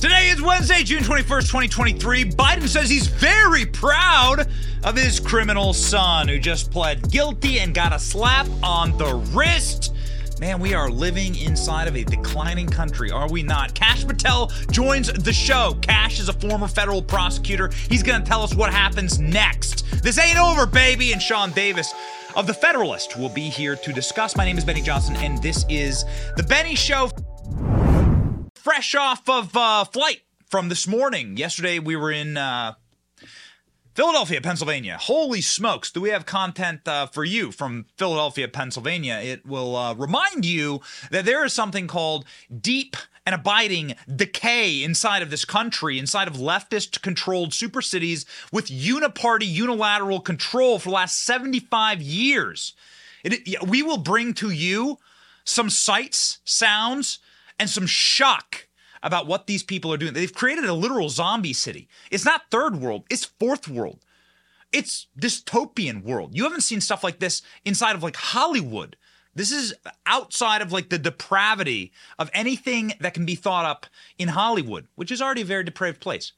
Today 0.00 0.30
is 0.30 0.40
Wednesday, 0.40 0.82
June 0.82 1.02
21st, 1.02 1.42
2023. 1.42 2.24
Biden 2.30 2.66
says 2.66 2.88
he's 2.88 3.06
very 3.06 3.66
proud 3.66 4.48
of 4.82 4.96
his 4.96 5.20
criminal 5.20 5.74
son 5.74 6.26
who 6.26 6.38
just 6.38 6.70
pled 6.70 7.10
guilty 7.10 7.58
and 7.60 7.74
got 7.74 7.92
a 7.92 7.98
slap 7.98 8.46
on 8.62 8.96
the 8.96 9.16
wrist. 9.34 9.94
Man, 10.40 10.58
we 10.58 10.72
are 10.72 10.88
living 10.88 11.36
inside 11.36 11.86
of 11.86 11.96
a 11.96 12.04
declining 12.04 12.66
country, 12.66 13.10
are 13.10 13.30
we 13.30 13.42
not? 13.42 13.74
Kash 13.74 14.06
Patel 14.06 14.50
joins 14.70 15.12
the 15.12 15.34
show. 15.34 15.76
Kash 15.82 16.18
is 16.18 16.30
a 16.30 16.32
former 16.32 16.66
federal 16.66 17.02
prosecutor. 17.02 17.68
He's 17.90 18.02
going 18.02 18.22
to 18.22 18.26
tell 18.26 18.42
us 18.42 18.54
what 18.54 18.72
happens 18.72 19.18
next. 19.18 19.84
This 20.02 20.18
ain't 20.18 20.38
over, 20.38 20.64
baby. 20.64 21.12
And 21.12 21.20
Sean 21.20 21.52
Davis 21.52 21.92
of 22.36 22.46
The 22.46 22.54
Federalist 22.54 23.18
will 23.18 23.28
be 23.28 23.50
here 23.50 23.76
to 23.76 23.92
discuss. 23.92 24.34
My 24.34 24.46
name 24.46 24.56
is 24.56 24.64
Benny 24.64 24.80
Johnson, 24.80 25.14
and 25.16 25.42
this 25.42 25.66
is 25.68 26.06
The 26.38 26.42
Benny 26.42 26.74
Show 26.74 27.10
fresh 28.60 28.94
off 28.94 29.26
of 29.26 29.56
uh, 29.56 29.84
flight 29.84 30.20
from 30.46 30.68
this 30.68 30.86
morning. 30.86 31.38
Yesterday 31.38 31.78
we 31.78 31.96
were 31.96 32.12
in 32.12 32.36
uh, 32.36 32.74
Philadelphia, 33.94 34.42
Pennsylvania. 34.42 34.98
Holy 35.00 35.40
smokes, 35.40 35.90
do 35.90 36.02
we 36.02 36.10
have 36.10 36.26
content 36.26 36.86
uh, 36.86 37.06
for 37.06 37.24
you 37.24 37.52
from 37.52 37.86
Philadelphia, 37.96 38.48
Pennsylvania? 38.48 39.18
It 39.22 39.46
will 39.46 39.76
uh, 39.76 39.94
remind 39.94 40.44
you 40.44 40.82
that 41.10 41.24
there 41.24 41.42
is 41.42 41.54
something 41.54 41.86
called 41.86 42.26
deep 42.54 42.96
and 43.24 43.34
abiding 43.34 43.94
decay 44.14 44.82
inside 44.82 45.22
of 45.22 45.30
this 45.30 45.46
country, 45.46 45.98
inside 45.98 46.28
of 46.28 46.34
leftist 46.34 47.00
controlled 47.00 47.54
super 47.54 47.80
cities 47.80 48.26
with 48.52 48.66
uniparty, 48.66 49.50
unilateral 49.50 50.20
control 50.20 50.78
for 50.78 50.90
the 50.90 50.94
last 50.94 51.24
75 51.24 52.02
years. 52.02 52.74
It, 53.24 53.66
we 53.66 53.82
will 53.82 53.98
bring 53.98 54.34
to 54.34 54.50
you 54.50 54.98
some 55.44 55.70
sights, 55.70 56.40
sounds, 56.44 57.20
and 57.60 57.68
some 57.68 57.86
shock 57.86 58.66
about 59.02 59.26
what 59.26 59.46
these 59.46 59.62
people 59.62 59.92
are 59.92 59.98
doing. 59.98 60.14
They've 60.14 60.32
created 60.32 60.64
a 60.64 60.72
literal 60.72 61.10
zombie 61.10 61.52
city. 61.52 61.88
It's 62.10 62.24
not 62.24 62.50
third 62.50 62.76
world, 62.76 63.04
it's 63.10 63.26
fourth 63.26 63.68
world. 63.68 64.00
It's 64.72 65.08
dystopian 65.18 66.02
world. 66.02 66.34
You 66.34 66.44
haven't 66.44 66.62
seen 66.62 66.80
stuff 66.80 67.04
like 67.04 67.18
this 67.18 67.42
inside 67.64 67.96
of 67.96 68.02
like 68.02 68.16
Hollywood. 68.16 68.96
This 69.34 69.50
is 69.52 69.74
outside 70.06 70.62
of 70.62 70.72
like 70.72 70.88
the 70.88 70.98
depravity 70.98 71.92
of 72.18 72.30
anything 72.32 72.94
that 73.00 73.14
can 73.14 73.26
be 73.26 73.34
thought 73.34 73.64
up 73.64 73.86
in 74.18 74.28
Hollywood, 74.28 74.86
which 74.94 75.10
is 75.10 75.20
already 75.20 75.42
a 75.42 75.44
very 75.44 75.64
depraved 75.64 76.00
place. 76.00 76.32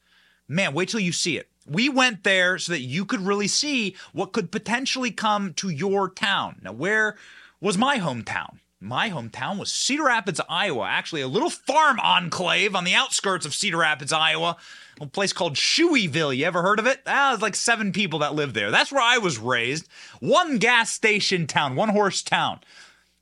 Man, 0.47 0.73
wait 0.73 0.89
till 0.89 0.99
you 0.99 1.11
see 1.11 1.37
it. 1.37 1.47
We 1.65 1.89
went 1.89 2.23
there 2.23 2.57
so 2.57 2.73
that 2.73 2.81
you 2.81 3.05
could 3.05 3.21
really 3.21 3.47
see 3.47 3.95
what 4.11 4.33
could 4.33 4.51
potentially 4.51 5.11
come 5.11 5.53
to 5.55 5.69
your 5.69 6.09
town. 6.09 6.59
Now, 6.63 6.73
where 6.73 7.15
was 7.61 7.77
my 7.77 7.99
hometown? 7.99 8.57
My 8.83 9.09
hometown 9.09 9.57
was 9.57 9.71
Cedar 9.71 10.05
Rapids, 10.05 10.41
Iowa. 10.49 10.85
Actually, 10.85 11.21
a 11.21 11.27
little 11.27 11.49
farm 11.49 11.99
enclave 11.99 12.75
on 12.75 12.83
the 12.83 12.93
outskirts 12.93 13.45
of 13.45 13.55
Cedar 13.55 13.77
Rapids, 13.77 14.11
Iowa. 14.11 14.57
A 15.01 15.07
place 15.07 15.33
called 15.33 15.55
Shoeyville. 15.55 16.35
You 16.35 16.45
ever 16.45 16.61
heard 16.61 16.79
of 16.79 16.85
it? 16.85 17.01
Ah, 17.07 17.29
there's 17.29 17.41
like 17.41 17.55
seven 17.55 17.91
people 17.91 18.19
that 18.19 18.35
live 18.35 18.53
there. 18.53 18.71
That's 18.71 18.91
where 18.91 19.01
I 19.01 19.17
was 19.17 19.39
raised. 19.39 19.87
One 20.19 20.57
gas 20.57 20.91
station 20.91 21.47
town, 21.47 21.75
one 21.75 21.89
horse 21.89 22.21
town. 22.21 22.59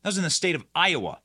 That 0.01 0.09
was 0.09 0.17
in 0.17 0.23
the 0.23 0.29
state 0.29 0.55
of 0.55 0.65
Iowa. 0.75 1.19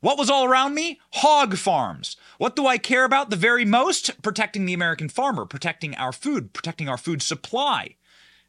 What 0.00 0.18
was 0.18 0.30
all 0.30 0.44
around 0.44 0.74
me? 0.74 1.00
Hog 1.14 1.56
farms. 1.56 2.16
What 2.36 2.54
do 2.54 2.66
I 2.66 2.78
care 2.78 3.04
about 3.04 3.30
the 3.30 3.36
very 3.36 3.64
most? 3.64 4.22
Protecting 4.22 4.64
the 4.64 4.74
American 4.74 5.08
farmer, 5.08 5.44
protecting 5.44 5.96
our 5.96 6.12
food, 6.12 6.52
protecting 6.52 6.88
our 6.88 6.98
food 6.98 7.20
supply. 7.20 7.96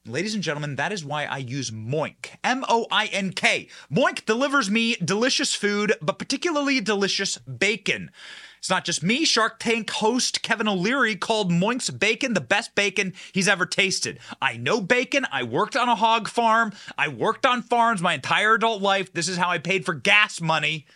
Ladies 0.10 0.34
and 0.34 0.42
gentlemen, 0.42 0.76
that 0.78 0.92
is 0.92 1.06
why 1.06 1.26
I 1.26 1.38
use 1.38 1.70
Moink. 1.70 2.32
M 2.44 2.66
O 2.68 2.88
I 2.90 3.06
N 3.08 3.32
K. 3.32 3.70
Moink 3.94 4.26
delivers 4.26 4.68
me 4.70 4.96
delicious 4.96 5.54
food, 5.54 5.94
but 6.02 6.18
particularly 6.18 6.82
delicious 6.82 7.38
bacon. 7.38 8.10
It's 8.58 8.72
not 8.72 8.86
just 8.86 9.04
me. 9.04 9.24
Shark 9.24 9.60
Tank 9.60 9.90
host 9.92 10.42
Kevin 10.42 10.68
O'Leary 10.68 11.16
called 11.16 11.52
Moink's 11.52 11.92
bacon 11.92 12.34
the 12.34 12.42
best 12.42 12.74
bacon 12.74 13.14
he's 13.34 13.48
ever 13.48 13.68
tasted. 13.68 14.20
I 14.42 14.58
know 14.58 14.82
bacon. 14.82 15.28
I 15.32 15.44
worked 15.44 15.76
on 15.76 15.88
a 15.88 15.96
hog 15.96 16.28
farm. 16.28 16.74
I 16.98 17.08
worked 17.08 17.46
on 17.46 17.62
farms 17.62 18.02
my 18.02 18.16
entire 18.16 18.56
adult 18.56 18.81
life. 18.81 19.14
This 19.14 19.28
is 19.28 19.38
how 19.38 19.50
I 19.50 19.59
paid 19.59 19.86
for 19.86 19.94
gas 19.94 20.42
money 20.42 20.88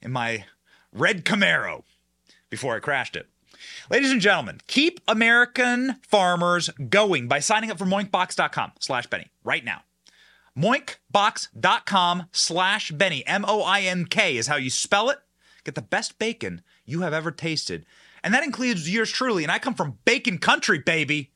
in 0.00 0.12
my 0.12 0.44
red 0.92 1.24
Camaro 1.24 1.82
before 2.50 2.76
I 2.76 2.80
crashed 2.80 3.16
it. 3.16 3.26
Ladies 3.92 4.10
and 4.10 4.22
gentlemen, 4.22 4.58
keep 4.68 5.00
American 5.06 5.96
farmers 6.00 6.70
going 6.88 7.28
by 7.28 7.40
signing 7.40 7.70
up 7.70 7.76
for 7.76 7.84
moinkbox.com 7.84 8.72
slash 8.80 9.06
Benny 9.08 9.26
right 9.44 9.62
now. 9.62 9.82
Moinkbox.com 10.56 12.24
slash 12.32 12.90
Benny. 12.90 13.22
M 13.26 13.44
O 13.46 13.60
I 13.60 13.82
N 13.82 14.06
K 14.06 14.38
is 14.38 14.46
how 14.46 14.56
you 14.56 14.70
spell 14.70 15.10
it. 15.10 15.18
Get 15.64 15.74
the 15.74 15.82
best 15.82 16.18
bacon 16.18 16.62
you 16.86 17.02
have 17.02 17.12
ever 17.12 17.30
tasted. 17.30 17.84
And 18.24 18.32
that 18.32 18.44
includes 18.44 18.90
yours 18.90 19.10
truly. 19.10 19.42
And 19.42 19.52
I 19.52 19.58
come 19.58 19.74
from 19.74 19.98
bacon 20.06 20.38
country, 20.38 20.78
baby. 20.78 21.30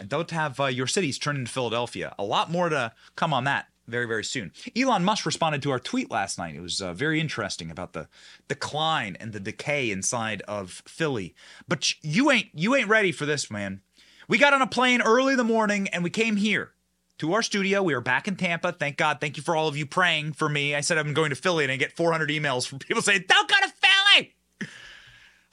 And 0.00 0.08
don't 0.08 0.32
have 0.32 0.58
uh, 0.58 0.64
your 0.64 0.88
cities 0.88 1.16
turn 1.16 1.36
into 1.36 1.52
Philadelphia. 1.52 2.12
A 2.18 2.24
lot 2.24 2.50
more 2.50 2.68
to 2.70 2.90
come 3.14 3.32
on 3.32 3.44
that 3.44 3.68
very, 3.90 4.06
very 4.06 4.24
soon. 4.24 4.52
Elon 4.76 5.04
Musk 5.04 5.26
responded 5.26 5.62
to 5.62 5.70
our 5.70 5.78
tweet 5.78 6.10
last 6.10 6.38
night. 6.38 6.54
It 6.54 6.60
was 6.60 6.80
uh, 6.80 6.92
very 6.92 7.20
interesting 7.20 7.70
about 7.70 7.92
the 7.92 8.08
decline 8.48 9.16
and 9.20 9.32
the 9.32 9.40
decay 9.40 9.90
inside 9.90 10.42
of 10.48 10.82
Philly. 10.86 11.34
But 11.68 11.92
you 12.02 12.30
ain't 12.30 12.48
you 12.54 12.74
ain't 12.74 12.88
ready 12.88 13.12
for 13.12 13.26
this, 13.26 13.50
man. 13.50 13.80
We 14.28 14.38
got 14.38 14.54
on 14.54 14.62
a 14.62 14.66
plane 14.66 15.02
early 15.02 15.32
in 15.32 15.38
the 15.38 15.44
morning 15.44 15.88
and 15.88 16.04
we 16.04 16.10
came 16.10 16.36
here 16.36 16.70
to 17.18 17.34
our 17.34 17.42
studio. 17.42 17.82
We 17.82 17.94
were 17.94 18.00
back 18.00 18.28
in 18.28 18.36
Tampa. 18.36 18.72
Thank 18.72 18.96
God. 18.96 19.18
Thank 19.20 19.36
you 19.36 19.42
for 19.42 19.54
all 19.54 19.68
of 19.68 19.76
you 19.76 19.84
praying 19.84 20.32
for 20.32 20.48
me. 20.48 20.74
I 20.74 20.80
said 20.80 20.96
I'm 20.98 21.12
going 21.12 21.30
to 21.30 21.36
Philly 21.36 21.64
and 21.64 21.72
I 21.72 21.76
get 21.76 21.96
400 21.96 22.30
emails 22.30 22.66
from 22.66 22.78
people 22.78 23.02
saying, 23.02 23.24
"Don't 23.28 23.48
go 23.48 23.56
to 23.60 23.68
Philly." 23.68 24.34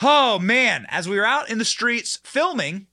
Oh 0.02 0.38
man! 0.40 0.86
As 0.90 1.10
we 1.10 1.18
were 1.18 1.26
out 1.26 1.50
in 1.50 1.58
the 1.58 1.66
streets 1.66 2.20
filming, 2.24 2.88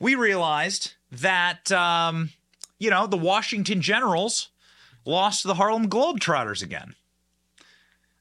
we 0.00 0.14
realized 0.16 0.94
that 1.12 1.70
um, 1.70 2.30
you 2.78 2.90
know 2.90 3.06
the 3.06 3.16
Washington 3.16 3.80
Generals 3.80 4.49
lost 5.10 5.42
to 5.42 5.48
the 5.48 5.54
Harlem 5.54 5.88
Globetrotters 5.88 6.62
again. 6.62 6.94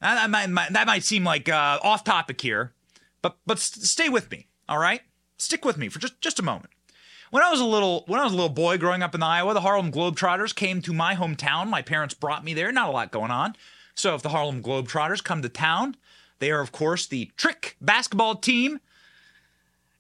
That, 0.02 0.32
that, 0.32 0.50
might, 0.50 0.74
that 0.74 0.88
might 0.88 1.04
seem 1.04 1.24
like 1.24 1.50
uh, 1.50 1.80
off 1.84 2.04
topic 2.04 2.40
here, 2.42 2.74
but 3.22 3.38
but 3.46 3.60
stay 3.60 4.10
with 4.10 4.32
me, 4.32 4.48
all 4.68 4.80
right? 4.80 5.02
Stick 5.38 5.66
with 5.66 5.78
me 5.78 5.90
for 5.90 6.00
just, 6.00 6.22
just 6.22 6.40
a 6.40 6.44
moment. 6.44 6.72
When 7.32 7.44
I 7.44 7.52
was 7.52 7.60
a 7.60 7.66
little 7.66 8.04
when 8.08 8.20
I 8.20 8.24
was 8.24 8.34
a 8.34 8.36
little 8.36 8.50
boy 8.50 8.78
growing 8.78 9.04
up 9.04 9.14
in 9.14 9.22
Iowa, 9.22 9.54
the 9.54 9.62
Harlem 9.62 9.92
Globetrotters 9.92 10.56
came 10.56 10.82
to 10.82 10.94
my 10.94 11.16
hometown. 11.16 11.68
My 11.68 11.82
parents 11.82 12.16
brought 12.16 12.44
me 12.44 12.54
there. 12.54 12.72
Not 12.72 12.90
a 12.90 12.92
lot 12.92 13.12
going 13.12 13.32
on. 13.32 13.56
So 13.94 14.16
if 14.16 14.22
the 14.22 14.30
Harlem 14.30 14.64
Globetrotters 14.64 15.24
come 15.24 15.42
to 15.42 15.50
town, 15.50 15.96
they 16.40 16.50
are 16.50 16.62
of 16.62 16.72
course 16.72 17.06
the 17.06 17.32
trick 17.38 17.76
basketball 17.80 18.36
team. 18.36 18.80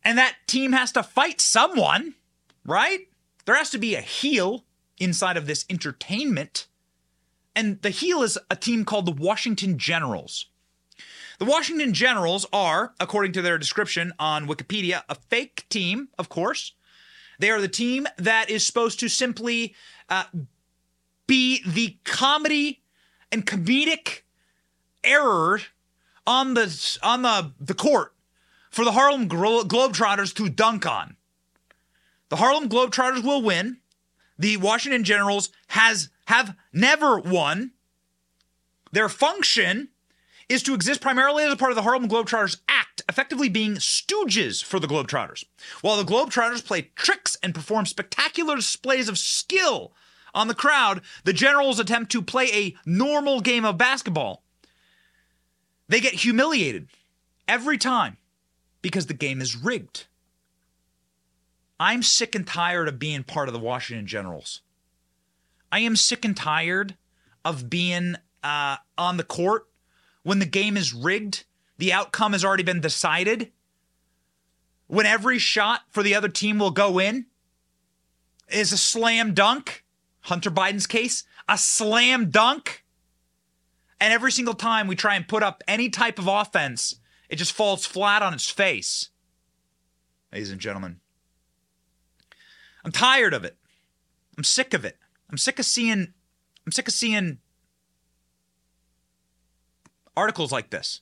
And 0.04 0.18
that 0.18 0.38
team 0.48 0.72
has 0.72 0.94
to 0.94 1.04
fight 1.04 1.42
someone, 1.42 2.16
right? 2.66 3.02
There 3.46 3.56
has 3.56 3.70
to 3.72 3.78
be 3.78 3.96
a 3.96 4.02
heel 4.02 4.64
inside 4.98 5.36
of 5.36 5.46
this 5.46 5.66
entertainment. 5.70 6.68
And 7.56 7.82
the 7.82 7.90
heel 7.90 8.22
is 8.22 8.38
a 8.50 8.56
team 8.56 8.86
called 8.86 9.06
the 9.06 9.12
Washington 9.12 9.78
Generals. 9.78 10.46
The 11.40 11.46
Washington 11.46 11.94
Generals 11.94 12.46
are, 12.52 12.94
according 13.00 13.32
to 13.34 13.42
their 13.42 13.58
description 13.58 14.14
on 14.20 14.48
Wikipedia, 14.48 15.04
a 15.08 15.16
fake 15.16 15.66
team, 15.70 16.10
of 16.18 16.30
course. 16.30 16.74
They 17.40 17.50
are 17.50 17.62
the 17.62 17.70
team 17.70 18.08
that 18.18 18.50
is 18.50 18.66
supposed 18.66 19.00
to 19.00 19.08
simply 19.08 19.74
uh, 20.10 20.26
be 21.28 21.64
the 21.66 21.98
comedy 22.04 22.82
and 23.32 23.46
comedic 23.46 24.22
error 25.04 25.62
on 26.28 26.54
the 26.54 26.98
on 27.02 27.22
the 27.22 27.54
the 27.60 27.74
court 27.74 28.14
for 28.70 28.84
the 28.84 28.92
Harlem 28.92 29.30
Globetrotters 29.30 30.34
to 30.36 30.50
dunk 30.50 30.86
on. 30.86 31.16
The 32.28 32.36
Harlem 32.36 32.68
Globetrotters 32.68 33.24
will 33.24 33.42
win 33.42 33.78
the 34.38 34.58
Washington 34.58 35.04
Generals 35.04 35.50
has 35.68 36.10
have 36.30 36.56
never 36.72 37.20
won. 37.20 37.72
Their 38.92 39.10
function 39.10 39.90
is 40.48 40.62
to 40.62 40.76
exist 40.76 41.02
primarily 41.02 41.44
as 41.44 41.52
a 41.52 41.58
part 41.58 41.72
of 41.72 41.76
the 41.76 41.82
Harlem 41.82 42.08
Globetrotters 42.08 42.60
Act, 42.70 43.02
effectively 43.10 43.50
being 43.50 43.78
stooges 43.78 44.64
for 44.64 44.80
the 44.80 44.88
Globetrotters. 44.88 45.44
While 45.82 45.98
the 45.98 46.04
Globetrotters 46.04 46.64
play 46.64 46.92
tricks 46.96 47.36
and 47.42 47.56
perform 47.56 47.88
spectacular 47.88 48.56
displays 48.56 49.10
of 49.10 49.18
skill 49.18 49.92
on 50.36 50.48
the 50.48 50.54
crowd, 50.54 51.02
the 51.24 51.34
Generals 51.34 51.80
attempt 51.80 52.12
to 52.12 52.22
play 52.22 52.50
a 52.54 52.76
normal 52.86 53.42
game 53.42 53.66
of 53.66 53.80
basketball. 53.80 54.44
They 55.88 56.00
get 56.00 56.14
humiliated 56.14 56.90
every 57.48 57.80
time 57.80 58.18
because 58.84 59.08
the 59.08 59.16
game 59.16 59.42
is 59.42 59.56
rigged. 59.56 60.06
I'm 61.80 62.04
sick 62.04 62.36
and 62.36 62.46
tired 62.46 62.88
of 62.88 63.00
being 63.00 63.24
part 63.24 63.50
of 63.50 63.54
the 63.54 63.60
Washington 63.60 64.06
Generals. 64.06 64.62
I 65.72 65.80
am 65.80 65.96
sick 65.96 66.26
and 66.26 66.36
tired 66.36 66.96
of 67.46 67.70
being 67.70 68.16
uh, 68.44 68.78
on 68.98 69.18
the 69.18 69.24
court 69.24 69.68
when 70.24 70.40
the 70.40 70.46
game 70.46 70.78
is 70.78 70.94
rigged, 70.94 71.46
the 71.78 71.94
outcome 71.94 72.34
has 72.34 72.44
already 72.44 72.64
been 72.64 72.82
decided. 72.82 73.52
When 74.88 75.06
every 75.06 75.40
shot 75.40 75.82
for 75.90 76.04
the 76.04 76.16
other 76.16 76.30
team 76.30 76.60
will 76.60 76.72
go 76.72 77.00
in 77.00 77.28
is 78.50 78.74
a 78.74 78.78
slam 78.78 79.34
dunk, 79.34 79.86
Hunter 80.22 80.52
Biden's 80.52 80.88
case, 80.88 81.24
a 81.48 81.58
slam 81.58 82.30
dunk. 82.30 82.84
And 84.02 84.14
every 84.14 84.32
single 84.32 84.54
time 84.54 84.88
we 84.88 84.96
try 84.96 85.16
and 85.16 85.28
put 85.28 85.44
up 85.44 85.64
any 85.68 85.90
type 85.90 86.20
of 86.20 86.28
offense 86.28 87.00
it 87.30 87.36
just 87.36 87.54
falls 87.54 87.86
flat 87.86 88.24
on 88.24 88.34
its 88.34 88.50
face. 88.50 89.10
Ladies 90.34 90.52
and 90.52 90.60
gentlemen, 90.60 91.00
I'm 92.84 92.92
tired 92.92 93.34
of 93.34 93.46
it. 93.46 93.56
I'm 94.38 94.44
sick 94.44 94.74
of 94.74 94.84
it. 94.84 94.98
I'm 95.30 95.38
sick 95.38 95.60
of 95.60 95.66
seeing 95.66 96.14
I'm 96.66 96.72
sick 96.72 96.88
of 96.88 96.94
seeing 96.94 97.40
articles 100.16 100.52
like 100.52 100.70
this 100.70 101.02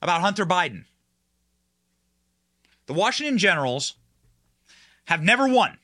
about 0.00 0.20
Hunter 0.20 0.46
Biden. 0.46 0.84
The 2.86 2.94
Washington 2.94 3.38
Generals 3.38 3.96
have 5.06 5.22
never 5.22 5.48
won. 5.48 5.78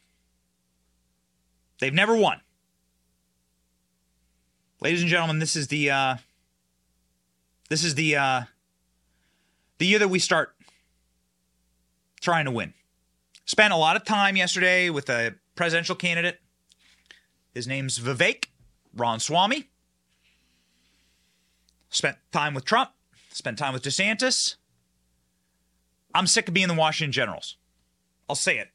They've 1.81 1.93
never 1.93 2.17
won. 2.17 2.41
Ladies 4.81 5.03
and 5.03 5.11
gentlemen, 5.11 5.39
this 5.39 5.57
is 5.57 5.69
the 5.69 5.91
uh, 5.91 6.17
this 7.69 7.85
is 7.85 7.95
the 7.95 8.17
uh, 8.17 8.43
the 9.79 9.87
year 9.87 9.99
that 9.99 10.09
we 10.09 10.19
start 10.19 10.55
trying 12.21 12.45
to 12.47 12.51
win. 12.51 12.75
Spent 13.45 13.73
a 13.73 13.77
lot 13.77 13.97
of 13.97 14.05
time 14.05 14.37
yesterday 14.37 14.89
with 14.91 15.11
a 15.11 15.35
presidential 15.55 15.95
candidate. 15.95 16.41
His 17.55 17.67
name's 17.69 17.99
Vivek 17.99 18.47
Ramaswamy. 18.97 19.71
Spent 21.89 22.17
time 22.33 22.55
with 22.55 22.65
Trump. 22.65 22.91
Spent 23.33 23.57
time 23.57 23.73
with 23.73 23.83
DeSantis. 23.83 24.57
I'm 26.15 26.27
sick 26.27 26.49
of 26.49 26.55
being 26.55 26.69
the 26.69 26.75
Washington 26.75 27.13
Generals. 27.13 27.57
I'll 28.29 28.37
say 28.37 28.59
it. 28.59 28.69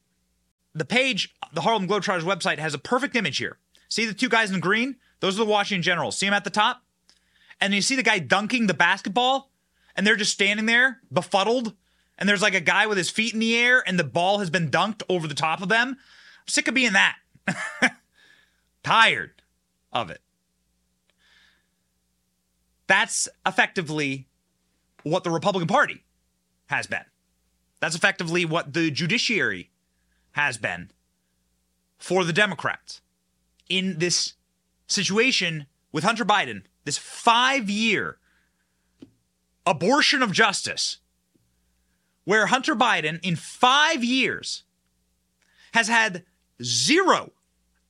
The 0.74 0.86
page, 0.86 1.36
the 1.54 1.62
Harlem 1.62 1.88
Globetrotters 1.88 2.22
website, 2.22 2.60
has 2.60 2.74
a 2.74 2.80
perfect 2.80 3.16
image 3.16 3.38
here. 3.38 3.58
See 3.90 4.06
the 4.06 4.14
two 4.14 4.30
guys 4.30 4.52
in 4.52 4.60
green? 4.60 4.98
Those 5.20 5.36
are 5.36 5.44
the 5.44 5.52
Washington 5.52 5.82
Generals. 5.82 6.18
See 6.18 6.28
them 6.28 6.34
at 6.34 6.44
the 6.44 6.50
top? 6.50 6.84
And 7.60 7.74
you 7.74 7.82
see 7.82 7.96
the 7.96 8.04
guy 8.04 8.20
dunking 8.20 8.68
the 8.68 8.74
basketball, 8.74 9.52
and 9.96 10.08
they're 10.08 10.16
just 10.16 10.32
standing 10.32 10.66
there, 10.66 11.00
befuddled. 11.12 11.74
And 12.18 12.28
there's 12.30 12.42
like 12.42 12.54
a 12.54 12.62
guy 12.62 12.88
with 12.88 12.98
his 12.98 13.10
feet 13.10 13.34
in 13.34 13.40
the 13.40 13.58
air, 13.58 13.84
and 13.86 14.00
the 14.00 14.04
ball 14.04 14.40
has 14.40 14.50
been 14.50 14.70
dunked 14.70 15.04
over 15.10 15.28
the 15.28 15.34
top 15.34 15.62
of 15.62 15.70
them. 15.70 15.90
I'm 15.90 16.48
sick 16.48 16.68
of 16.68 16.74
being 16.74 16.94
that. 16.94 17.18
Tired 18.84 19.42
of 19.92 20.10
it. 20.10 20.22
That's 22.88 23.28
effectively 23.46 24.28
what 25.04 25.24
the 25.24 25.30
Republican 25.30 25.68
Party 25.68 26.04
has 26.68 26.88
been. 26.88 27.06
That's 27.80 27.96
effectively 27.96 28.46
what 28.46 28.74
the 28.74 28.92
judiciary 28.92 29.70
has 30.32 30.58
been 30.58 30.92
for 31.98 32.24
the 32.24 32.34
Democrats 32.34 33.02
in 33.70 34.00
this 34.00 34.34
situation 34.88 35.68
with 35.92 36.04
Hunter 36.04 36.26
Biden, 36.26 36.64
this 36.86 36.98
five 36.98 37.70
year 37.70 38.18
abortion 39.66 40.24
of 40.24 40.32
justice, 40.32 40.98
where 42.24 42.48
Hunter 42.48 42.76
Biden, 42.76 43.20
in 43.24 43.36
five 43.36 44.04
years, 44.04 44.64
has 45.74 45.88
had 45.88 46.24
zero 46.62 47.32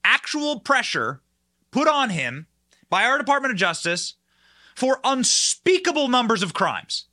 actual 0.04 0.60
pressure 0.60 1.22
put 1.72 1.88
on 1.88 2.10
him 2.10 2.48
by 2.90 3.04
our 3.04 3.18
Department 3.18 3.52
of 3.52 3.58
Justice 3.58 4.16
for 4.76 5.00
unspeakable 5.04 6.08
numbers 6.08 6.42
of 6.42 6.54
crimes. 6.54 7.06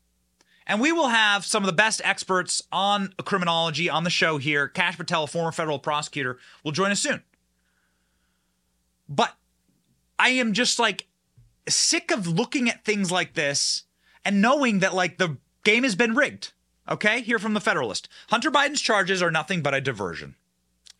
And 0.66 0.80
we 0.80 0.92
will 0.92 1.08
have 1.08 1.44
some 1.44 1.62
of 1.62 1.66
the 1.66 1.72
best 1.72 2.00
experts 2.04 2.62
on 2.72 3.12
criminology 3.24 3.88
on 3.88 4.04
the 4.04 4.10
show 4.10 4.38
here. 4.38 4.66
Kash 4.66 4.96
Patel, 4.96 5.24
a 5.24 5.26
former 5.26 5.52
federal 5.52 5.78
prosecutor, 5.78 6.38
will 6.64 6.72
join 6.72 6.90
us 6.90 7.00
soon. 7.00 7.22
But 9.08 9.34
I 10.18 10.30
am 10.30 10.52
just 10.52 10.78
like 10.78 11.06
sick 11.68 12.10
of 12.10 12.26
looking 12.26 12.68
at 12.68 12.84
things 12.84 13.12
like 13.12 13.34
this 13.34 13.84
and 14.24 14.42
knowing 14.42 14.80
that 14.80 14.94
like 14.94 15.18
the 15.18 15.36
game 15.62 15.84
has 15.84 15.94
been 15.94 16.14
rigged. 16.14 16.52
Okay, 16.88 17.20
here 17.20 17.38
from 17.38 17.54
the 17.54 17.60
Federalist. 17.60 18.08
Hunter 18.28 18.50
Biden's 18.50 18.80
charges 18.80 19.20
are 19.20 19.30
nothing 19.30 19.60
but 19.60 19.74
a 19.74 19.80
diversion. 19.80 20.36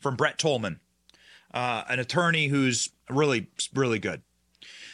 From 0.01 0.17
Brett 0.17 0.39
Tolman, 0.39 0.81
uh, 1.57 1.85
an 1.89 1.99
attorney 1.99 2.49
who's 2.49 2.91
really, 3.09 3.49
really 3.75 3.99
good. 3.99 4.21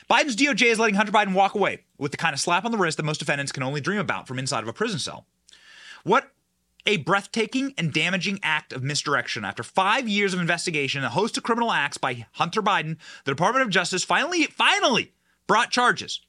Biden's 0.08 0.36
DOJ 0.36 0.66
is 0.66 0.78
letting 0.78 0.94
Hunter 0.94 1.10
Biden 1.10 1.34
walk 1.34 1.56
away 1.56 1.80
with 1.98 2.12
the 2.12 2.16
kind 2.16 2.32
of 2.32 2.40
slap 2.40 2.64
on 2.64 2.70
the 2.70 2.78
wrist 2.78 2.98
that 2.98 3.02
most 3.02 3.18
defendants 3.18 3.50
can 3.50 3.64
only 3.64 3.80
dream 3.80 3.98
about 3.98 4.28
from 4.28 4.38
inside 4.38 4.62
of 4.62 4.68
a 4.68 4.72
prison 4.72 5.00
cell. 5.00 5.26
What 6.04 6.30
a 6.86 6.98
breathtaking 6.98 7.74
and 7.76 7.92
damaging 7.92 8.38
act 8.44 8.72
of 8.72 8.84
misdirection. 8.84 9.44
After 9.44 9.64
five 9.64 10.08
years 10.08 10.34
of 10.34 10.40
investigation 10.40 10.98
and 10.98 11.06
a 11.06 11.10
host 11.10 11.36
of 11.36 11.42
criminal 11.42 11.72
acts 11.72 11.98
by 11.98 12.26
Hunter 12.32 12.62
Biden, 12.62 12.96
the 13.24 13.32
Department 13.32 13.64
of 13.64 13.70
Justice 13.70 14.04
finally, 14.04 14.44
finally 14.44 15.12
brought 15.48 15.72
charges 15.72 16.20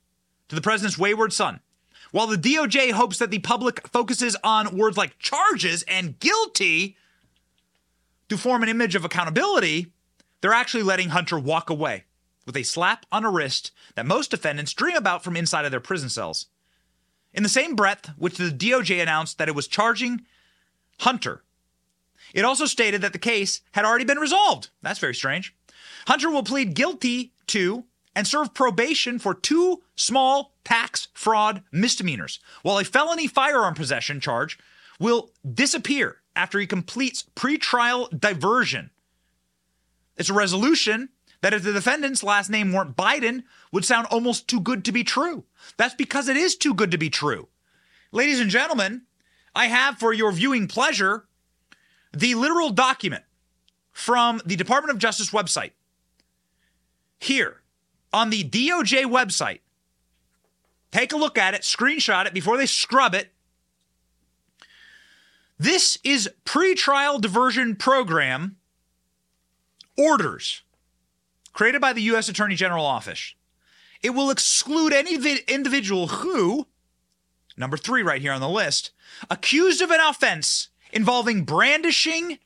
to 0.49 0.55
the 0.55 0.61
president's 0.61 0.97
wayward 0.97 1.31
son. 1.31 1.59
While 2.11 2.27
the 2.27 2.37
DOJ 2.37 2.91
hopes 2.91 3.19
that 3.19 3.29
the 3.29 3.39
public 3.39 3.87
focuses 3.87 4.35
on 4.43 4.75
words 4.75 4.97
like 4.97 5.19
charges 5.19 5.83
and 5.87 6.17
guilty 6.19 6.97
to 8.29 8.37
form 8.37 8.63
an 8.63 8.69
image 8.69 8.95
of 8.95 9.05
accountability, 9.05 9.93
they're 10.43 10.51
actually 10.51 10.83
letting 10.83 11.07
Hunter 11.07 11.39
walk 11.39 11.69
away 11.69 12.03
with 12.45 12.57
a 12.57 12.63
slap 12.63 13.05
on 13.13 13.23
a 13.23 13.31
wrist 13.31 13.71
that 13.95 14.05
most 14.05 14.29
defendants 14.29 14.73
dream 14.73 14.97
about 14.97 15.23
from 15.23 15.37
inside 15.37 15.63
of 15.63 15.71
their 15.71 15.79
prison 15.79 16.09
cells. 16.09 16.47
In 17.33 17.43
the 17.43 17.49
same 17.49 17.77
breath 17.77 18.11
which 18.17 18.35
the 18.35 18.49
DOJ 18.49 19.01
announced 19.01 19.37
that 19.37 19.47
it 19.47 19.55
was 19.55 19.69
charging 19.69 20.23
Hunter, 20.99 21.43
it 22.33 22.43
also 22.43 22.65
stated 22.65 22.99
that 23.01 23.13
the 23.13 23.19
case 23.19 23.61
had 23.71 23.85
already 23.85 24.03
been 24.03 24.19
resolved. 24.19 24.69
That's 24.81 24.99
very 24.99 25.15
strange. 25.15 25.55
Hunter 26.07 26.29
will 26.29 26.43
plead 26.43 26.73
guilty 26.73 27.31
to 27.47 27.85
and 28.13 28.27
serve 28.27 28.53
probation 28.53 29.19
for 29.19 29.33
two 29.33 29.81
small 29.95 30.55
tax 30.65 31.07
fraud 31.13 31.63
misdemeanors, 31.71 32.41
while 32.63 32.79
a 32.79 32.83
felony 32.83 33.27
firearm 33.27 33.75
possession 33.75 34.19
charge 34.19 34.59
will 34.99 35.31
disappear 35.53 36.17
after 36.35 36.59
he 36.59 36.67
completes 36.67 37.23
pretrial 37.33 38.09
diversion. 38.19 38.89
It's 40.17 40.29
a 40.29 40.33
resolution 40.33 41.09
that 41.41 41.53
if 41.53 41.63
the 41.63 41.73
defendant's 41.73 42.23
last 42.23 42.49
name 42.49 42.71
weren't 42.71 42.95
Biden 42.95 43.43
would 43.71 43.83
sound 43.83 44.07
almost 44.07 44.47
too 44.47 44.61
good 44.61 44.85
to 44.85 44.91
be 44.91 45.03
true. 45.03 45.43
That's 45.77 45.95
because 45.95 46.29
it 46.29 46.37
is 46.37 46.55
too 46.55 46.73
good 46.73 46.91
to 46.91 46.97
be 46.97 47.09
true. 47.09 47.49
Ladies 48.11 48.39
and 48.39 48.49
gentlemen, 48.49 49.03
I 49.55 49.67
have 49.67 49.97
for 49.97 50.13
your 50.13 50.31
viewing 50.31 50.67
pleasure 50.67 51.25
the 52.13 52.35
literal 52.35 52.69
document 52.69 53.23
from 53.91 54.41
the 54.45 54.55
Department 54.55 54.91
of 54.91 54.99
Justice 54.99 55.31
website. 55.31 55.71
Here 57.19 57.61
on 58.11 58.29
the 58.29 58.43
DOJ 58.43 59.05
website, 59.05 59.59
take 60.91 61.11
a 61.11 61.17
look 61.17 61.37
at 61.37 61.53
it, 61.53 61.61
screenshot 61.61 62.25
it 62.25 62.33
before 62.33 62.57
they 62.57 62.65
scrub 62.65 63.15
it. 63.15 63.31
This 65.59 65.97
is 66.03 66.29
pretrial 66.45 67.19
diversion 67.19 67.75
program 67.75 68.57
orders 69.97 70.61
created 71.53 71.81
by 71.81 71.93
the 71.93 72.01
U.S. 72.03 72.29
Attorney 72.29 72.55
General 72.55 72.85
Office. 72.85 73.35
It 74.01 74.09
will 74.11 74.31
exclude 74.31 74.91
any 74.91 75.17
vi- 75.17 75.43
individual 75.47 76.07
who, 76.07 76.67
number 77.55 77.77
three 77.77 78.03
right 78.03 78.21
here 78.21 78.33
on 78.33 78.41
the 78.41 78.49
list, 78.49 78.91
accused 79.29 79.81
of 79.81 79.91
an 79.91 80.01
offense 80.01 80.69
involving 80.91 81.43
brandishing 81.43 82.39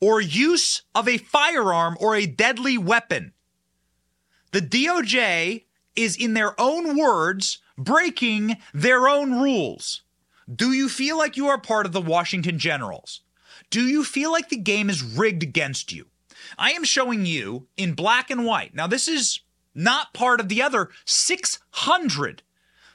or 0.00 0.20
use 0.20 0.82
of 0.94 1.06
a 1.06 1.18
firearm 1.18 1.96
or 2.00 2.16
a 2.16 2.26
deadly 2.26 2.78
weapon. 2.78 3.32
The 4.52 4.60
DOJ 4.60 5.64
is, 5.96 6.16
in 6.16 6.34
their 6.34 6.58
own 6.60 6.96
words, 6.96 7.58
breaking 7.76 8.56
their 8.72 9.08
own 9.08 9.40
rules. 9.40 10.02
Do 10.52 10.72
you 10.72 10.88
feel 10.88 11.16
like 11.16 11.36
you 11.36 11.46
are 11.48 11.58
part 11.58 11.86
of 11.86 11.92
the 11.92 12.00
Washington 12.00 12.58
Generals? 12.58 13.20
Do 13.70 13.86
you 13.86 14.04
feel 14.04 14.32
like 14.32 14.48
the 14.48 14.56
game 14.56 14.90
is 14.90 15.02
rigged 15.02 15.42
against 15.42 15.92
you? 15.92 16.06
I 16.58 16.72
am 16.72 16.84
showing 16.84 17.26
you 17.26 17.68
in 17.76 17.94
black 17.94 18.30
and 18.30 18.44
white. 18.44 18.74
Now, 18.74 18.86
this 18.86 19.08
is 19.08 19.40
not 19.74 20.14
part 20.14 20.40
of 20.40 20.48
the 20.48 20.62
other 20.62 20.90
600 21.04 22.42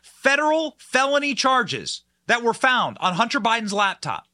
federal 0.01 0.75
felony 0.79 1.33
charges 1.33 2.03
that 2.27 2.43
were 2.43 2.53
found 2.53 2.97
on 2.99 3.13
Hunter 3.13 3.39
Biden's 3.39 3.73
laptop. 3.73 4.27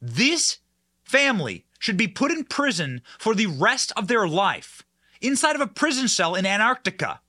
This 0.00 0.58
family 1.04 1.66
should 1.78 1.96
be 1.96 2.08
put 2.08 2.30
in 2.30 2.44
prison 2.44 3.02
for 3.18 3.34
the 3.34 3.46
rest 3.46 3.92
of 3.96 4.08
their 4.08 4.28
life 4.28 4.82
inside 5.20 5.54
of 5.54 5.60
a 5.60 5.66
prison 5.66 6.08
cell 6.08 6.34
in 6.34 6.46
Antarctica, 6.46 7.20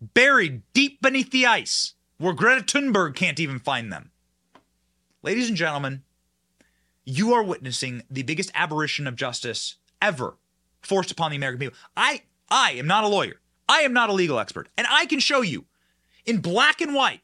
buried 0.00 0.62
deep 0.72 1.00
beneath 1.02 1.30
the 1.30 1.46
ice, 1.46 1.94
where 2.18 2.32
Greta 2.32 2.62
Thunberg 2.62 3.14
can't 3.14 3.40
even 3.40 3.58
find 3.58 3.92
them. 3.92 4.10
Ladies 5.22 5.48
and 5.48 5.56
gentlemen, 5.56 6.02
you 7.04 7.32
are 7.32 7.42
witnessing 7.42 8.02
the 8.10 8.22
biggest 8.22 8.50
aberration 8.54 9.06
of 9.06 9.16
justice 9.16 9.76
ever 10.00 10.36
forced 10.86 11.10
upon 11.10 11.30
the 11.30 11.36
American 11.36 11.60
people. 11.60 11.78
I 11.96 12.22
I 12.48 12.72
am 12.72 12.86
not 12.86 13.04
a 13.04 13.08
lawyer. 13.08 13.40
I 13.68 13.80
am 13.80 13.92
not 13.92 14.08
a 14.08 14.14
legal 14.14 14.38
expert, 14.38 14.68
and 14.78 14.86
I 14.88 15.06
can 15.06 15.18
show 15.18 15.42
you 15.42 15.64
in 16.24 16.38
black 16.38 16.80
and 16.80 16.94
white 16.94 17.20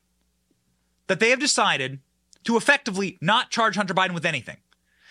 that 1.06 1.20
they 1.20 1.30
have 1.30 1.40
decided 1.40 2.00
to 2.44 2.56
effectively 2.56 3.18
not 3.20 3.50
charge 3.50 3.76
Hunter 3.76 3.94
Biden 3.94 4.14
with 4.14 4.26
anything. 4.26 4.56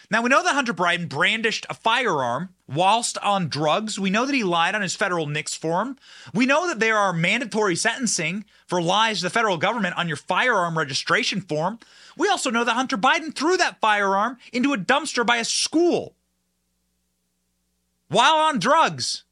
Now, 0.10 0.22
we 0.22 0.30
know 0.30 0.44
that 0.44 0.56
Hunter 0.56 0.74
Biden 0.74 1.08
brandished 1.08 1.66
a 1.70 1.74
firearm 1.74 2.50
whilst 2.68 3.18
on 3.20 3.48
drugs. 3.48 3.98
We 3.98 4.10
know 4.10 4.26
that 4.26 4.36
he 4.36 4.44
lied 4.44 4.76
on 4.76 4.82
his 4.82 4.94
federal 4.94 5.26
NICS 5.26 5.56
form. 5.56 5.98
We 6.34 6.46
know 6.46 6.68
that 6.68 6.82
there 6.82 6.98
are 6.98 7.14
mandatory 7.14 7.78
sentencing 7.78 8.44
for 8.68 8.82
lies 8.82 9.20
to 9.20 9.24
the 9.24 9.30
federal 9.30 9.56
government 9.56 9.98
on 9.98 10.10
your 10.10 10.18
firearm 10.18 10.78
registration 10.78 11.40
form. 11.40 11.80
We 12.18 12.28
also 12.28 12.50
know 12.50 12.66
that 12.66 12.74
Hunter 12.74 12.98
Biden 12.98 13.34
threw 13.34 13.56
that 13.56 13.80
firearm 13.80 14.38
into 14.52 14.74
a 14.74 14.78
dumpster 14.78 15.26
by 15.26 15.38
a 15.38 15.46
school 15.46 16.16
while 18.12 18.36
on 18.36 18.60
drugs, 18.60 19.24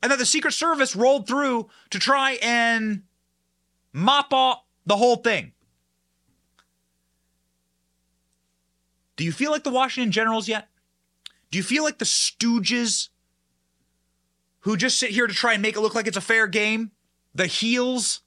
and 0.00 0.12
that 0.12 0.18
the 0.18 0.26
Secret 0.26 0.52
Service 0.52 0.94
rolled 0.94 1.26
through 1.26 1.68
to 1.90 1.98
try 1.98 2.38
and 2.40 3.02
mop 3.92 4.32
off 4.32 4.62
the 4.86 4.96
whole 4.96 5.16
thing. 5.16 5.52
Do 9.16 9.24
you 9.24 9.32
feel 9.32 9.50
like 9.50 9.64
the 9.64 9.70
Washington 9.70 10.12
Generals 10.12 10.46
yet? 10.46 10.68
Do 11.50 11.58
you 11.58 11.64
feel 11.64 11.82
like 11.82 11.98
the 11.98 12.04
stooges 12.04 13.08
who 14.60 14.76
just 14.76 15.00
sit 15.00 15.10
here 15.10 15.26
to 15.26 15.34
try 15.34 15.54
and 15.54 15.62
make 15.62 15.76
it 15.76 15.80
look 15.80 15.96
like 15.96 16.06
it's 16.06 16.16
a 16.16 16.20
fair 16.20 16.46
game? 16.46 16.92
The 17.34 17.46
heels? 17.46 18.20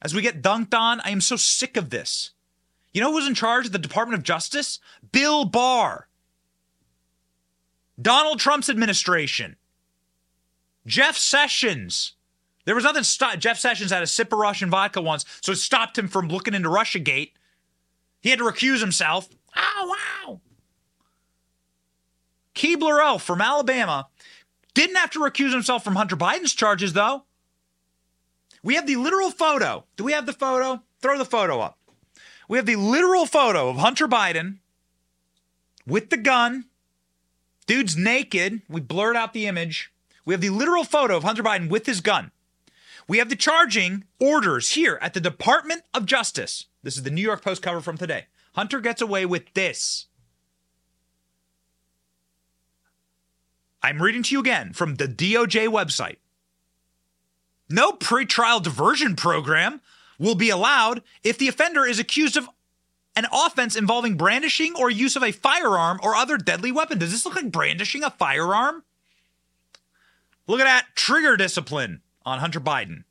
As 0.00 0.14
we 0.14 0.22
get 0.22 0.40
dunked 0.40 0.72
on, 0.72 1.00
I 1.00 1.10
am 1.10 1.20
so 1.20 1.36
sick 1.36 1.76
of 1.76 1.90
this. 1.90 2.30
You 2.94 3.02
know 3.02 3.12
who's 3.12 3.28
in 3.28 3.34
charge 3.34 3.66
of 3.66 3.72
the 3.72 3.78
Department 3.78 4.18
of 4.18 4.24
Justice? 4.24 4.78
Bill 5.12 5.44
Barr. 5.44 6.08
Donald 8.00 8.40
Trump's 8.40 8.68
administration. 8.68 9.56
Jeff 10.86 11.16
Sessions. 11.16 12.14
There 12.64 12.74
was 12.74 12.84
nothing. 12.84 13.04
Jeff 13.38 13.58
Sessions 13.58 13.90
had 13.90 14.02
a 14.02 14.06
sip 14.06 14.32
of 14.32 14.38
Russian 14.38 14.70
vodka 14.70 15.00
once, 15.00 15.24
so 15.40 15.52
it 15.52 15.56
stopped 15.56 15.98
him 15.98 16.08
from 16.08 16.28
looking 16.28 16.54
into 16.54 16.68
Russiagate. 16.68 17.32
He 18.20 18.30
had 18.30 18.38
to 18.38 18.44
recuse 18.44 18.80
himself. 18.80 19.28
Oh, 19.56 19.96
wow. 20.26 20.40
Keebler 22.54 23.02
Elf 23.02 23.22
from 23.22 23.40
Alabama 23.40 24.08
didn't 24.74 24.96
have 24.96 25.10
to 25.10 25.18
recuse 25.18 25.52
himself 25.52 25.82
from 25.82 25.96
Hunter 25.96 26.16
Biden's 26.16 26.54
charges, 26.54 26.92
though. 26.92 27.24
We 28.62 28.76
have 28.76 28.86
the 28.86 28.96
literal 28.96 29.30
photo. 29.30 29.84
Do 29.96 30.04
we 30.04 30.12
have 30.12 30.26
the 30.26 30.32
photo? 30.32 30.82
Throw 31.00 31.18
the 31.18 31.24
photo 31.24 31.60
up. 31.60 31.78
We 32.48 32.58
have 32.58 32.66
the 32.66 32.76
literal 32.76 33.26
photo 33.26 33.68
of 33.68 33.76
Hunter 33.76 34.06
Biden 34.06 34.58
with 35.86 36.10
the 36.10 36.16
gun. 36.16 36.66
Dude's 37.66 37.96
naked. 37.96 38.62
We 38.68 38.80
blurred 38.80 39.16
out 39.16 39.32
the 39.32 39.46
image. 39.46 39.92
We 40.24 40.34
have 40.34 40.40
the 40.40 40.50
literal 40.50 40.84
photo 40.84 41.16
of 41.16 41.24
Hunter 41.24 41.42
Biden 41.42 41.68
with 41.68 41.86
his 41.86 42.00
gun. 42.00 42.30
We 43.08 43.18
have 43.18 43.28
the 43.28 43.36
charging 43.36 44.04
orders 44.20 44.70
here 44.70 44.98
at 45.02 45.14
the 45.14 45.20
Department 45.20 45.82
of 45.92 46.06
Justice. 46.06 46.66
This 46.82 46.96
is 46.96 47.02
the 47.02 47.10
New 47.10 47.22
York 47.22 47.42
Post 47.42 47.62
cover 47.62 47.80
from 47.80 47.98
today. 47.98 48.26
Hunter 48.54 48.80
gets 48.80 49.02
away 49.02 49.26
with 49.26 49.52
this. 49.54 50.06
I'm 53.82 54.00
reading 54.00 54.22
to 54.24 54.34
you 54.34 54.40
again 54.40 54.72
from 54.72 54.94
the 54.94 55.08
DOJ 55.08 55.68
website. 55.68 56.16
No 57.68 57.92
pretrial 57.92 58.62
diversion 58.62 59.16
program 59.16 59.80
will 60.18 60.34
be 60.34 60.50
allowed 60.50 61.02
if 61.24 61.38
the 61.38 61.48
offender 61.48 61.84
is 61.84 61.98
accused 61.98 62.36
of 62.36 62.48
an 63.14 63.26
offense 63.32 63.76
involving 63.76 64.16
brandishing 64.16 64.74
or 64.78 64.90
use 64.90 65.16
of 65.16 65.22
a 65.22 65.32
firearm 65.32 66.00
or 66.02 66.14
other 66.14 66.38
deadly 66.38 66.72
weapon. 66.72 66.98
Does 66.98 67.12
this 67.12 67.26
look 67.26 67.36
like 67.36 67.52
brandishing 67.52 68.02
a 68.02 68.10
firearm? 68.10 68.84
Look 70.46 70.60
at 70.60 70.64
that 70.64 70.86
trigger 70.94 71.36
discipline 71.36 72.00
on 72.24 72.38
Hunter 72.38 72.60
Biden. 72.60 73.04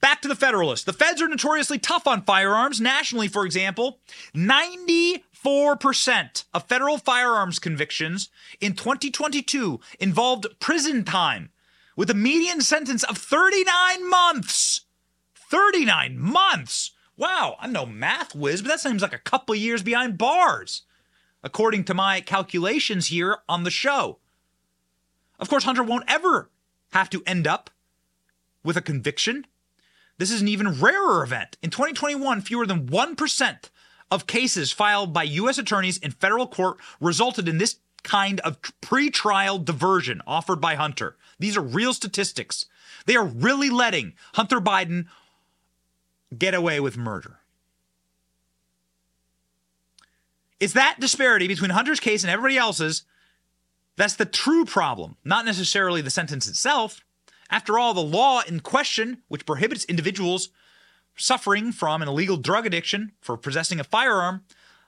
Back 0.00 0.20
to 0.22 0.28
the 0.28 0.34
Federalist. 0.34 0.84
The 0.84 0.92
feds 0.92 1.22
are 1.22 1.28
notoriously 1.28 1.78
tough 1.78 2.08
on 2.08 2.22
firearms. 2.22 2.80
Nationally, 2.80 3.28
for 3.28 3.46
example, 3.46 4.00
94% 4.34 6.44
of 6.52 6.66
federal 6.66 6.98
firearms 6.98 7.60
convictions 7.60 8.28
in 8.60 8.74
2022 8.74 9.78
involved 10.00 10.48
prison 10.58 11.04
time, 11.04 11.50
with 11.94 12.10
a 12.10 12.14
median 12.14 12.62
sentence 12.62 13.04
of 13.04 13.16
39 13.16 14.10
months. 14.10 14.80
39 15.36 16.18
months! 16.18 16.91
Wow, 17.16 17.56
I'm 17.60 17.72
no 17.72 17.86
math 17.86 18.34
whiz, 18.34 18.62
but 18.62 18.68
that 18.68 18.80
seems 18.80 19.02
like 19.02 19.12
a 19.12 19.18
couple 19.18 19.54
years 19.54 19.82
behind 19.82 20.18
bars, 20.18 20.82
according 21.42 21.84
to 21.84 21.94
my 21.94 22.20
calculations 22.20 23.08
here 23.08 23.38
on 23.48 23.64
the 23.64 23.70
show. 23.70 24.18
Of 25.38 25.48
course, 25.48 25.64
Hunter 25.64 25.82
won't 25.82 26.04
ever 26.08 26.50
have 26.92 27.10
to 27.10 27.22
end 27.26 27.46
up 27.46 27.70
with 28.64 28.76
a 28.76 28.82
conviction 28.82 29.46
this 30.22 30.30
is 30.30 30.40
an 30.40 30.46
even 30.46 30.80
rarer 30.80 31.24
event. 31.24 31.56
In 31.62 31.70
2021, 31.70 32.42
fewer 32.42 32.64
than 32.64 32.86
1% 32.86 33.70
of 34.10 34.26
cases 34.26 34.70
filed 34.70 35.12
by 35.12 35.24
U.S. 35.24 35.58
attorneys 35.58 35.98
in 35.98 36.12
federal 36.12 36.46
court 36.46 36.78
resulted 37.00 37.48
in 37.48 37.58
this 37.58 37.78
kind 38.04 38.40
of 38.40 38.58
pre-trial 38.80 39.58
diversion 39.58 40.22
offered 40.24 40.60
by 40.60 40.74
Hunter. 40.74 41.16
These 41.38 41.56
are 41.56 41.62
real 41.62 41.94
statistics. 41.94 42.66
They 43.06 43.16
are 43.16 43.24
really 43.24 43.68
letting 43.68 44.12
Hunter 44.34 44.60
Biden 44.60 45.06
get 46.38 46.54
away 46.54 46.80
with 46.80 46.96
murder. 46.96 47.38
It's 50.60 50.74
that 50.74 51.00
disparity 51.00 51.48
between 51.48 51.70
Hunter's 51.70 52.00
case 52.00 52.22
and 52.22 52.30
everybody 52.30 52.56
else's 52.56 53.04
that's 53.96 54.16
the 54.16 54.24
true 54.24 54.64
problem, 54.64 55.16
not 55.24 55.44
necessarily 55.44 56.00
the 56.00 56.10
sentence 56.10 56.48
itself. 56.48 57.00
After 57.50 57.78
all, 57.78 57.92
the 57.92 58.00
law 58.00 58.42
in 58.46 58.60
question, 58.60 59.22
which 59.28 59.44
prohibits 59.44 59.84
individuals 59.84 60.48
suffering 61.16 61.72
from 61.72 62.00
an 62.00 62.08
illegal 62.08 62.38
drug 62.38 62.64
addiction 62.64 63.12
for 63.20 63.36
possessing 63.36 63.78
a 63.78 63.84
firearm, 63.84 64.44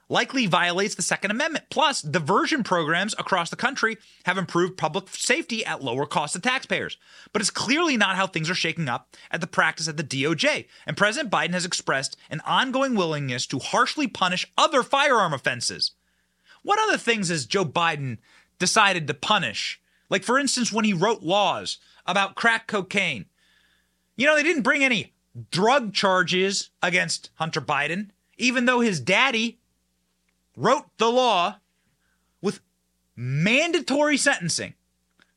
likely 0.07 0.45
violates 0.45 0.95
the 0.95 1.01
Second 1.01 1.31
Amendment. 1.31 1.65
Plus, 1.69 2.01
diversion 2.01 2.63
programs 2.63 3.15
across 3.17 3.49
the 3.49 3.55
country 3.55 3.97
have 4.25 4.37
improved 4.37 4.77
public 4.77 5.09
safety 5.09 5.65
at 5.65 5.83
lower 5.83 6.05
cost 6.05 6.33
to 6.33 6.39
taxpayers. 6.39 6.97
But 7.33 7.41
it's 7.41 7.49
clearly 7.49 7.97
not 7.97 8.15
how 8.15 8.27
things 8.27 8.49
are 8.49 8.55
shaking 8.55 8.87
up 8.87 9.15
at 9.31 9.41
the 9.41 9.47
practice 9.47 9.87
at 9.87 9.97
the 9.97 10.03
DOJ. 10.03 10.67
And 10.85 10.97
President 10.97 11.31
Biden 11.31 11.53
has 11.53 11.65
expressed 11.65 12.17
an 12.29 12.41
ongoing 12.45 12.95
willingness 12.95 13.47
to 13.47 13.59
harshly 13.59 14.07
punish 14.07 14.51
other 14.57 14.83
firearm 14.83 15.33
offenses. 15.33 15.91
What 16.61 16.79
other 16.79 16.97
things 16.97 17.29
has 17.29 17.45
Joe 17.45 17.65
Biden 17.65 18.17
decided 18.59 19.07
to 19.07 19.13
punish? 19.13 19.81
Like, 20.09 20.23
for 20.23 20.37
instance, 20.37 20.71
when 20.71 20.85
he 20.85 20.93
wrote 20.93 21.23
laws 21.23 21.79
about 22.05 22.35
crack 22.35 22.67
cocaine. 22.67 23.25
You 24.15 24.25
know, 24.25 24.35
they 24.35 24.43
didn't 24.43 24.63
bring 24.63 24.83
any 24.83 25.13
drug 25.51 25.93
charges 25.93 26.69
against 26.81 27.29
Hunter 27.35 27.61
Biden, 27.61 28.09
even 28.37 28.65
though 28.65 28.79
his 28.79 28.99
daddy 28.99 29.59
wrote 30.55 30.85
the 30.97 31.09
law 31.09 31.57
with 32.41 32.61
mandatory 33.15 34.17
sentencing 34.17 34.73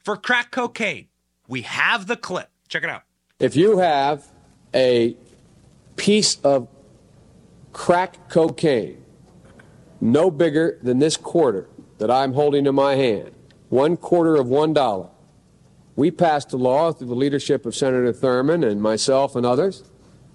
for 0.03 0.17
crack 0.17 0.51
cocaine. 0.51 1.09
We 1.47 1.63
have 1.63 2.07
the 2.07 2.17
clip. 2.17 2.51
Check 2.69 2.85
it 2.85 2.91
out. 2.91 3.03
If 3.39 3.57
you 3.57 3.79
have 3.79 4.27
a 4.75 5.17
piece 5.97 6.37
of 6.41 6.69
crack 7.73 8.29
cocaine 8.29 9.05
no 10.01 10.31
bigger 10.31 10.79
than 10.83 10.99
this 10.99 11.17
quarter 11.17 11.69
that 11.99 12.11
I'm 12.11 12.33
holding 12.33 12.67
in 12.67 12.75
my 12.75 12.95
hand, 12.95 13.33
one 13.69 13.97
quarter 13.97 14.37
of 14.37 14.47
one 14.47 14.73
dollar, 14.73 15.09
we 15.97 16.11
passed 16.11 16.53
a 16.53 16.57
law 16.57 16.93
through 16.93 17.09
the 17.09 17.15
leadership 17.15 17.67
of 17.67 17.75
Senator 17.75 18.13
Thurmond 18.13 18.65
and 18.65 18.81
myself 18.81 19.35
and 19.35 19.45
others, 19.45 19.83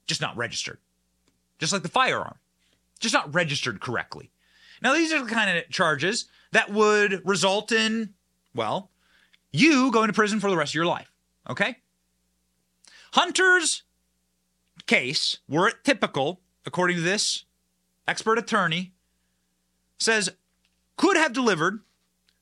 just 0.05 0.21
not 0.21 0.35
registered. 0.35 0.79
Just 1.59 1.71
like 1.71 1.83
the 1.83 1.89
firearm, 1.89 2.35
just 2.99 3.13
not 3.13 3.33
registered 3.33 3.79
correctly. 3.79 4.31
Now, 4.81 4.93
these 4.93 5.13
are 5.13 5.23
the 5.23 5.29
kind 5.31 5.57
of 5.57 5.69
charges 5.69 6.25
that 6.51 6.71
would 6.71 7.21
result 7.25 7.71
in, 7.71 8.13
well, 8.53 8.89
you 9.53 9.91
going 9.91 10.07
to 10.07 10.13
prison 10.13 10.41
for 10.41 10.49
the 10.49 10.57
rest 10.57 10.71
of 10.71 10.75
your 10.75 10.85
life. 10.85 11.09
Okay? 11.49 11.77
Hunter's 13.13 13.83
case, 14.87 15.39
were 15.47 15.67
it 15.67 15.83
typical, 15.83 16.41
according 16.65 16.97
to 16.97 17.03
this 17.03 17.45
expert 18.07 18.37
attorney, 18.37 18.93
says 19.97 20.29
could 20.97 21.17
have 21.17 21.33
delivered 21.33 21.79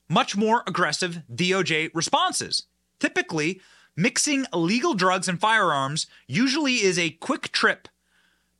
much 0.09 0.35
more 0.35 0.63
aggressive 0.67 1.21
DOJ 1.33 1.89
responses. 1.93 2.63
Typically, 2.99 3.61
mixing 3.95 4.45
illegal 4.53 4.93
drugs 4.93 5.27
and 5.27 5.39
firearms 5.39 6.07
usually 6.27 6.75
is 6.75 6.99
a 6.99 7.11
quick 7.11 7.51
trip 7.51 7.87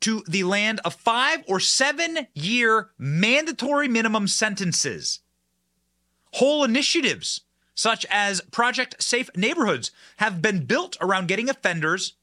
to 0.00 0.24
the 0.26 0.44
land 0.44 0.80
of 0.84 0.94
five 0.94 1.44
or 1.46 1.60
seven 1.60 2.26
year 2.34 2.90
mandatory 2.98 3.86
minimum 3.86 4.26
sentences. 4.26 5.20
Whole 6.32 6.64
initiatives, 6.64 7.42
such 7.74 8.06
as 8.10 8.40
Project 8.50 9.02
Safe 9.02 9.30
Neighborhoods, 9.36 9.90
have 10.16 10.42
been 10.42 10.64
built 10.64 10.96
around 11.00 11.28
getting 11.28 11.48
offenders 11.48 12.14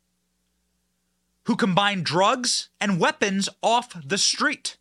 who 1.50 1.56
combine 1.56 2.04
drugs 2.04 2.70
and 2.80 3.00
weapons 3.00 3.50
off 3.64 4.00
the 4.06 4.20
street. 4.20 4.78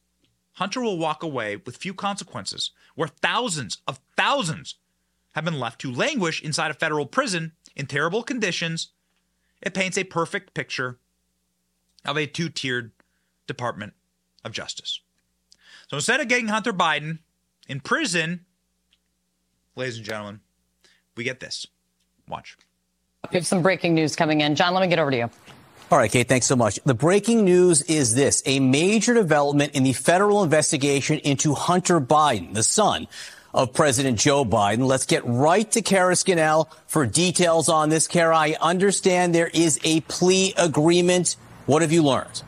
Hunter 0.57 0.83
will 0.83 0.99
walk 0.99 1.23
away 1.23 1.57
with 1.57 1.79
few 1.79 1.95
consequences, 1.95 2.73
where 2.95 3.09
thousands 3.09 3.79
of 3.89 3.99
thousands 4.19 4.75
have 5.33 5.47
been 5.47 5.59
left 5.59 5.81
to 5.81 5.91
languish 5.91 6.43
inside 6.43 6.71
a 6.71 6.75
federal 6.75 7.07
prison 7.07 7.53
in 7.75 7.87
terrible 7.87 8.23
conditions. 8.23 8.89
It 9.63 9.73
paints 9.73 9.97
a 9.97 10.05
perfect 10.05 10.53
picture 10.53 10.99
of 12.05 12.19
a 12.19 12.27
two 12.27 12.51
tiered 12.51 12.93
Department 13.47 13.95
of 14.45 14.53
Justice. 14.53 15.01
So 15.89 15.97
instead 15.97 16.21
of 16.21 16.29
getting 16.29 16.49
Hunter 16.49 16.75
Biden 16.75 17.21
in 17.67 17.81
prison, 17.81 18.45
ladies 19.75 19.97
and 19.97 20.05
gentlemen, 20.05 20.41
we 21.17 21.25
get 21.25 21.41
this. 21.41 21.67
Watch. 22.29 22.59
We 23.33 23.37
have 23.37 23.47
some 23.47 23.63
breaking 23.63 23.95
news 23.95 24.15
coming 24.15 24.43
in. 24.43 24.55
John, 24.55 24.75
let 24.75 24.83
me 24.83 24.89
get 24.89 24.99
over 24.99 25.11
to 25.11 25.17
you. 25.17 25.31
All 25.91 25.97
right, 25.97 26.11
Kate, 26.11 26.29
thanks 26.29 26.45
so 26.45 26.55
much. 26.55 26.79
The 26.85 26.93
breaking 26.93 27.47
news 27.47 27.81
is 27.81 28.15
this 28.15 28.43
a 28.45 28.61
major 28.61 29.15
development 29.15 29.75
in 29.75 29.85
the 29.85 29.95
federal 29.95 30.43
investigation 30.43 31.19
into 31.21 31.55
Hunter 31.55 31.99
Biden, 31.99 32.53
the 32.53 32.63
son 32.63 33.09
of 33.55 33.73
President 33.73 34.19
Joe 34.19 34.45
Biden. 34.45 34.87
Let's 34.87 35.07
get 35.07 35.23
right 35.25 35.71
to 35.73 35.81
Kara 35.81 36.15
Scannell 36.15 36.69
for 36.89 37.07
details 37.07 37.71
on 37.71 37.89
this. 37.89 38.07
Kara, 38.07 38.37
I 38.37 38.57
understand 38.61 39.35
there 39.35 39.49
is 39.49 39.81
a 39.83 40.03
plea 40.03 40.53
agreement. 40.59 41.37
What 41.65 41.81
have 41.81 41.91
you 41.91 42.03
learned? 42.03 42.43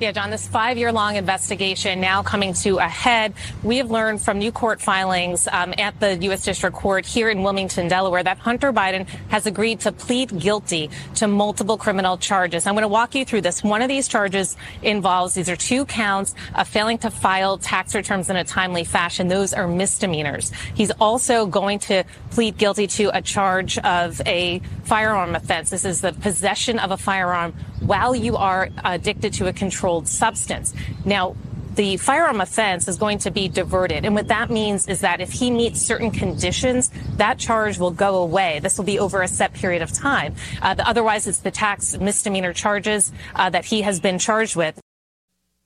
Yeah, 0.00 0.12
John, 0.12 0.30
this 0.30 0.48
five 0.48 0.78
year 0.78 0.92
long 0.92 1.16
investigation 1.16 2.00
now 2.00 2.22
coming 2.22 2.54
to 2.54 2.78
a 2.78 2.88
head. 2.88 3.34
We 3.62 3.76
have 3.76 3.90
learned 3.90 4.22
from 4.22 4.38
new 4.38 4.50
court 4.50 4.80
filings 4.80 5.46
um, 5.46 5.74
at 5.76 6.00
the 6.00 6.16
U.S. 6.16 6.42
District 6.42 6.74
Court 6.74 7.04
here 7.04 7.28
in 7.28 7.42
Wilmington, 7.42 7.86
Delaware, 7.86 8.22
that 8.22 8.38
Hunter 8.38 8.72
Biden 8.72 9.06
has 9.28 9.44
agreed 9.44 9.80
to 9.80 9.92
plead 9.92 10.40
guilty 10.40 10.88
to 11.16 11.28
multiple 11.28 11.76
criminal 11.76 12.16
charges. 12.16 12.66
I'm 12.66 12.72
going 12.72 12.80
to 12.80 12.88
walk 12.88 13.14
you 13.14 13.26
through 13.26 13.42
this. 13.42 13.62
One 13.62 13.82
of 13.82 13.88
these 13.88 14.08
charges 14.08 14.56
involves 14.80 15.34
these 15.34 15.50
are 15.50 15.56
two 15.56 15.84
counts 15.84 16.34
of 16.54 16.66
failing 16.66 16.96
to 16.96 17.10
file 17.10 17.58
tax 17.58 17.94
returns 17.94 18.30
in 18.30 18.36
a 18.36 18.44
timely 18.44 18.84
fashion. 18.84 19.28
Those 19.28 19.52
are 19.52 19.68
misdemeanors. 19.68 20.50
He's 20.74 20.92
also 20.92 21.44
going 21.44 21.78
to 21.80 22.04
plead 22.30 22.56
guilty 22.56 22.86
to 22.86 23.14
a 23.14 23.20
charge 23.20 23.76
of 23.76 24.22
a 24.24 24.62
firearm 24.84 25.34
offense. 25.34 25.68
This 25.68 25.84
is 25.84 26.00
the 26.00 26.14
possession 26.14 26.78
of 26.78 26.90
a 26.90 26.96
firearm 26.96 27.52
while 27.80 28.14
you 28.14 28.36
are 28.36 28.70
addicted 28.84 29.32
to 29.34 29.48
a 29.48 29.52
controlled 29.52 29.89
substance. 30.04 30.74
Now, 31.04 31.36
the 31.74 31.96
firearm 31.96 32.40
offense 32.40 32.88
is 32.88 32.96
going 32.98 33.18
to 33.18 33.30
be 33.30 33.48
diverted. 33.48 34.04
And 34.04 34.14
what 34.14 34.28
that 34.28 34.50
means 34.50 34.88
is 34.88 35.00
that 35.00 35.20
if 35.20 35.32
he 35.32 35.50
meets 35.50 35.80
certain 35.80 36.10
conditions, 36.10 36.90
that 37.16 37.38
charge 37.38 37.78
will 37.78 37.92
go 37.92 38.16
away. 38.16 38.58
This 38.60 38.76
will 38.76 38.84
be 38.84 38.98
over 38.98 39.22
a 39.22 39.28
set 39.28 39.52
period 39.54 39.82
of 39.82 39.92
time. 39.92 40.34
Uh, 40.60 40.74
the, 40.74 40.86
otherwise, 40.88 41.26
it's 41.26 41.38
the 41.38 41.50
tax 41.50 41.96
misdemeanor 41.96 42.52
charges 42.52 43.12
uh, 43.34 43.50
that 43.50 43.64
he 43.64 43.82
has 43.82 44.00
been 44.00 44.18
charged 44.18 44.56
with. 44.56 44.80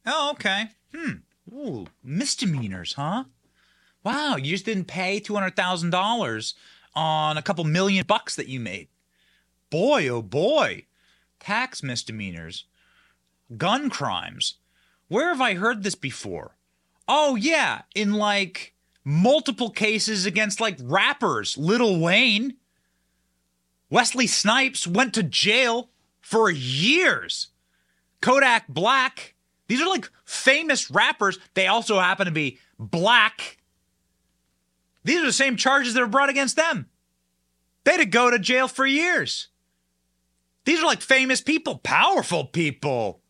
Oh, 0.06 0.30
okay. 0.32 0.66
Hmm. 0.94 1.12
Ooh, 1.52 1.86
misdemeanors, 2.02 2.94
huh? 2.94 3.24
Wow, 4.04 4.36
you 4.36 4.50
just 4.50 4.66
didn't 4.66 4.84
pay 4.84 5.18
$200,000 5.20 6.54
on 6.94 7.38
a 7.38 7.42
couple 7.42 7.64
million 7.64 8.04
bucks 8.06 8.36
that 8.36 8.48
you 8.48 8.60
made. 8.60 8.88
Boy, 9.70 10.08
oh 10.08 10.22
boy. 10.22 10.84
Tax 11.40 11.82
misdemeanors, 11.82 12.66
gun 13.58 13.90
crimes. 13.90 14.54
Where 15.08 15.28
have 15.28 15.40
I 15.40 15.54
heard 15.54 15.82
this 15.82 15.94
before? 15.94 16.56
Oh, 17.06 17.36
yeah, 17.36 17.82
in 17.94 18.14
like 18.14 18.74
multiple 19.04 19.70
cases 19.70 20.26
against 20.26 20.60
like 20.60 20.78
rappers. 20.82 21.56
Lil 21.58 22.00
Wayne. 22.00 22.56
Wesley 23.90 24.26
Snipes 24.26 24.86
went 24.86 25.14
to 25.14 25.22
jail 25.22 25.90
for 26.20 26.50
years. 26.50 27.48
Kodak 28.20 28.66
Black. 28.68 29.34
These 29.68 29.80
are 29.80 29.88
like 29.88 30.10
famous 30.24 30.90
rappers. 30.90 31.38
They 31.52 31.66
also 31.66 31.98
happen 32.00 32.26
to 32.26 32.32
be 32.32 32.58
black. 32.78 33.58
These 35.04 35.20
are 35.22 35.26
the 35.26 35.32
same 35.32 35.56
charges 35.56 35.94
that 35.94 36.02
are 36.02 36.08
brought 36.08 36.30
against 36.30 36.56
them. 36.56 36.88
They 37.84 37.92
had 37.92 37.98
to 37.98 38.06
go 38.06 38.30
to 38.30 38.38
jail 38.38 38.68
for 38.68 38.86
years. 38.86 39.48
These 40.64 40.80
are 40.80 40.86
like 40.86 41.02
famous 41.02 41.42
people, 41.42 41.76
powerful 41.78 42.46
people, 42.46 43.20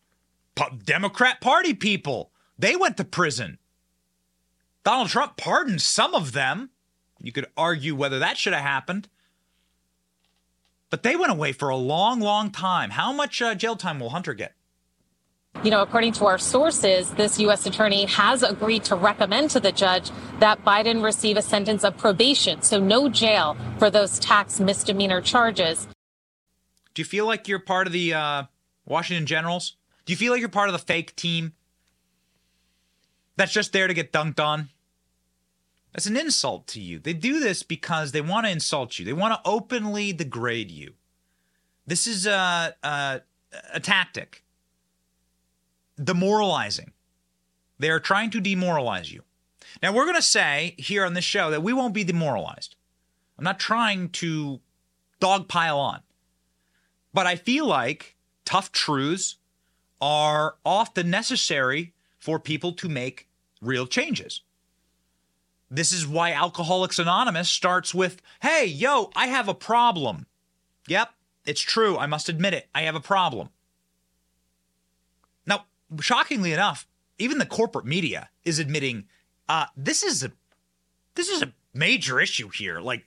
Democrat 0.85 1.41
Party 1.41 1.75
people. 1.75 2.31
They 2.59 2.77
went 2.77 2.97
to 2.99 3.05
prison. 3.05 3.59
Donald 4.85 5.09
Trump 5.09 5.37
pardoned 5.37 5.83
some 5.83 6.15
of 6.15 6.33
them. 6.33 6.71
You 7.21 7.33
could 7.33 7.47
argue 7.57 7.95
whether 7.95 8.19
that 8.19 8.37
should 8.37 8.53
have 8.53 8.63
happened. 8.63 9.09
But 10.91 11.03
they 11.03 11.17
went 11.17 11.33
away 11.33 11.53
for 11.53 11.71
a 11.71 11.77
long, 11.77 12.21
long 12.21 12.51
time. 12.51 12.91
How 12.91 13.13
much 13.13 13.43
uh, 13.43 13.55
jail 13.55 13.77
time 13.77 13.99
will 13.99 14.11
Hunter 14.11 14.35
get? 14.35 14.55
You 15.63 15.71
know, 15.71 15.83
according 15.83 16.13
to 16.15 16.27
our 16.27 16.37
sources, 16.37 17.11
this 17.13 17.39
U.S. 17.41 17.65
attorney 17.65 18.05
has 18.07 18.43
agreed 18.43 18.85
to 18.85 18.97
recommend 18.97 19.51
to 19.51 19.61
the 19.61 19.73
judge 19.73 20.11
that 20.41 20.65
Biden 20.65 21.03
receive 21.03 21.37
a 21.37 21.43
sentence 21.43 21.85
of 21.85 21.97
probation, 21.97 22.61
so 22.61 22.79
no 22.79 23.09
jail 23.09 23.57
for 23.79 23.89
those 23.89 24.19
tax 24.19 24.61
misdemeanor 24.61 25.21
charges. 25.21 25.89
Do 26.93 27.01
you 27.01 27.07
feel 27.07 27.27
like 27.27 27.49
you're 27.49 27.61
part 27.61 27.87
of 27.87 27.93
the 27.93 28.13
uh, 28.15 28.43
Washington 28.85 29.27
Generals? 29.27 29.77
Do 30.05 30.13
you 30.13 30.17
feel 30.17 30.33
like 30.33 30.41
you're 30.41 30.49
part 30.49 30.69
of 30.69 30.73
the 30.73 30.79
fake 30.79 31.17
team 31.17 31.53
that's 33.37 33.53
just 33.53 33.73
there 33.73 33.87
to 33.87 33.95
get 33.95 34.13
dunked 34.13 34.41
on? 34.41 34.69
That's 35.93 36.07
an 36.07 36.17
insult 36.17 36.67
to 36.69 36.81
you. 36.81 36.99
They 36.99 37.13
do 37.13 37.41
this 37.41 37.63
because 37.63 38.13
they 38.13 38.21
want 38.21 38.47
to 38.47 38.53
insult 38.53 38.99
you. 38.99 39.05
They 39.05 39.13
want 39.13 39.35
to 39.35 39.49
openly 39.49 40.13
degrade 40.13 40.71
you. 40.71 40.95
This 41.87 42.07
is 42.07 42.27
a, 42.27 42.75
a, 42.83 43.21
a 43.73 43.81
tactic. 43.81 44.43
Demoralizing. 46.03 46.93
They 47.79 47.91
are 47.91 48.01
trying 48.01 48.31
to 48.31 48.41
demoralize 48.41 49.13
you. 49.13 49.23
Now, 49.83 49.93
we're 49.93 50.05
going 50.05 50.17
to 50.17 50.23
say 50.23 50.75
here 50.79 51.05
on 51.05 51.15
this 51.15 51.25
show 51.25 51.51
that 51.51 51.63
we 51.63 51.73
won't 51.73 51.95
be 51.95 52.05
demoralized. 52.05 52.77
I'm 53.39 53.45
not 53.45 53.59
trying 53.59 54.09
to 54.11 54.61
dogpile 55.21 55.77
on. 55.77 56.01
But 57.13 57.27
I 57.27 57.37
feel 57.37 57.67
like 57.67 58.17
tough 58.45 58.73
truths 58.73 59.37
are 60.01 60.57
often 60.65 61.11
necessary 61.11 61.93
for 62.19 62.39
people 62.39 62.73
to 62.73 62.89
make 62.89 63.29
real 63.61 63.87
changes. 63.87 64.43
This 65.71 65.93
is 65.93 66.07
why 66.07 66.33
Alcoholics 66.33 66.99
Anonymous 66.99 67.49
starts 67.49 67.95
with, 67.95 68.23
hey, 68.43 68.65
yo, 68.67 69.11
I 69.17 69.27
have 69.27 69.49
a 69.49 69.55
problem. 69.55 70.27
Yep, 70.87 71.11
it's 71.47 71.61
true. 71.61 71.97
I 71.97 72.07
must 72.07 72.29
admit 72.29 72.55
it. 72.55 72.69
I 72.75 72.83
have 72.83 72.95
a 72.95 73.01
problem. 73.01 73.49
Now, 75.47 75.67
shockingly 76.01 76.53
enough, 76.53 76.87
even 77.19 77.39
the 77.39 77.47
corporate 77.47 77.87
media 77.87 78.29
is 78.45 78.59
admitting 78.59 79.05
uh, 79.49 79.67
this 79.77 80.03
is 80.03 80.23
a 80.23 80.33
this 81.15 81.29
is 81.29 81.43
a 81.43 81.53
major 81.73 82.21
issue 82.21 82.49
here. 82.49 82.81
Like, 82.81 83.07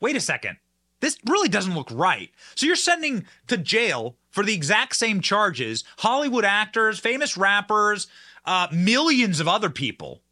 wait 0.00 0.16
a 0.16 0.20
second, 0.20 0.56
this 1.00 1.18
really 1.26 1.48
doesn't 1.48 1.74
look 1.74 1.90
right. 1.92 2.30
So 2.54 2.66
you're 2.66 2.76
sending 2.76 3.26
to 3.46 3.56
jail 3.56 4.16
for 4.34 4.42
the 4.42 4.52
exact 4.52 4.96
same 4.96 5.20
charges 5.20 5.84
Hollywood 5.98 6.44
actors, 6.44 6.98
famous 6.98 7.36
rappers, 7.36 8.08
uh, 8.44 8.66
millions 8.72 9.38
of 9.38 9.46
other 9.46 9.70
people. 9.70 10.22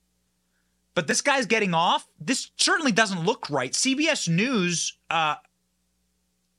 But 0.96 1.06
this 1.06 1.20
guy's 1.20 1.46
getting 1.46 1.72
off. 1.72 2.08
This 2.20 2.50
certainly 2.56 2.90
doesn't 2.90 3.24
look 3.24 3.48
right. 3.48 3.70
CBS 3.70 4.28
News, 4.28 4.98
uh, 5.08 5.36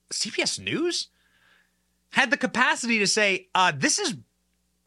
CBS 0.10 0.58
News 0.58 1.10
had 2.12 2.32
the 2.32 2.38
capacity 2.38 2.98
to 3.00 3.08
say, 3.08 3.50
uh, 3.54 3.74
this 3.76 4.00
is 4.00 4.16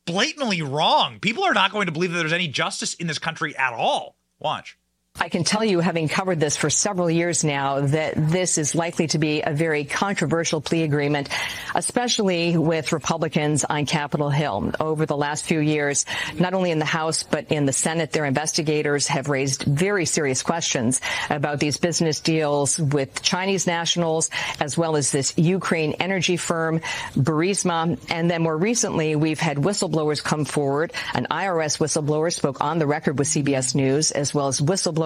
blatantly 0.06 0.62
wrong. 0.62 1.20
People 1.20 1.44
are 1.44 1.52
not 1.52 1.72
going 1.72 1.86
to 1.86 1.92
believe 1.92 2.12
that 2.12 2.18
there's 2.18 2.32
any 2.32 2.48
justice 2.48 2.94
in 2.94 3.06
this 3.06 3.18
country 3.18 3.54
at 3.56 3.74
all. 3.74 4.16
Watch. 4.38 4.78
I 5.18 5.30
can 5.30 5.44
tell 5.44 5.64
you, 5.64 5.80
having 5.80 6.08
covered 6.08 6.40
this 6.40 6.56
for 6.56 6.68
several 6.68 7.10
years 7.10 7.42
now, 7.42 7.80
that 7.80 8.14
this 8.16 8.58
is 8.58 8.74
likely 8.74 9.06
to 9.08 9.18
be 9.18 9.40
a 9.40 9.52
very 9.52 9.84
controversial 9.84 10.60
plea 10.60 10.82
agreement, 10.82 11.30
especially 11.74 12.58
with 12.58 12.92
Republicans 12.92 13.64
on 13.64 13.86
Capitol 13.86 14.28
Hill. 14.28 14.72
Over 14.78 15.06
the 15.06 15.16
last 15.16 15.46
few 15.46 15.60
years, 15.60 16.04
not 16.38 16.52
only 16.52 16.70
in 16.70 16.78
the 16.78 16.84
House, 16.84 17.22
but 17.22 17.50
in 17.50 17.64
the 17.64 17.72
Senate, 17.72 18.12
their 18.12 18.26
investigators 18.26 19.06
have 19.08 19.30
raised 19.30 19.62
very 19.62 20.04
serious 20.04 20.42
questions 20.42 21.00
about 21.30 21.60
these 21.60 21.78
business 21.78 22.20
deals 22.20 22.78
with 22.78 23.22
Chinese 23.22 23.66
nationals, 23.66 24.28
as 24.60 24.76
well 24.76 24.96
as 24.96 25.12
this 25.12 25.32
Ukraine 25.38 25.92
energy 25.94 26.36
firm, 26.36 26.80
Burisma. 27.14 27.98
And 28.10 28.30
then 28.30 28.42
more 28.42 28.56
recently, 28.56 29.16
we've 29.16 29.40
had 29.40 29.56
whistleblowers 29.56 30.22
come 30.22 30.44
forward. 30.44 30.92
An 31.14 31.26
IRS 31.30 31.78
whistleblower 31.78 32.32
spoke 32.32 32.60
on 32.60 32.78
the 32.78 32.86
record 32.86 33.18
with 33.18 33.28
CBS 33.28 33.74
News, 33.74 34.10
as 34.10 34.34
well 34.34 34.48
as 34.48 34.60
whistleblowers 34.60 35.05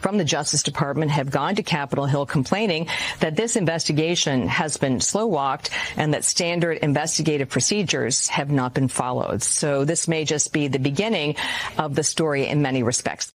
from 0.00 0.18
the 0.18 0.24
Justice 0.24 0.62
Department 0.62 1.10
have 1.10 1.30
gone 1.30 1.56
to 1.56 1.62
Capitol 1.62 2.06
Hill 2.06 2.26
complaining 2.26 2.88
that 3.20 3.36
this 3.36 3.56
investigation 3.56 4.48
has 4.48 4.76
been 4.76 5.00
slow 5.00 5.26
walked 5.26 5.70
and 5.96 6.14
that 6.14 6.24
standard 6.24 6.78
investigative 6.78 7.48
procedures 7.48 8.28
have 8.28 8.50
not 8.50 8.74
been 8.74 8.88
followed. 8.88 9.42
So 9.42 9.84
this 9.84 10.08
may 10.08 10.24
just 10.24 10.52
be 10.52 10.68
the 10.68 10.78
beginning 10.78 11.36
of 11.78 11.94
the 11.94 12.02
story 12.02 12.46
in 12.46 12.62
many 12.62 12.82
respects. 12.82 13.32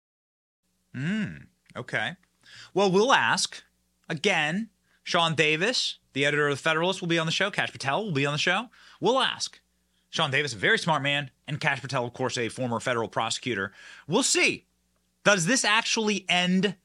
Mm, 0.95 1.47
okay. 1.77 2.13
Well, 2.75 2.91
we'll 2.91 3.13
ask 3.13 3.63
again. 4.09 4.71
Sean 5.03 5.37
Davis, 5.37 5.99
the 6.15 6.27
editor 6.27 6.49
of 6.49 6.57
the 6.57 6.63
Federalist, 6.63 7.01
will 7.01 7.07
be 7.07 7.21
on 7.21 7.27
the 7.27 7.33
show. 7.33 7.49
Kash 7.49 7.71
Patel 7.71 8.07
will 8.07 8.13
be 8.13 8.27
on 8.27 8.35
the 8.35 8.39
show. 8.39 8.71
We'll 9.01 9.21
ask. 9.21 9.61
Sean 10.11 10.33
Davis, 10.33 10.53
a 10.53 10.57
very 10.57 10.79
smart 10.79 11.01
man, 11.01 11.31
and 11.47 11.61
Kash 11.61 11.81
Patel, 11.81 12.05
of 12.05 12.13
course, 12.13 12.37
a 12.37 12.49
former 12.49 12.81
federal 12.81 13.09
prosecutor. 13.09 13.73
We'll 14.09 14.25
see 14.25 14.67
does 15.27 15.47
this 15.47 15.65
actually 15.65 16.25
end 16.29 16.77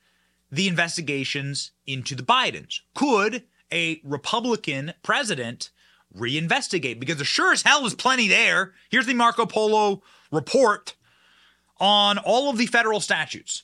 the 0.52 0.68
investigations 0.68 1.72
into 1.86 2.16
the 2.16 2.24
Bidens? 2.24 2.80
Could 2.96 3.44
a 3.72 4.02
Republican 4.04 4.94
president 5.04 5.70
reinvestigate? 6.18 7.00
Because 7.00 7.18
there 7.18 7.26
sure 7.26 7.54
as 7.54 7.62
hell 7.62 7.86
is 7.86 7.94
plenty 7.94 8.28
there. 8.28 8.74
Here's 8.90 9.06
the 9.06 9.14
Marco 9.14 9.46
Polo 9.46 10.02
report 10.32 10.96
on 11.78 12.18
all 12.18 12.50
of 12.50 12.58
the 12.58 12.66
federal 12.66 13.00
statutes 13.00 13.62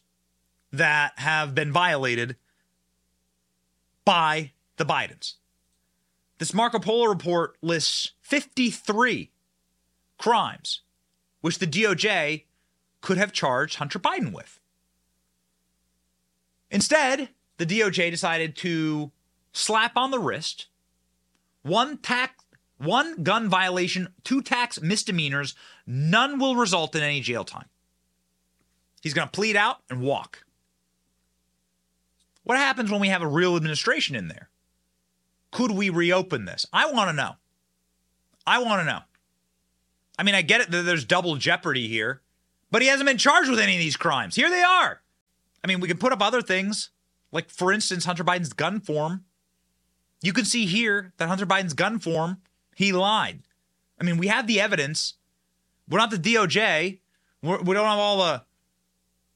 that 0.72 1.14
have 1.18 1.56
been 1.56 1.72
violated 1.72 2.36
by 4.06 4.52
the 4.78 4.86
Bidens. 4.86 5.34
This 6.38 6.54
Marco 6.54 6.78
Polo 6.78 7.08
report 7.08 7.58
lists 7.64 8.12
53 8.22 9.32
crimes 10.20 10.82
which 11.42 11.58
the 11.58 11.66
DOJ 11.66 12.44
could 13.02 13.18
have 13.18 13.32
charged 13.32 13.78
Hunter 13.78 13.98
Biden 13.98 14.34
with. 14.34 14.60
Instead, 16.70 17.30
the 17.58 17.66
DOJ 17.66 18.12
decided 18.12 18.56
to 18.58 19.12
slap 19.52 19.98
on 19.98 20.12
the 20.12 20.20
wrist 20.20 20.68
one 21.64 21.98
tax 21.98 22.44
one 22.78 23.24
gun 23.24 23.50
violation, 23.50 24.10
two 24.24 24.42
tax 24.42 24.80
misdemeanors, 24.82 25.56
none 25.86 26.40
will 26.40 26.56
result 26.56 26.96
in 26.96 27.02
any 27.02 27.22
jail 27.22 27.44
time. 27.44 27.66
He's 29.02 29.14
going 29.14 29.28
to 29.28 29.32
plead 29.32 29.56
out 29.56 29.78
and 29.90 30.02
walk. 30.02 30.44
What 32.44 32.58
happens 32.58 32.92
when 32.92 33.02
we 33.02 33.10
have 33.10 33.22
a 33.22 33.28
real 33.28 33.56
administration 33.56 34.16
in 34.16 34.28
there? 34.28 34.50
Could 35.52 35.72
we 35.72 35.90
reopen 35.90 36.46
this? 36.46 36.66
I 36.72 36.92
want 36.92 37.10
to 37.10 37.16
know. 37.16 37.34
I 38.46 38.60
want 38.60 38.82
to 38.82 38.86
know. 38.86 39.00
I 40.20 40.24
mean, 40.24 40.36
I 40.36 40.42
get 40.42 40.62
it 40.62 40.72
that 40.72 40.84
there's 40.84 41.06
double 41.06 41.36
jeopardy 41.36 41.88
here, 41.88 42.22
but 42.72 42.82
he 42.82 42.88
hasn't 42.88 43.08
been 43.08 43.18
charged 43.18 43.50
with 43.50 43.60
any 43.60 43.74
of 43.74 43.80
these 43.80 43.98
crimes. 43.98 44.36
Here 44.36 44.50
they 44.50 44.62
are. 44.62 45.02
I 45.64 45.68
mean, 45.68 45.80
we 45.80 45.88
can 45.88 45.98
put 45.98 46.14
up 46.14 46.22
other 46.22 46.42
things, 46.42 46.90
like, 47.32 47.50
for 47.50 47.72
instance, 47.72 48.06
Hunter 48.06 48.24
Biden's 48.24 48.54
gun 48.54 48.80
form. 48.80 49.26
You 50.22 50.34
can 50.34 50.46
see 50.46 50.66
here 50.66 51.14
that 51.18 51.28
Hunter 51.28 51.46
Biden's 51.46 51.74
gun 51.74 52.00
form, 52.00 52.38
he 52.76 52.92
lied. 52.92 53.42
I 54.00 54.04
mean, 54.04 54.18
we 54.18 54.28
have 54.28 54.48
the 54.48 54.62
evidence. 54.62 55.16
We're 55.90 56.00
not 56.00 56.12
the 56.12 56.18
DOJ. 56.18 57.00
We're, 57.42 57.60
we 57.60 57.66
do 57.66 57.74
not 57.74 57.90
have 57.90 58.00
all 58.00 58.18
the, 58.18 58.44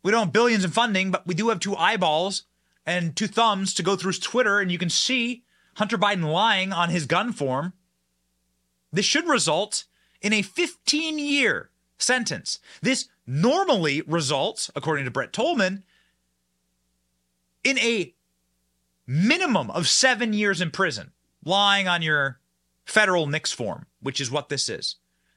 we 0.03 0.11
don't 0.11 0.25
have 0.25 0.33
billions 0.33 0.63
in 0.63 0.71
funding, 0.71 1.11
but 1.11 1.25
we 1.27 1.35
do 1.35 1.49
have 1.49 1.59
two 1.59 1.75
eyeballs 1.75 2.43
and 2.85 3.15
two 3.15 3.27
thumbs 3.27 3.73
to 3.75 3.83
go 3.83 3.95
through 3.95 4.13
Twitter, 4.13 4.59
and 4.59 4.71
you 4.71 4.77
can 4.77 4.89
see 4.89 5.43
Hunter 5.75 5.97
Biden 5.97 6.31
lying 6.31 6.73
on 6.73 6.89
his 6.89 7.05
gun 7.05 7.31
form. 7.31 7.73
This 8.91 9.05
should 9.05 9.27
result 9.27 9.85
in 10.21 10.33
a 10.33 10.41
15 10.41 11.19
year 11.19 11.69
sentence. 11.97 12.59
This 12.81 13.09
normally 13.25 14.01
results, 14.01 14.69
according 14.75 15.05
to 15.05 15.11
Brett 15.11 15.33
Tolman, 15.33 15.83
in 17.63 17.77
a 17.79 18.13
minimum 19.05 19.69
of 19.71 19.87
seven 19.87 20.33
years 20.33 20.61
in 20.61 20.71
prison, 20.71 21.11
lying 21.43 21.87
on 21.87 22.01
your 22.01 22.39
federal 22.85 23.27
NICS 23.27 23.51
form, 23.51 23.85
which 24.01 24.21
is 24.21 24.31
what 24.31 24.49
this 24.49 24.69
is. 24.69 24.95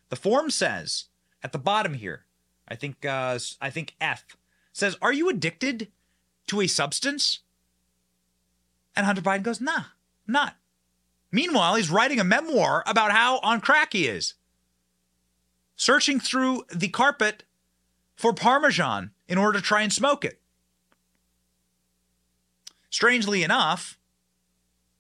The 0.09 0.17
form 0.17 0.51
says 0.51 1.07
at 1.43 1.53
the 1.53 1.59
bottom 1.59 1.95
here, 1.95 2.25
I 2.69 2.75
think 2.77 3.05
uh, 3.05 3.39
I 3.61 3.71
think 3.71 3.95
F 4.01 4.25
says, 4.73 4.97
"Are 5.03 5.13
you 5.13 5.29
addicted 5.29 5.89
to 6.47 6.61
a 6.61 6.67
substance?" 6.67 7.41
And 8.97 9.07
Hunter 9.07 9.23
Biden 9.23 9.43
goes, 9.43 9.61
"Nah, 9.61 9.85
not." 10.27 10.57
Meanwhile, 11.31 11.75
he's 11.75 11.91
writing 11.91 12.21
a 12.21 12.25
memoir 12.25 12.85
about 12.87 13.11
how 13.11 13.39
on 13.39 13.61
crack 13.61 13.93
he 13.93 14.07
is, 14.07 14.35
searching 15.75 16.21
through 16.21 16.65
the 16.73 16.89
carpet 16.89 17.43
for 18.15 18.33
Parmesan 18.33 19.11
in 19.27 19.37
order 19.37 19.59
to 19.59 19.65
try 19.65 19.83
and 19.83 19.93
smoke 19.93 20.25
it. 20.25 20.41
Strangely 22.95 23.43
enough, 23.43 23.99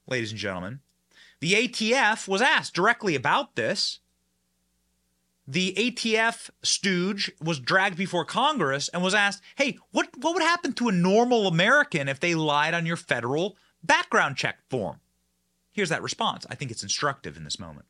ladies 0.09 0.33
and 0.33 0.40
gentlemen, 0.40 0.80
the 1.38 1.52
ATF 1.52 2.26
was 2.26 2.42
asked 2.42 2.74
directly 2.74 3.14
about 3.14 3.54
this. 3.54 4.00
The 5.46 5.72
ATF 5.78 6.50
stooge 6.64 7.30
was 7.40 7.61
dragged 7.61 7.96
before 7.96 8.24
Congress 8.24 8.88
and 8.88 9.00
was 9.00 9.14
asked, 9.14 9.44
hey, 9.54 9.78
what, 9.92 10.09
what 10.18 10.35
would 10.35 10.42
happen 10.42 10.72
to 10.72 10.88
a 10.88 10.92
normal 10.92 11.46
American 11.46 12.09
if 12.09 12.18
they 12.18 12.35
lied 12.35 12.74
on 12.74 12.85
your 12.85 12.96
federal 12.96 13.57
background 13.85 14.37
check 14.37 14.57
form? 14.68 14.98
Here's 15.70 15.90
that 15.90 16.02
response. 16.02 16.44
I 16.50 16.57
think 16.57 16.72
it's 16.72 16.83
instructive 16.83 17.37
in 17.37 17.44
this 17.44 17.61
moment. 17.61 17.87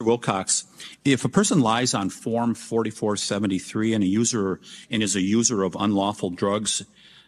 Wilcox, 0.00 0.64
if 1.04 1.24
a 1.24 1.28
person 1.28 1.58
lies 1.58 1.92
on 1.92 2.08
Form 2.08 2.54
4473 2.54 3.94
and 3.94 4.04
a 4.04 4.06
user 4.06 4.60
and 4.92 5.02
is 5.02 5.16
a 5.16 5.20
user 5.20 5.64
of 5.64 5.74
unlawful 5.76 6.30
drugs, 6.30 6.84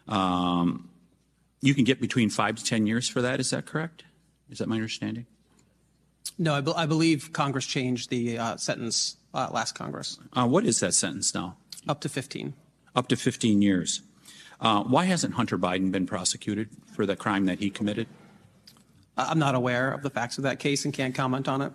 um, 0.06 0.88
you 1.62 1.74
can 1.74 1.84
get 1.84 2.00
between 2.00 2.28
five 2.28 2.56
to 2.56 2.64
10 2.64 2.86
years 2.86 3.08
for 3.08 3.22
that. 3.22 3.40
Is 3.40 3.50
that 3.50 3.64
correct? 3.64 4.02
Is 4.50 4.58
that 4.58 4.68
my 4.68 4.74
understanding? 4.74 5.26
No, 6.38 6.54
I, 6.54 6.60
be- 6.60 6.74
I 6.76 6.86
believe 6.86 7.32
Congress 7.32 7.66
changed 7.66 8.10
the 8.10 8.38
uh, 8.38 8.56
sentence 8.56 9.16
uh, 9.32 9.48
last 9.52 9.74
Congress. 9.74 10.18
Uh, 10.32 10.46
what 10.46 10.66
is 10.66 10.80
that 10.80 10.92
sentence 10.92 11.34
now? 11.34 11.56
Up 11.88 12.00
to 12.00 12.08
15. 12.08 12.52
Up 12.94 13.08
to 13.08 13.16
15 13.16 13.62
years. 13.62 14.02
Uh, 14.60 14.82
why 14.82 15.04
hasn't 15.04 15.34
Hunter 15.34 15.56
Biden 15.56 15.90
been 15.90 16.06
prosecuted 16.06 16.68
for 16.94 17.06
the 17.06 17.16
crime 17.16 17.46
that 17.46 17.60
he 17.60 17.70
committed? 17.70 18.06
I'm 19.16 19.38
not 19.38 19.54
aware 19.54 19.92
of 19.92 20.02
the 20.02 20.10
facts 20.10 20.38
of 20.38 20.44
that 20.44 20.58
case 20.58 20.84
and 20.84 20.92
can't 20.92 21.14
comment 21.14 21.48
on 21.48 21.62
it. 21.62 21.72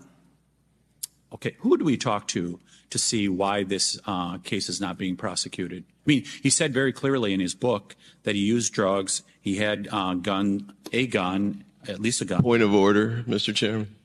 Okay, 1.33 1.55
who 1.59 1.77
do 1.77 1.83
we 1.85 1.97
talk 1.97 2.27
to 2.29 2.59
to 2.89 2.97
see 2.97 3.27
why 3.27 3.63
this 3.63 3.99
uh, 4.05 4.37
case 4.39 4.69
is 4.69 4.79
not 4.79 4.97
being 4.97 5.15
prosecuted? 5.17 5.83
I 5.89 6.03
mean, 6.05 6.25
he 6.41 6.49
said 6.49 6.73
very 6.73 6.93
clearly 6.93 7.33
in 7.33 7.39
his 7.39 7.53
book 7.53 7.95
that 8.23 8.35
he 8.35 8.41
used 8.41 8.73
drugs 8.73 9.23
he 9.41 9.57
had 9.57 9.87
uh, 9.91 10.13
gun, 10.15 10.73
a 10.91 11.07
gun, 11.07 11.63
at 11.87 11.99
least 12.01 12.21
a 12.21 12.25
gun. 12.25 12.41
Point 12.41 12.63
of 12.63 12.73
order, 12.73 13.23
Mr. 13.27 13.53
Chairman. 13.55 13.95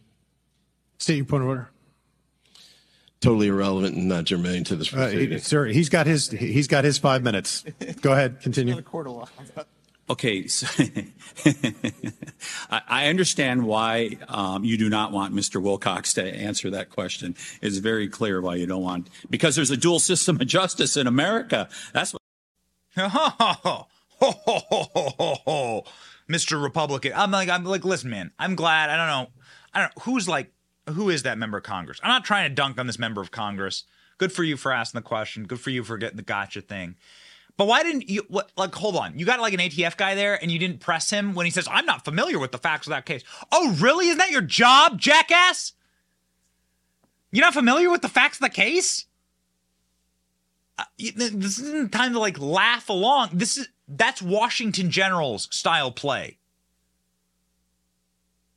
State 0.98 1.16
your 1.16 1.24
point 1.24 1.42
of 1.42 1.48
order. 1.48 1.68
Totally 3.20 3.48
irrelevant 3.48 3.96
and 3.96 4.08
not 4.08 4.24
germane 4.24 4.64
to 4.64 4.74
this 4.76 4.92
Uh, 4.92 5.06
he, 5.06 5.12
proceeding. 5.14 5.38
sir, 5.38 5.66
he's 5.66 5.88
got 5.88 6.06
his 6.06 6.28
he's 6.30 6.66
got 6.66 6.82
his 6.84 6.98
five 6.98 7.22
minutes. 7.22 7.64
Go 8.00 8.12
ahead, 8.12 8.40
continue. 8.40 8.74
Okay, 10.12 10.46
I 12.70 13.06
understand 13.08 13.64
why 13.64 14.18
um, 14.28 14.62
you 14.62 14.76
do 14.76 14.90
not 14.90 15.10
want 15.10 15.34
Mr. 15.34 15.60
Wilcox 15.60 16.12
to 16.14 16.22
answer 16.22 16.68
that 16.68 16.90
question. 16.90 17.34
It's 17.62 17.78
very 17.78 18.08
clear 18.08 18.42
why 18.42 18.56
you 18.56 18.66
don't 18.66 18.82
want, 18.82 19.08
because 19.30 19.56
there's 19.56 19.70
a 19.70 19.76
dual 19.76 20.00
system 20.00 20.38
of 20.38 20.46
justice 20.46 20.98
in 20.98 21.06
America. 21.06 21.66
That's 21.94 22.12
what. 22.12 22.20
Mr. 26.28 26.62
Republican. 26.62 27.14
I'm 27.14 27.30
like, 27.30 27.48
I'm 27.48 27.64
like, 27.64 27.86
listen, 27.86 28.10
man, 28.10 28.32
I'm 28.38 28.54
glad. 28.54 28.90
I 28.90 28.98
don't 28.98 29.06
know. 29.06 29.30
I 29.72 29.80
don't 29.80 29.96
know 29.96 30.02
who's 30.02 30.28
like, 30.28 30.52
who 30.90 31.08
is 31.08 31.22
that 31.22 31.38
member 31.38 31.56
of 31.56 31.64
Congress? 31.64 32.00
I'm 32.02 32.10
not 32.10 32.26
trying 32.26 32.50
to 32.50 32.54
dunk 32.54 32.78
on 32.78 32.86
this 32.86 32.98
member 32.98 33.22
of 33.22 33.30
Congress. 33.30 33.84
Good 34.18 34.30
for 34.30 34.44
you 34.44 34.58
for 34.58 34.72
asking 34.72 34.98
the 34.98 35.08
question. 35.08 35.44
Good 35.44 35.60
for 35.60 35.70
you 35.70 35.82
for 35.82 35.96
getting 35.96 36.18
the 36.18 36.22
gotcha 36.22 36.60
thing. 36.60 36.96
But 37.56 37.66
why 37.66 37.82
didn't 37.82 38.08
you, 38.08 38.24
what, 38.28 38.50
like, 38.56 38.74
hold 38.74 38.96
on. 38.96 39.18
You 39.18 39.26
got 39.26 39.40
like 39.40 39.54
an 39.54 39.60
ATF 39.60 39.96
guy 39.96 40.14
there 40.14 40.40
and 40.40 40.50
you 40.50 40.58
didn't 40.58 40.80
press 40.80 41.10
him 41.10 41.34
when 41.34 41.46
he 41.46 41.50
says, 41.50 41.68
I'm 41.70 41.86
not 41.86 42.04
familiar 42.04 42.38
with 42.38 42.52
the 42.52 42.58
facts 42.58 42.86
of 42.86 42.92
that 42.92 43.06
case. 43.06 43.22
Oh, 43.50 43.76
really? 43.78 44.06
Isn't 44.08 44.18
that 44.18 44.30
your 44.30 44.42
job, 44.42 44.98
jackass? 44.98 45.74
You're 47.30 47.44
not 47.44 47.54
familiar 47.54 47.90
with 47.90 48.02
the 48.02 48.08
facts 48.08 48.38
of 48.38 48.42
the 48.42 48.50
case? 48.50 49.06
Uh, 50.78 50.84
this 50.98 51.58
isn't 51.58 51.92
time 51.92 52.12
to 52.12 52.18
like 52.18 52.38
laugh 52.38 52.88
along. 52.88 53.30
This 53.32 53.56
is 53.56 53.68
that's 53.88 54.22
Washington 54.22 54.90
Generals 54.90 55.48
style 55.50 55.92
play. 55.92 56.38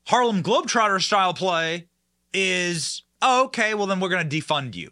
Harlem 0.08 0.44
Globetrotter 0.44 1.02
style 1.02 1.34
play 1.34 1.88
is 2.34 3.04
oh, 3.22 3.46
okay, 3.46 3.74
well 3.74 3.88
then 3.88 4.00
we're 4.00 4.10
going 4.10 4.28
to 4.28 4.42
defund 4.42 4.76
you. 4.76 4.92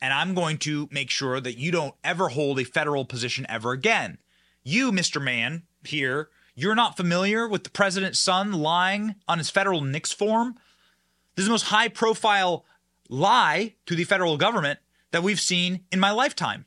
And 0.00 0.12
I'm 0.12 0.34
going 0.34 0.58
to 0.58 0.88
make 0.90 1.10
sure 1.10 1.40
that 1.40 1.58
you 1.58 1.70
don't 1.70 1.94
ever 2.04 2.28
hold 2.28 2.60
a 2.60 2.64
federal 2.64 3.04
position 3.04 3.46
ever 3.48 3.72
again. 3.72 4.18
You, 4.62 4.92
Mr. 4.92 5.22
Man, 5.22 5.62
here, 5.84 6.28
you're 6.54 6.74
not 6.74 6.96
familiar 6.96 7.48
with 7.48 7.64
the 7.64 7.70
president's 7.70 8.18
son 8.18 8.52
lying 8.52 9.14
on 9.28 9.38
his 9.38 9.50
federal 9.50 9.80
NICS 9.80 10.12
form? 10.12 10.56
This 11.34 11.44
is 11.44 11.48
the 11.48 11.52
most 11.52 11.66
high 11.66 11.88
profile 11.88 12.64
lie 13.08 13.74
to 13.86 13.94
the 13.94 14.04
federal 14.04 14.36
government 14.36 14.80
that 15.12 15.22
we've 15.22 15.40
seen 15.40 15.84
in 15.92 16.00
my 16.00 16.10
lifetime. 16.10 16.66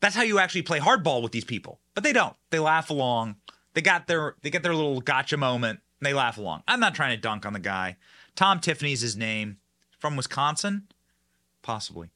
That's 0.00 0.16
how 0.16 0.22
you 0.22 0.38
actually 0.38 0.62
play 0.62 0.80
hardball 0.80 1.22
with 1.22 1.32
these 1.32 1.44
people. 1.44 1.80
But 1.94 2.04
they 2.04 2.12
don't. 2.12 2.34
They 2.50 2.58
laugh 2.58 2.90
along. 2.90 3.36
They 3.74 3.82
got 3.82 4.06
their 4.06 4.34
they 4.42 4.50
get 4.50 4.62
their 4.62 4.74
little 4.74 5.00
gotcha 5.00 5.36
moment. 5.36 5.80
And 6.00 6.06
they 6.06 6.14
laugh 6.14 6.38
along. 6.38 6.62
I'm 6.66 6.80
not 6.80 6.94
trying 6.94 7.14
to 7.14 7.20
dunk 7.20 7.44
on 7.44 7.52
the 7.52 7.58
guy. 7.58 7.96
Tom 8.34 8.60
Tiffany's 8.60 9.02
his 9.02 9.16
name. 9.16 9.58
From 9.98 10.16
Wisconsin? 10.16 10.88
Possibly. 11.62 12.10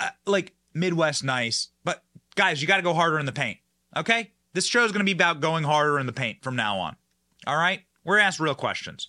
Uh, 0.00 0.08
like 0.26 0.54
Midwest 0.74 1.24
nice. 1.24 1.68
But 1.84 2.02
guys, 2.34 2.60
you 2.60 2.68
got 2.68 2.76
to 2.76 2.82
go 2.82 2.94
harder 2.94 3.18
in 3.18 3.26
the 3.26 3.32
paint. 3.32 3.58
Okay? 3.96 4.32
This 4.52 4.66
show 4.66 4.84
is 4.84 4.92
going 4.92 5.00
to 5.00 5.04
be 5.04 5.12
about 5.12 5.40
going 5.40 5.64
harder 5.64 5.98
in 5.98 6.06
the 6.06 6.12
paint 6.12 6.42
from 6.42 6.56
now 6.56 6.78
on. 6.78 6.96
All 7.46 7.56
right? 7.56 7.82
We're 8.04 8.16
going 8.16 8.22
to 8.22 8.26
ask 8.26 8.40
real 8.40 8.54
questions. 8.54 9.08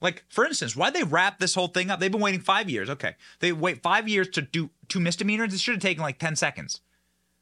Like, 0.00 0.24
for 0.28 0.46
instance, 0.46 0.74
why 0.74 0.90
they 0.90 1.02
wrap 1.02 1.38
this 1.38 1.54
whole 1.54 1.68
thing 1.68 1.90
up? 1.90 2.00
They've 2.00 2.10
been 2.10 2.20
waiting 2.20 2.40
five 2.40 2.70
years. 2.70 2.88
Okay. 2.88 3.16
They 3.40 3.52
wait 3.52 3.82
five 3.82 4.08
years 4.08 4.28
to 4.30 4.42
do 4.42 4.70
two 4.88 5.00
misdemeanors. 5.00 5.52
It 5.52 5.60
should 5.60 5.74
have 5.74 5.82
taken 5.82 6.02
like 6.02 6.18
10 6.18 6.36
seconds. 6.36 6.80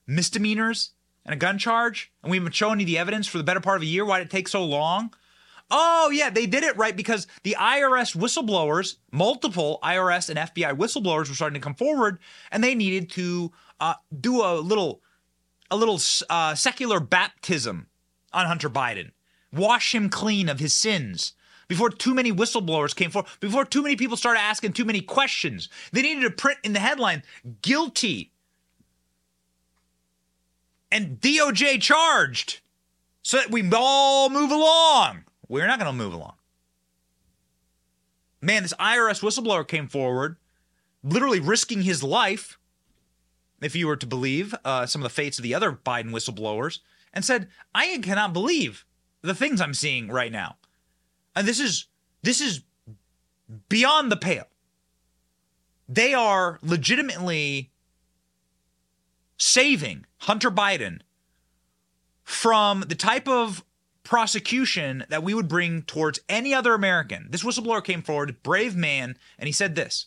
Misdemeanors 0.07 0.91
and 1.25 1.35
a 1.35 1.37
gun 1.37 1.59
charge. 1.59 2.13
And 2.23 2.31
we've 2.31 2.43
been 2.43 2.53
showing 2.53 2.81
you 2.81 2.87
the 2.87 2.99
evidence 2.99 3.29
for 3.29 3.39
the 3.39 3.45
better 3.45 3.61
part 3.61 3.77
of 3.77 3.83
a 3.83 3.87
year. 3.87 4.05
Why 4.05 4.19
did 4.19 4.29
it 4.29 4.31
take 4.31 4.49
so 4.49 4.65
long? 4.65 5.15
Oh, 5.71 6.11
yeah, 6.11 6.31
they 6.31 6.47
did 6.47 6.63
it 6.63 6.77
right 6.77 6.97
because 6.97 7.27
the 7.43 7.57
IRS 7.59 8.17
whistleblowers, 8.17 8.97
multiple 9.13 9.79
IRS 9.83 10.31
and 10.31 10.39
FBI 10.39 10.77
whistleblowers 10.77 11.29
were 11.29 11.35
starting 11.35 11.61
to 11.61 11.65
come 11.65 11.75
forward 11.75 12.19
and 12.51 12.65
they 12.65 12.75
needed 12.75 13.11
to 13.11 13.53
uh, 13.81 13.95
do 14.19 14.43
a 14.43 14.55
little, 14.55 15.03
a 15.71 15.77
little 15.77 16.01
uh, 16.31 16.55
secular 16.55 17.01
baptism 17.01 17.87
on 18.33 18.47
Hunter 18.47 18.71
Biden, 18.71 19.11
wash 19.53 19.95
him 19.95 20.09
clean 20.09 20.49
of 20.49 20.59
his 20.59 20.73
sins 20.73 21.35
before 21.69 21.91
too 21.91 22.15
many 22.15 22.33
whistleblowers 22.33 22.97
came 22.97 23.11
forward, 23.11 23.29
before 23.41 23.67
too 23.67 23.83
many 23.83 23.95
people 23.95 24.17
started 24.17 24.41
asking 24.41 24.73
too 24.73 24.87
many 24.87 25.03
questions. 25.03 25.69
They 25.93 26.01
needed 26.01 26.23
to 26.23 26.31
print 26.31 26.59
in 26.65 26.73
the 26.73 26.81
headline, 26.81 27.23
guilty 27.61 28.33
and 30.91 31.21
DOJ 31.21 31.81
charged 31.81 32.61
so 33.23 33.37
that 33.37 33.51
we 33.51 33.69
all 33.73 34.31
move 34.31 34.51
along. 34.51 35.25
We're 35.49 35.67
not 35.67 35.79
going 35.79 35.91
to 35.91 35.97
move 35.97 36.13
along. 36.13 36.35
Man, 38.41 38.63
this 38.63 38.75
IRS 38.75 39.21
whistleblower 39.21 39.67
came 39.67 39.89
forward, 39.89 40.37
literally 41.03 41.41
risking 41.41 41.83
his 41.83 42.03
life, 42.03 42.59
if 43.61 43.75
you 43.75 43.87
were 43.89 43.97
to 43.97 44.07
believe 44.07 44.55
uh, 44.65 44.87
some 44.87 45.01
of 45.01 45.05
the 45.05 45.15
fates 45.15 45.39
of 45.39 45.43
the 45.43 45.55
other 45.55 45.73
Biden 45.73 46.11
whistleblowers, 46.11 46.79
and 47.13 47.25
said, 47.25 47.49
"I 47.75 47.99
cannot 47.99 48.33
believe 48.33 48.85
the 49.23 49.35
things 49.35 49.61
I'm 49.61 49.75
seeing 49.75 50.09
right 50.09 50.31
now, 50.31 50.57
and 51.35 51.49
this 51.49 51.59
is 51.59 51.87
this 52.23 52.41
is 52.41 52.63
beyond 53.69 54.13
the 54.13 54.17
pale. 54.17 54.47
They 55.89 56.15
are 56.15 56.59
legitimately 56.63 57.73
saving 59.39 60.05
Hunter 60.19 60.51
Biden 60.51 61.01
from 62.23 62.85
the 62.87 62.95
type 62.95 63.27
of 63.27 63.65
prosecution 64.09 65.05
that 65.11 65.23
we 65.23 65.35
would 65.35 65.49
bring 65.49 65.83
towards 65.83 66.19
any 66.31 66.55
other 66.55 66.73
American. 66.73 67.27
This 67.29 67.45
whistleblower 67.45 67.85
came 67.85 68.01
forward, 68.01 68.43
brave 68.43 68.75
man, 68.75 69.19
and 69.39 69.47
he 69.47 69.53
said 69.53 69.75
this. 69.75 70.07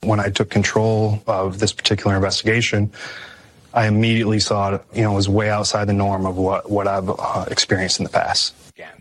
When 0.00 0.18
I 0.18 0.30
took 0.30 0.48
control 0.48 1.22
of 1.26 1.58
this 1.58 1.74
particular 1.74 2.16
investigation, 2.16 2.90
I 3.74 3.86
immediately 3.86 4.40
saw 4.40 4.76
it, 4.76 4.82
you 4.94 5.02
know, 5.02 5.12
was 5.12 5.28
way 5.28 5.50
outside 5.50 5.84
the 5.84 5.92
norm 5.92 6.24
of 6.24 6.38
what, 6.38 6.70
what 6.70 6.88
I've 6.88 7.10
uh, 7.10 7.44
experienced 7.50 8.00
in 8.00 8.04
the 8.04 8.10
past. 8.10 8.54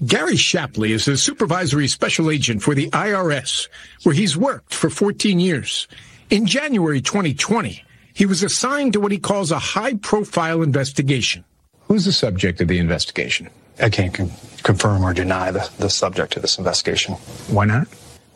Gary 0.05 0.35
Shapley 0.35 0.91
is 0.91 1.07
a 1.07 1.15
supervisory 1.15 1.87
special 1.87 2.29
agent 2.29 2.61
for 2.61 2.75
the 2.75 2.89
IRS, 2.89 3.69
where 4.03 4.13
he's 4.13 4.35
worked 4.35 4.73
for 4.73 4.89
14 4.89 5.39
years. 5.39 5.87
In 6.29 6.45
January 6.45 6.99
2020, 6.99 7.81
he 8.13 8.25
was 8.25 8.43
assigned 8.43 8.91
to 8.91 8.99
what 8.99 9.13
he 9.13 9.19
calls 9.19 9.51
a 9.51 9.59
high 9.59 9.93
profile 9.93 10.63
investigation. 10.63 11.45
Who's 11.87 12.03
the 12.03 12.11
subject 12.11 12.59
of 12.59 12.67
the 12.67 12.79
investigation? 12.79 13.49
I 13.79 13.89
can't 13.89 14.13
con- 14.13 14.31
confirm 14.63 15.03
or 15.03 15.13
deny 15.13 15.51
the, 15.51 15.69
the 15.79 15.89
subject 15.89 16.35
of 16.35 16.41
this 16.41 16.57
investigation. 16.57 17.15
Why 17.49 17.65
not? 17.65 17.87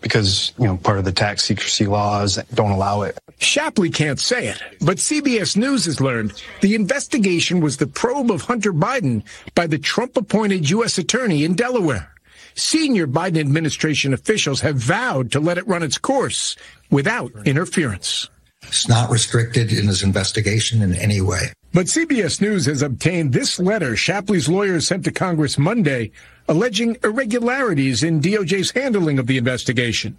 Because, 0.02 0.54
you 0.58 0.66
know, 0.66 0.78
part 0.78 0.98
of 0.98 1.06
the 1.06 1.12
tax 1.12 1.44
secrecy 1.44 1.86
laws 1.86 2.40
don't 2.54 2.72
allow 2.72 3.04
it. 3.04 3.18
Shapley 3.38 3.90
can't 3.90 4.20
say 4.20 4.48
it, 4.48 4.62
but 4.82 4.98
CBS 4.98 5.56
News 5.58 5.86
has 5.86 6.02
learned 6.02 6.42
the 6.62 6.76
investigation 6.76 7.60
was 7.60 7.78
the 7.78 7.88
probe 7.88 8.32
of 8.32 8.44
Hunter 8.44 8.74
Biden 8.74 9.24
by 9.56 9.68
the 9.68 9.78
Trump 9.78 10.18
appointed 10.18 10.70
U.S. 10.70 10.98
attorney 10.98 11.44
in 11.44 11.56
Delaware. 11.56 12.12
Senior 12.56 13.08
Biden 13.08 13.40
administration 13.40 14.14
officials 14.14 14.62
have 14.62 14.76
vowed 14.76 15.32
to 15.32 15.40
let 15.40 15.58
it 15.58 15.68
run 15.68 15.84
its 15.84 15.98
course 15.98 16.56
without 16.90 17.32
interference. 17.46 18.30
It's 18.64 18.88
not 18.88 19.10
restricted 19.10 19.72
in 19.72 19.88
his 19.88 20.04
investigation 20.04 20.82
in 20.82 20.94
any 20.96 21.22
way. 21.22 21.52
But 21.74 21.88
CBS 21.88 22.42
News 22.42 22.66
has 22.66 22.82
obtained 22.82 23.34
this 23.34 23.60
letter 23.60 23.96
Shapley's 23.96 24.50
lawyers 24.50 24.88
sent 24.88 25.04
to 25.06 25.12
Congress 25.12 25.58
Monday 25.58 26.12
alleging 26.48 26.98
irregularities 27.04 28.04
in 28.04 28.22
DOJ's 28.22 28.72
handling 28.72 29.20
of 29.20 29.28
the 29.28 29.38
investigation. 29.38 30.18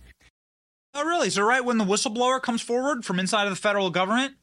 Oh, 0.95 1.05
really? 1.05 1.31
So, 1.31 1.43
right 1.43 1.65
when 1.65 1.79
the 1.79 1.85
whistleblower 1.85 2.41
comes 2.41 2.63
forward 2.63 3.05
from 3.05 3.19
inside 3.19 3.45
of 3.45 3.51
the 3.51 3.61
federal 3.61 3.91
government, 3.91 4.35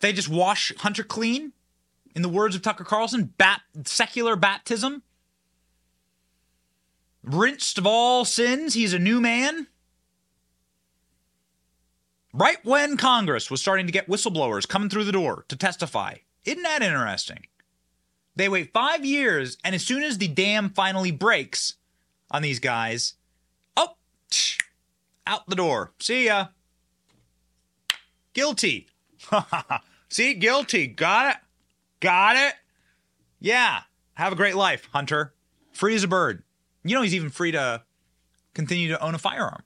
they 0.00 0.12
just 0.12 0.28
wash 0.28 0.72
Hunter 0.78 1.04
clean? 1.04 1.52
In 2.14 2.22
the 2.22 2.28
words 2.28 2.56
of 2.56 2.62
Tucker 2.62 2.84
Carlson, 2.84 3.32
bat- 3.38 3.62
secular 3.84 4.36
baptism? 4.36 5.02
Rinsed 7.22 7.78
of 7.78 7.86
all 7.86 8.24
sins, 8.24 8.74
he's 8.74 8.92
a 8.92 8.98
new 8.98 9.20
man? 9.20 9.66
Right 12.32 12.64
when 12.64 12.96
Congress 12.96 13.50
was 13.50 13.60
starting 13.60 13.86
to 13.86 13.92
get 13.92 14.08
whistleblowers 14.08 14.68
coming 14.68 14.88
through 14.88 15.04
the 15.04 15.12
door 15.12 15.44
to 15.48 15.56
testify. 15.56 16.16
Isn't 16.44 16.62
that 16.62 16.82
interesting? 16.82 17.46
They 18.36 18.48
wait 18.48 18.72
five 18.72 19.04
years, 19.04 19.58
and 19.64 19.74
as 19.74 19.84
soon 19.84 20.02
as 20.02 20.18
the 20.18 20.28
dam 20.28 20.70
finally 20.70 21.10
breaks 21.10 21.74
on 22.30 22.42
these 22.42 22.60
guys, 22.60 23.14
oh, 23.76 23.96
out 25.26 25.48
the 25.48 25.56
door. 25.56 25.92
See 25.98 26.26
ya. 26.26 26.46
Guilty. 28.32 28.88
See, 30.08 30.34
guilty. 30.34 30.86
Got 30.86 31.34
it. 31.34 31.40
Got 31.98 32.36
it. 32.36 32.54
Yeah. 33.40 33.80
Have 34.14 34.32
a 34.32 34.36
great 34.36 34.54
life, 34.54 34.88
Hunter. 34.92 35.34
Free 35.72 35.94
as 35.96 36.04
a 36.04 36.08
bird. 36.08 36.44
You 36.84 36.94
know, 36.94 37.02
he's 37.02 37.14
even 37.14 37.30
free 37.30 37.52
to 37.52 37.82
continue 38.54 38.88
to 38.88 39.02
own 39.02 39.14
a 39.14 39.18
firearm. 39.18 39.62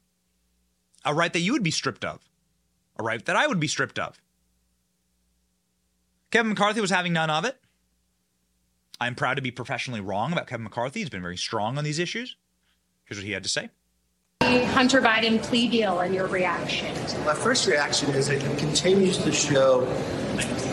A 1.05 1.15
right 1.15 1.33
that 1.33 1.41
you 1.41 1.53
would 1.53 1.63
be 1.63 1.71
stripped 1.71 2.05
of. 2.05 2.21
A 2.97 3.03
right 3.03 3.25
that 3.25 3.37
I 3.37 3.47
would 3.47 3.61
be 3.61 3.69
stripped 3.69 3.99
of. 3.99 4.21
Kevin 6.31 6.51
McCarthy 6.51 6.81
was 6.81 6.91
having 6.91 7.13
none 7.13 7.31
of 7.31 7.45
it. 7.45 7.57
I'm 9.01 9.15
proud 9.15 9.35
to 9.35 9.43
be 9.43 9.51
professionally 9.51 10.01
wrong 10.01 10.33
about 10.33 10.47
Kevin 10.47 10.65
McCarthy. 10.65 11.01
He's 11.01 11.11
been 11.11 11.23
very 11.23 11.37
strong 11.37 11.79
on 11.79 11.85
these 11.85 11.99
issues. 11.99 12.37
Here's 13.05 13.19
what 13.19 13.27
he 13.27 13.33
had 13.33 13.43
to 13.43 13.49
say. 13.49 13.71
The 14.41 14.67
Hunter 14.67 15.01
Biden 15.01 15.43
plea 15.43 15.69
deal 15.69 16.01
and 16.01 16.15
your 16.15 16.27
reaction. 16.27 16.95
My 17.25 17.35
first 17.35 17.67
reaction 17.67 18.11
is 18.11 18.29
it 18.29 18.41
continues 18.59 19.19
to 19.19 19.33
show 19.33 19.85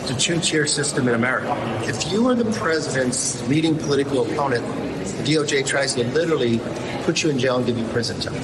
the 0.06 0.16
two-tier 0.18 0.66
system 0.66 1.08
in 1.08 1.14
America. 1.14 1.56
If 1.84 2.12
you 2.12 2.28
are 2.28 2.34
the 2.34 2.50
president's 2.52 3.46
leading 3.48 3.76
political 3.76 4.30
opponent, 4.30 4.64
the 4.66 5.34
DOJ 5.34 5.66
tries 5.66 5.94
to 5.94 6.04
literally 6.08 6.60
put 7.04 7.22
you 7.22 7.30
in 7.30 7.38
jail 7.38 7.56
and 7.56 7.66
give 7.66 7.78
you 7.78 7.86
prison 7.86 8.20
time. 8.20 8.34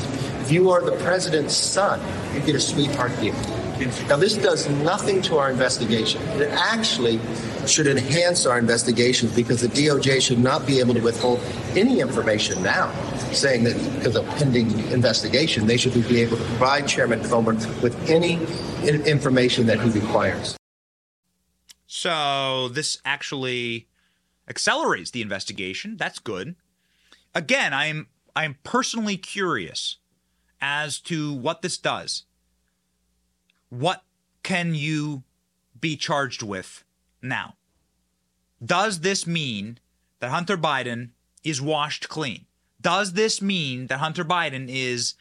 If 0.40 0.50
you 0.50 0.70
are 0.70 0.82
the 0.82 0.96
president's 1.02 1.54
son, 1.54 2.00
you 2.34 2.40
get 2.40 2.54
a 2.54 2.60
sweetheart 2.60 3.12
deal. 3.20 3.34
Now, 4.08 4.16
this 4.16 4.36
does 4.36 4.68
nothing 4.68 5.22
to 5.22 5.38
our 5.38 5.50
investigation. 5.50 6.20
It 6.40 6.50
actually 6.50 7.20
should 7.66 7.86
enhance 7.86 8.46
our 8.46 8.58
investigations 8.58 9.34
because 9.34 9.60
the 9.60 9.68
DOJ 9.68 10.20
should 10.20 10.38
not 10.38 10.66
be 10.66 10.80
able 10.80 10.94
to 10.94 11.00
withhold 11.00 11.40
any 11.76 12.00
information 12.00 12.62
now, 12.62 12.92
saying 13.32 13.64
that 13.64 13.76
because 13.94 14.16
of 14.16 14.26
pending 14.36 14.70
investigation, 14.90 15.66
they 15.66 15.76
should 15.76 15.94
be 16.08 16.20
able 16.20 16.36
to 16.36 16.44
provide 16.44 16.88
Chairman 16.88 17.22
Comer 17.28 17.54
with 17.82 17.96
any 18.08 18.34
information 18.82 19.66
that 19.66 19.80
he 19.80 19.90
requires. 19.90 20.56
So 21.86 22.68
this 22.68 23.00
actually 23.04 23.88
accelerates 24.48 25.10
the 25.10 25.22
investigation. 25.22 25.96
That's 25.96 26.18
good. 26.18 26.56
Again, 27.34 27.72
I'm 27.72 28.08
I'm 28.34 28.56
personally 28.62 29.16
curious 29.16 29.96
as 30.60 31.00
to 31.00 31.32
what 31.32 31.62
this 31.62 31.78
does. 31.78 32.24
What 33.68 34.02
can 34.42 34.74
you 34.74 35.24
be 35.78 35.96
charged 35.96 36.42
with 36.42 36.84
now? 37.22 37.54
Does 38.64 39.00
this 39.00 39.26
mean 39.26 39.78
that 40.20 40.30
Hunter 40.30 40.56
Biden 40.56 41.10
is 41.44 41.60
washed 41.60 42.08
clean? 42.08 42.46
Does 42.80 43.12
this 43.12 43.42
mean 43.42 43.86
that 43.88 43.98
Hunter 43.98 44.24
Biden 44.24 44.66
is, 44.68 45.14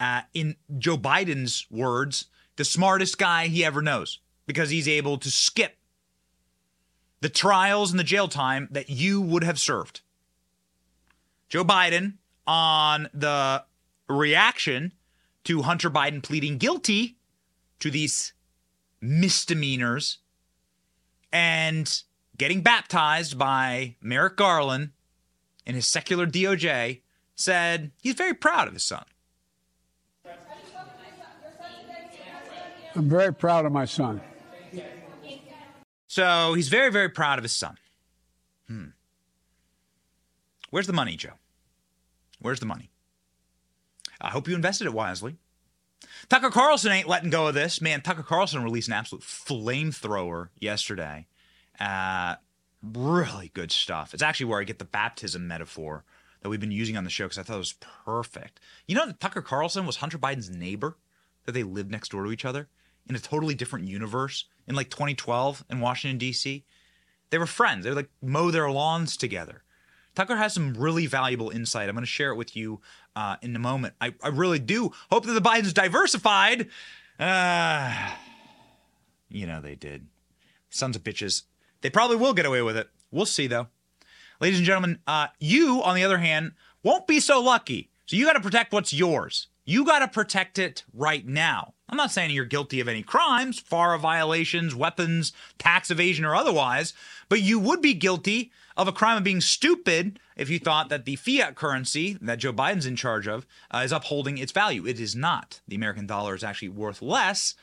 uh, 0.00 0.22
in 0.34 0.56
Joe 0.78 0.98
Biden's 0.98 1.66
words, 1.70 2.26
the 2.56 2.64
smartest 2.64 3.18
guy 3.18 3.46
he 3.46 3.64
ever 3.64 3.82
knows 3.82 4.18
because 4.46 4.70
he's 4.70 4.88
able 4.88 5.18
to 5.18 5.30
skip 5.30 5.76
the 7.20 7.28
trials 7.28 7.90
and 7.90 8.00
the 8.00 8.04
jail 8.04 8.28
time 8.28 8.68
that 8.70 8.90
you 8.90 9.20
would 9.20 9.44
have 9.44 9.58
served? 9.58 10.00
Joe 11.48 11.64
Biden, 11.64 12.14
on 12.46 13.08
the 13.14 13.64
reaction 14.08 14.92
to 15.44 15.62
Hunter 15.62 15.90
Biden 15.90 16.22
pleading 16.22 16.58
guilty 16.58 17.16
to 17.82 17.90
these 17.90 18.32
misdemeanors 19.00 20.18
and 21.32 22.04
getting 22.38 22.60
baptized 22.60 23.36
by 23.36 23.96
Merrick 24.00 24.36
Garland 24.36 24.90
in 25.66 25.74
his 25.74 25.84
secular 25.84 26.24
DOJ, 26.24 27.00
said 27.34 27.90
he's 28.00 28.14
very 28.14 28.34
proud 28.34 28.68
of 28.68 28.74
his 28.74 28.84
son. 28.84 29.02
I'm 32.94 33.08
very 33.08 33.34
proud 33.34 33.66
of 33.66 33.72
my 33.72 33.84
son. 33.84 34.20
So 36.06 36.54
he's 36.54 36.68
very, 36.68 36.92
very 36.92 37.08
proud 37.08 37.38
of 37.38 37.42
his 37.42 37.56
son. 37.56 37.78
Hmm. 38.68 38.90
Where's 40.70 40.86
the 40.86 40.92
money, 40.92 41.16
Joe? 41.16 41.32
Where's 42.38 42.60
the 42.60 42.66
money? 42.66 42.90
I 44.20 44.28
hope 44.28 44.46
you 44.46 44.54
invested 44.54 44.86
it 44.86 44.92
wisely. 44.92 45.38
Tucker 46.28 46.50
Carlson 46.50 46.92
ain't 46.92 47.08
letting 47.08 47.30
go 47.30 47.46
of 47.46 47.54
this. 47.54 47.80
Man, 47.80 48.00
Tucker 48.00 48.22
Carlson 48.22 48.62
released 48.62 48.88
an 48.88 48.94
absolute 48.94 49.22
flamethrower 49.22 50.48
yesterday. 50.58 51.26
Uh, 51.80 52.36
really 52.82 53.50
good 53.54 53.72
stuff. 53.72 54.14
It's 54.14 54.22
actually 54.22 54.46
where 54.46 54.60
I 54.60 54.64
get 54.64 54.78
the 54.78 54.84
baptism 54.84 55.46
metaphor 55.46 56.04
that 56.42 56.48
we've 56.48 56.60
been 56.60 56.70
using 56.72 56.96
on 56.96 57.04
the 57.04 57.10
show 57.10 57.24
because 57.24 57.38
I 57.38 57.42
thought 57.42 57.54
it 57.54 57.58
was 57.58 57.74
perfect. 58.04 58.60
You 58.86 58.96
know 58.96 59.06
that 59.06 59.20
Tucker 59.20 59.42
Carlson 59.42 59.86
was 59.86 59.96
Hunter 59.96 60.18
Biden's 60.18 60.50
neighbor, 60.50 60.96
that 61.44 61.52
they 61.52 61.62
lived 61.62 61.90
next 61.90 62.10
door 62.10 62.24
to 62.24 62.32
each 62.32 62.44
other 62.44 62.68
in 63.08 63.16
a 63.16 63.20
totally 63.20 63.54
different 63.54 63.88
universe 63.88 64.46
in 64.66 64.74
like 64.74 64.90
2012 64.90 65.64
in 65.70 65.80
Washington, 65.80 66.18
D.C. 66.18 66.64
They 67.30 67.38
were 67.38 67.46
friends. 67.46 67.84
They 67.84 67.90
would 67.90 67.96
like 67.96 68.10
mow 68.20 68.50
their 68.50 68.70
lawns 68.70 69.16
together. 69.16 69.62
Tucker 70.14 70.36
has 70.36 70.52
some 70.52 70.74
really 70.74 71.06
valuable 71.06 71.50
insight. 71.50 71.88
I'm 71.88 71.94
going 71.94 72.02
to 72.02 72.06
share 72.06 72.30
it 72.30 72.36
with 72.36 72.54
you 72.56 72.80
uh, 73.16 73.36
in 73.42 73.56
a 73.56 73.58
moment. 73.58 73.94
I, 74.00 74.14
I 74.22 74.28
really 74.28 74.58
do 74.58 74.92
hope 75.10 75.24
that 75.26 75.32
the 75.32 75.40
Bidens 75.40 75.72
diversified. 75.72 76.68
Uh, 77.18 78.10
you 79.28 79.46
know 79.46 79.60
they 79.60 79.74
did. 79.74 80.06
Sons 80.70 80.96
of 80.96 81.04
bitches. 81.04 81.42
They 81.80 81.90
probably 81.90 82.16
will 82.16 82.34
get 82.34 82.46
away 82.46 82.62
with 82.62 82.76
it. 82.76 82.88
We'll 83.10 83.26
see, 83.26 83.46
though. 83.46 83.68
Ladies 84.40 84.58
and 84.58 84.66
gentlemen, 84.66 84.98
uh, 85.06 85.28
you, 85.38 85.82
on 85.82 85.94
the 85.94 86.04
other 86.04 86.18
hand, 86.18 86.52
won't 86.82 87.06
be 87.06 87.20
so 87.20 87.40
lucky. 87.40 87.90
So 88.06 88.16
you 88.16 88.26
got 88.26 88.32
to 88.34 88.40
protect 88.40 88.72
what's 88.72 88.92
yours. 88.92 89.48
You 89.64 89.84
got 89.84 90.00
to 90.00 90.08
protect 90.08 90.58
it 90.58 90.82
right 90.92 91.26
now. 91.26 91.74
I'm 91.88 91.96
not 91.96 92.10
saying 92.10 92.30
you're 92.30 92.44
guilty 92.44 92.80
of 92.80 92.88
any 92.88 93.02
crimes, 93.02 93.60
FARA 93.60 93.98
violations, 93.98 94.74
weapons, 94.74 95.32
tax 95.58 95.90
evasion, 95.90 96.24
or 96.24 96.34
otherwise, 96.34 96.94
but 97.28 97.42
you 97.42 97.58
would 97.58 97.80
be 97.80 97.94
guilty 97.94 98.50
of 98.76 98.88
a 98.88 98.92
crime 98.92 99.16
of 99.16 99.24
being 99.24 99.40
stupid 99.40 100.18
if 100.36 100.48
you 100.48 100.58
thought 100.58 100.88
that 100.88 101.04
the 101.04 101.16
fiat 101.16 101.54
currency 101.54 102.16
that 102.20 102.38
Joe 102.38 102.52
Biden's 102.52 102.86
in 102.86 102.96
charge 102.96 103.28
of 103.28 103.46
uh, 103.70 103.82
is 103.84 103.92
upholding 103.92 104.38
its 104.38 104.52
value. 104.52 104.86
It 104.86 105.00
is 105.00 105.14
not. 105.14 105.60
The 105.68 105.76
American 105.76 106.06
dollar 106.06 106.34
is 106.34 106.44
actually 106.44 106.70
worth 106.70 107.02
less 107.02 107.54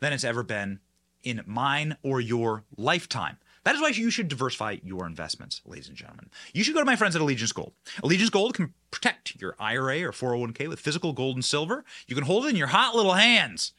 than 0.00 0.12
it's 0.12 0.24
ever 0.24 0.42
been 0.42 0.80
in 1.22 1.42
mine 1.46 1.96
or 2.02 2.20
your 2.20 2.64
lifetime. 2.76 3.38
That 3.64 3.74
is 3.74 3.82
why 3.82 3.88
you 3.88 4.08
should 4.10 4.28
diversify 4.28 4.76
your 4.82 5.04
investments, 5.06 5.60
ladies 5.66 5.88
and 5.88 5.96
gentlemen. 5.96 6.30
You 6.54 6.64
should 6.64 6.74
go 6.74 6.80
to 6.80 6.86
my 6.86 6.96
friends 6.96 7.14
at 7.16 7.20
Allegiance 7.20 7.52
Gold. 7.52 7.74
Allegiance 8.02 8.30
Gold 8.30 8.54
can 8.54 8.72
protect 8.90 9.38
your 9.40 9.56
IRA 9.58 10.02
or 10.04 10.12
401k 10.12 10.68
with 10.68 10.80
physical 10.80 11.12
gold 11.12 11.36
and 11.36 11.44
silver. 11.44 11.84
You 12.06 12.14
can 12.14 12.24
hold 12.24 12.46
it 12.46 12.50
in 12.50 12.56
your 12.56 12.68
hot 12.68 12.94
little 12.94 13.14
hands, 13.14 13.72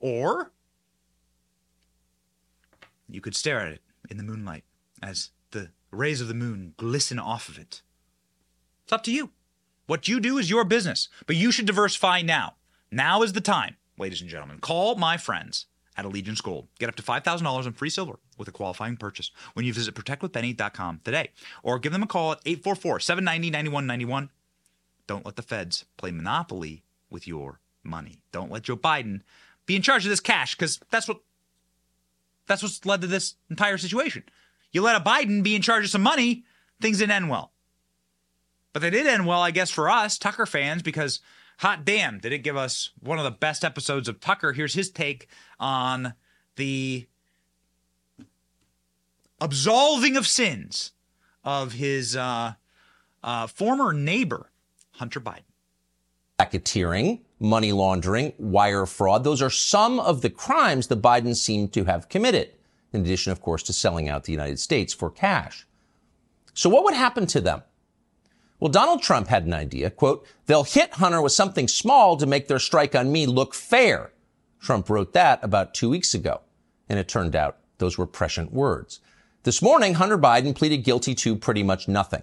or 0.00 0.50
you 3.08 3.20
could 3.20 3.36
stare 3.36 3.60
at 3.60 3.68
it 3.68 3.82
in 4.10 4.16
the 4.16 4.22
moonlight 4.24 4.64
as 5.02 5.30
the 5.52 5.70
rays 5.90 6.20
of 6.20 6.28
the 6.28 6.34
moon 6.34 6.74
glisten 6.76 7.18
off 7.18 7.48
of 7.48 7.58
it. 7.58 7.82
It's 8.84 8.92
up 8.92 9.02
to 9.04 9.12
you. 9.12 9.30
What 9.86 10.08
you 10.08 10.20
do 10.20 10.38
is 10.38 10.50
your 10.50 10.64
business, 10.64 11.08
but 11.26 11.36
you 11.36 11.50
should 11.50 11.66
diversify 11.66 12.22
now. 12.22 12.56
Now 12.90 13.22
is 13.22 13.32
the 13.32 13.40
time, 13.40 13.76
ladies 13.98 14.20
and 14.20 14.30
gentlemen. 14.30 14.58
Call 14.60 14.96
my 14.96 15.16
friends 15.16 15.66
at 15.96 16.04
Allegiance 16.04 16.40
Gold. 16.40 16.68
Get 16.78 16.88
up 16.88 16.96
to 16.96 17.02
$5,000 17.02 17.66
in 17.66 17.72
free 17.72 17.90
silver 17.90 18.18
with 18.36 18.48
a 18.48 18.52
qualifying 18.52 18.96
purchase 18.96 19.30
when 19.54 19.64
you 19.64 19.72
visit 19.72 19.94
protectwithbenny.com 19.94 21.00
today 21.04 21.30
or 21.62 21.78
give 21.78 21.92
them 21.92 22.02
a 22.02 22.06
call 22.06 22.32
at 22.32 22.44
844-790-9191. 22.44 24.28
Don't 25.06 25.26
let 25.26 25.36
the 25.36 25.42
feds 25.42 25.86
play 25.96 26.10
monopoly 26.10 26.84
with 27.10 27.26
your 27.26 27.60
money. 27.82 28.20
Don't 28.30 28.50
let 28.50 28.62
Joe 28.62 28.76
Biden 28.76 29.22
be 29.66 29.74
in 29.74 29.82
charge 29.82 30.04
of 30.04 30.10
this 30.10 30.20
cash 30.20 30.54
cuz 30.54 30.78
that's 30.90 31.08
what 31.08 31.20
that's 32.46 32.62
what's 32.62 32.84
led 32.86 33.00
to 33.02 33.06
this 33.06 33.34
entire 33.50 33.78
situation. 33.78 34.22
You 34.72 34.82
let 34.82 35.00
a 35.00 35.04
Biden 35.04 35.42
be 35.42 35.54
in 35.54 35.62
charge 35.62 35.84
of 35.84 35.90
some 35.90 36.02
money, 36.02 36.44
things 36.80 36.98
didn't 36.98 37.12
end 37.12 37.30
well. 37.30 37.52
But 38.72 38.82
they 38.82 38.90
did 38.90 39.06
end 39.06 39.26
well, 39.26 39.40
I 39.40 39.50
guess, 39.50 39.70
for 39.70 39.88
us, 39.88 40.18
Tucker 40.18 40.46
fans, 40.46 40.82
because 40.82 41.20
hot 41.58 41.84
damn, 41.84 42.18
did 42.18 42.32
it 42.32 42.38
give 42.38 42.56
us 42.56 42.90
one 43.00 43.18
of 43.18 43.24
the 43.24 43.30
best 43.30 43.64
episodes 43.64 44.08
of 44.08 44.20
Tucker. 44.20 44.52
Here's 44.52 44.74
his 44.74 44.90
take 44.90 45.28
on 45.58 46.14
the 46.56 47.06
absolving 49.40 50.16
of 50.16 50.26
sins 50.26 50.92
of 51.44 51.72
his 51.72 52.14
uh, 52.16 52.52
uh, 53.22 53.46
former 53.46 53.92
neighbor, 53.92 54.50
Hunter 54.92 55.20
Biden. 55.20 55.42
Racketeering, 56.38 57.20
money 57.40 57.72
laundering, 57.72 58.32
wire 58.38 58.86
fraud, 58.86 59.24
those 59.24 59.42
are 59.42 59.50
some 59.50 59.98
of 59.98 60.20
the 60.20 60.30
crimes 60.30 60.86
the 60.86 60.96
Bidens 60.96 61.36
seem 61.36 61.68
to 61.68 61.84
have 61.84 62.08
committed, 62.08 62.52
in 62.92 63.02
addition, 63.02 63.32
of 63.32 63.40
course, 63.40 63.62
to 63.64 63.72
selling 63.72 64.08
out 64.08 64.24
the 64.24 64.32
United 64.32 64.58
States 64.58 64.94
for 64.94 65.10
cash. 65.10 65.66
So 66.54 66.68
what 66.68 66.84
would 66.84 66.94
happen 66.94 67.26
to 67.26 67.40
them? 67.40 67.62
Well, 68.60 68.70
Donald 68.70 69.02
Trump 69.02 69.28
had 69.28 69.46
an 69.46 69.52
idea. 69.54 69.90
Quote, 69.90 70.26
they'll 70.46 70.64
hit 70.64 70.94
Hunter 70.94 71.22
with 71.22 71.32
something 71.32 71.68
small 71.68 72.16
to 72.16 72.26
make 72.26 72.48
their 72.48 72.58
strike 72.58 72.94
on 72.94 73.12
me 73.12 73.26
look 73.26 73.54
fair. 73.54 74.12
Trump 74.60 74.90
wrote 74.90 75.12
that 75.12 75.38
about 75.44 75.74
two 75.74 75.88
weeks 75.88 76.14
ago. 76.14 76.40
And 76.88 76.98
it 76.98 77.06
turned 77.06 77.36
out 77.36 77.58
those 77.78 77.96
were 77.96 78.06
prescient 78.06 78.52
words. 78.52 79.00
This 79.44 79.62
morning, 79.62 79.94
Hunter 79.94 80.18
Biden 80.18 80.54
pleaded 80.54 80.78
guilty 80.78 81.14
to 81.16 81.36
pretty 81.36 81.62
much 81.62 81.86
nothing. 81.86 82.22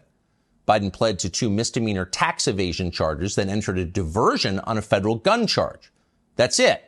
Biden 0.67 0.91
pled 0.91 1.19
to 1.19 1.30
two 1.30 1.49
misdemeanor 1.49 2.06
tax 2.06 2.47
evasion 2.47 2.91
charges, 2.91 3.36
then 3.36 3.49
entered 3.49 3.78
a 3.78 3.86
diversion 3.86 4.60
on 4.60 4.78
a 4.78 4.82
federal 4.82 5.15
gun 5.15 5.47
charge. 5.47 5.91
That's 6.36 6.60
it. 6.60 6.84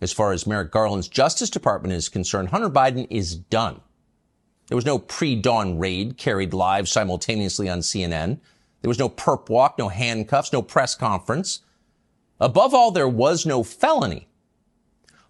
As 0.00 0.12
far 0.12 0.32
as 0.32 0.46
Merrick 0.46 0.70
Garland's 0.70 1.08
Justice 1.08 1.50
Department 1.50 1.92
is 1.92 2.08
concerned, 2.08 2.48
Hunter 2.48 2.70
Biden 2.70 3.06
is 3.10 3.34
done. 3.34 3.80
There 4.68 4.76
was 4.76 4.86
no 4.86 4.98
pre-dawn 4.98 5.78
raid 5.78 6.18
carried 6.18 6.52
live 6.52 6.88
simultaneously 6.88 7.68
on 7.68 7.80
CNN. 7.80 8.38
There 8.80 8.88
was 8.88 8.98
no 8.98 9.08
perp 9.08 9.48
walk, 9.48 9.78
no 9.78 9.88
handcuffs, 9.88 10.52
no 10.52 10.62
press 10.62 10.94
conference. 10.94 11.62
Above 12.38 12.74
all, 12.74 12.90
there 12.90 13.08
was 13.08 13.44
no 13.44 13.62
felony. 13.62 14.28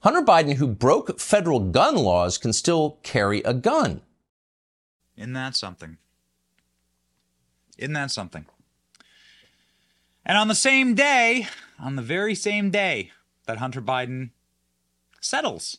Hunter 0.00 0.22
Biden, 0.22 0.54
who 0.54 0.66
broke 0.66 1.18
federal 1.18 1.60
gun 1.60 1.96
laws, 1.96 2.36
can 2.36 2.52
still 2.52 2.98
carry 3.02 3.40
a 3.42 3.54
gun. 3.54 4.02
Isn't 5.16 5.32
that 5.32 5.56
something? 5.56 5.96
Isn't 7.78 7.94
that 7.94 8.10
something? 8.10 8.46
And 10.26 10.36
on 10.36 10.48
the 10.48 10.54
same 10.54 10.94
day, 10.94 11.46
on 11.80 11.96
the 11.96 12.02
very 12.02 12.34
same 12.34 12.70
day 12.70 13.12
that 13.46 13.58
Hunter 13.58 13.80
Biden 13.80 14.30
settles 15.20 15.78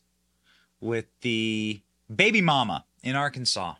with 0.79 1.05
the 1.21 1.81
baby 2.13 2.41
mama 2.41 2.85
in 3.03 3.15
Arkansas. 3.15 3.75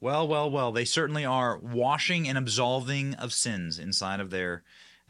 Well, 0.00 0.28
well, 0.28 0.50
well, 0.50 0.70
they 0.70 0.84
certainly 0.84 1.24
are 1.24 1.58
washing 1.58 2.28
and 2.28 2.38
absolving 2.38 3.14
of 3.14 3.32
sins 3.32 3.78
inside 3.78 4.20
of 4.20 4.30
their 4.30 4.62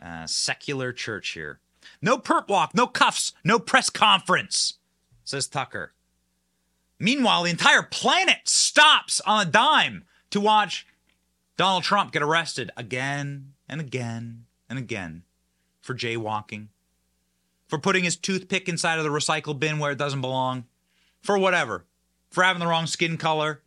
uh, 0.03 0.27
secular 0.27 0.93
church 0.93 1.31
here. 1.31 1.61
No 2.01 2.17
perp 2.17 2.49
walk, 2.49 2.75
no 2.75 2.87
cuffs, 2.87 3.33
no 3.45 3.59
press 3.59 3.91
conference, 3.91 4.75
says 5.25 5.47
Tucker. 5.47 5.93
Meanwhile, 6.99 7.45
the 7.45 7.51
entire 7.51 7.83
planet 7.83 8.41
stops 8.49 9.21
on 9.21 9.47
a 9.47 9.51
dime 9.51 10.05
to 10.31 10.41
watch 10.41 10.87
Donald 11.57 11.85
Trump 11.85 12.13
get 12.13 12.23
arrested 12.23 12.71
again 12.77 13.53
and 13.69 13.81
again 13.81 14.47
and 14.69 14.79
again 14.79 15.23
for 15.81 15.95
jaywalking, 15.95 16.69
for 17.69 17.79
putting 17.79 18.05
his 18.05 18.17
toothpick 18.17 18.69
inside 18.69 18.99
of 18.99 19.05
the 19.05 19.11
recycle 19.11 19.59
bin 19.59 19.79
where 19.79 19.93
it 19.93 19.99
doesn't 19.99 20.21
belong, 20.21 20.65
for 21.21 21.39
whatever, 21.39 21.85
for 22.31 22.43
having 22.43 22.61
the 22.61 22.67
wrong 22.67 22.87
skin 22.87 23.17
color, 23.17 23.63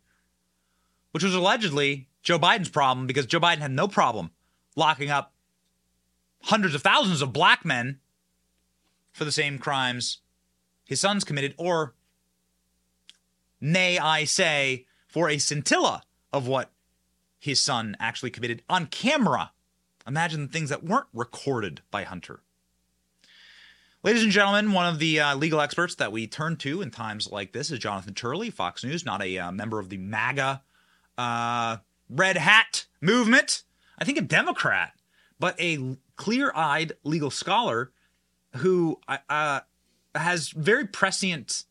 which 1.12 1.22
was 1.22 1.34
allegedly 1.34 2.08
Joe 2.22 2.38
Biden's 2.38 2.68
problem 2.68 3.06
because 3.06 3.26
Joe 3.26 3.40
Biden 3.40 3.58
had 3.58 3.70
no 3.70 3.88
problem 3.88 4.30
locking 4.76 5.10
up 5.10 5.32
hundreds 6.44 6.74
of 6.74 6.82
thousands 6.82 7.22
of 7.22 7.32
black 7.32 7.64
men 7.64 8.00
for 9.12 9.24
the 9.24 9.32
same 9.32 9.58
crimes 9.58 10.18
his 10.84 11.00
sons 11.00 11.24
committed, 11.24 11.54
or 11.56 11.94
nay, 13.60 13.98
I 13.98 14.24
say, 14.24 14.86
for 15.06 15.30
a 15.30 15.38
scintilla 15.38 16.02
of 16.32 16.46
what 16.46 16.70
his 17.38 17.60
son 17.60 17.96
actually 17.98 18.30
committed 18.30 18.62
on 18.68 18.86
camera. 18.86 19.52
Imagine 20.06 20.42
the 20.42 20.52
things 20.52 20.68
that 20.70 20.84
weren't 20.84 21.06
recorded 21.14 21.80
by 21.90 22.04
Hunter. 22.04 22.40
Ladies 24.04 24.24
and 24.24 24.32
gentlemen, 24.32 24.72
one 24.72 24.86
of 24.86 24.98
the 24.98 25.20
uh, 25.20 25.36
legal 25.36 25.60
experts 25.60 25.94
that 25.94 26.10
we 26.10 26.26
turn 26.26 26.56
to 26.56 26.82
in 26.82 26.90
times 26.90 27.30
like 27.30 27.52
this 27.52 27.70
is 27.70 27.78
Jonathan 27.78 28.14
Turley, 28.14 28.50
Fox 28.50 28.82
News, 28.82 29.06
not 29.06 29.22
a 29.22 29.38
uh, 29.38 29.52
member 29.52 29.78
of 29.78 29.90
the 29.90 29.96
MAGA 29.96 30.60
uh, 31.16 31.76
red 32.10 32.36
hat 32.36 32.86
movement. 33.00 33.62
I 34.00 34.04
think 34.04 34.18
a 34.18 34.22
Democrat, 34.22 34.94
but 35.38 35.54
a 35.60 35.96
clear 36.16 36.50
eyed 36.52 36.94
legal 37.04 37.30
scholar 37.30 37.92
who 38.56 38.98
uh, 39.06 39.60
has 40.16 40.48
very 40.48 40.84
prescient 40.84 41.62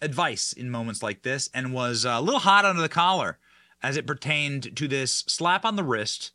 advice 0.00 0.52
in 0.52 0.70
moments 0.70 1.02
like 1.02 1.22
this 1.22 1.50
and 1.52 1.74
was 1.74 2.04
a 2.04 2.20
little 2.20 2.38
hot 2.38 2.64
under 2.64 2.80
the 2.80 2.88
collar 2.88 3.38
as 3.82 3.96
it 3.96 4.06
pertained 4.06 4.76
to 4.76 4.86
this 4.86 5.24
slap 5.26 5.64
on 5.64 5.74
the 5.74 5.82
wrist 5.82 6.30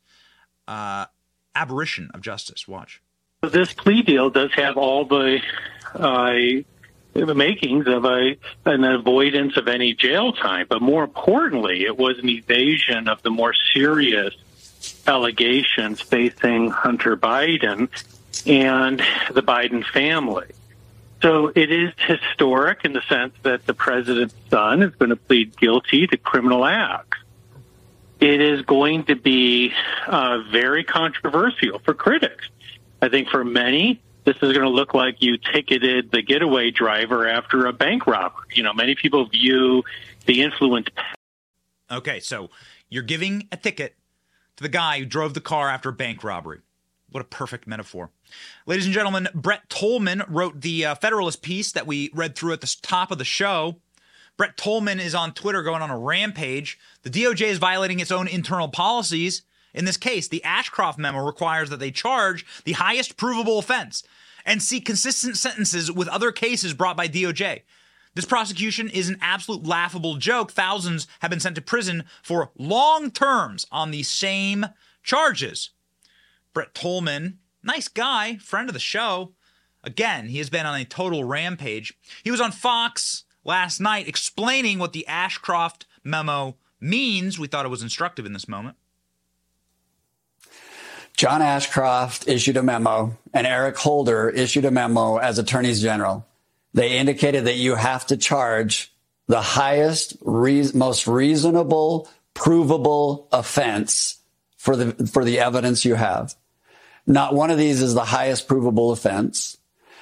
uh, 0.68 1.06
aberration 1.54 2.10
of 2.12 2.20
justice. 2.20 2.68
Watch. 2.68 3.01
This 3.50 3.72
plea 3.72 4.02
deal 4.02 4.30
does 4.30 4.52
have 4.54 4.76
all 4.76 5.04
the 5.04 5.40
uh, 5.94 6.32
makings 7.34 7.88
of 7.88 8.04
a 8.04 8.36
an 8.64 8.84
avoidance 8.84 9.56
of 9.56 9.66
any 9.66 9.94
jail 9.94 10.32
time, 10.32 10.66
but 10.68 10.80
more 10.80 11.02
importantly, 11.02 11.84
it 11.84 11.98
was 11.98 12.20
an 12.20 12.28
evasion 12.28 13.08
of 13.08 13.20
the 13.22 13.30
more 13.30 13.52
serious 13.74 14.32
allegations 15.08 16.00
facing 16.00 16.70
Hunter 16.70 17.16
Biden 17.16 17.88
and 18.46 19.02
the 19.32 19.42
Biden 19.42 19.84
family. 19.84 20.52
So 21.20 21.50
it 21.52 21.72
is 21.72 21.92
historic 21.96 22.84
in 22.84 22.92
the 22.92 23.02
sense 23.08 23.34
that 23.42 23.66
the 23.66 23.74
president's 23.74 24.36
son 24.50 24.84
is 24.84 24.94
going 24.94 25.10
to 25.10 25.16
plead 25.16 25.56
guilty 25.56 26.06
to 26.06 26.16
criminal 26.16 26.64
acts. 26.64 27.18
It 28.20 28.40
is 28.40 28.62
going 28.62 29.06
to 29.06 29.16
be 29.16 29.72
uh, 30.06 30.44
very 30.52 30.84
controversial 30.84 31.80
for 31.80 31.92
critics. 31.92 32.46
I 33.02 33.08
think 33.08 33.28
for 33.28 33.44
many, 33.44 34.00
this 34.24 34.36
is 34.36 34.52
going 34.52 34.62
to 34.62 34.68
look 34.68 34.94
like 34.94 35.20
you 35.20 35.36
ticketed 35.36 36.12
the 36.12 36.22
getaway 36.22 36.70
driver 36.70 37.28
after 37.28 37.66
a 37.66 37.72
bank 37.72 38.06
robbery. 38.06 38.46
You 38.54 38.62
know, 38.62 38.72
many 38.72 38.94
people 38.94 39.26
view 39.26 39.82
the 40.26 40.40
influence. 40.40 40.86
Okay, 41.90 42.20
so 42.20 42.48
you're 42.88 43.02
giving 43.02 43.48
a 43.50 43.56
ticket 43.56 43.96
to 44.56 44.62
the 44.62 44.68
guy 44.68 45.00
who 45.00 45.04
drove 45.04 45.34
the 45.34 45.40
car 45.40 45.68
after 45.68 45.88
a 45.88 45.92
bank 45.92 46.22
robbery. 46.22 46.60
What 47.10 47.22
a 47.22 47.24
perfect 47.24 47.66
metaphor. 47.66 48.10
Ladies 48.66 48.86
and 48.86 48.94
gentlemen, 48.94 49.28
Brett 49.34 49.68
Tolman 49.68 50.22
wrote 50.28 50.60
the 50.60 50.86
uh, 50.86 50.94
Federalist 50.94 51.42
piece 51.42 51.72
that 51.72 51.86
we 51.86 52.10
read 52.14 52.36
through 52.36 52.52
at 52.52 52.60
the 52.60 52.76
top 52.82 53.10
of 53.10 53.18
the 53.18 53.24
show. 53.24 53.80
Brett 54.36 54.56
Tolman 54.56 55.00
is 55.00 55.14
on 55.14 55.34
Twitter 55.34 55.62
going 55.64 55.82
on 55.82 55.90
a 55.90 55.98
rampage. 55.98 56.78
The 57.02 57.10
DOJ 57.10 57.48
is 57.48 57.58
violating 57.58 57.98
its 57.98 58.12
own 58.12 58.28
internal 58.28 58.68
policies. 58.68 59.42
In 59.74 59.84
this 59.84 59.96
case, 59.96 60.28
the 60.28 60.44
Ashcroft 60.44 60.98
memo 60.98 61.24
requires 61.24 61.70
that 61.70 61.78
they 61.80 61.90
charge 61.90 62.44
the 62.64 62.72
highest 62.72 63.16
provable 63.16 63.58
offense 63.58 64.02
and 64.44 64.62
seek 64.62 64.84
consistent 64.84 65.36
sentences 65.36 65.90
with 65.90 66.08
other 66.08 66.32
cases 66.32 66.74
brought 66.74 66.96
by 66.96 67.08
DOJ. 67.08 67.62
This 68.14 68.24
prosecution 68.26 68.90
is 68.90 69.08
an 69.08 69.16
absolute 69.20 69.66
laughable 69.66 70.16
joke. 70.16 70.52
Thousands 70.52 71.06
have 71.20 71.30
been 71.30 71.40
sent 71.40 71.54
to 71.56 71.62
prison 71.62 72.04
for 72.22 72.50
long 72.58 73.10
terms 73.10 73.66
on 73.72 73.90
the 73.90 74.02
same 74.02 74.66
charges. 75.02 75.70
Brett 76.52 76.74
Tolman, 76.74 77.38
nice 77.62 77.88
guy, 77.88 78.36
friend 78.36 78.68
of 78.68 78.74
the 78.74 78.80
show. 78.80 79.32
Again, 79.82 80.28
he 80.28 80.38
has 80.38 80.50
been 80.50 80.66
on 80.66 80.78
a 80.78 80.84
total 80.84 81.24
rampage. 81.24 81.94
He 82.22 82.30
was 82.30 82.40
on 82.40 82.52
Fox 82.52 83.24
last 83.44 83.80
night 83.80 84.06
explaining 84.06 84.78
what 84.78 84.92
the 84.92 85.06
Ashcroft 85.06 85.86
memo 86.04 86.56
means. 86.80 87.38
We 87.38 87.48
thought 87.48 87.64
it 87.64 87.70
was 87.70 87.82
instructive 87.82 88.26
in 88.26 88.34
this 88.34 88.46
moment. 88.46 88.76
John 91.22 91.40
Ashcroft 91.40 92.26
issued 92.26 92.56
a 92.56 92.64
memo 92.64 93.16
and 93.32 93.46
Eric 93.46 93.76
Holder 93.76 94.28
issued 94.28 94.64
a 94.64 94.72
memo 94.72 95.18
as 95.18 95.38
attorneys 95.38 95.80
general. 95.80 96.26
They 96.74 96.98
indicated 96.98 97.44
that 97.44 97.58
you 97.58 97.76
have 97.76 98.04
to 98.08 98.16
charge 98.16 98.92
the 99.28 99.40
highest, 99.40 100.16
re- 100.20 100.68
most 100.74 101.06
reasonable, 101.06 102.08
provable 102.34 103.28
offense 103.30 104.18
for 104.56 104.74
the, 104.74 105.06
for 105.06 105.24
the 105.24 105.38
evidence 105.38 105.84
you 105.84 105.94
have. 105.94 106.34
Not 107.06 107.36
one 107.36 107.52
of 107.52 107.58
these 107.58 107.82
is 107.82 107.94
the 107.94 108.06
highest 108.06 108.48
provable 108.48 108.90
offense. 108.90 109.58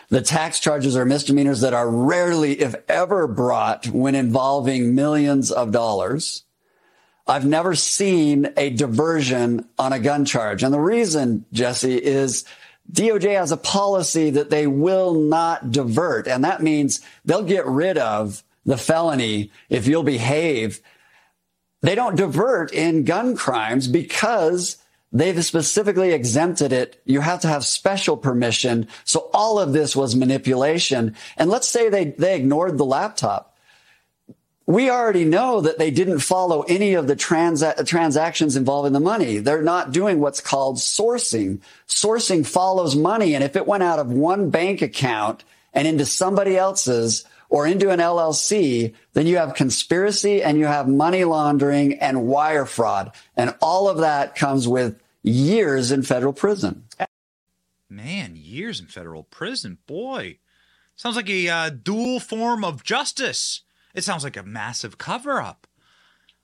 The 0.08 0.22
tax 0.22 0.58
charges 0.58 0.96
are 0.96 1.04
misdemeanors 1.04 1.60
that 1.60 1.74
are 1.74 1.90
rarely, 1.90 2.62
if 2.62 2.74
ever, 2.88 3.26
brought 3.26 3.88
when 3.88 4.14
involving 4.14 4.94
millions 4.94 5.52
of 5.52 5.70
dollars. 5.70 6.44
I've 7.30 7.46
never 7.46 7.76
seen 7.76 8.52
a 8.56 8.70
diversion 8.70 9.64
on 9.78 9.92
a 9.92 10.00
gun 10.00 10.24
charge. 10.24 10.64
And 10.64 10.74
the 10.74 10.80
reason, 10.80 11.44
Jesse, 11.52 11.94
is 11.94 12.44
DOJ 12.90 13.38
has 13.38 13.52
a 13.52 13.56
policy 13.56 14.30
that 14.30 14.50
they 14.50 14.66
will 14.66 15.14
not 15.14 15.70
divert. 15.70 16.26
And 16.26 16.42
that 16.42 16.60
means 16.60 17.00
they'll 17.24 17.44
get 17.44 17.66
rid 17.66 17.98
of 17.98 18.42
the 18.66 18.76
felony 18.76 19.52
if 19.68 19.86
you'll 19.86 20.02
behave. 20.02 20.80
They 21.82 21.94
don't 21.94 22.16
divert 22.16 22.72
in 22.72 23.04
gun 23.04 23.36
crimes 23.36 23.86
because 23.86 24.78
they've 25.12 25.44
specifically 25.44 26.10
exempted 26.12 26.72
it. 26.72 27.00
You 27.04 27.20
have 27.20 27.42
to 27.42 27.48
have 27.48 27.64
special 27.64 28.16
permission. 28.16 28.88
So 29.04 29.30
all 29.32 29.60
of 29.60 29.72
this 29.72 29.94
was 29.94 30.16
manipulation. 30.16 31.14
And 31.36 31.48
let's 31.48 31.68
say 31.68 31.88
they, 31.88 32.06
they 32.06 32.34
ignored 32.34 32.76
the 32.76 32.84
laptop 32.84 33.49
we 34.66 34.90
already 34.90 35.24
know 35.24 35.60
that 35.60 35.78
they 35.78 35.90
didn't 35.90 36.20
follow 36.20 36.62
any 36.62 36.94
of 36.94 37.06
the 37.06 37.16
transa- 37.16 37.86
transactions 37.86 38.56
involving 38.56 38.92
the 38.92 39.00
money. 39.00 39.38
They're 39.38 39.62
not 39.62 39.92
doing 39.92 40.20
what's 40.20 40.40
called 40.40 40.76
sourcing. 40.76 41.60
Sourcing 41.88 42.46
follows 42.46 42.94
money. 42.94 43.34
And 43.34 43.42
if 43.42 43.56
it 43.56 43.66
went 43.66 43.82
out 43.82 43.98
of 43.98 44.12
one 44.12 44.50
bank 44.50 44.82
account 44.82 45.44
and 45.72 45.88
into 45.88 46.06
somebody 46.06 46.56
else's 46.56 47.24
or 47.48 47.66
into 47.66 47.90
an 47.90 47.98
LLC, 47.98 48.94
then 49.12 49.26
you 49.26 49.38
have 49.38 49.54
conspiracy 49.54 50.42
and 50.42 50.56
you 50.56 50.66
have 50.66 50.86
money 50.86 51.24
laundering 51.24 51.94
and 51.94 52.26
wire 52.26 52.64
fraud. 52.64 53.12
And 53.36 53.54
all 53.60 53.88
of 53.88 53.98
that 53.98 54.36
comes 54.36 54.68
with 54.68 55.00
years 55.22 55.90
in 55.90 56.02
federal 56.02 56.32
prison. 56.32 56.84
Man, 57.88 58.36
years 58.36 58.78
in 58.78 58.86
federal 58.86 59.24
prison. 59.24 59.78
Boy, 59.88 60.38
sounds 60.94 61.16
like 61.16 61.28
a 61.28 61.48
uh, 61.48 61.70
dual 61.70 62.20
form 62.20 62.62
of 62.62 62.84
justice. 62.84 63.62
It 63.94 64.04
sounds 64.04 64.24
like 64.24 64.36
a 64.36 64.42
massive 64.42 64.98
cover 64.98 65.40
up. 65.40 65.66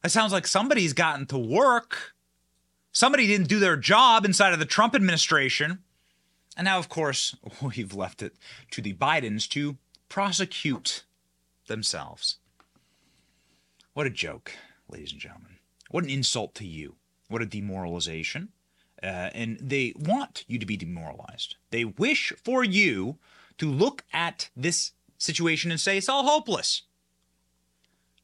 It 0.05 0.11
sounds 0.11 0.33
like 0.33 0.47
somebody's 0.47 0.93
gotten 0.93 1.27
to 1.27 1.39
work. 1.39 2.15
Somebody 2.93 3.27
didn't 3.27 3.49
do 3.49 3.59
their 3.59 3.77
job 3.77 4.25
inside 4.25 4.53
of 4.53 4.59
the 4.59 4.65
Trump 4.65 4.95
administration. 4.95 5.81
And 6.57 6.65
now, 6.65 6.79
of 6.79 6.89
course, 6.89 7.37
we've 7.63 7.95
left 7.95 8.23
it 8.23 8.37
to 8.73 8.83
the 8.83 8.95
Bidens 8.95 9.49
to 9.51 9.77
prosecute 10.09 11.05
themselves. 11.67 12.39
What 13.93 14.07
a 14.07 14.11
joke, 14.11 14.53
ladies 14.89 15.13
and 15.13 15.21
gentlemen. 15.21 15.57
What 15.91 16.05
an 16.05 16.11
insult 16.11 16.55
to 16.57 16.67
you. 16.67 16.97
What 17.29 17.43
a 17.43 17.47
demoralization. 17.47 18.51
Uh, 19.03 19.31
and 19.35 19.59
they 19.61 19.93
want 19.97 20.45
you 20.49 20.59
to 20.59 20.67
be 20.67 20.77
demoralized. 20.77 21.57
They 21.71 21.85
wish 21.85 22.33
for 22.45 22.65
you 22.65 23.19
to 23.59 23.71
look 23.71 24.05
at 24.13 24.51
this 24.57 24.93
situation 25.19 25.71
and 25.71 25.81
say 25.81 25.97
it's 25.99 26.09
all 26.09 26.25
hopeless 26.25 26.83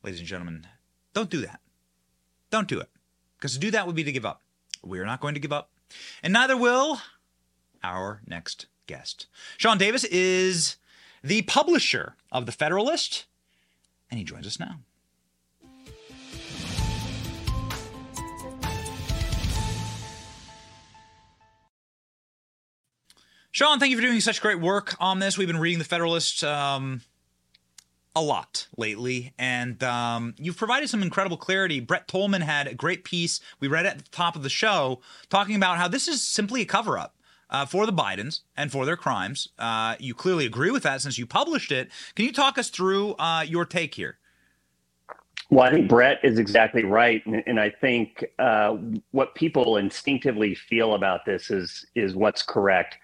ladies 0.03 0.21
and 0.21 0.29
gentlemen, 0.29 0.67
don't 1.15 1.31
do 1.31 1.41
that. 1.43 1.61
Don't 2.51 2.69
do 2.69 2.81
it. 2.81 2.89
Because 3.39 3.55
to 3.55 3.59
do 3.59 3.71
that 3.71 3.87
would 3.87 3.97
be 3.97 4.05
to 4.05 4.13
give 4.13 4.27
up. 4.27 4.43
We 4.83 4.99
are 4.99 5.07
not 5.07 5.21
going 5.21 5.35
to 5.35 5.41
give 5.41 5.53
up. 5.53 5.71
And 6.23 6.33
neither 6.33 6.57
will 6.57 7.01
our 7.83 8.23
next 8.27 8.67
guest. 8.87 9.27
Sean 9.57 9.79
Davis 9.79 10.05
is 10.05 10.77
the 11.23 11.43
publisher 11.43 12.17
of 12.31 12.47
The 12.47 12.53
Federalist 12.53 13.27
and 14.11 14.19
he 14.19 14.25
joins 14.25 14.47
us 14.47 14.61
now. 14.61 14.81
Sean, 23.51 23.79
thank 23.79 23.91
you 23.91 23.97
for 23.97 24.03
doing 24.03 24.21
such 24.21 24.41
great 24.41 24.61
work 24.61 24.97
on 24.99 25.19
this. 25.19 25.37
We've 25.37 25.47
been 25.47 25.59
reading 25.59 25.79
the 25.79 25.85
Federalist 25.85 26.43
um, 26.43 27.03
a 28.15 28.23
lot 28.23 28.67
lately, 28.77 29.33
and 29.39 29.83
um, 29.83 30.35
you've 30.39 30.57
provided 30.57 30.89
some 30.89 31.03
incredible 31.03 31.37
clarity. 31.37 31.81
Brett 31.81 32.09
Tolman 32.09 32.43
had 32.43 32.67
a 32.67 32.75
great 32.75 33.05
piece 33.05 33.41
we 33.61 33.69
read 33.69 33.87
at 33.87 33.99
the 33.99 34.11
top 34.11 34.37
of 34.37 34.43
the 34.43 34.51
show 34.51 35.01
talking 35.29 35.57
about 35.57 35.79
how 35.79 35.89
this 35.89 36.09
is 36.09 36.23
simply 36.23 36.63
a 36.63 36.67
cover 36.67 36.99
up. 36.99 37.17
Uh, 37.51 37.67
for 37.67 37.85
the 37.85 37.93
Bidens 37.93 38.41
and 38.57 38.73
for 38.73 38.87
their 38.87 38.97
crimes. 38.97 39.51
Uh, 39.59 39.95
you 39.99 40.15
clearly 40.15 40.47
agree 40.47 40.71
with 40.71 40.85
that 40.85 41.03
since 41.03 41.19
you 41.19 41.27
published 41.27 41.71
it. 41.71 41.91
Can 42.15 42.25
you 42.25 42.33
talk 42.33 42.57
us 42.57 42.71
through 42.71 43.13
uh, 43.17 43.45
your 43.47 43.67
take 43.67 43.95
here? 43.95 44.17
Well, 45.53 45.65
I 45.67 45.71
think 45.71 45.87
Brett 45.87 46.19
is 46.23 46.39
exactly 46.39 46.83
right, 46.83 47.23
and, 47.27 47.43
and 47.47 47.61
I 47.61 47.69
think 47.69 48.25
uh, 48.39 48.79
what 49.11 49.35
people 49.35 49.77
instinctively 49.77 50.55
feel 50.55 50.95
about 50.95 51.27
this 51.27 51.51
is 51.51 51.85
is 51.95 52.15
what's 52.15 52.43
correct 52.43 52.97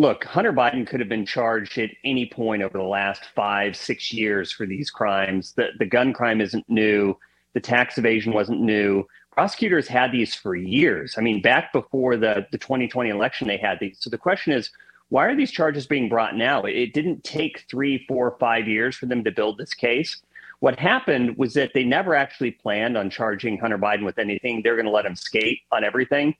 look, 0.00 0.24
Hunter 0.24 0.52
Biden 0.52 0.86
could 0.86 0.98
have 1.00 1.10
been 1.10 1.26
charged 1.26 1.76
at 1.76 1.90
any 2.04 2.24
point 2.24 2.62
over 2.62 2.78
the 2.78 2.84
last 2.84 3.22
five, 3.34 3.76
six 3.76 4.14
years 4.14 4.50
for 4.50 4.64
these 4.64 4.90
crimes. 4.90 5.52
The, 5.52 5.68
the 5.78 5.84
gun 5.84 6.14
crime 6.14 6.40
isn't 6.40 6.64
new. 6.70 7.18
The 7.52 7.60
tax 7.60 7.98
evasion 7.98 8.32
wasn't 8.32 8.62
new. 8.62 9.04
Prosecutors 9.30 9.86
had 9.86 10.10
these 10.10 10.34
for 10.34 10.56
years. 10.56 11.16
I 11.18 11.20
mean, 11.20 11.42
back 11.42 11.70
before 11.74 12.16
the, 12.16 12.46
the 12.50 12.56
2020 12.56 13.10
election, 13.10 13.46
they 13.46 13.58
had 13.58 13.78
these. 13.78 13.98
So 14.00 14.08
the 14.08 14.16
question 14.16 14.54
is, 14.54 14.70
why 15.10 15.26
are 15.26 15.36
these 15.36 15.50
charges 15.50 15.86
being 15.86 16.08
brought 16.08 16.34
now? 16.34 16.62
It 16.62 16.94
didn't 16.94 17.22
take 17.22 17.66
three, 17.70 18.06
four, 18.08 18.38
five 18.40 18.66
years 18.66 18.96
for 18.96 19.04
them 19.04 19.22
to 19.24 19.30
build 19.30 19.58
this 19.58 19.74
case. 19.74 20.22
What 20.60 20.78
happened 20.78 21.36
was 21.36 21.52
that 21.54 21.72
they 21.74 21.84
never 21.84 22.14
actually 22.14 22.52
planned 22.52 22.96
on 22.96 23.10
charging 23.10 23.58
Hunter 23.58 23.78
Biden 23.78 24.06
with 24.06 24.18
anything. 24.18 24.62
They're 24.62 24.76
going 24.76 24.86
to 24.86 24.92
let 24.92 25.04
him 25.04 25.16
skate 25.16 25.60
on 25.70 25.84
everything. 25.84 26.36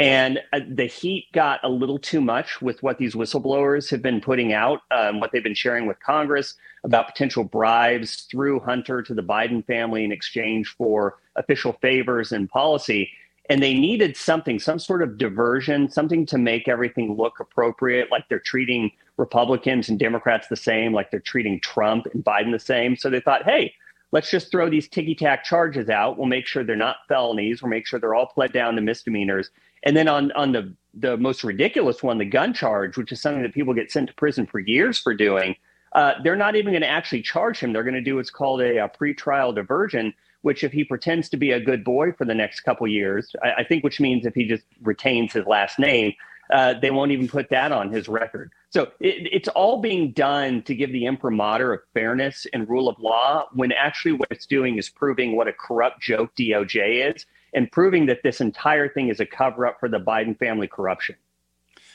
And 0.00 0.40
uh, 0.54 0.60
the 0.66 0.86
heat 0.86 1.26
got 1.34 1.60
a 1.62 1.68
little 1.68 1.98
too 1.98 2.22
much 2.22 2.62
with 2.62 2.82
what 2.82 2.96
these 2.96 3.14
whistleblowers 3.14 3.90
have 3.90 4.00
been 4.00 4.22
putting 4.22 4.54
out, 4.54 4.80
um, 4.90 5.20
what 5.20 5.30
they've 5.30 5.44
been 5.44 5.54
sharing 5.54 5.86
with 5.86 6.00
Congress 6.00 6.54
about 6.84 7.06
potential 7.06 7.44
bribes 7.44 8.22
through 8.30 8.60
Hunter 8.60 9.02
to 9.02 9.12
the 9.12 9.22
Biden 9.22 9.62
family 9.66 10.02
in 10.02 10.10
exchange 10.10 10.68
for 10.68 11.18
official 11.36 11.74
favors 11.82 12.32
and 12.32 12.48
policy. 12.48 13.10
And 13.50 13.62
they 13.62 13.74
needed 13.74 14.16
something, 14.16 14.58
some 14.58 14.78
sort 14.78 15.02
of 15.02 15.18
diversion, 15.18 15.90
something 15.90 16.24
to 16.26 16.38
make 16.38 16.66
everything 16.66 17.14
look 17.18 17.38
appropriate, 17.38 18.10
like 18.10 18.26
they're 18.30 18.38
treating 18.38 18.92
Republicans 19.18 19.90
and 19.90 19.98
Democrats 19.98 20.48
the 20.48 20.56
same, 20.56 20.94
like 20.94 21.10
they're 21.10 21.20
treating 21.20 21.60
Trump 21.60 22.06
and 22.14 22.24
Biden 22.24 22.52
the 22.52 22.58
same. 22.58 22.96
So 22.96 23.10
they 23.10 23.20
thought, 23.20 23.44
hey, 23.44 23.74
let's 24.12 24.30
just 24.30 24.50
throw 24.50 24.70
these 24.70 24.88
ticky 24.88 25.14
tack 25.14 25.44
charges 25.44 25.90
out. 25.90 26.16
We'll 26.16 26.26
make 26.26 26.46
sure 26.46 26.64
they're 26.64 26.74
not 26.74 26.96
felonies. 27.06 27.62
We'll 27.62 27.70
make 27.70 27.86
sure 27.86 28.00
they're 28.00 28.14
all 28.14 28.26
pled 28.26 28.54
down 28.54 28.76
to 28.76 28.80
misdemeanors. 28.80 29.50
And 29.82 29.96
then 29.96 30.08
on 30.08 30.32
on 30.32 30.52
the 30.52 30.74
the 30.94 31.16
most 31.16 31.44
ridiculous 31.44 32.02
one, 32.02 32.18
the 32.18 32.24
gun 32.24 32.52
charge, 32.52 32.96
which 32.96 33.12
is 33.12 33.20
something 33.20 33.42
that 33.42 33.54
people 33.54 33.74
get 33.74 33.90
sent 33.90 34.08
to 34.08 34.14
prison 34.14 34.46
for 34.46 34.58
years 34.58 34.98
for 34.98 35.14
doing, 35.14 35.54
uh, 35.92 36.14
they're 36.22 36.36
not 36.36 36.56
even 36.56 36.72
going 36.72 36.82
to 36.82 36.88
actually 36.88 37.22
charge 37.22 37.58
him. 37.58 37.72
They're 37.72 37.84
going 37.84 37.94
to 37.94 38.00
do 38.00 38.16
what's 38.16 38.30
called 38.30 38.60
a, 38.60 38.78
a 38.78 38.88
pretrial 38.88 39.54
diversion, 39.54 40.12
which 40.42 40.64
if 40.64 40.72
he 40.72 40.84
pretends 40.84 41.28
to 41.30 41.36
be 41.36 41.52
a 41.52 41.60
good 41.60 41.84
boy 41.84 42.12
for 42.12 42.24
the 42.24 42.34
next 42.34 42.60
couple 42.60 42.86
years, 42.88 43.34
I, 43.42 43.52
I 43.58 43.64
think 43.64 43.84
which 43.84 44.00
means 44.00 44.26
if 44.26 44.34
he 44.34 44.46
just 44.46 44.64
retains 44.82 45.32
his 45.32 45.46
last 45.46 45.78
name, 45.78 46.12
uh, 46.52 46.74
they 46.74 46.90
won't 46.90 47.12
even 47.12 47.28
put 47.28 47.48
that 47.50 47.70
on 47.70 47.92
his 47.92 48.08
record. 48.08 48.50
So 48.70 48.84
it, 48.98 49.28
it's 49.32 49.48
all 49.48 49.80
being 49.80 50.12
done 50.12 50.62
to 50.62 50.74
give 50.74 50.90
the 50.92 51.06
imprimatur 51.06 51.72
of 51.72 51.80
fairness 51.94 52.46
and 52.52 52.68
rule 52.68 52.88
of 52.88 52.98
law, 52.98 53.46
when 53.52 53.72
actually 53.72 54.12
what 54.12 54.28
it's 54.30 54.46
doing 54.46 54.76
is 54.76 54.88
proving 54.88 55.36
what 55.36 55.48
a 55.48 55.52
corrupt 55.52 56.00
joke 56.00 56.34
DOJ 56.36 57.14
is 57.14 57.26
and 57.52 57.70
proving 57.70 58.06
that 58.06 58.22
this 58.22 58.40
entire 58.40 58.88
thing 58.88 59.08
is 59.08 59.20
a 59.20 59.26
cover 59.26 59.66
up 59.66 59.80
for 59.80 59.88
the 59.88 60.00
Biden 60.00 60.38
family 60.38 60.66
corruption. 60.66 61.16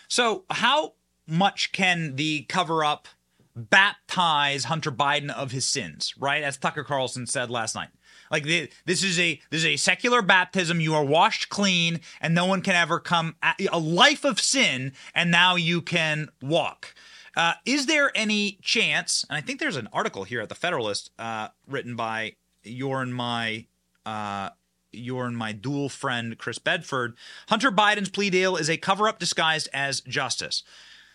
So, 0.07 0.43
how 0.49 0.93
much 1.27 1.71
can 1.71 2.15
the 2.15 2.43
cover 2.43 2.83
up 2.83 3.07
baptize 3.55 4.65
Hunter 4.65 4.91
Biden 4.91 5.29
of 5.31 5.51
his 5.51 5.65
sins, 5.65 6.13
right? 6.19 6.43
As 6.43 6.57
Tucker 6.57 6.83
Carlson 6.83 7.25
said 7.25 7.49
last 7.49 7.75
night. 7.75 7.89
Like 8.31 8.43
the, 8.43 8.69
this 8.85 9.03
is 9.03 9.19
a 9.19 9.39
this 9.49 9.61
is 9.61 9.65
a 9.65 9.75
secular 9.77 10.21
baptism. 10.21 10.81
You 10.81 10.95
are 10.95 11.05
washed 11.05 11.49
clean, 11.49 12.01
and 12.19 12.33
no 12.33 12.45
one 12.45 12.61
can 12.61 12.75
ever 12.75 12.99
come 12.99 13.35
at, 13.41 13.59
a 13.71 13.79
life 13.79 14.25
of 14.25 14.39
sin, 14.39 14.93
and 15.13 15.31
now 15.31 15.55
you 15.55 15.81
can 15.81 16.29
walk. 16.41 16.93
Uh, 17.37 17.53
is 17.65 17.85
there 17.85 18.11
any 18.15 18.57
chance? 18.61 19.25
And 19.29 19.37
I 19.37 19.41
think 19.41 19.59
there's 19.59 19.75
an 19.75 19.89
article 19.93 20.23
here 20.23 20.41
at 20.41 20.49
the 20.49 20.55
Federalist 20.55 21.11
uh, 21.19 21.49
written 21.67 21.95
by 21.95 22.35
your 22.63 23.01
and 23.01 23.13
my 23.13 23.67
uh, 24.05 24.49
your 24.95 25.25
and 25.25 25.37
my 25.37 25.51
dual 25.51 25.89
friend 25.89 26.37
Chris 26.37 26.57
Bedford. 26.57 27.15
Hunter 27.49 27.71
Biden's 27.71 28.09
plea 28.09 28.29
deal 28.29 28.55
is 28.55 28.69
a 28.69 28.77
cover 28.77 29.07
up 29.07 29.19
disguised 29.19 29.69
as 29.73 30.01
justice. 30.01 30.63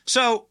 So, 0.07 0.47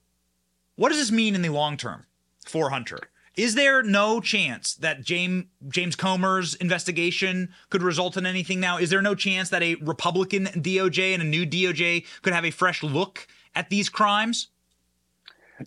what 0.75 0.89
does 0.89 0.97
this 0.97 1.11
mean 1.11 1.35
in 1.35 1.41
the 1.41 1.49
long 1.49 1.77
term 1.77 2.05
for 2.45 2.69
Hunter? 2.69 2.99
Is 3.35 3.55
there 3.55 3.83
no 3.83 4.19
chance 4.19 4.73
that 4.75 5.01
James 5.01 5.45
James 5.69 5.95
Comer's 5.95 6.55
investigation 6.55 7.49
could 7.69 7.81
result 7.81 8.17
in 8.17 8.25
anything 8.25 8.59
now? 8.59 8.77
Is 8.77 8.89
there 8.89 9.01
no 9.01 9.15
chance 9.15 9.49
that 9.49 9.63
a 9.63 9.75
Republican 9.75 10.45
DOJ 10.47 11.13
and 11.13 11.23
a 11.23 11.25
new 11.25 11.45
DOJ 11.45 12.05
could 12.21 12.33
have 12.33 12.45
a 12.45 12.51
fresh 12.51 12.83
look 12.83 13.27
at 13.55 13.69
these 13.69 13.87
crimes? 13.87 14.47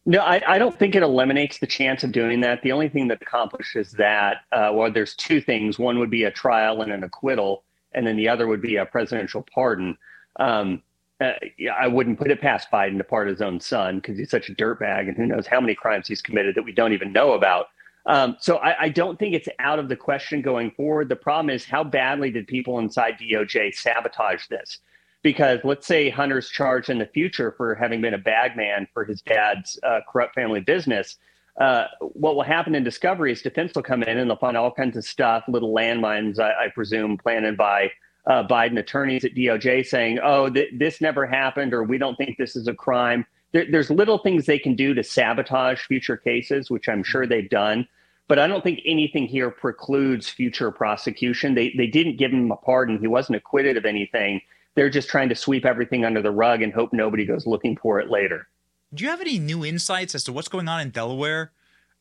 No, 0.07 0.20
I, 0.20 0.43
I, 0.47 0.59
don't 0.59 0.78
think 0.78 0.95
it 0.95 1.03
eliminates 1.03 1.59
the 1.59 1.66
chance 1.66 2.03
of 2.03 2.12
doing 2.12 2.40
that. 2.40 2.62
The 2.62 2.72
only 2.72 2.88
thing 2.88 3.09
that 3.09 3.20
accomplishes 3.20 3.93
that, 3.93 4.38
uh, 4.53 4.70
well, 4.72 4.90
there's 4.90 5.14
two 5.14 5.40
things. 5.40 5.78
One 5.78 5.99
would 5.99 6.11
be 6.11 6.24
a 6.24 6.30
trial 6.30 6.82
and 6.82 6.93
an 6.93 7.05
acquittal, 7.05 7.64
and 7.93 8.07
then 8.07 8.16
the 8.16 8.28
other 8.28 8.47
would 8.47 8.62
be 8.62 8.76
a 8.76 8.86
presidential 8.86 9.47
pardon. 9.55 9.97
Um, 10.38 10.82
uh, 11.20 11.32
I 11.78 11.86
wouldn't 11.88 12.18
put 12.18 12.30
it 12.30 12.40
past 12.40 12.70
Biden 12.70 12.99
to 12.99 13.05
pardon 13.05 13.34
his 13.34 13.43
own 13.43 13.61
son 13.61 13.97
because 13.97 14.18
he's 14.18 14.30
such 14.30 14.49
a 14.49 14.55
dirtbag, 14.55 15.09
and 15.09 15.16
who 15.16 15.26
knows 15.26 15.47
how 15.47 15.61
many 15.61 15.74
crimes 15.74 16.09
he's 16.09 16.22
committed 16.22 16.55
that 16.55 16.64
we 16.64 16.72
don't 16.72 16.93
even 16.93 17.12
know 17.12 17.32
about. 17.32 17.66
Um, 18.07 18.36
so 18.40 18.57
I, 18.57 18.84
I, 18.84 18.88
don't 18.88 19.16
think 19.16 19.32
it's 19.32 19.49
out 19.61 19.78
of 19.78 19.88
the 19.88 19.95
question 19.95 20.43
going 20.43 20.72
forward. 20.72 21.09
The 21.09 21.14
problem 21.14 21.51
is 21.51 21.64
how 21.64 21.84
badly 21.84 22.32
did 22.32 22.49
people 22.49 22.80
inside 22.80 23.16
DOJ 23.18 23.74
sabotage 23.74 24.49
this? 24.49 24.78
Because 25.22 25.60
let's 25.64 25.86
say 25.86 26.10
Hunter's 26.10 26.48
charged 26.48 26.90
in 26.90 26.98
the 26.98 27.06
future 27.06 27.52
for 27.56 27.74
having 27.74 28.00
been 28.00 28.14
a 28.14 28.18
bagman 28.18 28.88
for 28.92 29.04
his 29.04 29.22
dad's 29.22 29.78
uh, 29.82 30.00
corrupt 30.08 30.34
family 30.34 30.60
business. 30.60 31.16
Uh, 31.60 31.86
what 32.00 32.34
will 32.34 32.42
happen 32.42 32.74
in 32.74 32.82
discovery 32.82 33.30
is 33.30 33.42
defense 33.42 33.72
will 33.74 33.82
come 33.82 34.02
in 34.02 34.18
and 34.18 34.28
they'll 34.28 34.36
find 34.36 34.56
all 34.56 34.72
kinds 34.72 34.96
of 34.96 35.04
stuff, 35.04 35.44
little 35.48 35.72
landmines, 35.72 36.38
I, 36.38 36.64
I 36.64 36.68
presume, 36.68 37.18
planted 37.18 37.56
by 37.56 37.90
uh, 38.26 38.46
Biden 38.46 38.78
attorneys 38.78 39.24
at 39.24 39.34
DOJ 39.34 39.86
saying, 39.86 40.18
oh, 40.22 40.48
th- 40.48 40.72
this 40.76 41.00
never 41.00 41.26
happened, 41.26 41.74
or 41.74 41.82
we 41.82 41.98
don't 41.98 42.16
think 42.16 42.38
this 42.38 42.56
is 42.56 42.68
a 42.68 42.74
crime. 42.74 43.26
There, 43.52 43.66
there's 43.70 43.90
little 43.90 44.18
things 44.18 44.46
they 44.46 44.58
can 44.58 44.74
do 44.74 44.94
to 44.94 45.04
sabotage 45.04 45.80
future 45.82 46.16
cases, 46.16 46.70
which 46.70 46.88
I'm 46.88 47.02
sure 47.02 47.26
they've 47.26 47.50
done. 47.50 47.86
But 48.28 48.38
I 48.38 48.46
don't 48.46 48.62
think 48.62 48.80
anything 48.86 49.26
here 49.26 49.50
precludes 49.50 50.28
future 50.28 50.70
prosecution. 50.70 51.54
They, 51.54 51.74
they 51.76 51.88
didn't 51.88 52.16
give 52.16 52.30
him 52.30 52.50
a 52.50 52.56
pardon. 52.56 52.98
He 52.98 53.08
wasn't 53.08 53.36
acquitted 53.36 53.76
of 53.76 53.84
anything 53.84 54.40
they're 54.74 54.90
just 54.90 55.08
trying 55.08 55.28
to 55.28 55.34
sweep 55.34 55.64
everything 55.64 56.04
under 56.04 56.22
the 56.22 56.30
rug 56.30 56.62
and 56.62 56.72
hope 56.72 56.92
nobody 56.92 57.24
goes 57.24 57.46
looking 57.46 57.76
for 57.76 58.00
it 58.00 58.10
later. 58.10 58.48
Do 58.94 59.04
you 59.04 59.10
have 59.10 59.20
any 59.20 59.38
new 59.38 59.64
insights 59.64 60.14
as 60.14 60.24
to 60.24 60.32
what's 60.32 60.48
going 60.48 60.68
on 60.68 60.80
in 60.80 60.90
Delaware? 60.90 61.52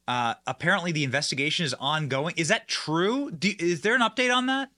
Uh, 0.07 0.33
apparently, 0.47 0.91
the 0.91 1.03
investigation 1.03 1.65
is 1.65 1.73
ongoing. 1.75 2.33
Is 2.37 2.49
that 2.49 2.67
true? 2.67 3.31
Do, 3.31 3.51
is 3.59 3.81
there 3.81 3.95
an 3.95 4.01
update 4.01 4.33
on 4.35 4.47
that? 4.47 4.69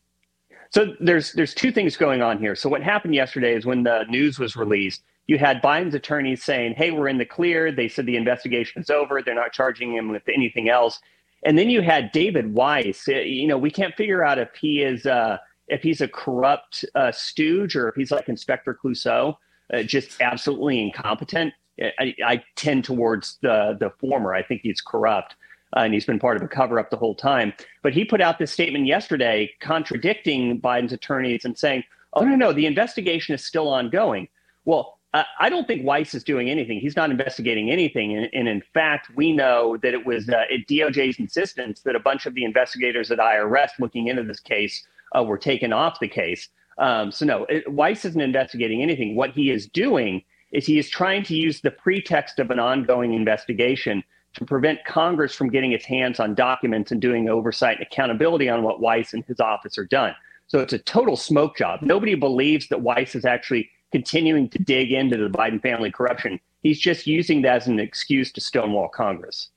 So 0.70 0.96
there's 1.00 1.34
there's 1.34 1.54
two 1.54 1.72
things 1.72 1.96
going 1.98 2.22
on 2.22 2.40
here. 2.40 2.56
So 2.56 2.68
what 2.68 2.82
happened 2.82 3.16
yesterday 3.16 3.56
is 3.56 3.66
when 3.66 3.84
the 3.84 4.06
news 4.10 4.40
was 4.40 4.56
released, 4.56 5.04
you 5.28 5.38
had 5.38 5.62
Biden's 5.62 5.96
attorneys 5.96 6.44
saying, 6.44 6.74
"Hey, 6.74 6.92
we're 6.92 7.08
in 7.08 7.18
the 7.18 7.26
clear." 7.26 7.72
They 7.72 7.88
said 7.88 8.06
the 8.06 8.18
investigation 8.18 8.82
is 8.82 8.90
over. 8.90 9.22
They're 9.22 9.36
not 9.36 9.54
charging 9.54 9.94
him 9.94 10.10
with 10.10 10.24
anything 10.28 10.70
else. 10.70 11.00
And 11.46 11.58
then 11.58 11.70
you 11.70 11.82
had 11.82 12.12
David 12.12 12.54
Weiss. 12.54 13.08
You 13.08 13.48
know, 13.48 13.58
we 13.58 13.70
can't 13.72 13.96
figure 13.96 14.24
out 14.24 14.40
if 14.40 14.50
he 14.60 14.82
is. 14.84 15.06
Uh, 15.06 15.38
if 15.68 15.82
he's 15.82 16.02
a 16.02 16.08
corrupt 16.08 16.86
uh, 16.96 17.12
stooge 17.12 17.76
or 17.76 17.90
if 17.90 17.96
he's 17.96 18.12
like 18.12 18.30
Inspector 18.30 18.78
Clouseau, 18.84 19.36
uh, 19.74 19.84
just 19.84 20.22
absolutely 20.22 20.82
incompetent. 20.82 21.54
I, 21.82 22.14
I, 22.24 22.44
tend 22.56 22.84
towards 22.84 23.40
the 23.42 23.76
the 23.80 23.90
former. 24.00 24.36
I 24.36 24.44
think 24.44 24.62
he's 24.62 24.80
corrupt, 24.80 25.36
uh, 25.76 25.80
and 25.80 25.94
he's 25.94 26.06
been 26.06 26.20
part 26.20 26.38
of 26.38 26.44
a 26.44 26.48
cover 26.48 26.80
up 26.80 26.92
the 26.92 26.98
whole 26.98 27.16
time. 27.16 27.52
But 27.82 27.94
he 27.94 28.06
put 28.06 28.22
out 28.22 28.38
this 28.38 28.52
statement 28.52 28.86
yesterday 28.86 29.52
contradicting 29.60 30.62
Biden's 30.62 30.94
attorneys 30.94 31.46
and 31.46 31.58
saying, 31.58 31.84
"Oh 32.14 32.24
no, 32.24 32.36
no, 32.36 32.54
the 32.54 32.68
investigation 32.68 33.34
is 33.34 33.44
still 33.44 33.70
ongoing." 33.70 34.28
Well, 34.66 35.00
I 35.40 35.50
don't 35.50 35.68
think 35.68 35.86
Weiss 35.86 36.16
is 36.16 36.24
doing 36.24 36.50
anything. 36.50 36.80
He's 36.80 36.96
not 36.96 37.12
investigating 37.12 37.70
anything. 37.70 38.18
And, 38.18 38.30
and 38.34 38.48
in 38.48 38.64
fact, 38.74 39.12
we 39.16 39.32
know 39.32 39.78
that 39.78 39.94
it 39.94 40.08
was 40.08 40.28
uh, 40.28 40.46
at 40.52 40.68
DOJ's 40.68 41.20
insistence 41.20 41.82
that 41.82 41.96
a 41.96 42.00
bunch 42.00 42.26
of 42.26 42.34
the 42.34 42.44
investigators 42.44 43.12
at 43.12 43.20
IRS 43.20 43.70
looking 43.80 44.08
into 44.08 44.24
this 44.24 44.40
case 44.40 44.88
uh, 45.18 45.24
were 45.24 45.38
taken 45.38 45.74
off 45.74 46.00
the 46.00 46.08
case. 46.08 46.50
Um, 46.78 47.12
so 47.12 47.26
no, 47.26 47.46
it, 47.46 47.72
Weiss 47.72 48.06
isn't 48.06 48.20
investigating 48.20 48.82
anything. 48.82 49.16
What 49.16 49.32
he 49.32 49.52
is 49.52 49.68
doing 49.68 50.24
is 50.52 50.66
he 50.66 50.78
is 50.78 50.90
trying 50.90 51.24
to 51.24 51.36
use 51.36 51.62
the 51.62 51.72
pretext 51.72 52.40
of 52.40 52.52
an 52.52 52.60
ongoing 52.60 53.14
investigation 53.14 54.04
to 54.36 54.46
prevent 54.46 54.84
Congress 54.86 55.36
from 55.36 55.50
getting 55.50 55.72
its 55.72 55.86
hands 55.86 56.20
on 56.20 56.34
documents 56.34 56.92
and 56.92 57.02
doing 57.02 57.30
oversight 57.30 57.78
and 57.78 57.86
accountability 57.86 58.50
on 58.50 58.64
what 58.64 58.80
Weiss 58.80 59.14
and 59.14 59.24
his 59.26 59.40
office 59.40 59.78
are 59.78 59.86
done. 59.86 60.16
So 60.48 60.60
it's 60.60 60.74
a 60.74 60.80
total 60.80 61.16
smoke 61.16 61.58
job. 61.58 61.82
Nobody 61.82 62.16
believes 62.16 62.68
that 62.70 62.82
Weiss 62.82 63.16
is 63.16 63.26
actually 63.26 63.70
continuing 63.92 64.50
to 64.50 64.60
dig 64.60 64.92
into 64.92 65.18
the 65.18 65.30
Biden 65.30 65.62
family 65.62 65.92
corruption. 65.92 66.40
He's 66.64 66.80
just 66.80 67.06
using 67.06 67.42
that 67.44 67.58
as 67.58 67.68
an 67.68 67.80
excuse 67.80 68.32
to 68.34 68.42
stonewall 68.42 68.90
Congress. 68.90 69.50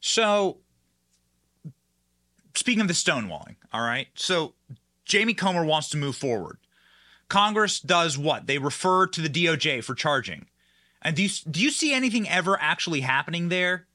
So, 0.00 0.58
speaking 2.54 2.80
of 2.80 2.88
the 2.88 2.94
stonewalling, 2.94 3.56
all 3.72 3.82
right. 3.82 4.08
So, 4.14 4.54
Jamie 5.10 5.34
Comer 5.34 5.64
wants 5.64 5.88
to 5.90 5.96
move 5.96 6.14
forward. 6.14 6.58
Congress 7.28 7.80
does 7.80 8.16
what? 8.16 8.46
They 8.46 8.58
refer 8.58 9.08
to 9.08 9.20
the 9.20 9.28
DOJ 9.28 9.82
for 9.82 9.94
charging. 9.94 10.46
And 11.02 11.16
do 11.16 11.22
you 11.24 11.28
do 11.50 11.60
you 11.60 11.70
see 11.70 11.92
anything 11.92 12.28
ever 12.28 12.56
actually 12.60 13.00
happening 13.00 13.48
there? 13.48 13.86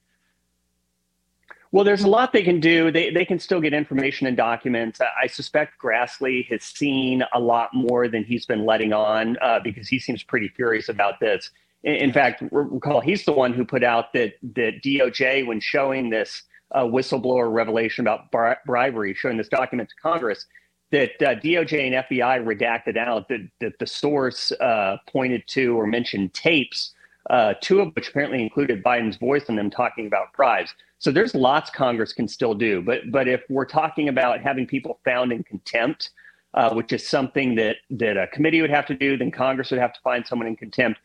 Well, 1.72 1.84
there's 1.84 2.02
a 2.02 2.08
lot 2.08 2.32
they 2.32 2.42
can 2.42 2.60
do. 2.60 2.90
They, 2.90 3.10
they 3.10 3.24
can 3.24 3.38
still 3.38 3.60
get 3.60 3.74
information 3.74 4.26
and 4.26 4.36
documents. 4.36 5.00
I 5.00 5.26
suspect 5.26 5.74
Grassley 5.82 6.46
has 6.48 6.62
seen 6.62 7.22
a 7.34 7.40
lot 7.40 7.74
more 7.74 8.08
than 8.08 8.22
he's 8.22 8.46
been 8.46 8.64
letting 8.64 8.92
on 8.92 9.36
uh, 9.42 9.60
because 9.60 9.88
he 9.88 9.98
seems 9.98 10.22
pretty 10.22 10.48
furious 10.48 10.88
about 10.88 11.18
this. 11.20 11.50
In, 11.82 11.94
in, 11.94 12.12
fact, 12.12 12.42
recall 12.50 13.00
he's 13.00 13.24
the 13.24 13.32
one 13.32 13.52
who 13.52 13.64
put 13.64 13.84
out 13.84 14.12
that 14.12 14.34
that 14.54 14.82
DOJ, 14.82 15.46
when 15.46 15.60
showing 15.60 16.10
this 16.10 16.42
uh, 16.72 16.82
whistleblower 16.82 17.52
revelation 17.52 18.06
about 18.06 18.30
bri- 18.30 18.56
bribery, 18.66 19.14
showing 19.14 19.36
this 19.36 19.48
document 19.48 19.88
to 19.88 19.94
Congress, 20.02 20.46
that 20.92 21.22
uh, 21.22 21.34
DOJ 21.34 21.86
and 21.86 22.06
FBI 22.06 22.44
redacted 22.44 22.96
out 22.96 23.28
that, 23.28 23.48
that 23.60 23.78
the 23.78 23.86
source 23.86 24.52
uh, 24.52 24.98
pointed 25.08 25.46
to 25.48 25.76
or 25.76 25.86
mentioned 25.86 26.32
tapes, 26.32 26.92
uh, 27.30 27.54
two 27.60 27.80
of 27.80 27.94
which 27.94 28.08
apparently 28.08 28.42
included 28.42 28.84
Biden's 28.84 29.16
voice 29.16 29.44
in 29.48 29.56
them 29.56 29.70
talking 29.70 30.06
about 30.06 30.32
bribes. 30.32 30.74
So 30.98 31.10
there's 31.10 31.34
lots 31.34 31.70
Congress 31.70 32.12
can 32.12 32.28
still 32.28 32.54
do. 32.54 32.82
But 32.82 33.10
but 33.10 33.28
if 33.28 33.42
we're 33.48 33.66
talking 33.66 34.08
about 34.08 34.40
having 34.40 34.66
people 34.66 34.98
found 35.04 35.32
in 35.32 35.42
contempt, 35.42 36.10
uh, 36.54 36.72
which 36.72 36.92
is 36.92 37.06
something 37.06 37.54
that 37.56 37.76
that 37.90 38.16
a 38.16 38.26
committee 38.28 38.62
would 38.62 38.70
have 38.70 38.86
to 38.86 38.94
do, 38.94 39.16
then 39.16 39.30
Congress 39.30 39.70
would 39.70 39.80
have 39.80 39.92
to 39.92 40.00
find 40.00 40.26
someone 40.26 40.48
in 40.48 40.56
contempt. 40.56 41.00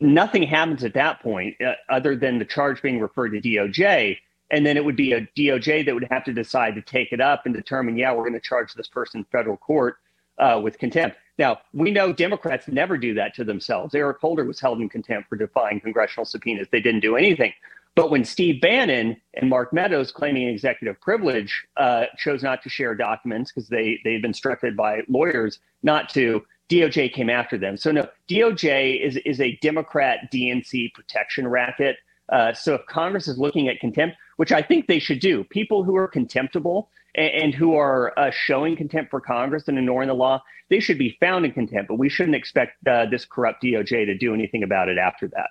Nothing 0.00 0.42
happens 0.42 0.84
at 0.84 0.94
that 0.94 1.22
point 1.22 1.56
uh, 1.60 1.74
other 1.88 2.14
than 2.14 2.38
the 2.38 2.44
charge 2.44 2.82
being 2.82 3.00
referred 3.00 3.30
to 3.30 3.40
DOJ. 3.40 4.18
And 4.52 4.64
then 4.64 4.76
it 4.76 4.84
would 4.84 4.96
be 4.96 5.12
a 5.12 5.22
DOJ 5.36 5.86
that 5.86 5.94
would 5.94 6.06
have 6.10 6.24
to 6.24 6.32
decide 6.32 6.74
to 6.76 6.82
take 6.82 7.12
it 7.12 7.20
up 7.20 7.46
and 7.46 7.54
determine, 7.54 7.96
yeah, 7.96 8.12
we're 8.12 8.22
going 8.22 8.34
to 8.34 8.40
charge 8.40 8.74
this 8.74 8.86
person 8.86 9.20
in 9.20 9.24
federal 9.24 9.56
court 9.56 9.96
uh, 10.38 10.60
with 10.62 10.78
contempt. 10.78 11.16
Now, 11.38 11.60
we 11.72 11.90
know 11.90 12.12
Democrats 12.12 12.68
never 12.68 12.98
do 12.98 13.14
that 13.14 13.34
to 13.34 13.44
themselves. 13.44 13.94
Eric 13.94 14.18
Holder 14.20 14.44
was 14.44 14.60
held 14.60 14.80
in 14.80 14.88
contempt 14.88 15.28
for 15.28 15.36
defying 15.36 15.80
congressional 15.80 16.26
subpoenas. 16.26 16.68
They 16.70 16.80
didn't 16.80 17.00
do 17.00 17.16
anything. 17.16 17.52
But 17.94 18.10
when 18.10 18.24
Steve 18.24 18.60
Bannon 18.60 19.20
and 19.34 19.50
Mark 19.50 19.72
Meadows, 19.72 20.12
claiming 20.12 20.48
executive 20.48 21.00
privilege, 21.00 21.66
uh, 21.76 22.04
chose 22.16 22.42
not 22.42 22.62
to 22.62 22.68
share 22.68 22.94
documents 22.94 23.52
because 23.52 23.68
they 23.68 24.00
they've 24.04 24.22
been 24.22 24.30
instructed 24.30 24.76
by 24.76 25.02
lawyers 25.08 25.58
not 25.82 26.08
to, 26.10 26.42
DOJ 26.70 27.12
came 27.12 27.28
after 27.28 27.58
them. 27.58 27.76
So 27.76 27.92
no, 27.92 28.08
DOJ 28.28 29.04
is 29.04 29.16
is 29.18 29.40
a 29.40 29.58
Democrat 29.60 30.32
DNC 30.32 30.94
protection 30.94 31.46
racket. 31.46 31.96
Uh, 32.30 32.54
so 32.54 32.74
if 32.74 32.86
Congress 32.86 33.28
is 33.28 33.38
looking 33.38 33.68
at 33.68 33.78
contempt, 33.78 34.16
which 34.42 34.50
I 34.50 34.60
think 34.60 34.88
they 34.88 34.98
should 34.98 35.20
do, 35.20 35.44
people 35.44 35.84
who 35.84 35.94
are 35.94 36.08
contemptible 36.08 36.90
and, 37.14 37.30
and 37.30 37.54
who 37.54 37.76
are 37.76 38.12
uh, 38.18 38.32
showing 38.32 38.74
contempt 38.74 39.12
for 39.12 39.20
Congress 39.20 39.68
and 39.68 39.78
ignoring 39.78 40.08
the 40.08 40.14
law, 40.14 40.42
they 40.68 40.80
should 40.80 40.98
be 40.98 41.16
found 41.20 41.44
in 41.44 41.52
contempt. 41.52 41.86
But 41.86 41.94
we 41.94 42.08
shouldn't 42.08 42.34
expect 42.34 42.84
uh, 42.88 43.06
this 43.06 43.24
corrupt 43.24 43.62
DOJ 43.62 44.06
to 44.06 44.18
do 44.18 44.34
anything 44.34 44.64
about 44.64 44.88
it 44.88 44.98
after 44.98 45.28
that. 45.28 45.50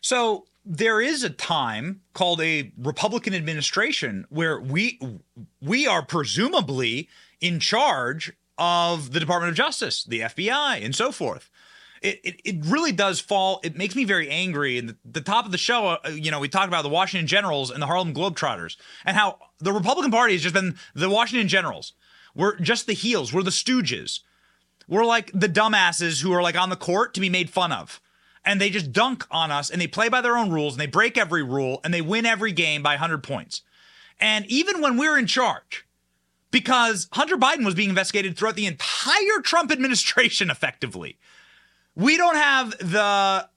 So 0.00 0.46
there 0.64 1.00
is 1.00 1.22
a 1.22 1.30
time 1.30 2.00
called 2.12 2.40
a 2.40 2.72
Republican 2.76 3.36
administration 3.36 4.26
where 4.30 4.58
we 4.58 4.98
we 5.62 5.86
are 5.86 6.04
presumably 6.04 7.08
in 7.40 7.60
charge 7.60 8.32
of 8.58 9.12
the 9.12 9.20
Department 9.20 9.50
of 9.50 9.56
Justice, 9.56 10.02
the 10.02 10.22
FBI, 10.22 10.84
and 10.84 10.92
so 10.92 11.12
forth. 11.12 11.52
It, 12.02 12.20
it, 12.22 12.40
it 12.44 12.56
really 12.66 12.92
does 12.92 13.20
fall. 13.20 13.60
It 13.64 13.76
makes 13.76 13.96
me 13.96 14.04
very 14.04 14.28
angry. 14.28 14.78
And 14.78 14.90
the, 14.90 14.96
the 15.04 15.20
top 15.20 15.46
of 15.46 15.52
the 15.52 15.58
show, 15.58 15.98
uh, 16.04 16.08
you 16.10 16.30
know, 16.30 16.40
we 16.40 16.48
talked 16.48 16.68
about 16.68 16.82
the 16.82 16.88
Washington 16.88 17.26
Generals 17.26 17.70
and 17.70 17.82
the 17.82 17.86
Harlem 17.86 18.14
Globetrotters 18.14 18.76
and 19.04 19.16
how 19.16 19.38
the 19.58 19.72
Republican 19.72 20.10
Party 20.10 20.34
has 20.34 20.42
just 20.42 20.54
been 20.54 20.76
the 20.94 21.10
Washington 21.10 21.48
Generals. 21.48 21.92
We're 22.34 22.56
just 22.58 22.86
the 22.86 22.92
heels. 22.92 23.32
We're 23.32 23.42
the 23.42 23.50
stooges. 23.50 24.20
We're 24.86 25.04
like 25.04 25.30
the 25.34 25.48
dumbasses 25.48 26.22
who 26.22 26.32
are 26.32 26.42
like 26.42 26.56
on 26.56 26.70
the 26.70 26.76
court 26.76 27.14
to 27.14 27.20
be 27.20 27.28
made 27.28 27.50
fun 27.50 27.72
of 27.72 28.00
and 28.44 28.60
they 28.60 28.70
just 28.70 28.92
dunk 28.92 29.26
on 29.30 29.50
us 29.50 29.68
and 29.68 29.78
they 29.78 29.86
play 29.86 30.08
by 30.08 30.22
their 30.22 30.36
own 30.36 30.50
rules 30.50 30.72
and 30.72 30.80
they 30.80 30.86
break 30.86 31.18
every 31.18 31.42
rule 31.42 31.80
and 31.84 31.92
they 31.92 32.00
win 32.00 32.24
every 32.24 32.52
game 32.52 32.82
by 32.82 32.92
100 32.92 33.22
points. 33.22 33.60
And 34.18 34.46
even 34.46 34.80
when 34.80 34.96
we're 34.96 35.18
in 35.18 35.26
charge, 35.26 35.86
because 36.50 37.08
Hunter 37.12 37.36
Biden 37.36 37.64
was 37.64 37.74
being 37.74 37.90
investigated 37.90 38.36
throughout 38.36 38.56
the 38.56 38.66
entire 38.66 39.40
Trump 39.42 39.70
administration 39.70 40.48
effectively, 40.50 41.18
we 41.98 42.16
don't 42.16 42.36
have 42.36 42.70
the 42.78 43.48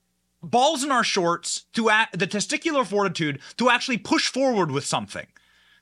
balls 0.41 0.83
in 0.83 0.91
our 0.91 1.03
shorts 1.03 1.65
to 1.73 1.91
act, 1.91 2.17
the 2.17 2.27
testicular 2.27 2.85
fortitude 2.85 3.39
to 3.57 3.69
actually 3.69 3.99
push 3.99 4.27
forward 4.27 4.71
with 4.71 4.83
something, 4.83 5.27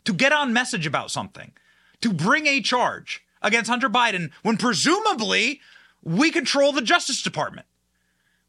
to 0.03 0.13
get 0.13 0.33
on 0.33 0.51
message 0.51 0.85
about 0.85 1.09
something, 1.09 1.53
to 2.01 2.13
bring 2.13 2.45
a 2.45 2.61
charge 2.61 3.23
against 3.41 3.69
Hunter 3.69 3.89
Biden 3.89 4.31
when 4.43 4.57
presumably 4.57 5.61
we 6.03 6.31
control 6.31 6.73
the 6.73 6.81
Justice 6.81 7.23
Department. 7.23 7.65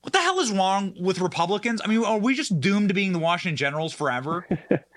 What 0.02 0.12
the 0.12 0.20
hell 0.20 0.40
is 0.40 0.50
wrong 0.50 0.94
with 0.98 1.20
Republicans? 1.20 1.80
I 1.84 1.86
mean, 1.86 2.02
are 2.02 2.18
we 2.18 2.34
just 2.34 2.58
doomed 2.60 2.88
to 2.88 2.94
being 2.94 3.12
the 3.12 3.18
Washington 3.18 3.56
Generals 3.56 3.92
forever? 3.92 4.46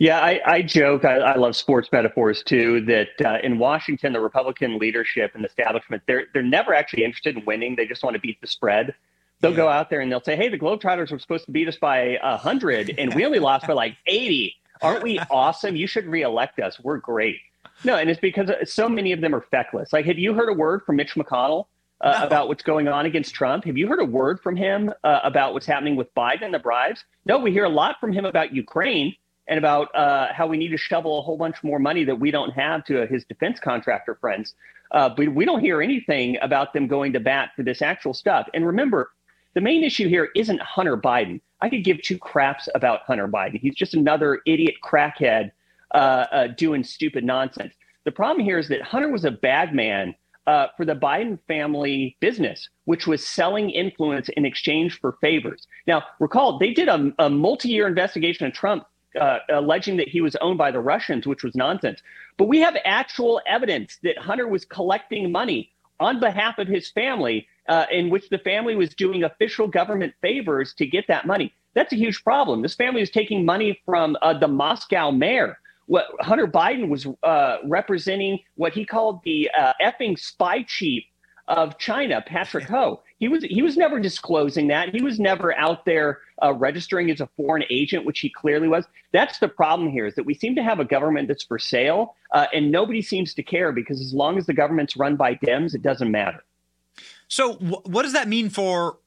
yeah, 0.00 0.18
I, 0.18 0.40
I 0.46 0.62
joke. 0.62 1.04
I, 1.04 1.18
I, 1.18 1.36
love 1.36 1.54
sports 1.54 1.90
metaphors 1.92 2.42
too. 2.42 2.80
That 2.86 3.08
uh, 3.22 3.38
in 3.44 3.58
Washington, 3.58 4.14
the 4.14 4.20
Republican 4.20 4.78
leadership 4.78 5.32
and 5.34 5.44
establishment 5.44 6.02
they're 6.06 6.24
they're 6.32 6.42
never 6.42 6.74
actually 6.74 7.04
interested 7.04 7.36
in 7.36 7.44
winning. 7.44 7.76
They 7.76 7.86
just 7.86 8.02
want 8.02 8.14
to 8.14 8.20
beat 8.20 8.40
the 8.40 8.46
spread. 8.46 8.94
They'll 9.40 9.50
yeah. 9.50 9.58
go 9.58 9.68
out 9.68 9.90
there 9.90 10.00
and 10.00 10.10
they'll 10.10 10.22
say, 10.22 10.36
"Hey, 10.36 10.48
the 10.48 10.58
Globetrotters 10.58 11.12
were 11.12 11.18
supposed 11.18 11.44
to 11.44 11.52
beat 11.52 11.68
us 11.68 11.76
by 11.76 12.18
hundred, 12.22 12.94
and 12.98 13.14
we 13.14 13.26
only 13.26 13.40
lost 13.40 13.66
by 13.66 13.74
like 13.74 13.96
80. 14.06 14.56
Aren't 14.80 15.02
we 15.02 15.18
awesome? 15.30 15.76
You 15.76 15.86
should 15.86 16.06
reelect 16.06 16.58
us. 16.60 16.80
We're 16.80 16.96
great." 16.96 17.36
No, 17.84 17.96
and 17.96 18.08
it's 18.08 18.20
because 18.20 18.50
so 18.72 18.88
many 18.88 19.12
of 19.12 19.20
them 19.20 19.34
are 19.34 19.44
feckless. 19.50 19.92
Like, 19.92 20.06
have 20.06 20.18
you 20.18 20.32
heard 20.32 20.48
a 20.48 20.54
word 20.54 20.80
from 20.86 20.96
Mitch 20.96 21.14
McConnell? 21.14 21.66
uh, 22.00 22.18
no. 22.20 22.26
about 22.26 22.48
what's 22.48 22.62
going 22.62 22.88
on 22.88 23.06
against 23.06 23.34
Trump. 23.34 23.64
Have 23.64 23.76
you 23.76 23.86
heard 23.86 24.00
a 24.00 24.04
word 24.04 24.40
from 24.40 24.56
him 24.56 24.92
uh, 25.04 25.20
about 25.22 25.52
what's 25.52 25.66
happening 25.66 25.96
with 25.96 26.12
Biden 26.14 26.42
and 26.42 26.54
the 26.54 26.58
bribes? 26.58 27.04
No, 27.26 27.38
we 27.38 27.52
hear 27.52 27.64
a 27.64 27.70
lot 27.70 27.96
from 28.00 28.12
him 28.12 28.24
about 28.24 28.54
Ukraine 28.54 29.14
and 29.50 29.58
about 29.58 29.94
uh, 29.94 30.32
how 30.32 30.46
we 30.46 30.56
need 30.56 30.68
to 30.68 30.78
shovel 30.78 31.18
a 31.18 31.22
whole 31.22 31.36
bunch 31.36 31.62
more 31.62 31.78
money 31.78 32.04
that 32.04 32.18
we 32.18 32.30
don't 32.30 32.52
have 32.52 32.84
to 32.84 33.06
his 33.06 33.24
defense 33.24 33.58
contractor 33.60 34.14
friends. 34.14 34.54
Uh, 34.92 35.08
but 35.08 35.28
we 35.34 35.44
don't 35.44 35.60
hear 35.60 35.82
anything 35.82 36.38
about 36.40 36.72
them 36.72 36.86
going 36.86 37.12
to 37.12 37.20
bat 37.20 37.50
for 37.54 37.62
this 37.62 37.82
actual 37.82 38.14
stuff. 38.14 38.48
And 38.54 38.66
remember, 38.66 39.10
the 39.54 39.60
main 39.60 39.84
issue 39.84 40.08
here 40.08 40.30
isn't 40.34 40.60
Hunter 40.62 40.96
Biden. 40.96 41.40
I 41.60 41.68
could 41.68 41.84
give 41.84 42.00
two 42.00 42.16
craps 42.16 42.68
about 42.74 43.00
Hunter 43.02 43.28
Biden. 43.28 43.60
He's 43.60 43.74
just 43.74 43.94
another 43.94 44.40
idiot 44.46 44.76
crackhead 44.82 45.50
uh, 45.92 45.96
uh, 46.32 46.46
doing 46.48 46.84
stupid 46.84 47.24
nonsense. 47.24 47.74
The 48.04 48.12
problem 48.12 48.44
here 48.44 48.58
is 48.58 48.68
that 48.68 48.82
Hunter 48.82 49.10
was 49.10 49.24
a 49.24 49.30
bad 49.30 49.74
man 49.74 50.14
uh, 50.46 50.68
for 50.76 50.84
the 50.84 50.94
Biden 50.94 51.38
family 51.46 52.16
business, 52.20 52.68
which 52.84 53.06
was 53.06 53.26
selling 53.26 53.70
influence 53.70 54.28
in 54.30 54.44
exchange 54.44 54.98
for 55.00 55.18
favors. 55.20 55.66
Now, 55.86 56.04
recall 56.18 56.58
they 56.58 56.72
did 56.72 56.88
a, 56.88 57.12
a 57.18 57.28
multi-year 57.28 57.86
investigation 57.86 58.46
of 58.46 58.52
Trump, 58.52 58.84
uh, 59.18 59.38
alleging 59.48 59.96
that 59.96 60.08
he 60.08 60.20
was 60.20 60.36
owned 60.36 60.58
by 60.58 60.70
the 60.70 60.80
Russians, 60.80 61.26
which 61.26 61.42
was 61.42 61.54
nonsense. 61.54 62.00
But 62.36 62.48
we 62.48 62.60
have 62.60 62.76
actual 62.84 63.40
evidence 63.46 63.98
that 64.02 64.18
Hunter 64.18 64.48
was 64.48 64.64
collecting 64.64 65.32
money 65.32 65.70
on 65.98 66.20
behalf 66.20 66.58
of 66.58 66.68
his 66.68 66.90
family, 66.90 67.46
uh, 67.68 67.86
in 67.90 68.10
which 68.10 68.28
the 68.30 68.38
family 68.38 68.74
was 68.74 68.90
doing 68.94 69.24
official 69.24 69.68
government 69.68 70.14
favors 70.22 70.74
to 70.74 70.86
get 70.86 71.06
that 71.08 71.26
money. 71.26 71.52
That's 71.74 71.92
a 71.92 71.96
huge 71.96 72.24
problem. 72.24 72.62
This 72.62 72.74
family 72.74 73.00
was 73.00 73.10
taking 73.10 73.44
money 73.44 73.80
from 73.84 74.16
uh, 74.22 74.38
the 74.38 74.48
Moscow 74.48 75.10
mayor 75.10 75.58
what 75.90 76.06
Hunter 76.20 76.46
Biden 76.46 76.88
was 76.88 77.04
uh, 77.24 77.56
representing 77.64 78.38
what 78.54 78.72
he 78.72 78.86
called 78.86 79.20
the 79.24 79.50
uh, 79.58 79.72
effing 79.82 80.16
spy 80.16 80.62
chief 80.62 81.02
of 81.48 81.78
China, 81.78 82.22
Patrick 82.24 82.68
Ho. 82.68 83.02
He 83.20 83.28
was 83.28 83.44
he 83.44 83.60
was 83.60 83.76
never 83.76 84.00
disclosing 84.00 84.68
that. 84.68 84.94
He 84.94 85.02
was 85.02 85.20
never 85.20 85.56
out 85.56 85.84
there 85.84 86.20
uh, 86.42 86.54
registering 86.54 87.10
as 87.10 87.20
a 87.20 87.28
foreign 87.36 87.64
agent, 87.68 88.06
which 88.06 88.20
he 88.20 88.30
clearly 88.30 88.66
was. 88.66 88.86
That's 89.12 89.38
the 89.38 89.48
problem 89.48 89.90
here: 89.90 90.06
is 90.06 90.14
that 90.14 90.24
we 90.24 90.34
seem 90.34 90.56
to 90.56 90.62
have 90.62 90.80
a 90.80 90.86
government 90.86 91.28
that's 91.28 91.44
for 91.44 91.58
sale, 91.58 92.16
uh, 92.32 92.46
and 92.54 92.72
nobody 92.72 93.02
seems 93.02 93.34
to 93.34 93.42
care 93.42 93.72
because 93.72 94.00
as 94.00 94.14
long 94.14 94.38
as 94.38 94.46
the 94.46 94.54
government's 94.54 94.96
run 94.96 95.16
by 95.16 95.34
Dems, 95.34 95.74
it 95.74 95.82
doesn't 95.82 96.10
matter. 96.10 96.42
So, 97.28 97.54
what 97.54 98.02
does 98.02 98.14
that 98.14 98.26
mean 98.26 98.48
for 98.48 98.98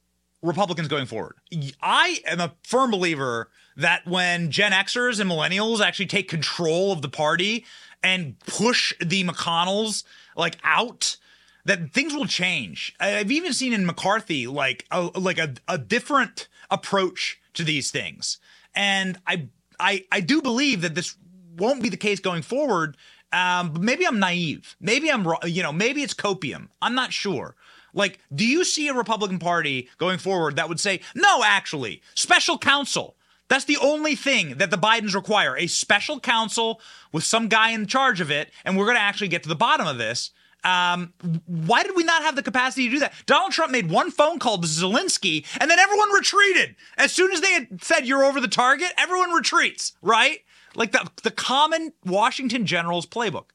Republicans 0.42 0.86
going 0.86 1.06
forward? 1.06 1.34
I 1.82 2.20
am 2.24 2.38
a 2.38 2.54
firm 2.62 2.92
believer 2.92 3.50
that 3.76 4.06
when 4.06 4.52
Gen 4.52 4.70
Xers 4.70 5.18
and 5.18 5.28
millennials 5.28 5.80
actually 5.80 6.06
take 6.06 6.28
control 6.28 6.92
of 6.92 7.02
the 7.02 7.08
party 7.08 7.64
and 8.00 8.38
push 8.40 8.94
the 9.00 9.24
McConnells 9.24 10.04
like 10.36 10.56
out, 10.62 11.16
that 11.64 11.92
things 11.92 12.14
will 12.14 12.26
change. 12.26 12.94
I've 13.00 13.30
even 13.30 13.52
seen 13.52 13.72
in 13.72 13.86
McCarthy 13.86 14.46
like 14.46 14.86
a 14.90 15.10
like 15.18 15.38
a, 15.38 15.54
a 15.68 15.78
different 15.78 16.48
approach 16.70 17.40
to 17.54 17.64
these 17.64 17.90
things. 17.90 18.38
And 18.74 19.18
I 19.26 19.48
I 19.78 20.04
I 20.12 20.20
do 20.20 20.42
believe 20.42 20.82
that 20.82 20.94
this 20.94 21.16
won't 21.56 21.82
be 21.82 21.88
the 21.88 21.96
case 21.96 22.20
going 22.20 22.42
forward. 22.42 22.96
Um, 23.32 23.72
but 23.72 23.82
maybe 23.82 24.06
I'm 24.06 24.20
naive. 24.20 24.76
Maybe 24.80 25.10
I'm. 25.10 25.26
You 25.44 25.62
know, 25.62 25.72
maybe 25.72 26.02
it's 26.02 26.14
copium. 26.14 26.68
I'm 26.80 26.94
not 26.94 27.12
sure. 27.12 27.56
Like, 27.92 28.18
do 28.34 28.46
you 28.46 28.64
see 28.64 28.88
a 28.88 28.94
Republican 28.94 29.38
Party 29.38 29.88
going 29.98 30.18
forward 30.18 30.56
that 30.56 30.68
would 30.68 30.80
say, 30.80 31.00
no, 31.14 31.42
actually, 31.44 32.02
special 32.14 32.58
counsel? 32.58 33.16
That's 33.48 33.66
the 33.66 33.76
only 33.80 34.16
thing 34.16 34.56
that 34.56 34.70
the 34.70 34.78
Bidens 34.78 35.14
require 35.14 35.56
a 35.56 35.66
special 35.66 36.18
counsel 36.18 36.80
with 37.12 37.24
some 37.24 37.48
guy 37.48 37.70
in 37.70 37.86
charge 37.86 38.20
of 38.20 38.30
it, 38.30 38.50
and 38.64 38.76
we're 38.76 38.86
going 38.86 38.96
to 38.96 39.02
actually 39.02 39.28
get 39.28 39.42
to 39.44 39.48
the 39.48 39.54
bottom 39.54 39.86
of 39.86 39.98
this. 39.98 40.30
Um, 40.64 41.12
why 41.46 41.82
did 41.82 41.94
we 41.94 42.04
not 42.04 42.22
have 42.22 42.36
the 42.36 42.42
capacity 42.42 42.86
to 42.86 42.94
do 42.94 42.98
that? 43.00 43.12
Donald 43.26 43.52
Trump 43.52 43.70
made 43.70 43.90
one 43.90 44.10
phone 44.10 44.38
call 44.38 44.58
to 44.58 44.66
Zelensky, 44.66 45.44
and 45.60 45.70
then 45.70 45.78
everyone 45.78 46.10
retreated. 46.12 46.74
As 46.96 47.12
soon 47.12 47.32
as 47.32 47.40
they 47.40 47.52
had 47.52 47.82
said 47.84 48.06
you're 48.06 48.24
over 48.24 48.40
the 48.40 48.48
target, 48.48 48.92
everyone 48.96 49.32
retreats, 49.32 49.92
right? 50.02 50.40
Like 50.74 50.92
the 50.92 51.08
the 51.22 51.30
common 51.30 51.92
Washington 52.04 52.66
Generals 52.66 53.06
playbook. 53.06 53.46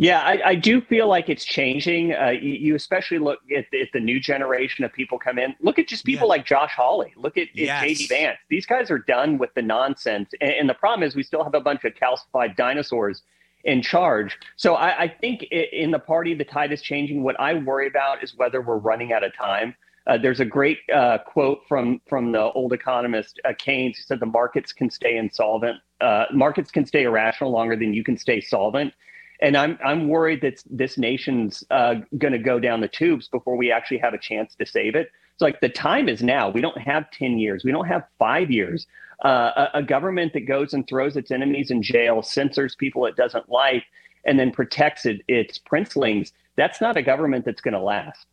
Yeah, 0.00 0.20
I, 0.20 0.40
I, 0.42 0.54
do 0.54 0.80
feel 0.80 1.08
like 1.08 1.28
it's 1.28 1.44
changing. 1.44 2.14
Uh, 2.14 2.30
you, 2.30 2.52
you, 2.52 2.74
especially 2.74 3.18
look 3.18 3.40
at, 3.54 3.66
at, 3.78 3.88
the 3.92 4.00
new 4.00 4.18
generation 4.18 4.82
of 4.82 4.94
people 4.94 5.18
come 5.18 5.38
in. 5.38 5.54
Look 5.60 5.78
at 5.78 5.88
just 5.88 6.06
people 6.06 6.26
yeah. 6.26 6.36
like 6.36 6.46
Josh 6.46 6.72
Hawley. 6.74 7.12
Look 7.16 7.36
at, 7.36 7.48
yes. 7.52 7.84
JD 7.84 8.08
Vance. 8.08 8.38
These 8.48 8.64
guys 8.64 8.90
are 8.90 9.00
done 9.00 9.36
with 9.36 9.52
the 9.52 9.60
nonsense. 9.60 10.30
And, 10.40 10.52
and, 10.52 10.70
the 10.70 10.74
problem 10.74 11.06
is 11.06 11.14
we 11.14 11.22
still 11.22 11.44
have 11.44 11.52
a 11.52 11.60
bunch 11.60 11.84
of 11.84 11.92
calcified 11.96 12.56
dinosaurs 12.56 13.20
in 13.64 13.82
charge. 13.82 14.38
So 14.56 14.74
I, 14.74 15.02
I 15.02 15.08
think 15.08 15.42
in 15.44 15.90
the 15.90 15.98
party, 15.98 16.34
the 16.34 16.44
tide 16.44 16.72
is 16.72 16.82
changing. 16.82 17.22
What 17.22 17.38
I 17.38 17.54
worry 17.54 17.86
about 17.86 18.22
is 18.22 18.34
whether 18.36 18.60
we're 18.60 18.78
running 18.78 19.12
out 19.12 19.24
of 19.24 19.34
time. 19.36 19.74
Uh, 20.06 20.16
there's 20.16 20.40
a 20.40 20.44
great 20.44 20.78
uh, 20.92 21.18
quote 21.18 21.60
from 21.68 22.00
from 22.08 22.32
the 22.32 22.40
old 22.52 22.72
economist 22.72 23.40
uh, 23.44 23.52
Keynes 23.58 23.98
who 23.98 24.02
said 24.02 24.18
the 24.18 24.26
markets 24.26 24.72
can 24.72 24.90
stay 24.90 25.16
insolvent. 25.16 25.78
Uh, 26.00 26.24
markets 26.32 26.70
can 26.70 26.86
stay 26.86 27.02
irrational 27.02 27.50
longer 27.50 27.76
than 27.76 27.92
you 27.92 28.02
can 28.02 28.16
stay 28.16 28.40
solvent 28.40 28.94
and 29.40 29.56
I'm 29.56 29.78
I'm 29.84 30.08
worried 30.08 30.42
that 30.42 30.62
this 30.70 30.98
nation's 30.98 31.64
uh, 31.70 31.96
going 32.18 32.32
to 32.32 32.38
go 32.38 32.58
down 32.58 32.80
the 32.80 32.88
tubes 32.88 33.28
before 33.28 33.56
we 33.56 33.72
actually 33.72 33.98
have 33.98 34.14
a 34.14 34.18
chance 34.18 34.54
to 34.56 34.66
save 34.66 34.94
it. 34.94 35.10
So 35.38 35.46
like 35.46 35.60
the 35.60 35.68
time 35.68 36.08
is 36.08 36.22
now. 36.22 36.50
We 36.50 36.60
don't 36.60 36.78
have 36.78 37.10
ten 37.10 37.38
years. 37.38 37.64
We 37.64 37.72
don't 37.72 37.86
have 37.86 38.04
five 38.18 38.50
years. 38.50 38.86
Uh, 39.22 39.68
a, 39.74 39.82
government 39.82 40.32
that 40.32 40.46
goes 40.46 40.72
and 40.72 40.86
throws 40.86 41.16
its 41.16 41.30
enemies 41.30 41.70
in 41.70 41.82
jail, 41.82 42.22
censors 42.22 42.74
people 42.74 43.04
it 43.04 43.16
doesn't 43.16 43.50
like, 43.50 43.84
and 44.24 44.38
then 44.38 44.50
protects 44.50 45.04
it, 45.04 45.20
its 45.28 45.58
princelings. 45.58 46.32
That's 46.56 46.80
not 46.80 46.96
a 46.96 47.02
government 47.02 47.44
that's 47.44 47.60
going 47.60 47.74
to 47.74 47.80
last. 47.80 48.26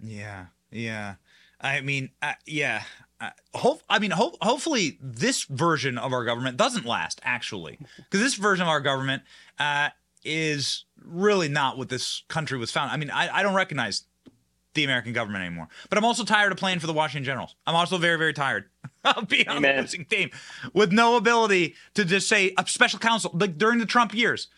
Yeah, 0.00 0.46
yeah. 0.72 1.14
I 1.60 1.80
mean, 1.80 2.10
uh, 2.20 2.32
yeah. 2.46 2.82
Uh, 3.20 3.30
hope 3.54 3.82
I 3.88 4.00
mean, 4.00 4.10
ho- 4.10 4.36
hopefully 4.42 4.98
this 5.00 5.44
version 5.44 5.98
of 5.98 6.12
our 6.12 6.24
government 6.24 6.56
doesn't 6.56 6.84
last. 6.84 7.20
Actually, 7.24 7.78
because 7.96 8.20
this 8.20 8.34
version 8.34 8.62
of 8.64 8.68
our 8.68 8.80
government 8.80 9.22
uh, 9.58 9.90
is 10.24 10.84
really 11.00 11.48
not 11.48 11.78
what 11.78 11.88
this 11.88 12.24
country 12.28 12.58
was 12.58 12.70
found. 12.70 12.90
I 12.90 12.96
mean, 12.96 13.10
I, 13.10 13.38
I 13.38 13.42
don't 13.42 13.54
recognize 13.54 14.04
the 14.74 14.84
American 14.84 15.12
government 15.12 15.44
anymore. 15.44 15.68
But 15.88 15.98
I'm 15.98 16.04
also 16.04 16.24
tired 16.24 16.52
of 16.52 16.58
playing 16.58 16.80
for 16.80 16.86
the 16.86 16.92
Washington 16.92 17.24
Generals. 17.24 17.56
I'm 17.66 17.74
also 17.74 17.98
very, 17.98 18.18
very 18.18 18.32
tired 18.32 18.64
of 19.04 19.28
being 19.28 19.48
on 19.48 19.62
the 19.62 19.72
losing 19.72 20.04
team 20.04 20.30
with 20.72 20.92
no 20.92 21.16
ability 21.16 21.74
to 21.94 22.04
just 22.04 22.28
say 22.28 22.52
a 22.58 22.66
special 22.66 22.98
counsel, 22.98 23.30
like 23.34 23.58
during 23.58 23.78
the 23.78 23.86
Trump 23.86 24.14
years. 24.14 24.48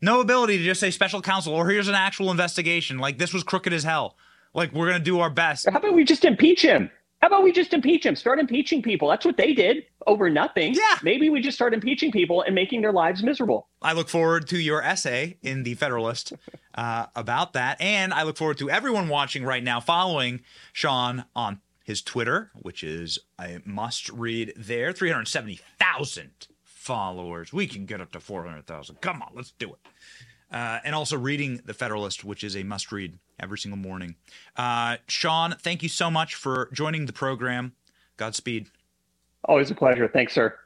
No 0.00 0.20
ability 0.20 0.58
to 0.58 0.64
just 0.64 0.80
say 0.80 0.90
special 0.90 1.22
counsel 1.22 1.54
or 1.54 1.68
here's 1.68 1.88
an 1.88 1.94
actual 1.94 2.30
investigation. 2.30 2.98
Like 2.98 3.18
this 3.18 3.32
was 3.32 3.44
crooked 3.44 3.72
as 3.72 3.84
hell. 3.84 4.16
Like 4.52 4.72
we're 4.72 4.86
gonna 4.86 4.98
do 4.98 5.20
our 5.20 5.30
best. 5.30 5.68
How 5.70 5.78
about 5.78 5.94
we 5.94 6.04
just 6.04 6.24
impeach 6.24 6.62
him? 6.62 6.90
How 7.22 7.28
about 7.28 7.44
we 7.44 7.52
just 7.52 7.72
impeach 7.72 8.04
him? 8.04 8.16
Start 8.16 8.40
impeaching 8.40 8.82
people. 8.82 9.08
That's 9.08 9.24
what 9.24 9.36
they 9.36 9.54
did 9.54 9.84
over 10.08 10.28
nothing. 10.28 10.74
Yeah. 10.74 10.98
Maybe 11.04 11.30
we 11.30 11.40
just 11.40 11.56
start 11.56 11.72
impeaching 11.72 12.10
people 12.10 12.42
and 12.42 12.52
making 12.52 12.80
their 12.82 12.90
lives 12.90 13.22
miserable. 13.22 13.68
I 13.80 13.92
look 13.92 14.08
forward 14.08 14.48
to 14.48 14.58
your 14.58 14.82
essay 14.82 15.36
in 15.40 15.62
the 15.62 15.74
Federalist 15.74 16.32
uh, 16.74 17.06
about 17.14 17.52
that. 17.52 17.80
And 17.80 18.12
I 18.12 18.24
look 18.24 18.36
forward 18.36 18.58
to 18.58 18.68
everyone 18.68 19.08
watching 19.08 19.44
right 19.44 19.62
now 19.62 19.78
following 19.78 20.40
Sean 20.72 21.24
on 21.36 21.60
his 21.84 22.02
Twitter, 22.02 22.50
which 22.54 22.82
is 22.82 23.20
a 23.40 23.60
must 23.64 24.08
read 24.08 24.52
there. 24.56 24.92
370,000 24.92 26.48
followers. 26.64 27.52
We 27.52 27.68
can 27.68 27.86
get 27.86 28.00
up 28.00 28.10
to 28.12 28.20
400,000. 28.20 29.00
Come 29.00 29.22
on, 29.22 29.30
let's 29.32 29.52
do 29.52 29.72
it. 29.72 29.78
Uh, 30.50 30.80
and 30.84 30.92
also 30.92 31.16
reading 31.16 31.60
The 31.64 31.72
Federalist, 31.72 32.24
which 32.24 32.42
is 32.42 32.56
a 32.56 32.64
must 32.64 32.90
read 32.90 33.20
every 33.40 33.58
single 33.58 33.78
morning. 33.78 34.16
Uh, 34.56 34.96
Sean, 35.06 35.54
thank 35.58 35.82
you 35.82 35.88
so 35.88 36.10
much 36.10 36.34
for 36.34 36.68
joining 36.72 37.06
the 37.06 37.12
program. 37.12 37.72
Godspeed. 38.16 38.68
Always 39.44 39.70
a 39.70 39.74
pleasure. 39.74 40.08
Thanks, 40.08 40.32
sir. 40.32 40.56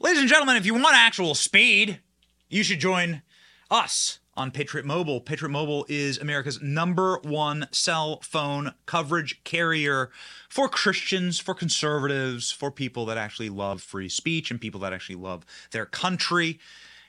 Ladies 0.00 0.20
and 0.20 0.28
gentlemen, 0.28 0.56
if 0.56 0.64
you 0.64 0.74
want 0.74 0.94
actual 0.94 1.34
speed, 1.34 2.00
you 2.48 2.62
should 2.62 2.78
join 2.78 3.22
us 3.70 4.20
on 4.38 4.52
Patriot 4.52 4.86
Mobile. 4.86 5.20
Patriot 5.20 5.50
Mobile 5.50 5.84
is 5.88 6.16
America's 6.16 6.62
number 6.62 7.18
one 7.24 7.66
cell 7.72 8.20
phone 8.22 8.72
coverage 8.86 9.42
carrier 9.42 10.10
for 10.48 10.68
Christians, 10.68 11.40
for 11.40 11.54
conservatives, 11.54 12.52
for 12.52 12.70
people 12.70 13.04
that 13.06 13.18
actually 13.18 13.48
love 13.50 13.82
free 13.82 14.08
speech 14.08 14.50
and 14.50 14.60
people 14.60 14.80
that 14.80 14.92
actually 14.92 15.16
love 15.16 15.44
their 15.72 15.84
country. 15.84 16.60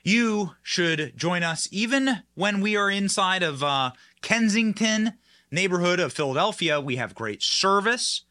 You 0.02 0.56
should 0.62 1.16
join 1.16 1.44
us 1.44 1.68
even 1.70 2.24
when 2.34 2.60
we 2.60 2.76
are 2.76 2.90
inside 2.90 3.44
of 3.44 3.62
uh, 3.62 3.92
Kensington, 4.22 5.12
neighborhood 5.52 6.00
of 6.00 6.12
Philadelphia. 6.12 6.80
We 6.80 6.96
have 6.96 7.14
great 7.14 7.42
service. 7.42 8.22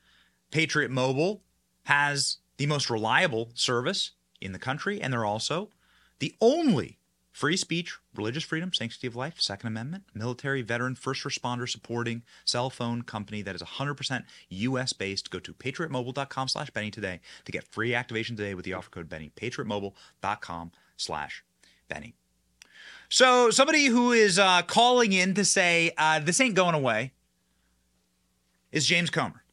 Patriot 0.51 0.91
Mobile 0.91 1.41
has 1.85 2.37
the 2.57 2.65
most 2.65 2.89
reliable 2.89 3.51
service 3.53 4.11
in 4.41 4.51
the 4.51 4.59
country, 4.59 5.01
and 5.01 5.13
they're 5.13 5.25
also 5.25 5.69
the 6.19 6.35
only 6.41 6.99
Free 7.39 7.55
speech, 7.55 7.97
religious 8.19 8.43
freedom, 8.43 8.73
sanctity 8.73 9.07
of 9.07 9.15
life, 9.15 9.39
Second 9.39 9.67
Amendment, 9.67 10.03
military, 10.13 10.61
veteran, 10.61 10.93
first 10.93 11.23
responder 11.23 11.69
supporting 11.69 12.21
cell 12.43 12.69
phone 12.69 13.01
company 13.01 13.41
that 13.41 13.55
is 13.55 13.61
100% 13.61 14.23
US 14.49 14.91
based. 14.91 15.31
Go 15.31 15.39
to 15.39 15.53
patriotmobile.com 15.53 16.49
slash 16.49 16.69
Benny 16.71 16.91
today 16.91 17.21
to 17.45 17.51
get 17.53 17.63
free 17.63 17.95
activation 17.95 18.35
today 18.35 18.53
with 18.53 18.65
the 18.65 18.73
offer 18.73 18.89
code 18.89 19.07
Benny. 19.07 19.31
Patriotmobile.com 19.37 20.73
slash 20.97 21.45
Benny. 21.87 22.13
So 23.07 23.51
somebody 23.51 23.85
who 23.85 24.11
is 24.11 24.37
uh, 24.37 24.63
calling 24.63 25.13
in 25.13 25.33
to 25.35 25.45
say 25.45 25.91
uh, 25.97 26.19
this 26.19 26.41
ain't 26.41 26.55
going 26.55 26.75
away 26.75 27.13
is 28.73 28.85
James 28.85 29.09
Comer. 29.09 29.43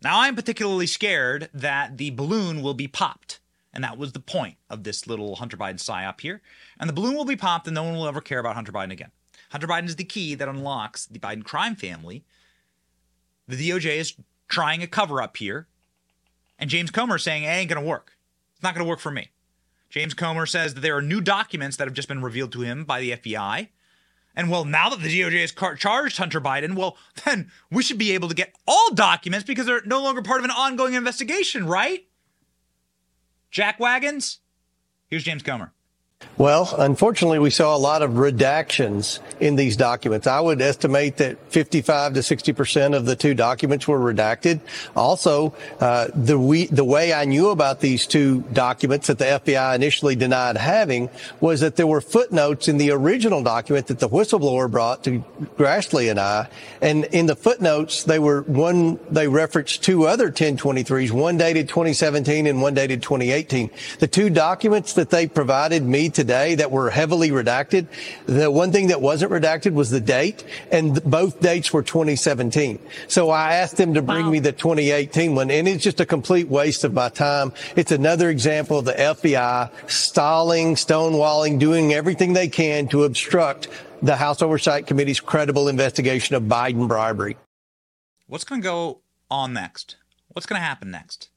Now 0.00 0.20
I'm 0.20 0.36
particularly 0.36 0.86
scared 0.86 1.50
that 1.52 1.98
the 1.98 2.10
balloon 2.10 2.62
will 2.62 2.74
be 2.74 2.86
popped 2.86 3.39
and 3.72 3.84
that 3.84 3.98
was 3.98 4.12
the 4.12 4.20
point 4.20 4.56
of 4.68 4.82
this 4.84 5.06
little 5.06 5.36
Hunter 5.36 5.56
Biden 5.56 5.74
psyop 5.74 6.20
here. 6.20 6.42
And 6.78 6.88
the 6.88 6.94
balloon 6.94 7.14
will 7.14 7.24
be 7.24 7.36
popped 7.36 7.66
and 7.66 7.74
no 7.74 7.84
one 7.84 7.94
will 7.94 8.06
ever 8.06 8.20
care 8.20 8.38
about 8.38 8.54
Hunter 8.54 8.72
Biden 8.72 8.92
again. 8.92 9.12
Hunter 9.50 9.66
Biden 9.66 9.86
is 9.86 9.96
the 9.96 10.04
key 10.04 10.34
that 10.34 10.48
unlocks 10.48 11.06
the 11.06 11.18
Biden 11.18 11.44
crime 11.44 11.76
family. 11.76 12.24
The 13.46 13.70
DOJ 13.70 13.96
is 13.96 14.14
trying 14.48 14.82
a 14.82 14.86
cover 14.86 15.22
up 15.22 15.36
here. 15.36 15.66
And 16.58 16.68
James 16.68 16.90
Comer 16.90 17.16
is 17.16 17.22
saying, 17.22 17.44
it 17.44 17.48
ain't 17.48 17.70
going 17.70 17.82
to 17.82 17.88
work. 17.88 18.16
It's 18.54 18.62
not 18.62 18.74
going 18.74 18.84
to 18.84 18.88
work 18.88 19.00
for 19.00 19.10
me. 19.10 19.30
James 19.88 20.14
Comer 20.14 20.46
says 20.46 20.74
that 20.74 20.80
there 20.80 20.96
are 20.96 21.02
new 21.02 21.20
documents 21.20 21.76
that 21.76 21.88
have 21.88 21.94
just 21.94 22.08
been 22.08 22.22
revealed 22.22 22.52
to 22.52 22.60
him 22.60 22.84
by 22.84 23.00
the 23.00 23.12
FBI. 23.12 23.68
And 24.36 24.50
well, 24.50 24.64
now 24.64 24.88
that 24.88 25.00
the 25.00 25.08
DOJ 25.08 25.40
has 25.40 25.52
car- 25.52 25.74
charged 25.74 26.18
Hunter 26.18 26.40
Biden, 26.40 26.74
well, 26.76 26.96
then 27.24 27.50
we 27.70 27.82
should 27.82 27.98
be 27.98 28.12
able 28.12 28.28
to 28.28 28.34
get 28.34 28.54
all 28.66 28.94
documents 28.94 29.44
because 29.44 29.66
they're 29.66 29.82
no 29.84 30.02
longer 30.02 30.22
part 30.22 30.40
of 30.40 30.44
an 30.44 30.50
ongoing 30.50 30.94
investigation, 30.94 31.66
right? 31.66 32.06
Jack 33.50 33.80
Wagons? 33.80 34.38
Here's 35.08 35.24
James 35.24 35.42
Comer. 35.42 35.72
Well, 36.40 36.74
unfortunately, 36.78 37.38
we 37.38 37.50
saw 37.50 37.76
a 37.76 37.78
lot 37.78 38.00
of 38.00 38.12
redactions 38.12 39.18
in 39.40 39.56
these 39.56 39.76
documents. 39.76 40.26
I 40.26 40.40
would 40.40 40.62
estimate 40.62 41.18
that 41.18 41.36
55 41.52 42.14
to 42.14 42.22
60 42.22 42.52
percent 42.54 42.94
of 42.94 43.04
the 43.04 43.14
two 43.14 43.34
documents 43.34 43.86
were 43.86 43.98
redacted. 43.98 44.60
Also, 44.96 45.54
uh, 45.80 46.08
the 46.14 46.38
we, 46.38 46.64
the 46.64 46.82
way 46.82 47.12
I 47.12 47.26
knew 47.26 47.50
about 47.50 47.80
these 47.80 48.06
two 48.06 48.40
documents 48.54 49.08
that 49.08 49.18
the 49.18 49.26
FBI 49.26 49.74
initially 49.74 50.16
denied 50.16 50.56
having 50.56 51.10
was 51.40 51.60
that 51.60 51.76
there 51.76 51.86
were 51.86 52.00
footnotes 52.00 52.68
in 52.68 52.78
the 52.78 52.90
original 52.90 53.42
document 53.42 53.88
that 53.88 53.98
the 53.98 54.08
whistleblower 54.08 54.70
brought 54.70 55.04
to 55.04 55.22
Grassley 55.58 56.10
and 56.10 56.18
I, 56.18 56.48
and 56.80 57.04
in 57.04 57.26
the 57.26 57.36
footnotes 57.36 58.04
they 58.04 58.18
were 58.18 58.42
one 58.42 58.98
they 59.10 59.28
referenced 59.28 59.82
two 59.82 60.06
other 60.06 60.30
1023s, 60.30 61.10
one 61.10 61.36
dated 61.36 61.68
2017 61.68 62.46
and 62.46 62.62
one 62.62 62.72
dated 62.72 63.02
2018. 63.02 63.70
The 63.98 64.08
two 64.08 64.30
documents 64.30 64.94
that 64.94 65.10
they 65.10 65.26
provided 65.26 65.82
me 65.82 66.08
today 66.10 66.56
that 66.56 66.70
were 66.70 66.90
heavily 66.90 67.30
redacted. 67.30 67.86
The 68.26 68.50
one 68.50 68.72
thing 68.72 68.88
that 68.88 69.00
wasn't 69.00 69.32
redacted 69.32 69.72
was 69.72 69.90
the 69.90 70.00
date, 70.00 70.44
and 70.70 71.02
both 71.04 71.40
dates 71.40 71.72
were 71.72 71.82
2017. 71.82 72.78
So 73.08 73.30
I 73.30 73.54
asked 73.54 73.76
them 73.76 73.94
to 73.94 74.02
bring 74.02 74.26
wow. 74.26 74.30
me 74.30 74.38
the 74.40 74.52
2018 74.52 75.34
one, 75.34 75.50
and 75.50 75.68
it's 75.68 75.82
just 75.82 76.00
a 76.00 76.06
complete 76.06 76.48
waste 76.48 76.84
of 76.84 76.92
my 76.92 77.08
time. 77.08 77.52
It's 77.76 77.92
another 77.92 78.30
example 78.30 78.78
of 78.78 78.84
the 78.84 78.92
FBI 78.92 79.70
stalling, 79.90 80.74
stonewalling, 80.74 81.58
doing 81.58 81.92
everything 81.92 82.32
they 82.32 82.48
can 82.48 82.88
to 82.88 83.04
obstruct 83.04 83.68
the 84.02 84.16
House 84.16 84.42
Oversight 84.42 84.86
Committee's 84.86 85.20
credible 85.20 85.68
investigation 85.68 86.34
of 86.36 86.44
Biden 86.44 86.88
bribery. 86.88 87.36
What's 88.26 88.44
going 88.44 88.60
to 88.60 88.64
go 88.64 89.00
on 89.30 89.52
next? 89.52 89.96
What's 90.28 90.46
going 90.46 90.60
to 90.60 90.64
happen 90.64 90.90
next? 90.90 91.28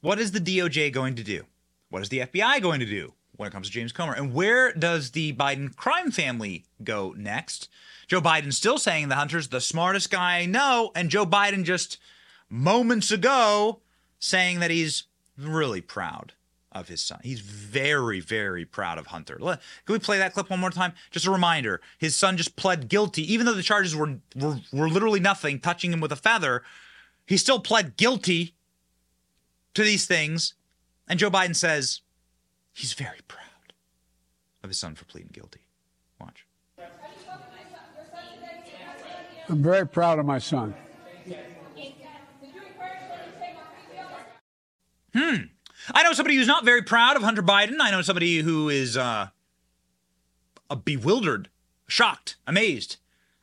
What 0.00 0.18
is 0.18 0.32
the 0.32 0.40
DOJ 0.40 0.92
going 0.92 1.14
to 1.16 1.22
do? 1.22 1.44
What 1.90 2.02
is 2.02 2.08
the 2.08 2.20
FBI 2.20 2.60
going 2.62 2.80
to 2.80 2.86
do 2.86 3.12
when 3.36 3.48
it 3.48 3.52
comes 3.52 3.68
to 3.68 3.72
James 3.72 3.92
Comer? 3.92 4.12
And 4.12 4.34
where 4.34 4.72
does 4.72 5.10
the 5.10 5.32
Biden 5.34 5.74
crime 5.74 6.10
family 6.10 6.64
go 6.82 7.14
next? 7.16 7.68
Joe 8.06 8.20
Biden 8.20 8.52
still 8.52 8.78
saying 8.78 9.08
the 9.08 9.14
Hunter's 9.14 9.48
the 9.48 9.60
smartest 9.60 10.10
guy 10.10 10.38
I 10.38 10.46
know, 10.46 10.90
and 10.94 11.10
Joe 11.10 11.24
Biden 11.24 11.64
just 11.64 11.98
moments 12.50 13.10
ago 13.10 13.80
saying 14.18 14.60
that 14.60 14.70
he's 14.70 15.04
really 15.38 15.80
proud 15.80 16.34
of 16.70 16.88
his 16.88 17.02
son. 17.02 17.20
He's 17.22 17.40
very, 17.40 18.20
very 18.20 18.64
proud 18.64 18.98
of 18.98 19.06
Hunter. 19.06 19.36
Can 19.36 19.58
we 19.88 19.98
play 19.98 20.18
that 20.18 20.34
clip 20.34 20.50
one 20.50 20.60
more 20.60 20.70
time? 20.70 20.92
Just 21.10 21.26
a 21.26 21.30
reminder: 21.30 21.80
his 21.98 22.14
son 22.14 22.36
just 22.36 22.56
pled 22.56 22.88
guilty, 22.88 23.30
even 23.32 23.46
though 23.46 23.54
the 23.54 23.62
charges 23.62 23.96
were 23.96 24.18
were, 24.36 24.58
were 24.72 24.88
literally 24.88 25.20
nothing, 25.20 25.58
touching 25.58 25.92
him 25.92 26.00
with 26.00 26.12
a 26.12 26.16
feather. 26.16 26.62
He 27.26 27.36
still 27.36 27.60
pled 27.60 27.96
guilty 27.96 28.54
to 29.74 29.82
these 29.82 30.06
things, 30.06 30.54
and 31.08 31.18
Joe 31.18 31.30
Biden 31.30 31.56
says 31.56 32.01
he's 32.72 32.92
very 32.92 33.20
proud 33.28 33.40
of 34.62 34.70
his 34.70 34.78
son 34.78 34.94
for 34.94 35.04
pleading 35.04 35.30
guilty. 35.32 35.60
Watch. 36.20 36.46
I'm 39.48 39.62
very 39.62 39.86
proud 39.86 40.18
of 40.18 40.26
my 40.26 40.38
son. 40.38 40.74
Hmm. 45.14 45.36
I 45.92 46.02
know 46.04 46.12
somebody 46.12 46.36
who's 46.36 46.46
not 46.46 46.64
very 46.64 46.82
proud 46.82 47.16
of 47.16 47.22
Hunter 47.22 47.42
Biden. 47.42 47.76
I 47.80 47.90
know 47.90 48.02
somebody 48.02 48.38
who 48.38 48.68
is 48.68 48.96
uh, 48.96 49.28
bewildered, 50.84 51.48
shocked, 51.86 52.36
amazed, 52.46 52.96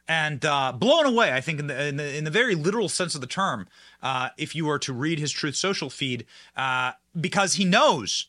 and 0.08 0.44
uh, 0.44 0.72
blown 0.72 1.06
away. 1.06 1.34
I 1.34 1.42
think 1.42 1.60
in 1.60 1.68
the, 1.68 1.88
in 1.88 1.98
the, 1.98 2.18
in 2.18 2.24
the 2.24 2.32
very 2.32 2.56
literal 2.56 2.90
sense 2.90 3.14
of 3.14 3.22
the 3.22 3.28
term, 3.28 3.68
uh, 4.02 4.30
if 4.38 4.56
you 4.56 4.66
were 4.66 4.80
to 4.80 4.94
read 4.94 5.20
his 5.20 5.32
Truth 5.32 5.56
Social 5.56 5.90
feed, 5.90 6.26
uh, 6.56 6.94
because 7.20 7.56
he 7.56 7.66
knows 7.66 8.28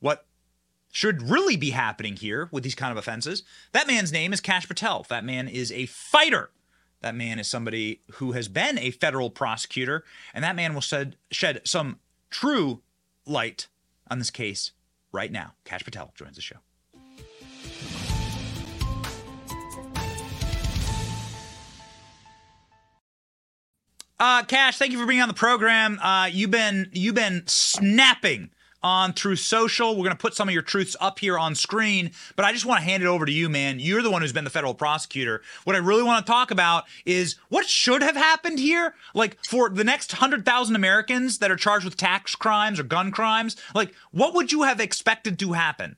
what 0.00 0.24
should 0.90 1.22
really 1.22 1.56
be 1.56 1.70
happening 1.70 2.16
here 2.16 2.48
with 2.50 2.64
these 2.64 2.74
kind 2.74 2.90
of 2.90 2.98
offenses. 2.98 3.42
That 3.72 3.86
man's 3.86 4.12
name 4.12 4.32
is 4.32 4.40
Kash 4.40 4.66
Patel. 4.66 5.06
That 5.08 5.24
man 5.24 5.48
is 5.48 5.70
a 5.72 5.86
fighter. 5.86 6.50
That 7.00 7.14
man 7.14 7.38
is 7.38 7.46
somebody 7.46 8.00
who 8.14 8.32
has 8.32 8.48
been 8.48 8.78
a 8.78 8.90
federal 8.90 9.30
prosecutor, 9.30 10.04
and 10.34 10.42
that 10.42 10.56
man 10.56 10.74
will 10.74 10.80
shed, 10.80 11.16
shed 11.30 11.60
some 11.64 12.00
true 12.30 12.82
light 13.24 13.68
on 14.10 14.18
this 14.18 14.30
case 14.30 14.72
right 15.12 15.30
now. 15.30 15.54
Kash 15.64 15.84
Patel 15.84 16.12
joins 16.16 16.36
the 16.36 16.42
show. 16.42 16.56
Uh, 24.20 24.42
Kash, 24.42 24.78
thank 24.78 24.90
you 24.90 24.98
for 24.98 25.06
being 25.06 25.20
on 25.20 25.28
the 25.28 25.34
program. 25.34 26.00
Uh, 26.00 26.26
you've 26.26 26.50
been 26.50 26.90
you've 26.92 27.14
been 27.14 27.44
snapping 27.46 28.50
on 28.82 29.12
Truth 29.12 29.40
Social. 29.40 29.90
We're 29.90 30.04
going 30.04 30.10
to 30.10 30.16
put 30.16 30.34
some 30.34 30.48
of 30.48 30.52
your 30.52 30.62
truths 30.62 30.96
up 31.00 31.18
here 31.18 31.38
on 31.38 31.54
screen, 31.54 32.12
but 32.36 32.44
I 32.44 32.52
just 32.52 32.66
want 32.66 32.80
to 32.80 32.84
hand 32.84 33.02
it 33.02 33.06
over 33.06 33.26
to 33.26 33.32
you, 33.32 33.48
man. 33.48 33.80
You're 33.80 34.02
the 34.02 34.10
one 34.10 34.22
who's 34.22 34.32
been 34.32 34.44
the 34.44 34.50
federal 34.50 34.74
prosecutor. 34.74 35.42
What 35.64 35.76
I 35.76 35.80
really 35.80 36.02
want 36.02 36.24
to 36.24 36.30
talk 36.30 36.50
about 36.50 36.84
is 37.04 37.36
what 37.48 37.66
should 37.66 38.02
have 38.02 38.16
happened 38.16 38.58
here. 38.58 38.94
Like 39.14 39.38
for 39.44 39.68
the 39.68 39.84
next 39.84 40.12
100,000 40.12 40.76
Americans 40.76 41.38
that 41.38 41.50
are 41.50 41.56
charged 41.56 41.84
with 41.84 41.96
tax 41.96 42.34
crimes 42.34 42.78
or 42.78 42.84
gun 42.84 43.10
crimes, 43.10 43.56
like 43.74 43.94
what 44.10 44.34
would 44.34 44.52
you 44.52 44.62
have 44.62 44.80
expected 44.80 45.38
to 45.38 45.52
happen? 45.52 45.96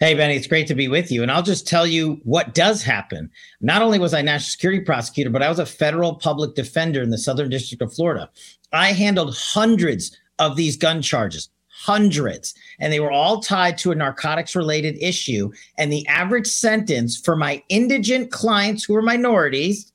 Hey, 0.00 0.14
Benny, 0.14 0.34
it's 0.34 0.46
great 0.46 0.66
to 0.68 0.74
be 0.74 0.88
with 0.88 1.12
you. 1.12 1.22
And 1.22 1.30
I'll 1.30 1.42
just 1.42 1.68
tell 1.68 1.86
you 1.86 2.22
what 2.24 2.54
does 2.54 2.82
happen. 2.82 3.30
Not 3.60 3.82
only 3.82 3.98
was 3.98 4.14
I 4.14 4.22
national 4.22 4.48
security 4.48 4.82
prosecutor, 4.82 5.28
but 5.28 5.42
I 5.42 5.50
was 5.50 5.58
a 5.58 5.66
federal 5.66 6.14
public 6.14 6.54
defender 6.54 7.02
in 7.02 7.10
the 7.10 7.18
Southern 7.18 7.50
District 7.50 7.82
of 7.82 7.92
Florida. 7.92 8.30
I 8.72 8.92
handled 8.92 9.36
hundreds 9.36 10.16
of 10.38 10.56
these 10.56 10.78
gun 10.78 11.02
charges, 11.02 11.50
hundreds, 11.80 12.54
and 12.78 12.92
they 12.92 13.00
were 13.00 13.10
all 13.10 13.40
tied 13.40 13.78
to 13.78 13.90
a 13.90 13.94
narcotics 13.94 14.54
related 14.54 14.96
issue. 15.00 15.50
And 15.78 15.90
the 15.90 16.06
average 16.06 16.46
sentence 16.46 17.16
for 17.16 17.36
my 17.36 17.62
indigent 17.70 18.30
clients 18.30 18.84
who 18.84 18.92
were 18.92 19.02
minorities 19.02 19.90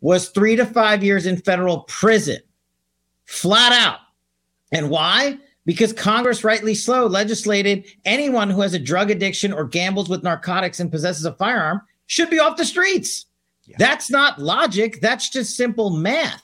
was 0.00 0.28
three 0.28 0.54
to 0.54 0.64
five 0.64 1.02
years 1.02 1.26
in 1.26 1.36
federal 1.38 1.80
prison, 1.80 2.38
flat 3.24 3.72
out. 3.72 3.98
And 4.70 4.90
why? 4.90 5.38
Because 5.66 5.92
Congress, 5.92 6.44
rightly 6.44 6.74
so, 6.74 7.06
legislated 7.06 7.84
anyone 8.04 8.50
who 8.50 8.60
has 8.60 8.74
a 8.74 8.78
drug 8.78 9.10
addiction 9.10 9.52
or 9.52 9.64
gambles 9.64 10.08
with 10.08 10.22
narcotics 10.22 10.78
and 10.78 10.90
possesses 10.90 11.24
a 11.24 11.32
firearm 11.32 11.80
should 12.06 12.30
be 12.30 12.38
off 12.38 12.56
the 12.56 12.64
streets. 12.64 13.26
Yeah. 13.64 13.76
That's 13.78 14.10
not 14.10 14.38
logic. 14.38 15.00
That's 15.00 15.30
just 15.30 15.56
simple 15.56 15.90
math. 15.90 16.43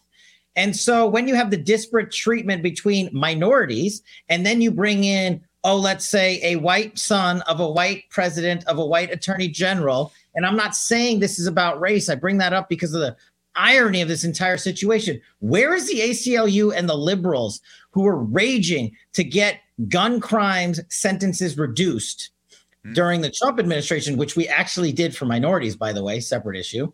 And 0.56 0.76
so 0.76 1.06
when 1.06 1.28
you 1.28 1.34
have 1.34 1.50
the 1.50 1.56
disparate 1.56 2.10
treatment 2.10 2.62
between 2.62 3.08
minorities, 3.12 4.02
and 4.28 4.44
then 4.44 4.60
you 4.60 4.70
bring 4.70 5.04
in, 5.04 5.40
oh, 5.64 5.76
let's 5.76 6.08
say 6.08 6.40
a 6.42 6.56
white 6.56 6.98
son 6.98 7.42
of 7.42 7.60
a 7.60 7.70
white 7.70 8.04
president, 8.10 8.66
of 8.66 8.78
a 8.78 8.84
white 8.84 9.12
attorney 9.12 9.48
general, 9.48 10.12
and 10.34 10.46
I'm 10.46 10.56
not 10.56 10.74
saying 10.74 11.20
this 11.20 11.38
is 11.38 11.46
about 11.46 11.80
race. 11.80 12.08
I 12.08 12.14
bring 12.14 12.38
that 12.38 12.52
up 12.52 12.68
because 12.68 12.94
of 12.94 13.00
the 13.00 13.16
irony 13.54 14.00
of 14.00 14.08
this 14.08 14.24
entire 14.24 14.56
situation. 14.56 15.20
Where 15.40 15.74
is 15.74 15.86
the 15.88 16.00
ACLU 16.00 16.74
and 16.74 16.88
the 16.88 16.96
liberals 16.96 17.60
who 17.90 18.06
are 18.06 18.16
raging 18.16 18.96
to 19.14 19.24
get 19.24 19.60
gun 19.88 20.20
crimes 20.20 20.80
sentences 20.88 21.58
reduced 21.58 22.30
mm-hmm. 22.84 22.94
during 22.94 23.20
the 23.20 23.30
Trump 23.30 23.58
administration, 23.58 24.16
which 24.16 24.36
we 24.36 24.48
actually 24.48 24.92
did 24.92 25.16
for 25.16 25.24
minorities, 25.24 25.76
by 25.76 25.92
the 25.92 26.02
way, 26.02 26.20
separate 26.20 26.58
issue? 26.58 26.90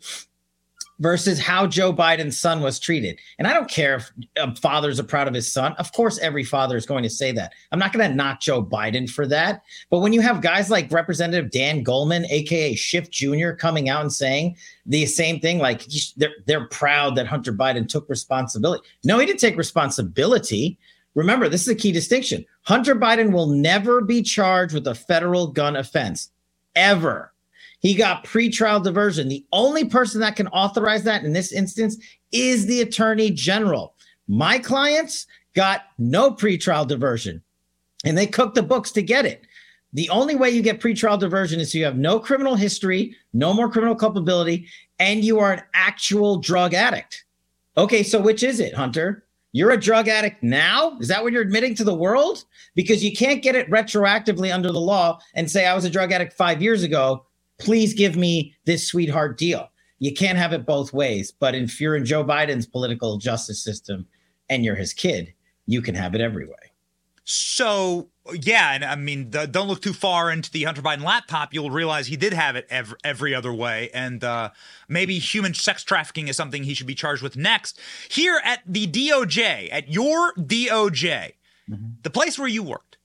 Versus 0.99 1.39
how 1.39 1.67
Joe 1.67 1.93
Biden's 1.93 2.39
son 2.39 2.61
was 2.61 2.79
treated. 2.79 3.19
And 3.37 3.47
I 3.47 3.53
don't 3.53 3.69
care 3.69 4.01
if 4.35 4.57
fathers 4.59 4.99
are 4.99 5.03
proud 5.03 5.27
of 5.27 5.33
his 5.33 5.51
son. 5.51 5.73
Of 5.73 5.91
course, 5.93 6.17
every 6.19 6.43
father 6.43 6.75
is 6.75 6.85
going 6.85 7.03
to 7.03 7.09
say 7.09 7.31
that. 7.33 7.53
I'm 7.71 7.79
not 7.79 7.93
going 7.93 8.09
to 8.09 8.15
knock 8.15 8.41
Joe 8.41 8.63
Biden 8.63 9.09
for 9.09 9.27
that. 9.27 9.61
But 9.89 9.99
when 9.99 10.13
you 10.13 10.21
have 10.21 10.41
guys 10.41 10.69
like 10.69 10.91
Representative 10.91 11.51
Dan 11.51 11.83
Goldman, 11.83 12.25
aka 12.29 12.75
Schiff 12.75 13.09
Jr., 13.11 13.51
coming 13.51 13.89
out 13.89 14.01
and 14.01 14.11
saying 14.11 14.57
the 14.85 15.05
same 15.05 15.39
thing, 15.39 15.59
like 15.59 15.85
they're, 16.15 16.35
they're 16.45 16.67
proud 16.67 17.15
that 17.15 17.27
Hunter 17.27 17.53
Biden 17.53 17.87
took 17.87 18.09
responsibility. 18.09 18.83
No, 19.03 19.19
he 19.19 19.25
didn't 19.25 19.39
take 19.39 19.57
responsibility. 19.57 20.79
Remember, 21.15 21.49
this 21.49 21.63
is 21.63 21.69
a 21.69 21.75
key 21.75 21.91
distinction. 21.91 22.45
Hunter 22.61 22.95
Biden 22.95 23.31
will 23.31 23.47
never 23.47 24.01
be 24.01 24.21
charged 24.21 24.73
with 24.73 24.87
a 24.87 24.95
federal 24.95 25.47
gun 25.47 25.75
offense, 25.75 26.31
ever. 26.75 27.33
He 27.79 27.93
got 27.93 28.23
pretrial 28.23 28.83
diversion. 28.83 29.29
The 29.29 29.45
only 29.51 29.85
person 29.85 30.19
that 30.21 30.35
can 30.35 30.47
authorize 30.47 31.03
that 31.03 31.23
in 31.23 31.33
this 31.33 31.51
instance 31.51 31.97
is 32.31 32.65
the 32.65 32.81
attorney 32.81 33.31
general. 33.31 33.95
My 34.27 34.59
clients 34.59 35.27
got 35.53 35.83
no 35.97 36.31
pretrial 36.31 36.87
diversion 36.87 37.41
and 38.03 38.17
they 38.17 38.27
cooked 38.27 38.55
the 38.55 38.63
books 38.63 38.91
to 38.91 39.01
get 39.01 39.25
it. 39.25 39.45
The 39.93 40.09
only 40.09 40.35
way 40.35 40.49
you 40.49 40.61
get 40.61 40.81
pretrial 40.81 41.19
diversion 41.19 41.59
is 41.59 41.73
you 41.73 41.85
have 41.85 41.97
no 41.97 42.19
criminal 42.19 42.55
history, 42.55 43.15
no 43.33 43.53
more 43.53 43.69
criminal 43.69 43.95
culpability, 43.95 44.67
and 44.99 45.23
you 45.23 45.39
are 45.39 45.53
an 45.53 45.63
actual 45.73 46.37
drug 46.37 46.73
addict. 46.73 47.25
Okay, 47.77 48.03
so 48.03 48.19
which 48.19 48.43
is 48.43 48.59
it, 48.59 48.73
Hunter? 48.73 49.23
You're 49.53 49.71
a 49.71 49.79
drug 49.79 50.07
addict 50.07 50.43
now? 50.43 50.97
Is 50.99 51.07
that 51.07 51.23
what 51.23 51.31
you're 51.31 51.41
admitting 51.41 51.73
to 51.75 51.83
the 51.83 51.95
world? 51.95 52.43
Because 52.75 53.03
you 53.03 53.15
can't 53.15 53.41
get 53.41 53.55
it 53.55 53.69
retroactively 53.71 54.53
under 54.53 54.71
the 54.71 54.79
law 54.79 55.19
and 55.35 55.49
say, 55.49 55.65
I 55.65 55.73
was 55.73 55.85
a 55.85 55.89
drug 55.89 56.11
addict 56.11 56.33
five 56.33 56.61
years 56.61 56.83
ago 56.83 57.25
please 57.57 57.93
give 57.93 58.15
me 58.15 58.55
this 58.65 58.87
sweetheart 58.87 59.37
deal. 59.37 59.69
You 59.99 60.13
can't 60.13 60.37
have 60.37 60.53
it 60.53 60.65
both 60.65 60.93
ways. 60.93 61.31
But 61.31 61.55
if 61.55 61.81
you're 61.81 61.95
in 61.95 62.05
Joe 62.05 62.23
Biden's 62.23 62.67
political 62.67 63.17
justice 63.17 63.63
system 63.63 64.05
and 64.49 64.63
you're 64.63 64.75
his 64.75 64.93
kid, 64.93 65.33
you 65.65 65.81
can 65.81 65.95
have 65.95 66.15
it 66.15 66.21
every 66.21 66.45
way. 66.45 66.53
So 67.23 68.09
yeah, 68.33 68.73
and 68.73 68.85
I 68.85 68.95
mean, 68.95 69.31
the, 69.31 69.47
don't 69.47 69.67
look 69.67 69.81
too 69.81 69.93
far 69.93 70.31
into 70.31 70.51
the 70.51 70.63
Hunter 70.63 70.81
Biden 70.81 71.03
laptop. 71.03 71.53
You'll 71.53 71.71
realize 71.71 72.07
he 72.07 72.15
did 72.15 72.33
have 72.33 72.55
it 72.55 72.67
every, 72.69 72.97
every 73.03 73.35
other 73.35 73.53
way, 73.53 73.89
and 73.93 74.23
uh, 74.23 74.51
maybe 74.87 75.19
human 75.19 75.53
sex 75.53 75.83
trafficking 75.83 76.27
is 76.27 76.37
something 76.37 76.63
he 76.63 76.73
should 76.73 76.87
be 76.87 76.95
charged 76.95 77.21
with 77.21 77.35
next. 77.35 77.79
Here 78.09 78.39
at 78.43 78.61
the 78.65 78.87
DOJ, 78.87 79.69
at 79.71 79.89
your 79.89 80.33
DOJ, 80.35 81.33
mm-hmm. 81.69 81.85
the 82.03 82.09
place 82.09 82.37
where 82.37 82.47
you 82.47 82.63
worked, 82.63 82.96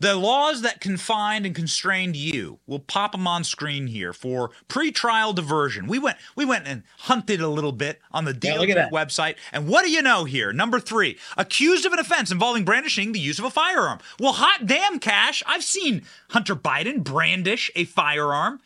The 0.00 0.16
laws 0.16 0.62
that 0.62 0.80
confined 0.80 1.46
and 1.46 1.54
constrained 1.54 2.16
you, 2.16 2.58
we'll 2.66 2.78
pop 2.80 3.12
them 3.12 3.26
on 3.26 3.44
screen 3.44 3.86
here 3.86 4.12
for 4.14 4.50
pretrial 4.68 5.34
diversion. 5.34 5.86
We 5.86 5.98
went 5.98 6.16
we 6.36 6.46
went 6.46 6.66
and 6.66 6.84
hunted 7.00 7.40
a 7.40 7.48
little 7.48 7.72
bit 7.72 8.00
on 8.10 8.24
the 8.24 8.38
Yeah, 8.42 8.56
DOJ 8.56 8.76
at 8.76 8.92
website. 8.92 9.36
And 9.52 9.68
what 9.68 9.84
do 9.84 9.90
you 9.90 10.02
know 10.02 10.24
here? 10.24 10.52
Number 10.52 10.80
three, 10.80 11.18
accused 11.36 11.84
of 11.84 11.92
an 11.92 11.98
offense 11.98 12.30
involving 12.32 12.64
brandishing 12.64 13.12
the 13.12 13.20
use 13.20 13.38
of 13.38 13.44
a 13.44 13.50
firearm. 13.50 13.98
Well, 14.18 14.32
hot 14.32 14.66
damn, 14.66 14.98
Kash. 14.98 15.42
I've 15.46 15.64
seen 15.64 16.02
Hunter 16.30 16.56
Biden 16.56 17.04
brandish 17.04 17.70
a 17.76 17.84
firearm 17.84 18.60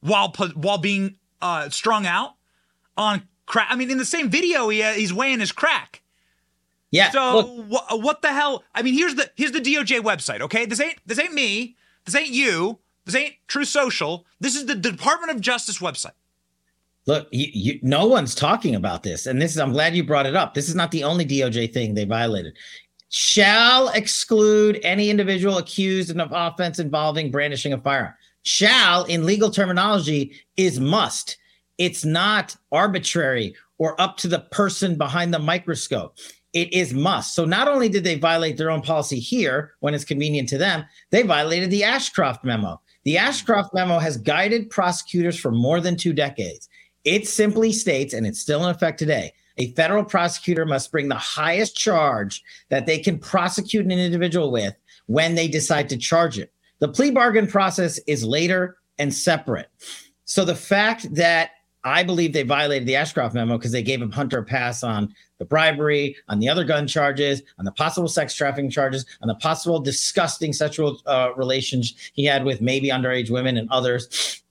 while 0.00 0.34
while 0.54 0.78
being 0.78 1.16
uh, 1.40 1.68
strung 1.70 2.04
out 2.04 2.34
on 2.96 3.22
crack. 3.46 3.68
I 3.70 3.76
mean, 3.76 3.90
in 3.90 3.98
the 3.98 4.04
same 4.04 4.28
video, 4.28 4.68
he, 4.68 4.82
uh, 4.82 4.92
he's 4.92 5.12
weighing 5.12 5.40
his 5.40 5.52
crack. 5.52 6.02
Yeah. 6.90 7.10
So 7.10 7.64
wha- 7.68 7.96
what 7.96 8.22
the 8.22 8.28
hell? 8.28 8.64
I 8.74 8.82
mean, 8.82 8.94
here's 8.94 9.14
the 9.14 9.30
here's 9.36 9.52
the 9.52 9.60
DOJ 9.60 10.00
website. 10.00 10.40
Okay, 10.40 10.66
this 10.66 10.80
ain't 10.80 10.96
this 11.06 11.18
ain't 11.18 11.34
me. 11.34 11.76
This 12.04 12.14
ain't 12.14 12.30
you. 12.30 12.78
This 13.04 13.14
ain't 13.14 13.34
Truth 13.48 13.68
Social. 13.68 14.26
This 14.40 14.56
is 14.56 14.66
the 14.66 14.74
Department 14.74 15.32
of 15.32 15.40
Justice 15.40 15.78
website. 15.78 16.12
Look, 17.06 17.28
you, 17.30 17.46
you, 17.52 17.80
no 17.82 18.06
one's 18.06 18.34
talking 18.34 18.74
about 18.74 19.02
this, 19.02 19.26
and 19.26 19.40
this 19.40 19.52
is. 19.52 19.58
I'm 19.58 19.72
glad 19.72 19.94
you 19.94 20.04
brought 20.04 20.26
it 20.26 20.36
up. 20.36 20.54
This 20.54 20.68
is 20.68 20.74
not 20.74 20.90
the 20.90 21.04
only 21.04 21.24
DOJ 21.24 21.72
thing 21.72 21.94
they 21.94 22.04
violated. 22.04 22.56
Shall 23.08 23.88
exclude 23.88 24.78
any 24.84 25.10
individual 25.10 25.58
accused 25.58 26.16
of 26.16 26.30
offense 26.32 26.78
involving 26.78 27.30
brandishing 27.30 27.72
a 27.72 27.78
firearm. 27.78 28.14
Shall, 28.42 29.04
in 29.04 29.26
legal 29.26 29.50
terminology, 29.50 30.32
is 30.56 30.78
must. 30.78 31.36
It's 31.78 32.04
not 32.04 32.56
arbitrary 32.70 33.54
or 33.78 34.00
up 34.00 34.16
to 34.18 34.28
the 34.28 34.40
person 34.40 34.96
behind 34.96 35.32
the 35.32 35.38
microscope. 35.38 36.16
It 36.52 36.72
is 36.72 36.92
must. 36.92 37.34
So 37.34 37.44
not 37.44 37.68
only 37.68 37.88
did 37.88 38.02
they 38.02 38.16
violate 38.16 38.56
their 38.56 38.70
own 38.70 38.82
policy 38.82 39.20
here 39.20 39.74
when 39.80 39.94
it's 39.94 40.04
convenient 40.04 40.48
to 40.48 40.58
them, 40.58 40.84
they 41.10 41.22
violated 41.22 41.70
the 41.70 41.84
Ashcroft 41.84 42.44
memo. 42.44 42.80
The 43.04 43.18
Ashcroft 43.18 43.72
memo 43.72 43.98
has 43.98 44.16
guided 44.16 44.68
prosecutors 44.68 45.38
for 45.38 45.52
more 45.52 45.80
than 45.80 45.96
two 45.96 46.12
decades. 46.12 46.68
It 47.04 47.28
simply 47.28 47.72
states, 47.72 48.12
and 48.12 48.26
it's 48.26 48.40
still 48.40 48.64
in 48.64 48.70
effect 48.70 48.98
today, 48.98 49.32
a 49.58 49.72
federal 49.72 50.04
prosecutor 50.04 50.64
must 50.64 50.90
bring 50.90 51.08
the 51.08 51.14
highest 51.14 51.76
charge 51.76 52.42
that 52.68 52.86
they 52.86 52.98
can 52.98 53.18
prosecute 53.18 53.84
an 53.84 53.92
individual 53.92 54.50
with 54.50 54.74
when 55.06 55.34
they 55.34 55.48
decide 55.48 55.88
to 55.90 55.96
charge 55.96 56.38
it. 56.38 56.52
The 56.80 56.88
plea 56.88 57.10
bargain 57.10 57.46
process 57.46 57.98
is 58.06 58.24
later 58.24 58.78
and 58.98 59.12
separate. 59.12 59.68
So 60.24 60.44
the 60.44 60.54
fact 60.54 61.14
that 61.14 61.50
I 61.84 62.02
believe 62.02 62.32
they 62.32 62.42
violated 62.42 62.86
the 62.86 62.96
Ashcroft 62.96 63.34
memo 63.34 63.56
because 63.56 63.72
they 63.72 63.82
gave 63.82 64.02
him 64.02 64.10
Hunter 64.10 64.38
a 64.38 64.44
pass 64.44 64.82
on 64.82 65.14
the 65.38 65.44
bribery, 65.44 66.16
on 66.28 66.38
the 66.38 66.48
other 66.48 66.64
gun 66.64 66.86
charges, 66.86 67.42
on 67.58 67.64
the 67.64 67.72
possible 67.72 68.08
sex 68.08 68.34
trafficking 68.34 68.70
charges, 68.70 69.06
on 69.22 69.28
the 69.28 69.34
possible 69.36 69.80
disgusting 69.80 70.52
sexual 70.52 71.00
uh, 71.06 71.30
relations 71.36 71.94
he 72.12 72.24
had 72.24 72.44
with 72.44 72.60
maybe 72.60 72.88
underage 72.88 73.30
women 73.30 73.56
and 73.56 73.68
others, 73.70 74.42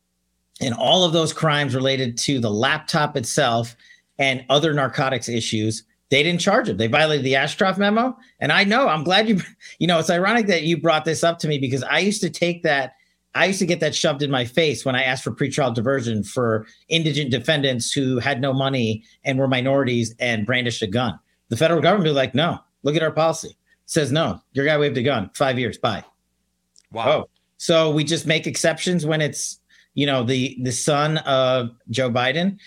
and 0.59 0.73
all 0.73 1.03
of 1.03 1.13
those 1.13 1.31
crimes 1.31 1.75
related 1.75 2.17
to 2.17 2.39
the 2.39 2.49
laptop 2.49 3.15
itself 3.15 3.75
and 4.17 4.43
other 4.49 4.73
narcotics 4.73 5.29
issues. 5.29 5.83
They 6.09 6.23
didn't 6.23 6.41
charge 6.41 6.67
him. 6.67 6.77
They 6.77 6.87
violated 6.87 7.23
the 7.23 7.35
Ashcroft 7.35 7.77
memo. 7.77 8.17
And 8.39 8.51
I 8.51 8.63
know, 8.63 8.87
I'm 8.87 9.03
glad 9.03 9.29
you, 9.29 9.41
you 9.79 9.85
know, 9.85 9.99
it's 9.99 10.09
ironic 10.09 10.47
that 10.47 10.63
you 10.63 10.81
brought 10.81 11.05
this 11.05 11.23
up 11.23 11.37
to 11.39 11.47
me 11.47 11.59
because 11.59 11.83
I 11.83 11.99
used 11.99 12.21
to 12.21 12.29
take 12.29 12.63
that 12.63 12.95
I 13.35 13.45
used 13.45 13.59
to 13.59 13.65
get 13.65 13.79
that 13.81 13.95
shoved 13.95 14.23
in 14.23 14.31
my 14.31 14.45
face 14.45 14.83
when 14.83 14.95
I 14.95 15.03
asked 15.03 15.23
for 15.23 15.31
pretrial 15.31 15.73
diversion 15.73 16.23
for 16.23 16.65
indigent 16.87 17.31
defendants 17.31 17.91
who 17.91 18.17
had 18.17 18.41
no 18.41 18.53
money 18.53 19.03
and 19.23 19.37
were 19.37 19.47
minorities 19.47 20.15
and 20.19 20.45
brandished 20.45 20.81
a 20.81 20.87
gun. 20.87 21.19
The 21.49 21.57
federal 21.57 21.81
government 21.81 22.05
be 22.05 22.11
like, 22.11 22.33
no, 22.33 22.59
look 22.83 22.95
at 22.95 23.03
our 23.03 23.11
policy. 23.11 23.49
It 23.49 23.55
says 23.85 24.11
no, 24.11 24.41
your 24.53 24.65
guy 24.65 24.77
waved 24.77 24.97
a 24.97 25.03
gun, 25.03 25.29
five 25.35 25.59
years, 25.59 25.77
bye. 25.77 26.03
Wow. 26.91 27.09
Oh, 27.09 27.29
so 27.57 27.91
we 27.91 28.03
just 28.03 28.25
make 28.25 28.47
exceptions 28.47 29.05
when 29.05 29.21
it's 29.21 29.59
you 29.93 30.05
know 30.05 30.23
the 30.23 30.57
the 30.63 30.71
son 30.71 31.17
of 31.19 31.69
Joe 31.89 32.09
Biden. 32.09 32.57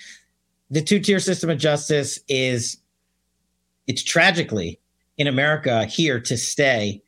The 0.70 0.82
two 0.82 1.00
tier 1.00 1.18
system 1.18 1.50
of 1.50 1.58
justice 1.58 2.20
is 2.28 2.78
it's 3.86 4.02
tragically 4.02 4.80
in 5.18 5.26
America 5.26 5.84
here 5.86 6.20
to 6.20 6.36
stay 6.36 7.02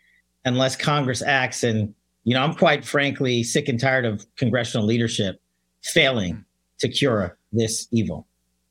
unless 0.45 0.77
Congress 0.77 1.23
acts 1.23 1.63
and 1.63 1.95
you 2.25 2.35
know, 2.35 2.43
I'm 2.43 2.55
quite 2.55 2.85
frankly 2.85 3.43
sick 3.43 3.69
and 3.69 3.79
tired 3.79 4.05
of 4.05 4.27
congressional 4.37 4.87
leadership 4.87 5.41
failing 5.83 6.45
to 6.81 6.89
cure 6.89 7.39
this 7.53 7.87
evil. 7.93 8.27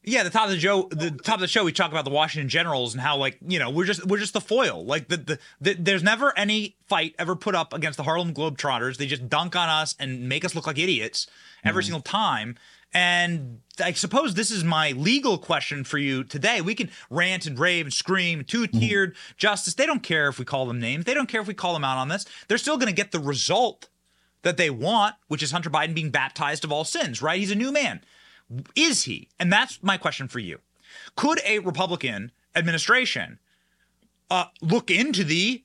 Yeah, 0.05 0.23
the 0.23 0.29
top 0.29 0.45
of 0.45 0.51
the 0.51 0.59
show, 0.59 0.89
the 0.91 1.11
top 1.11 1.35
of 1.35 1.41
the 1.41 1.47
show, 1.47 1.63
we 1.63 1.71
talk 1.71 1.91
about 1.91 2.03
the 2.03 2.11
Washington 2.11 2.49
Generals 2.49 2.93
and 2.93 2.99
how, 2.99 3.15
like, 3.15 3.37
you 3.47 3.57
know, 3.57 3.69
we're 3.69 3.85
just 3.85 4.05
we're 4.05 4.17
just 4.17 4.33
the 4.33 4.41
foil. 4.41 4.85
Like, 4.85 5.07
the, 5.07 5.15
the, 5.15 5.39
the 5.61 5.73
there's 5.75 6.03
never 6.03 6.37
any 6.37 6.75
fight 6.87 7.15
ever 7.17 7.37
put 7.37 7.55
up 7.55 7.73
against 7.73 7.95
the 7.95 8.03
Harlem 8.03 8.33
Globetrotters. 8.33 8.97
They 8.97 9.05
just 9.05 9.29
dunk 9.29 9.55
on 9.55 9.69
us 9.69 9.95
and 9.97 10.27
make 10.27 10.43
us 10.43 10.55
look 10.55 10.67
like 10.67 10.77
idiots 10.77 11.27
every 11.63 11.83
mm-hmm. 11.83 11.87
single 11.87 12.01
time. 12.01 12.57
And 12.93 13.61
I 13.83 13.93
suppose 13.93 14.35
this 14.35 14.51
is 14.51 14.63
my 14.63 14.91
legal 14.91 15.37
question 15.37 15.83
for 15.83 15.97
you 15.97 16.23
today. 16.23 16.61
We 16.61 16.75
can 16.75 16.91
rant 17.09 17.47
and 17.47 17.57
rave 17.57 17.87
and 17.87 17.93
scream, 17.93 18.43
two 18.43 18.67
tiered 18.67 19.15
justice. 19.35 19.73
They 19.73 19.87
don't 19.87 20.03
care 20.03 20.27
if 20.27 20.37
we 20.37 20.45
call 20.45 20.67
them 20.67 20.79
names. 20.79 21.05
They 21.05 21.15
don't 21.15 21.27
care 21.27 21.41
if 21.41 21.47
we 21.47 21.55
call 21.55 21.73
them 21.73 21.83
out 21.83 21.97
on 21.97 22.09
this. 22.09 22.25
They're 22.47 22.59
still 22.59 22.77
going 22.77 22.93
to 22.93 22.95
get 22.95 23.11
the 23.11 23.19
result 23.19 23.89
that 24.43 24.57
they 24.57 24.69
want, 24.69 25.15
which 25.27 25.41
is 25.41 25.51
Hunter 25.51 25.69
Biden 25.69 25.95
being 25.95 26.11
baptized 26.11 26.63
of 26.63 26.71
all 26.71 26.83
sins, 26.83 27.21
right? 27.21 27.39
He's 27.39 27.51
a 27.51 27.55
new 27.55 27.71
man. 27.71 28.01
Is 28.75 29.05
he? 29.05 29.29
And 29.39 29.51
that's 29.51 29.81
my 29.81 29.97
question 29.97 30.27
for 30.27 30.39
you. 30.39 30.59
Could 31.15 31.39
a 31.45 31.59
Republican 31.59 32.31
administration 32.55 33.39
uh, 34.29 34.45
look 34.61 34.91
into 34.91 35.23
the 35.23 35.63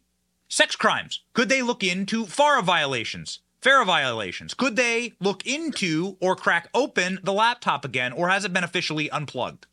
sex 0.48 0.76
crimes? 0.76 1.20
Could 1.34 1.50
they 1.50 1.60
look 1.60 1.84
into 1.84 2.24
FARA 2.24 2.62
violations? 2.62 3.40
FARA 3.68 3.84
violations? 3.84 4.54
Could 4.54 4.76
they 4.76 5.12
look 5.20 5.46
into 5.46 6.16
or 6.22 6.34
crack 6.34 6.70
open 6.72 7.18
the 7.22 7.34
laptop 7.34 7.84
again, 7.84 8.14
or 8.14 8.30
has 8.30 8.46
it 8.46 8.52
been 8.54 8.64
officially 8.64 9.10
unplugged? 9.10 9.66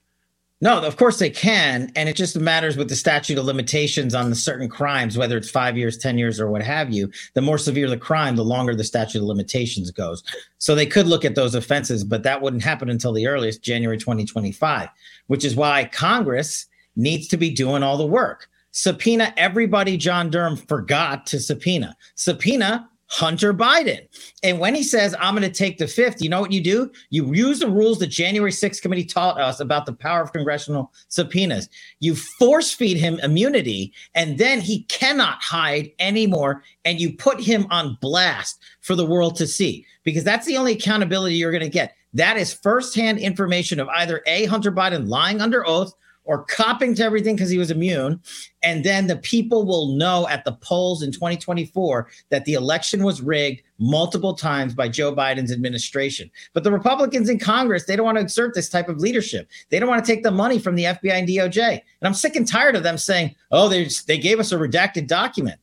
No, 0.59 0.81
of 0.81 0.97
course 0.97 1.17
they 1.17 1.29
can. 1.29 1.93
And 1.95 2.09
it 2.09 2.17
just 2.17 2.37
matters 2.37 2.75
with 2.75 2.89
the 2.89 2.95
statute 2.97 3.37
of 3.37 3.45
limitations 3.45 4.13
on 4.13 4.29
the 4.29 4.35
certain 4.35 4.67
crimes, 4.67 5.17
whether 5.17 5.37
it's 5.37 5.49
five 5.49 5.77
years, 5.77 5.97
10 5.97 6.17
years, 6.17 6.41
or 6.41 6.49
what 6.49 6.61
have 6.61 6.91
you. 6.91 7.09
The 7.35 7.41
more 7.41 7.57
severe 7.57 7.89
the 7.89 7.95
crime, 7.95 8.35
the 8.35 8.43
longer 8.43 8.75
the 8.75 8.83
statute 8.83 9.19
of 9.19 9.23
limitations 9.23 9.91
goes. 9.91 10.25
So 10.57 10.75
they 10.75 10.85
could 10.85 11.07
look 11.07 11.23
at 11.23 11.35
those 11.35 11.55
offenses, 11.55 12.03
but 12.03 12.23
that 12.23 12.41
wouldn't 12.41 12.63
happen 12.63 12.89
until 12.89 13.13
the 13.13 13.27
earliest, 13.27 13.63
January 13.63 13.97
2025, 13.97 14.89
which 15.27 15.45
is 15.45 15.55
why 15.55 15.85
Congress 15.85 16.65
needs 16.97 17.29
to 17.29 17.37
be 17.37 17.49
doing 17.49 17.81
all 17.81 17.95
the 17.95 18.05
work. 18.05 18.49
Subpoena 18.71 19.33
everybody 19.37 19.95
John 19.95 20.29
Durham 20.29 20.57
forgot 20.57 21.25
to 21.27 21.39
subpoena. 21.39 21.95
Subpoena 22.15 22.89
Hunter 23.07 23.53
Biden. 23.53 24.07
And 24.41 24.59
when 24.59 24.73
he 24.73 24.83
says, 24.83 25.15
I'm 25.19 25.35
going 25.35 25.49
to 25.49 25.55
take 25.55 25.77
the 25.77 25.87
fifth, 25.87 26.21
you 26.21 26.29
know 26.29 26.41
what 26.41 26.51
you 26.51 26.61
do? 26.61 26.91
You 27.11 27.33
use 27.33 27.59
the 27.59 27.69
rules 27.69 27.99
the 27.99 28.07
January 28.07 28.51
6th 28.51 28.81
committee 28.81 29.05
taught 29.05 29.39
us 29.39 29.59
about 29.59 29.85
the 29.85 29.93
power 29.93 30.21
of 30.21 30.33
congressional 30.33 30.91
subpoenas. 31.09 31.69
You 31.99 32.15
force 32.15 32.73
feed 32.73 32.97
him 32.97 33.19
immunity, 33.21 33.93
and 34.15 34.37
then 34.37 34.59
he 34.59 34.83
cannot 34.83 35.41
hide 35.41 35.91
anymore. 35.99 36.63
And 36.83 36.99
you 36.99 37.13
put 37.13 37.39
him 37.39 37.67
on 37.69 37.97
blast 38.01 38.59
for 38.81 38.95
the 38.95 39.05
world 39.05 39.35
to 39.37 39.47
see, 39.47 39.85
because 40.03 40.23
that's 40.23 40.47
the 40.47 40.57
only 40.57 40.73
accountability 40.73 41.35
you're 41.35 41.51
going 41.51 41.61
to 41.61 41.69
get. 41.69 41.95
That 42.13 42.37
is 42.37 42.53
firsthand 42.53 43.19
information 43.19 43.79
of 43.79 43.89
either 43.89 44.23
A, 44.25 44.45
Hunter 44.45 44.71
Biden 44.71 45.07
lying 45.09 45.41
under 45.41 45.67
oath 45.67 45.93
or 46.25 46.43
copping 46.45 46.95
to 46.95 47.03
everything 47.03 47.35
because 47.35 47.49
he 47.49 47.57
was 47.57 47.71
immune. 47.71 48.19
And 48.63 48.83
then 48.83 49.07
the 49.07 49.15
people 49.15 49.65
will 49.65 49.95
know 49.95 50.27
at 50.27 50.43
the 50.43 50.53
polls 50.53 51.03
in 51.03 51.11
2024 51.11 52.09
that 52.29 52.45
the 52.45 52.53
election 52.53 53.03
was 53.03 53.21
rigged 53.21 53.61
multiple 53.77 54.33
times 54.33 54.73
by 54.73 54.89
Joe 54.89 55.15
Biden's 55.15 55.51
administration. 55.51 56.31
But 56.53 56.63
the 56.63 56.71
Republicans 56.71 57.29
in 57.29 57.39
Congress, 57.39 57.85
they 57.85 57.95
don't 57.95 58.05
want 58.05 58.17
to 58.17 58.23
exert 58.23 58.55
this 58.55 58.69
type 58.69 58.89
of 58.89 58.99
leadership. 58.99 59.47
They 59.69 59.79
don't 59.79 59.89
want 59.89 60.03
to 60.03 60.11
take 60.11 60.23
the 60.23 60.31
money 60.31 60.59
from 60.59 60.75
the 60.75 60.85
FBI 60.85 61.11
and 61.11 61.27
DOJ. 61.27 61.69
And 61.69 61.81
I'm 62.01 62.13
sick 62.13 62.35
and 62.35 62.47
tired 62.47 62.75
of 62.75 62.83
them 62.83 62.97
saying, 62.97 63.35
oh, 63.51 63.69
they, 63.69 63.87
they 64.07 64.17
gave 64.17 64.39
us 64.39 64.51
a 64.51 64.57
redacted 64.57 65.07
document. 65.07 65.59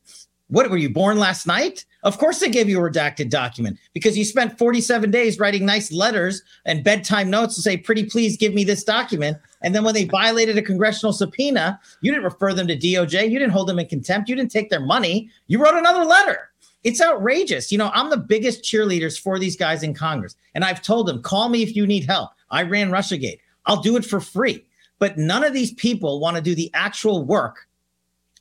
What 0.47 0.69
were 0.69 0.77
you 0.77 0.89
born 0.89 1.17
last 1.17 1.47
night? 1.47 1.85
Of 2.03 2.17
course, 2.17 2.39
they 2.39 2.49
gave 2.49 2.67
you 2.67 2.77
a 2.79 2.89
redacted 2.89 3.29
document 3.29 3.79
because 3.93 4.17
you 4.17 4.25
spent 4.25 4.57
47 4.57 5.09
days 5.09 5.39
writing 5.39 5.65
nice 5.65 5.91
letters 5.91 6.43
and 6.65 6.83
bedtime 6.83 7.29
notes 7.29 7.55
to 7.55 7.61
say, 7.61 7.77
pretty 7.77 8.05
please 8.05 8.35
give 8.35 8.53
me 8.53 8.63
this 8.63 8.83
document. 8.83 9.37
And 9.61 9.73
then 9.73 9.83
when 9.83 9.93
they 9.93 10.03
violated 10.03 10.57
a 10.57 10.61
congressional 10.61 11.13
subpoena, 11.13 11.79
you 12.01 12.11
didn't 12.11 12.25
refer 12.25 12.53
them 12.53 12.67
to 12.67 12.77
DOJ. 12.77 13.29
You 13.31 13.39
didn't 13.39 13.53
hold 13.53 13.69
them 13.69 13.79
in 13.79 13.87
contempt. 13.87 14.29
You 14.29 14.35
didn't 14.35 14.51
take 14.51 14.69
their 14.69 14.81
money. 14.81 15.29
You 15.47 15.63
wrote 15.63 15.75
another 15.75 16.03
letter. 16.03 16.49
It's 16.83 17.01
outrageous. 17.01 17.71
You 17.71 17.77
know, 17.77 17.91
I'm 17.93 18.09
the 18.09 18.17
biggest 18.17 18.63
cheerleaders 18.63 19.17
for 19.19 19.39
these 19.39 19.55
guys 19.55 19.81
in 19.81 19.93
Congress. 19.93 20.35
And 20.53 20.65
I've 20.65 20.81
told 20.81 21.07
them, 21.07 21.21
call 21.21 21.47
me 21.47 21.63
if 21.63 21.75
you 21.75 21.87
need 21.87 22.05
help. 22.05 22.31
I 22.51 22.63
ran 22.63 22.91
Russiagate. 22.91 23.39
I'll 23.65 23.81
do 23.81 23.95
it 23.95 24.03
for 24.03 24.19
free. 24.19 24.65
But 24.99 25.17
none 25.17 25.45
of 25.45 25.53
these 25.53 25.73
people 25.73 26.19
want 26.19 26.35
to 26.35 26.41
do 26.41 26.53
the 26.53 26.69
actual 26.73 27.23
work 27.23 27.67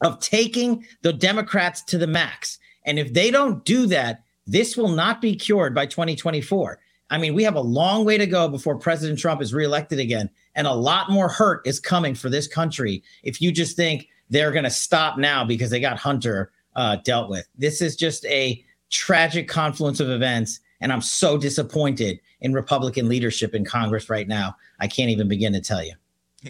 of 0.04 0.20
taking 0.20 0.84
the 1.02 1.12
Democrats 1.12 1.82
to 1.84 1.98
the 1.98 2.06
max. 2.06 2.58
And 2.84 2.98
if 2.98 3.12
they 3.12 3.30
don't 3.30 3.64
do 3.64 3.86
that, 3.86 4.22
this 4.46 4.76
will 4.76 4.88
not 4.88 5.20
be 5.20 5.36
cured 5.36 5.74
by 5.74 5.86
2024. 5.86 6.78
I 7.10 7.18
mean, 7.18 7.34
we 7.34 7.44
have 7.44 7.54
a 7.54 7.60
long 7.60 8.04
way 8.04 8.16
to 8.16 8.26
go 8.26 8.48
before 8.48 8.76
President 8.78 9.18
Trump 9.18 9.42
is 9.42 9.52
reelected 9.52 9.98
again. 9.98 10.30
And 10.54 10.66
a 10.66 10.72
lot 10.72 11.10
more 11.10 11.28
hurt 11.28 11.66
is 11.66 11.78
coming 11.78 12.14
for 12.14 12.30
this 12.30 12.48
country 12.48 13.02
if 13.22 13.40
you 13.40 13.52
just 13.52 13.76
think 13.76 14.08
they're 14.30 14.52
going 14.52 14.64
to 14.64 14.70
stop 14.70 15.18
now 15.18 15.44
because 15.44 15.70
they 15.70 15.80
got 15.80 15.98
Hunter 15.98 16.52
uh, 16.74 16.96
dealt 17.04 17.28
with. 17.28 17.46
This 17.56 17.82
is 17.82 17.96
just 17.96 18.24
a 18.26 18.64
tragic 18.90 19.46
confluence 19.46 20.00
of 20.00 20.08
events. 20.08 20.60
And 20.80 20.92
I'm 20.92 21.02
so 21.02 21.36
disappointed 21.38 22.18
in 22.40 22.54
Republican 22.54 23.08
leadership 23.08 23.54
in 23.54 23.64
Congress 23.64 24.10
right 24.10 24.26
now. 24.26 24.56
I 24.80 24.88
can't 24.88 25.10
even 25.10 25.28
begin 25.28 25.52
to 25.52 25.60
tell 25.60 25.84
you. 25.84 25.94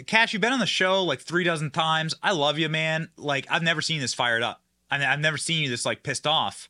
Kash, 0.07 0.33
you've 0.33 0.43
been 0.43 0.53
on 0.53 0.61
the 0.61 0.67
show 0.67 1.03
like 1.05 1.21
three 1.21 1.45
dozen 1.45 1.71
times. 1.71 2.15
I 2.23 2.33
love 2.33 2.59
you, 2.59 2.69
man. 2.69 3.09
Like 3.17 3.47
I've 3.51 3.63
never 3.63 3.81
seen 3.81 4.01
this 4.01 4.15
fired 4.15 4.43
up. 4.43 4.63
I 4.91 4.99
mean, 4.99 5.09
I've 5.09 5.21
never 5.21 5.39
seen 5.39 5.63
you 5.63 5.71
this 5.71 5.87
like 5.87 6.03
pissed 6.03 6.27
off. 6.27 6.69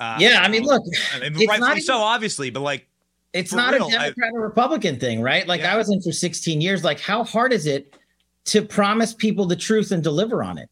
Uh, 0.00 0.16
yeah, 0.18 0.40
I 0.42 0.48
mean, 0.48 0.64
look, 0.64 0.82
I 1.14 1.28
mean, 1.28 1.48
rightfully 1.48 1.80
so, 1.80 1.96
obviously, 1.96 2.50
but 2.50 2.60
like, 2.60 2.88
it's 3.32 3.52
not 3.52 3.72
real, 3.72 3.86
a 3.86 3.90
Democrat 3.90 4.32
I, 4.32 4.36
or 4.36 4.40
Republican 4.40 4.98
thing, 4.98 5.22
right? 5.22 5.46
Like, 5.46 5.60
yeah. 5.60 5.74
I 5.74 5.76
was 5.76 5.90
in 5.90 6.02
for 6.02 6.12
16 6.12 6.60
years. 6.60 6.82
Like, 6.82 6.98
how 6.98 7.22
hard 7.22 7.52
is 7.52 7.66
it 7.66 7.96
to 8.46 8.62
promise 8.62 9.14
people 9.14 9.46
the 9.46 9.56
truth 9.56 9.92
and 9.92 10.02
deliver 10.02 10.42
on 10.42 10.58
it? 10.58 10.68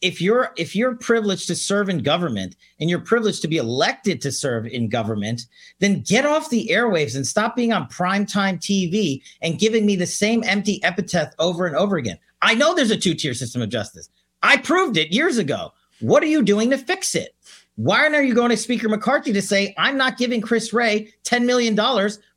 If 0.00 0.20
you're 0.20 0.52
if 0.56 0.74
you're 0.74 0.94
privileged 0.94 1.46
to 1.46 1.54
serve 1.54 1.88
in 1.88 1.98
government 1.98 2.56
and 2.78 2.88
you're 2.88 3.00
privileged 3.00 3.42
to 3.42 3.48
be 3.48 3.58
elected 3.58 4.20
to 4.22 4.32
serve 4.32 4.66
in 4.66 4.88
government 4.88 5.42
then 5.78 6.00
get 6.00 6.24
off 6.24 6.50
the 6.50 6.68
airwaves 6.70 7.14
and 7.14 7.26
stop 7.26 7.54
being 7.54 7.72
on 7.72 7.88
primetime 7.88 8.58
tv 8.58 9.22
and 9.42 9.58
giving 9.58 9.84
me 9.84 9.96
the 9.96 10.06
same 10.06 10.42
empty 10.44 10.82
epithet 10.84 11.34
over 11.38 11.66
and 11.66 11.76
over 11.76 11.96
again 11.96 12.18
i 12.42 12.54
know 12.54 12.74
there's 12.74 12.90
a 12.90 12.96
two-tier 12.96 13.34
system 13.34 13.60
of 13.60 13.68
justice 13.68 14.08
i 14.42 14.56
proved 14.56 14.96
it 14.96 15.12
years 15.12 15.38
ago 15.38 15.72
what 16.00 16.22
are 16.22 16.26
you 16.26 16.42
doing 16.42 16.70
to 16.70 16.78
fix 16.78 17.14
it 17.14 17.34
why 17.76 18.06
are 18.06 18.22
you 18.22 18.34
going 18.34 18.50
to 18.50 18.56
speaker 18.56 18.88
mccarthy 18.88 19.32
to 19.32 19.42
say 19.42 19.74
i'm 19.78 19.96
not 19.96 20.18
giving 20.18 20.40
chris 20.40 20.72
wray 20.72 21.12
$10 21.24 21.44
million 21.44 21.76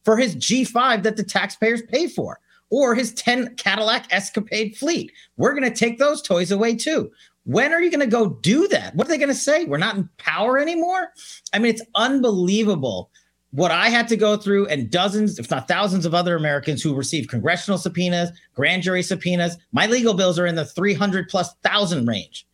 for 0.03 0.18
his 0.18 0.36
g5 0.36 1.03
that 1.03 1.16
the 1.18 1.24
taxpayers 1.24 1.82
pay 1.84 2.07
for 2.07 2.39
or 2.74 2.95
his 2.95 3.14
10 3.14 3.55
Cadillac 3.55 4.11
Escapade 4.11 4.76
fleet. 4.76 5.11
We're 5.38 5.53
going 5.53 5.72
to 5.72 5.80
take 5.80 5.99
those 5.99 6.24
toys 6.24 6.49
away 6.49 6.76
too. 6.76 7.11
When 7.46 7.74
are 7.74 7.82
you 7.82 7.89
going 7.89 8.00
to 8.00 8.08
go 8.08 8.30
do 8.30 8.68
that? 8.70 8.96
What 8.96 9.08
are 9.08 9.10
they 9.10 9.18
going 9.18 9.30
to 9.30 9.36
say? 9.36 9.66
We're 9.66 9.78
not 9.78 9.96
in 9.96 10.10
power 10.18 10.58
anymore? 10.58 11.12
I 11.54 11.60
mean, 11.60 11.74
it's 11.74 11.84
unbelievable 11.96 13.12
what 13.54 13.70
I 13.70 13.89
had 13.89 14.08
to 14.08 14.18
go 14.18 14.36
through 14.36 14.66
and 14.68 14.89
dozens, 14.89 15.38
if 15.38 15.52
not 15.52 15.68
thousands 15.68 16.08
of 16.08 16.16
other 16.16 16.36
Americans 16.36 16.82
who 16.82 16.96
received 16.96 17.30
congressional 17.30 17.78
subpoenas, 17.78 18.32
grand 18.56 18.82
jury 18.82 19.04
subpoenas. 19.04 19.58
My 19.72 19.86
legal 19.86 20.16
bills 20.16 20.39
are 20.39 20.48
in 20.48 20.56
the 20.56 20.66
300 20.66 21.30
plus 21.30 21.54
thousand 21.64 22.08
range. 22.08 22.48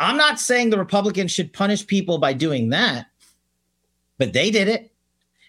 I'm 0.00 0.16
not 0.16 0.40
saying 0.40 0.70
the 0.70 0.78
Republicans 0.78 1.30
should 1.30 1.52
punish 1.52 1.86
people 1.86 2.18
by 2.18 2.32
doing 2.32 2.70
that, 2.70 3.06
but 4.18 4.32
they 4.32 4.50
did 4.50 4.66
it 4.66 4.92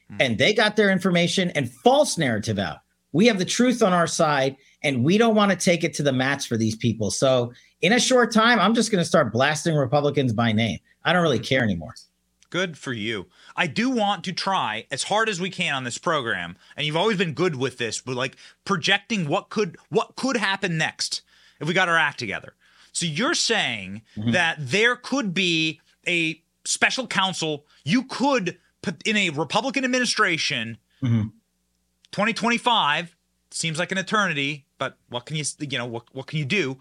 hmm. 0.07 0.17
and 0.19 0.37
they 0.37 0.53
got 0.53 0.75
their 0.75 0.91
information 0.91 1.49
and 1.51 1.71
false 1.71 2.15
narrative 2.15 2.59
out. 2.59 2.77
We 3.11 3.25
have 3.25 3.39
the 3.39 3.45
truth 3.45 3.81
on 3.81 3.91
our 3.91 4.07
side 4.07 4.55
and 4.83 5.03
we 5.03 5.17
don't 5.17 5.35
want 5.35 5.51
to 5.51 5.57
take 5.57 5.83
it 5.83 5.95
to 5.95 6.03
the 6.03 6.13
mats 6.13 6.45
for 6.45 6.57
these 6.57 6.75
people. 6.75 7.09
So 7.09 7.53
in 7.85 7.93
a 7.93 7.99
short 7.99 8.31
time, 8.31 8.59
I'm 8.59 8.73
just 8.73 8.91
going 8.91 8.99
to 9.03 9.07
start 9.07 9.31
blasting 9.31 9.75
Republicans 9.75 10.33
by 10.33 10.51
name. 10.51 10.79
I 11.03 11.13
don't 11.13 11.21
really 11.21 11.37
care 11.37 11.61
anymore. 11.61 11.93
Good 12.49 12.79
for 12.79 12.91
you. 12.91 13.27
I 13.55 13.67
do 13.67 13.91
want 13.91 14.23
to 14.23 14.33
try 14.33 14.87
as 14.89 15.03
hard 15.03 15.29
as 15.29 15.39
we 15.39 15.51
can 15.51 15.75
on 15.75 15.83
this 15.83 15.99
program, 15.99 16.57
and 16.75 16.87
you've 16.87 16.97
always 16.97 17.19
been 17.19 17.33
good 17.33 17.55
with 17.55 17.77
this, 17.77 18.01
but 18.01 18.15
like 18.15 18.37
projecting 18.63 19.27
what 19.27 19.49
could 19.49 19.77
what 19.89 20.15
could 20.15 20.35
happen 20.35 20.79
next 20.79 21.21
if 21.59 21.67
we 21.67 21.75
got 21.75 21.87
our 21.87 21.97
act 21.97 22.17
together. 22.17 22.55
So 22.91 23.05
you're 23.05 23.35
saying 23.35 24.01
mm-hmm. 24.17 24.31
that 24.31 24.55
there 24.59 24.95
could 24.95 25.35
be 25.35 25.79
a 26.07 26.41
special 26.63 27.05
counsel. 27.05 27.67
You 27.83 28.03
could 28.05 28.57
put 28.81 29.07
in 29.07 29.15
a 29.15 29.29
Republican 29.29 29.85
administration. 29.85 30.79
Mm-hmm. 31.03 31.27
2025 32.13 33.15
seems 33.51 33.77
like 33.77 33.91
an 33.91 33.99
eternity, 33.99 34.65
but 34.79 34.97
what 35.09 35.27
can 35.27 35.35
you 35.35 35.43
you 35.59 35.77
know 35.77 35.85
what 35.85 36.05
what 36.13 36.25
can 36.25 36.39
you 36.39 36.45
do? 36.45 36.79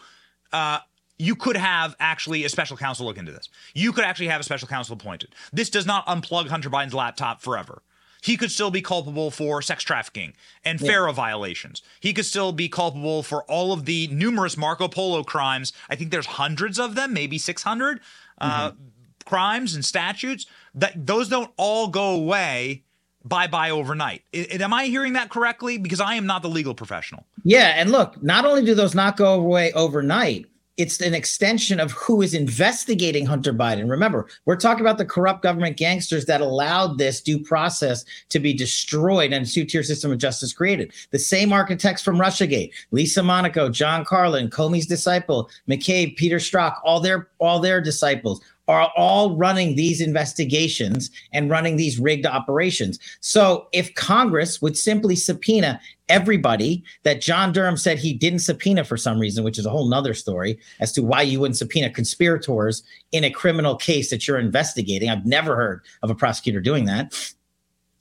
Uh, 0.50 0.78
you 1.18 1.36
could 1.36 1.56
have 1.56 1.94
actually 2.00 2.44
a 2.44 2.48
special 2.48 2.76
counsel 2.76 3.06
look 3.06 3.18
into 3.18 3.32
this. 3.32 3.48
You 3.74 3.92
could 3.92 4.04
actually 4.04 4.28
have 4.28 4.40
a 4.40 4.44
special 4.44 4.68
counsel 4.68 4.94
appointed. 4.94 5.34
This 5.52 5.70
does 5.70 5.86
not 5.86 6.06
unplug 6.06 6.48
Hunter 6.48 6.70
Biden's 6.70 6.94
laptop 6.94 7.40
forever. 7.40 7.82
He 8.20 8.38
could 8.38 8.50
still 8.50 8.70
be 8.70 8.80
culpable 8.80 9.30
for 9.30 9.60
sex 9.60 9.84
trafficking 9.84 10.32
and 10.64 10.80
yeah. 10.80 10.88
FARA 10.88 11.12
violations. 11.12 11.82
He 12.00 12.14
could 12.14 12.24
still 12.24 12.52
be 12.52 12.70
culpable 12.70 13.22
for 13.22 13.44
all 13.44 13.72
of 13.72 13.84
the 13.84 14.06
numerous 14.08 14.56
Marco 14.56 14.88
Polo 14.88 15.22
crimes. 15.22 15.74
I 15.90 15.94
think 15.94 16.10
there's 16.10 16.26
hundreds 16.26 16.78
of 16.78 16.94
them, 16.94 17.12
maybe 17.12 17.36
600 17.36 18.00
uh, 18.38 18.46
mm-hmm. 18.46 18.66
uh, 18.66 18.70
crimes 19.26 19.74
and 19.74 19.84
statutes. 19.84 20.46
That 20.74 21.06
those 21.06 21.28
don't 21.28 21.50
all 21.58 21.88
go 21.88 22.14
away 22.14 22.84
bye 23.24 23.46
bye 23.46 23.70
overnight. 23.70 24.22
I, 24.34 24.46
am 24.60 24.72
I 24.72 24.86
hearing 24.86 25.14
that 25.14 25.30
correctly? 25.30 25.78
Because 25.78 26.00
I 26.00 26.14
am 26.14 26.26
not 26.26 26.42
the 26.42 26.48
legal 26.48 26.74
professional. 26.74 27.26
Yeah, 27.42 27.74
and 27.76 27.90
look, 27.90 28.22
not 28.22 28.44
only 28.44 28.64
do 28.64 28.74
those 28.74 28.94
not 28.94 29.16
go 29.16 29.34
away 29.34 29.72
overnight, 29.72 30.46
it's 30.77 31.01
an 31.01 31.14
extension 31.14 31.79
of 31.79 31.93
who 31.93 32.20
is 32.20 32.35
investigating 32.35 33.25
Hunter 33.27 33.55
Biden. 33.55 33.89
Remember, 33.89 34.27
we're 34.45 34.57
talking 34.57 34.81
about 34.81 34.99
the 34.99 35.05
corrupt 35.05 35.43
government 35.43 35.77
gangsters 35.77 36.27
that 36.27 36.41
allowed 36.41 36.99
this 36.99 37.20
due 37.20 37.39
process 37.39 38.05
to 38.31 38.41
be 38.41 38.53
destroyed 38.53 39.33
and 39.33 39.47
a 39.47 39.49
two-tier 39.49 39.85
system 39.85 40.11
of 40.11 40.18
justice 40.18 40.53
created. 40.53 40.93
The 41.11 41.18
same 41.18 41.53
architects 41.53 42.03
from 42.03 42.18
Russiagate, 42.18 42.72
Lisa 42.91 43.22
Monaco, 43.22 43.68
John 43.68 44.05
Carlin, 44.05 44.51
Comey's 44.51 44.87
disciple, 44.87 45.49
McCabe, 45.68 46.16
Peter 46.16 46.39
Strzok, 46.39 46.77
all 46.85 47.01
their 47.01 47.29
all 47.39 47.61
their 47.61 47.81
disciples 47.81 48.41
are 48.68 48.90
all 48.96 49.36
running 49.36 49.74
these 49.74 50.00
investigations 50.00 51.10
and 51.32 51.50
running 51.50 51.76
these 51.76 51.98
rigged 51.98 52.26
operations. 52.26 52.98
So 53.20 53.68
if 53.72 53.94
Congress 53.94 54.62
would 54.62 54.76
simply 54.76 55.16
subpoena 55.16 55.80
everybody 56.08 56.84
that 57.02 57.20
John 57.20 57.52
Durham 57.52 57.76
said 57.76 57.98
he 57.98 58.12
didn't 58.14 58.40
subpoena 58.40 58.84
for 58.84 58.96
some 58.96 59.18
reason, 59.18 59.44
which 59.44 59.58
is 59.58 59.66
a 59.66 59.70
whole 59.70 59.88
nother 59.88 60.14
story 60.14 60.58
as 60.80 60.92
to 60.92 61.02
why 61.02 61.22
you 61.22 61.40
wouldn't 61.40 61.56
subpoena 61.56 61.90
conspirators 61.90 62.82
in 63.12 63.24
a 63.24 63.30
criminal 63.30 63.76
case 63.76 64.10
that 64.10 64.26
you're 64.26 64.38
investigating. 64.38 65.10
I've 65.10 65.26
never 65.26 65.56
heard 65.56 65.82
of 66.02 66.10
a 66.10 66.14
prosecutor 66.14 66.60
doing 66.60 66.84
that. 66.86 67.14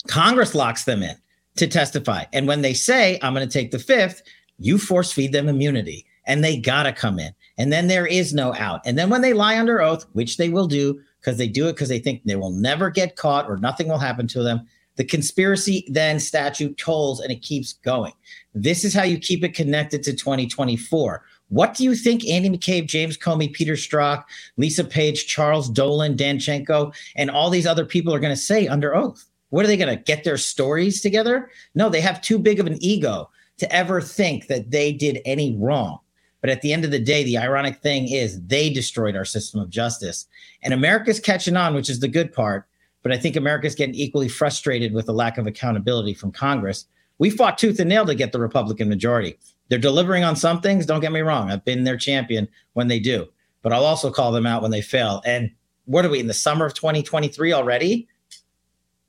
Congress 0.07 0.55
locks 0.55 0.83
them 0.83 1.03
in 1.03 1.15
to 1.55 1.67
testify. 1.67 2.25
And 2.33 2.47
when 2.47 2.61
they 2.61 2.73
say, 2.73 3.19
I'm 3.21 3.33
going 3.33 3.47
to 3.47 3.53
take 3.53 3.71
the 3.71 3.79
fifth, 3.79 4.21
you 4.59 4.77
force 4.77 5.11
feed 5.11 5.31
them 5.31 5.49
immunity 5.49 6.05
and 6.25 6.43
they 6.43 6.57
got 6.57 6.83
to 6.83 6.93
come 6.93 7.19
in. 7.19 7.33
And 7.57 7.71
then 7.71 7.87
there 7.87 8.07
is 8.07 8.33
no 8.33 8.53
out. 8.55 8.81
And 8.85 8.97
then 8.97 9.09
when 9.09 9.21
they 9.21 9.33
lie 9.33 9.59
under 9.59 9.81
oath, 9.81 10.05
which 10.13 10.37
they 10.37 10.49
will 10.49 10.67
do 10.67 10.99
because 11.19 11.37
they 11.37 11.47
do 11.47 11.67
it 11.67 11.73
because 11.73 11.89
they 11.89 11.99
think 11.99 12.21
they 12.23 12.35
will 12.35 12.51
never 12.51 12.89
get 12.89 13.15
caught 13.15 13.49
or 13.49 13.57
nothing 13.57 13.87
will 13.87 13.97
happen 13.97 14.27
to 14.27 14.43
them, 14.43 14.67
the 14.95 15.03
conspiracy 15.03 15.87
then 15.89 16.19
statute 16.19 16.77
tolls 16.77 17.19
and 17.19 17.31
it 17.31 17.41
keeps 17.41 17.73
going. 17.73 18.13
This 18.53 18.83
is 18.83 18.93
how 18.93 19.03
you 19.03 19.17
keep 19.17 19.43
it 19.43 19.55
connected 19.55 20.03
to 20.03 20.13
2024. 20.13 21.23
What 21.49 21.75
do 21.75 21.83
you 21.83 21.95
think 21.95 22.27
Andy 22.27 22.49
McCabe, 22.49 22.87
James 22.87 23.17
Comey, 23.17 23.51
Peter 23.51 23.73
Strzok, 23.73 24.23
Lisa 24.57 24.83
Page, 24.83 25.27
Charles 25.27 25.69
Dolan, 25.69 26.15
Danchenko, 26.15 26.93
and 27.15 27.29
all 27.29 27.49
these 27.49 27.67
other 27.67 27.85
people 27.85 28.13
are 28.13 28.19
going 28.19 28.33
to 28.33 28.41
say 28.41 28.67
under 28.67 28.95
oath? 28.95 29.25
What 29.49 29.63
are 29.63 29.67
they 29.67 29.77
going 29.77 29.95
to 29.95 30.03
get 30.03 30.23
their 30.23 30.37
stories 30.37 31.01
together? 31.01 31.51
No, 31.75 31.89
they 31.89 32.01
have 32.01 32.21
too 32.21 32.39
big 32.39 32.59
of 32.59 32.65
an 32.65 32.83
ego 32.83 33.29
to 33.59 33.71
ever 33.71 34.01
think 34.01 34.47
that 34.47 34.71
they 34.71 34.91
did 34.91 35.19
any 35.25 35.55
wrong. 35.57 35.99
But 36.43 36.49
at 36.49 36.61
the 36.61 36.73
end 36.73 36.83
of 36.83 36.91
the 36.91 36.99
day, 36.99 37.23
the 37.23 37.37
ironic 37.37 37.77
thing 37.77 38.09
is 38.11 38.41
they 38.41 38.69
destroyed 38.69 39.15
our 39.15 39.23
system 39.23 39.61
of 39.61 39.69
justice. 39.69 40.27
And 40.61 40.73
America's 40.73 41.21
catching 41.21 41.55
on, 41.55 41.73
which 41.73 41.89
is 41.89 42.01
the 42.01 42.09
good 42.09 42.33
part. 42.33 42.67
But 43.01 43.13
I 43.13 43.17
think 43.17 43.37
America's 43.37 43.75
getting 43.75 43.95
equally 43.95 44.27
frustrated 44.27 44.93
with 44.93 45.05
the 45.05 45.13
lack 45.13 45.37
of 45.37 45.47
accountability 45.47 46.13
from 46.13 46.33
Congress. 46.33 46.85
We 47.17 47.29
fought 47.29 47.57
tooth 47.57 47.79
and 47.79 47.87
nail 47.87 48.05
to 48.05 48.13
get 48.13 48.33
the 48.33 48.41
Republican 48.41 48.89
majority. 48.89 49.39
They're 49.69 49.79
delivering 49.79 50.25
on 50.25 50.35
some 50.35 50.59
things. 50.59 50.85
Don't 50.85 50.99
get 50.99 51.13
me 51.13 51.21
wrong. 51.21 51.49
I've 51.49 51.63
been 51.63 51.85
their 51.85 51.95
champion 51.95 52.49
when 52.73 52.89
they 52.89 52.99
do, 52.99 53.29
but 53.61 53.71
I'll 53.71 53.85
also 53.85 54.11
call 54.11 54.33
them 54.33 54.45
out 54.45 54.61
when 54.61 54.71
they 54.71 54.81
fail. 54.81 55.21
And 55.25 55.49
what 55.85 56.03
are 56.03 56.09
we 56.09 56.19
in 56.19 56.27
the 56.27 56.33
summer 56.33 56.65
of 56.65 56.73
2023 56.73 57.53
already? 57.53 58.09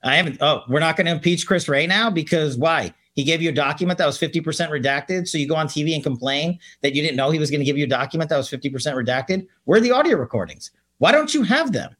I 0.04 0.14
haven't. 0.14 0.38
Oh, 0.40 0.62
we're 0.68 0.78
not 0.78 0.96
going 0.96 1.06
to 1.06 1.12
impeach 1.12 1.48
Chris 1.48 1.68
Wray 1.68 1.88
now 1.88 2.10
because 2.10 2.56
why? 2.56 2.94
He 3.14 3.22
gave 3.22 3.40
you 3.40 3.48
a 3.50 3.52
document 3.52 3.98
that 3.98 4.06
was 4.06 4.18
50% 4.18 4.42
redacted. 4.42 5.28
So 5.28 5.38
you 5.38 5.46
go 5.48 5.54
on 5.54 5.68
TV 5.68 5.94
and 5.94 6.02
complain 6.02 6.58
that 6.82 6.94
you 6.94 7.02
didn't 7.02 7.16
know 7.16 7.30
he 7.30 7.38
was 7.38 7.50
going 7.50 7.60
to 7.60 7.64
give 7.64 7.78
you 7.78 7.84
a 7.84 7.88
document 7.88 8.28
that 8.30 8.36
was 8.36 8.50
50% 8.50 8.72
redacted. 8.72 9.46
Where 9.64 9.78
are 9.78 9.80
the 9.80 9.92
audio 9.92 10.16
recordings? 10.16 10.72
Why 10.98 11.12
don't 11.12 11.32
you 11.32 11.42
have 11.44 11.72
them? 11.72 11.94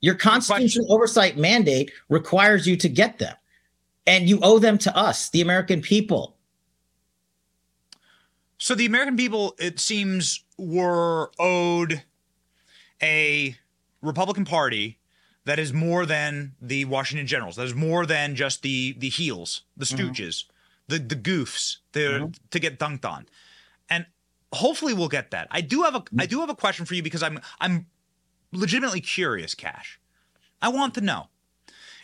Your 0.00 0.14
constitutional 0.14 0.90
oversight 0.92 1.36
mandate 1.36 1.92
requires 2.08 2.66
you 2.66 2.76
to 2.78 2.88
get 2.88 3.18
them, 3.18 3.34
and 4.06 4.28
you 4.28 4.38
owe 4.42 4.58
them 4.58 4.78
to 4.78 4.96
us, 4.96 5.28
the 5.28 5.42
American 5.42 5.82
people. 5.82 6.38
So 8.56 8.74
the 8.74 8.86
American 8.86 9.16
people, 9.16 9.54
it 9.58 9.78
seems, 9.78 10.42
were 10.56 11.30
owed 11.38 12.02
a 13.02 13.56
Republican 14.00 14.46
Party 14.46 14.99
that 15.44 15.58
is 15.58 15.72
more 15.72 16.06
than 16.06 16.54
the 16.60 16.84
Washington 16.84 17.26
Generals. 17.26 17.56
That 17.56 17.66
is 17.66 17.74
more 17.74 18.06
than 18.06 18.34
just 18.36 18.62
the 18.62 18.94
the 18.98 19.08
heels, 19.08 19.62
the 19.76 19.84
mm-hmm. 19.84 20.08
stooges, 20.08 20.44
mm-hmm. 20.44 20.52
the 20.88 20.98
the 20.98 21.16
goofs 21.16 21.78
mm-hmm. 21.92 22.30
to 22.50 22.58
get 22.58 22.78
dunked 22.78 23.04
on. 23.04 23.26
And 23.88 24.06
hopefully 24.52 24.94
we'll 24.94 25.08
get 25.08 25.30
that. 25.30 25.48
I 25.50 25.60
do 25.60 25.82
have 25.82 25.94
a 25.94 26.04
I 26.18 26.26
do 26.26 26.40
have 26.40 26.50
a 26.50 26.54
question 26.54 26.86
for 26.86 26.94
you 26.94 27.02
because 27.02 27.22
I'm 27.22 27.40
I'm 27.60 27.86
legitimately 28.52 29.00
curious, 29.00 29.54
Kash. 29.54 29.98
I 30.62 30.68
want 30.68 30.94
to 30.94 31.00
know. 31.00 31.28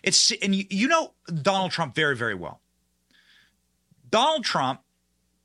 It's 0.03 0.33
and 0.43 0.55
you, 0.55 0.65
you 0.71 0.89
know 0.89 1.13
Donald 1.43 1.73
Trump 1.73 1.95
very 1.95 2.17
very 2.17 2.35
well. 2.35 2.61
Donald 4.09 4.45
Trump 4.45 4.81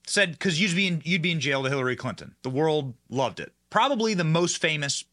said 0.07 0.31
because 0.31 0.61
you'd 0.61 0.75
be 0.75 0.87
in, 0.87 1.01
you'd 1.03 1.21
be 1.21 1.31
in 1.31 1.39
jail 1.39 1.63
to 1.63 1.69
Hillary 1.69 1.95
Clinton. 1.95 2.35
The 2.43 2.49
world 2.49 2.93
loved 3.09 3.39
it. 3.39 3.53
Probably 3.69 4.13
the 4.13 4.23
most 4.23 4.57
famous 4.57 5.03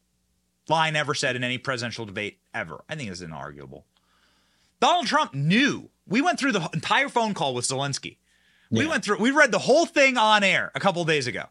line 0.67 0.95
ever 0.95 1.13
said 1.13 1.35
in 1.35 1.43
any 1.43 1.57
presidential 1.57 2.05
debate 2.05 2.38
ever. 2.53 2.83
I 2.89 2.95
think 2.95 3.09
it's 3.09 3.21
inarguable. 3.21 3.83
Donald 4.79 5.07
Trump 5.07 5.33
knew. 5.33 5.89
We 6.07 6.21
went 6.21 6.39
through 6.39 6.53
the 6.53 6.69
entire 6.73 7.09
phone 7.09 7.33
call 7.33 7.53
with 7.53 7.65
Zelensky. 7.65 8.17
We 8.71 8.85
went 8.85 9.03
through, 9.03 9.17
we 9.17 9.31
read 9.31 9.51
the 9.51 9.59
whole 9.59 9.87
thing 9.87 10.17
on 10.17 10.43
air 10.43 10.71
a 10.75 10.79
couple 10.79 11.03
days 11.03 11.25
ago. 11.25 11.45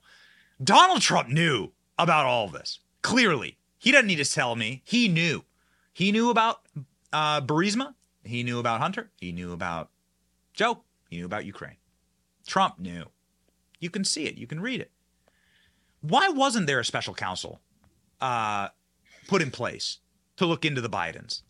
Donald 0.62 1.00
Trump 1.00 1.28
knew 1.28 1.72
about 1.98 2.26
all 2.26 2.46
of 2.46 2.52
this. 2.52 2.78
Clearly. 3.02 3.58
He 3.78 3.90
doesn't 3.92 4.06
need 4.06 4.16
to 4.16 4.24
tell 4.24 4.54
me. 4.54 4.82
He 4.84 5.08
knew. 5.08 5.44
He 5.92 6.12
knew 6.12 6.30
about 6.30 6.62
uh, 7.12 7.40
Burisma. 7.40 7.94
He 8.24 8.42
knew 8.42 8.58
about 8.58 8.80
Hunter. 8.80 9.10
He 9.20 9.32
knew 9.32 9.52
about 9.52 9.90
Joe. 10.54 10.82
He 11.08 11.16
knew 11.16 11.26
about 11.26 11.44
Ukraine. 11.44 11.76
Trump 12.46 12.78
knew. 12.78 13.04
You 13.80 13.90
can 13.90 14.04
see 14.04 14.26
it. 14.26 14.36
You 14.36 14.46
can 14.46 14.60
read 14.60 14.80
it. 14.80 14.90
Why 16.00 16.28
wasn't 16.28 16.66
there 16.66 16.78
a 16.78 16.84
special 16.84 17.14
counsel 17.14 17.60
uh, 18.20 18.68
put 19.26 19.42
in 19.42 19.50
place 19.50 19.98
to 20.38 20.46
look 20.46 20.64
into 20.64 20.80
the 20.80 20.90
Bidens? 20.90 21.42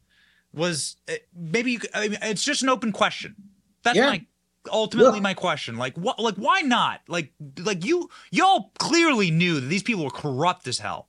Was 0.53 0.97
uh, 1.09 1.15
maybe 1.35 1.73
you, 1.73 1.81
I 1.95 2.09
mean, 2.09 2.19
it's 2.23 2.43
just 2.43 2.63
an 2.63 2.69
open 2.69 2.93
question. 2.93 3.35
That's 3.83 3.97
Yeah. 3.97 4.07
my 4.11 4.27
ultimately 4.73 5.21
my 5.21 5.35
question. 5.35 5.77
Like 5.77 5.97
what? 5.97 6.19
Like 6.19 6.35
why 6.37 6.61
not? 6.63 7.01
Like 7.09 7.33
like 7.59 7.85
you 7.85 8.11
y'all 8.31 8.73
clearly 8.79 9.31
knew 9.31 9.61
that 9.61 9.67
these 9.67 9.83
people 9.83 10.05
were 10.05 10.11
corrupt 10.11 10.67
as 10.67 10.79
hell. 10.79 11.09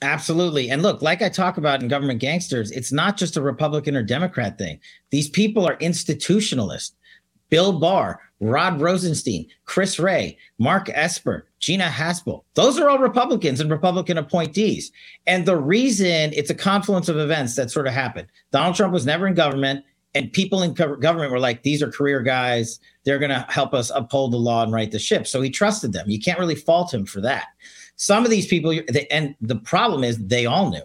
Absolutely. 0.00 0.70
And 0.70 0.82
look, 0.82 1.02
like 1.02 1.22
I 1.22 1.28
talk 1.28 1.56
about 1.58 1.82
in 1.82 1.88
Government 1.88 2.20
Gangsters, 2.20 2.70
it's 2.70 2.92
not 2.92 3.16
just 3.16 3.36
a 3.36 3.42
Republican 3.42 3.96
or 3.96 4.02
Democrat 4.02 4.56
thing. 4.56 4.78
These 5.10 5.28
people 5.28 5.66
are 5.66 5.76
institutionalists. 5.78 6.92
Bill 7.50 7.78
Barr, 7.78 8.20
Rod 8.40 8.80
Rosenstein, 8.80 9.46
Chris 9.64 9.98
Wray, 9.98 10.38
Mark 10.58 10.88
Esper, 10.94 11.46
Gina 11.58 11.86
Haspel. 11.86 12.44
Those 12.54 12.78
are 12.78 12.88
all 12.88 12.98
Republicans 12.98 13.60
and 13.60 13.70
Republican 13.70 14.16
appointees. 14.16 14.92
And 15.26 15.44
the 15.44 15.56
reason 15.56 16.32
it's 16.32 16.50
a 16.50 16.54
confluence 16.54 17.08
of 17.08 17.16
events 17.18 17.56
that 17.56 17.70
sort 17.70 17.86
of 17.86 17.94
happened. 17.94 18.28
Donald 18.52 18.76
Trump 18.76 18.92
was 18.92 19.06
never 19.06 19.26
in 19.26 19.34
government, 19.34 19.84
and 20.14 20.32
people 20.32 20.62
in 20.62 20.72
government 20.72 21.32
were 21.32 21.40
like, 21.40 21.62
these 21.62 21.82
are 21.82 21.90
career 21.90 22.22
guys. 22.22 22.80
They're 23.04 23.18
going 23.18 23.30
to 23.30 23.44
help 23.48 23.74
us 23.74 23.90
uphold 23.94 24.32
the 24.32 24.38
law 24.38 24.62
and 24.62 24.72
right 24.72 24.90
the 24.90 24.98
ship. 24.98 25.26
So 25.26 25.40
he 25.40 25.50
trusted 25.50 25.92
them. 25.92 26.08
You 26.08 26.20
can't 26.20 26.38
really 26.38 26.54
fault 26.54 26.94
him 26.94 27.06
for 27.06 27.20
that. 27.22 27.46
Some 27.96 28.24
of 28.24 28.30
these 28.30 28.46
people, 28.46 28.78
and 29.10 29.34
the 29.40 29.56
problem 29.56 30.04
is 30.04 30.18
they 30.18 30.46
all 30.46 30.70
knew. 30.70 30.82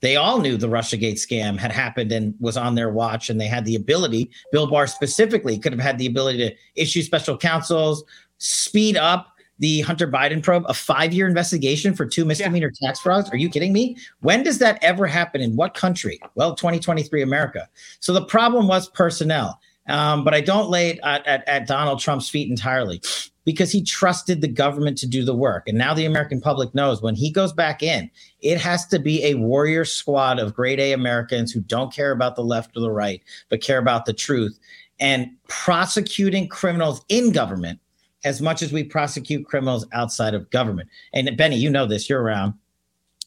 They 0.00 0.16
all 0.16 0.40
knew 0.40 0.56
the 0.56 0.68
Russiagate 0.68 1.14
scam 1.14 1.58
had 1.58 1.72
happened 1.72 2.12
and 2.12 2.34
was 2.38 2.56
on 2.56 2.74
their 2.74 2.90
watch, 2.90 3.30
and 3.30 3.40
they 3.40 3.46
had 3.46 3.64
the 3.64 3.76
ability. 3.76 4.30
Bill 4.52 4.66
Barr 4.66 4.86
specifically 4.86 5.58
could 5.58 5.72
have 5.72 5.80
had 5.80 5.98
the 5.98 6.06
ability 6.06 6.38
to 6.38 6.54
issue 6.74 7.02
special 7.02 7.36
counsels, 7.36 8.04
speed 8.38 8.96
up 8.96 9.28
the 9.58 9.80
Hunter 9.80 10.06
Biden 10.06 10.42
probe, 10.42 10.64
a 10.68 10.74
five-year 10.74 11.26
investigation 11.26 11.94
for 11.94 12.04
two 12.04 12.24
misdemeanor 12.24 12.70
tax 12.70 13.00
frauds. 13.00 13.30
Are 13.30 13.38
you 13.38 13.48
kidding 13.48 13.72
me? 13.72 13.96
When 14.20 14.42
does 14.42 14.58
that 14.58 14.78
ever 14.82 15.06
happen 15.06 15.40
in 15.40 15.56
what 15.56 15.74
country? 15.74 16.20
Well, 16.34 16.54
2023 16.54 17.22
America. 17.22 17.68
So 18.00 18.12
the 18.12 18.24
problem 18.26 18.68
was 18.68 18.88
personnel. 18.90 19.58
Um, 19.88 20.24
but 20.24 20.34
I 20.34 20.40
don't 20.40 20.68
lay 20.68 20.90
it 20.90 21.00
at, 21.04 21.26
at, 21.26 21.48
at 21.48 21.66
Donald 21.66 22.00
Trump's 22.00 22.28
feet 22.28 22.50
entirely 22.50 23.00
because 23.44 23.70
he 23.70 23.82
trusted 23.82 24.40
the 24.40 24.48
government 24.48 24.98
to 24.98 25.06
do 25.06 25.24
the 25.24 25.34
work. 25.34 25.68
And 25.68 25.78
now 25.78 25.94
the 25.94 26.04
American 26.04 26.40
public 26.40 26.74
knows 26.74 27.00
when 27.00 27.14
he 27.14 27.30
goes 27.30 27.52
back 27.52 27.82
in, 27.82 28.10
it 28.40 28.60
has 28.60 28.86
to 28.88 28.98
be 28.98 29.24
a 29.24 29.34
warrior 29.34 29.84
squad 29.84 30.40
of 30.40 30.54
grade 30.54 30.80
A 30.80 30.92
Americans 30.92 31.52
who 31.52 31.60
don't 31.60 31.92
care 31.92 32.10
about 32.10 32.34
the 32.34 32.44
left 32.44 32.76
or 32.76 32.80
the 32.80 32.90
right, 32.90 33.22
but 33.48 33.62
care 33.62 33.78
about 33.78 34.04
the 34.04 34.12
truth 34.12 34.58
and 34.98 35.30
prosecuting 35.48 36.48
criminals 36.48 37.02
in 37.08 37.30
government 37.30 37.78
as 38.24 38.40
much 38.40 38.62
as 38.62 38.72
we 38.72 38.82
prosecute 38.82 39.46
criminals 39.46 39.86
outside 39.92 40.34
of 40.34 40.50
government. 40.50 40.88
And 41.12 41.36
Benny, 41.36 41.56
you 41.56 41.70
know 41.70 41.86
this, 41.86 42.08
you're 42.08 42.22
around. 42.22 42.54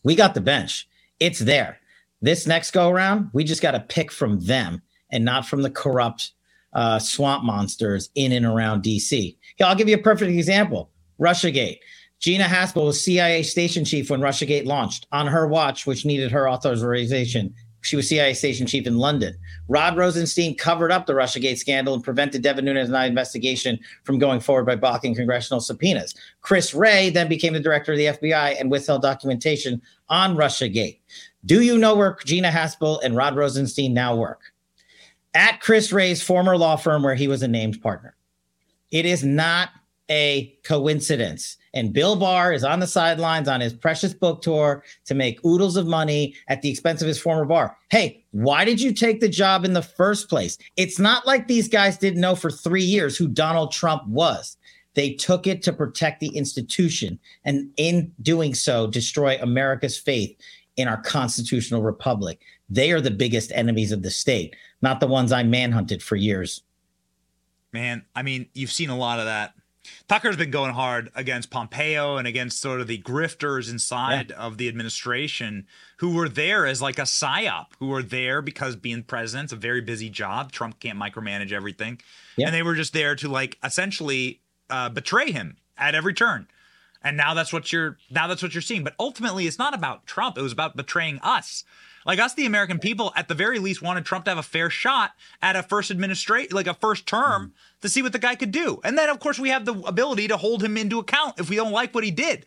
We 0.03 0.15
got 0.15 0.33
the 0.33 0.41
bench, 0.41 0.87
it's 1.19 1.39
there. 1.39 1.79
This 2.21 2.45
next 2.45 2.71
go 2.71 2.89
around, 2.89 3.29
we 3.31 3.45
just 3.45 3.61
got 3.61 3.71
to 3.71 3.79
pick 3.79 4.11
from 4.11 4.41
them 4.41 4.81
and 5.09 5.23
not 5.23 5.45
from 5.45 5.61
the 5.61 5.69
corrupt 5.69 6.33
uh, 6.73 6.99
swamp 6.99 7.43
monsters 7.43 8.09
in 8.15 8.31
and 8.31 8.45
around 8.45 8.83
DC. 8.83 9.35
Here, 9.55 9.67
I'll 9.67 9.75
give 9.75 9.89
you 9.89 9.95
a 9.95 10.01
perfect 10.01 10.31
example 10.31 10.89
Russiagate. 11.19 11.79
Gina 12.19 12.43
Haspel 12.43 12.85
was 12.85 13.01
CIA 13.01 13.43
station 13.43 13.85
chief 13.85 14.09
when 14.09 14.19
Russiagate 14.19 14.65
launched 14.65 15.07
on 15.11 15.27
her 15.27 15.47
watch, 15.47 15.85
which 15.85 16.05
needed 16.05 16.31
her 16.31 16.49
authorization. 16.49 17.53
She 17.81 17.95
was 17.95 18.09
CIA 18.09 18.33
station 18.33 18.67
chief 18.67 18.85
in 18.85 18.97
London. 18.97 19.37
Rod 19.69 19.95
Rosenstein 19.95 20.57
covered 20.57 20.91
up 20.91 21.05
the 21.05 21.13
Russiagate 21.13 21.57
scandal 21.57 21.93
and 21.93 22.03
prevented 22.03 22.41
Devin 22.41 22.65
Nunes 22.65 22.89
investigation 22.89 23.79
from 24.03 24.19
going 24.19 24.41
forward 24.41 24.65
by 24.65 24.75
blocking 24.75 25.15
congressional 25.15 25.61
subpoenas. 25.61 26.13
Chris 26.41 26.73
Wray 26.73 27.09
then 27.09 27.29
became 27.29 27.53
the 27.53 27.59
director 27.59 27.93
of 27.93 27.97
the 27.97 28.05
FBI 28.05 28.59
and 28.59 28.69
withheld 28.69 29.01
documentation 29.01 29.81
on 30.09 30.35
Russiagate. 30.35 30.99
Do 31.45 31.61
you 31.61 31.77
know 31.77 31.95
where 31.95 32.17
Gina 32.25 32.49
Haspel 32.49 32.99
and 33.01 33.15
Rod 33.15 33.37
Rosenstein 33.37 33.93
now 33.93 34.15
work? 34.15 34.41
At 35.33 35.61
Chris 35.61 35.91
Wray's 35.91 36.21
former 36.21 36.57
law 36.57 36.75
firm 36.75 37.03
where 37.03 37.15
he 37.15 37.27
was 37.27 37.43
a 37.43 37.47
named 37.47 37.81
partner. 37.81 38.15
It 38.91 39.05
is 39.05 39.23
not 39.23 39.69
a 40.09 40.57
coincidence. 40.63 41.57
And 41.73 41.93
Bill 41.93 42.15
Barr 42.15 42.51
is 42.51 42.63
on 42.63 42.79
the 42.79 42.87
sidelines 42.87 43.47
on 43.47 43.61
his 43.61 43.73
precious 43.73 44.13
book 44.13 44.41
tour 44.41 44.83
to 45.05 45.13
make 45.13 45.43
oodles 45.45 45.75
of 45.75 45.85
money 45.85 46.33
at 46.47 46.63
the 46.63 46.69
expense 46.69 47.01
of 47.01 47.07
his 47.07 47.19
former 47.19 47.45
bar. 47.45 47.77
Hey, 47.91 48.23
why 48.31 48.65
did 48.65 48.81
you 48.81 48.91
take 48.91 49.19
the 49.19 49.29
job 49.29 49.65
in 49.65 49.73
the 49.73 49.83
first 49.83 50.29
place? 50.29 50.57
It's 50.77 50.97
not 50.97 51.27
like 51.27 51.47
these 51.47 51.67
guys 51.67 51.97
didn't 51.97 52.21
know 52.21 52.35
for 52.35 52.49
three 52.49 52.83
years 52.83 53.17
who 53.17 53.27
Donald 53.27 53.71
Trump 53.71 54.07
was. 54.07 54.57
They 54.95 55.13
took 55.13 55.45
it 55.45 55.61
to 55.63 55.73
protect 55.73 56.19
the 56.19 56.35
institution, 56.35 57.19
and 57.45 57.69
in 57.77 58.11
doing 58.23 58.55
so, 58.55 58.87
destroy 58.87 59.37
America's 59.39 59.97
faith 59.97 60.35
in 60.77 60.87
our 60.87 60.99
constitutional 61.01 61.83
republic. 61.83 62.41
They 62.69 62.91
are 62.91 62.99
the 62.99 63.11
biggest 63.11 63.51
enemies 63.53 63.91
of 63.91 64.01
the 64.01 64.11
state, 64.11 64.55
not 64.81 64.99
the 64.99 65.07
ones 65.07 65.31
I 65.31 65.43
manhunted 65.43 66.01
for 66.01 66.15
years. 66.15 66.63
Man, 67.71 68.05
I 68.15 68.23
mean, 68.23 68.47
you've 68.53 68.71
seen 68.71 68.89
a 68.89 68.97
lot 68.97 69.19
of 69.19 69.25
that. 69.25 69.53
Tucker's 70.07 70.37
been 70.37 70.51
going 70.51 70.73
hard 70.73 71.11
against 71.15 71.49
Pompeo 71.49 72.17
and 72.17 72.27
against 72.27 72.61
sort 72.61 72.81
of 72.81 72.87
the 72.87 73.01
grifters 73.01 73.71
inside 73.71 74.31
of 74.31 74.57
the 74.57 74.67
administration 74.67 75.67
who 75.97 76.13
were 76.13 76.29
there 76.29 76.65
as 76.65 76.81
like 76.81 76.99
a 76.99 77.03
psyop, 77.03 77.67
who 77.79 77.87
were 77.87 78.03
there 78.03 78.41
because 78.41 78.75
being 78.75 79.03
president's 79.03 79.53
a 79.53 79.55
very 79.55 79.81
busy 79.81 80.09
job. 80.09 80.51
Trump 80.51 80.79
can't 80.79 80.99
micromanage 80.99 81.51
everything. 81.51 81.99
And 82.47 82.55
they 82.55 82.63
were 82.63 82.75
just 82.75 82.93
there 82.93 83.15
to 83.15 83.27
like 83.27 83.57
essentially 83.63 84.41
uh, 84.69 84.89
betray 84.89 85.31
him 85.31 85.57
at 85.77 85.95
every 85.95 86.13
turn. 86.13 86.47
And 87.01 87.15
now 87.15 87.33
that's 87.33 87.53
what 87.53 87.71
you're 87.71 87.97
now 88.09 88.27
that's 88.27 88.43
what 88.43 88.53
you're 88.53 88.61
seeing. 88.61 88.83
But 88.83 88.95
ultimately, 88.99 89.47
it's 89.47 89.57
not 89.57 89.73
about 89.73 90.05
Trump. 90.05 90.37
It 90.37 90.41
was 90.41 90.51
about 90.51 90.75
betraying 90.75 91.19
us. 91.19 91.63
Like 92.05 92.19
us, 92.19 92.33
the 92.33 92.45
American 92.45 92.79
people, 92.79 93.11
at 93.15 93.27
the 93.27 93.35
very 93.35 93.59
least, 93.59 93.81
wanted 93.81 94.05
Trump 94.05 94.25
to 94.25 94.31
have 94.31 94.37
a 94.37 94.43
fair 94.43 94.69
shot 94.69 95.11
at 95.41 95.55
a 95.55 95.63
first 95.63 95.91
administrate, 95.91 96.53
like 96.53 96.67
a 96.67 96.73
first 96.73 97.05
term, 97.05 97.53
to 97.81 97.89
see 97.89 98.01
what 98.01 98.13
the 98.13 98.19
guy 98.19 98.35
could 98.35 98.51
do. 98.51 98.79
And 98.83 98.97
then, 98.97 99.09
of 99.09 99.19
course, 99.19 99.39
we 99.39 99.49
have 99.49 99.65
the 99.65 99.73
ability 99.81 100.27
to 100.29 100.37
hold 100.37 100.63
him 100.63 100.77
into 100.77 100.99
account 100.99 101.39
if 101.39 101.49
we 101.49 101.55
don't 101.55 101.71
like 101.71 101.93
what 101.93 102.03
he 102.03 102.11
did. 102.11 102.45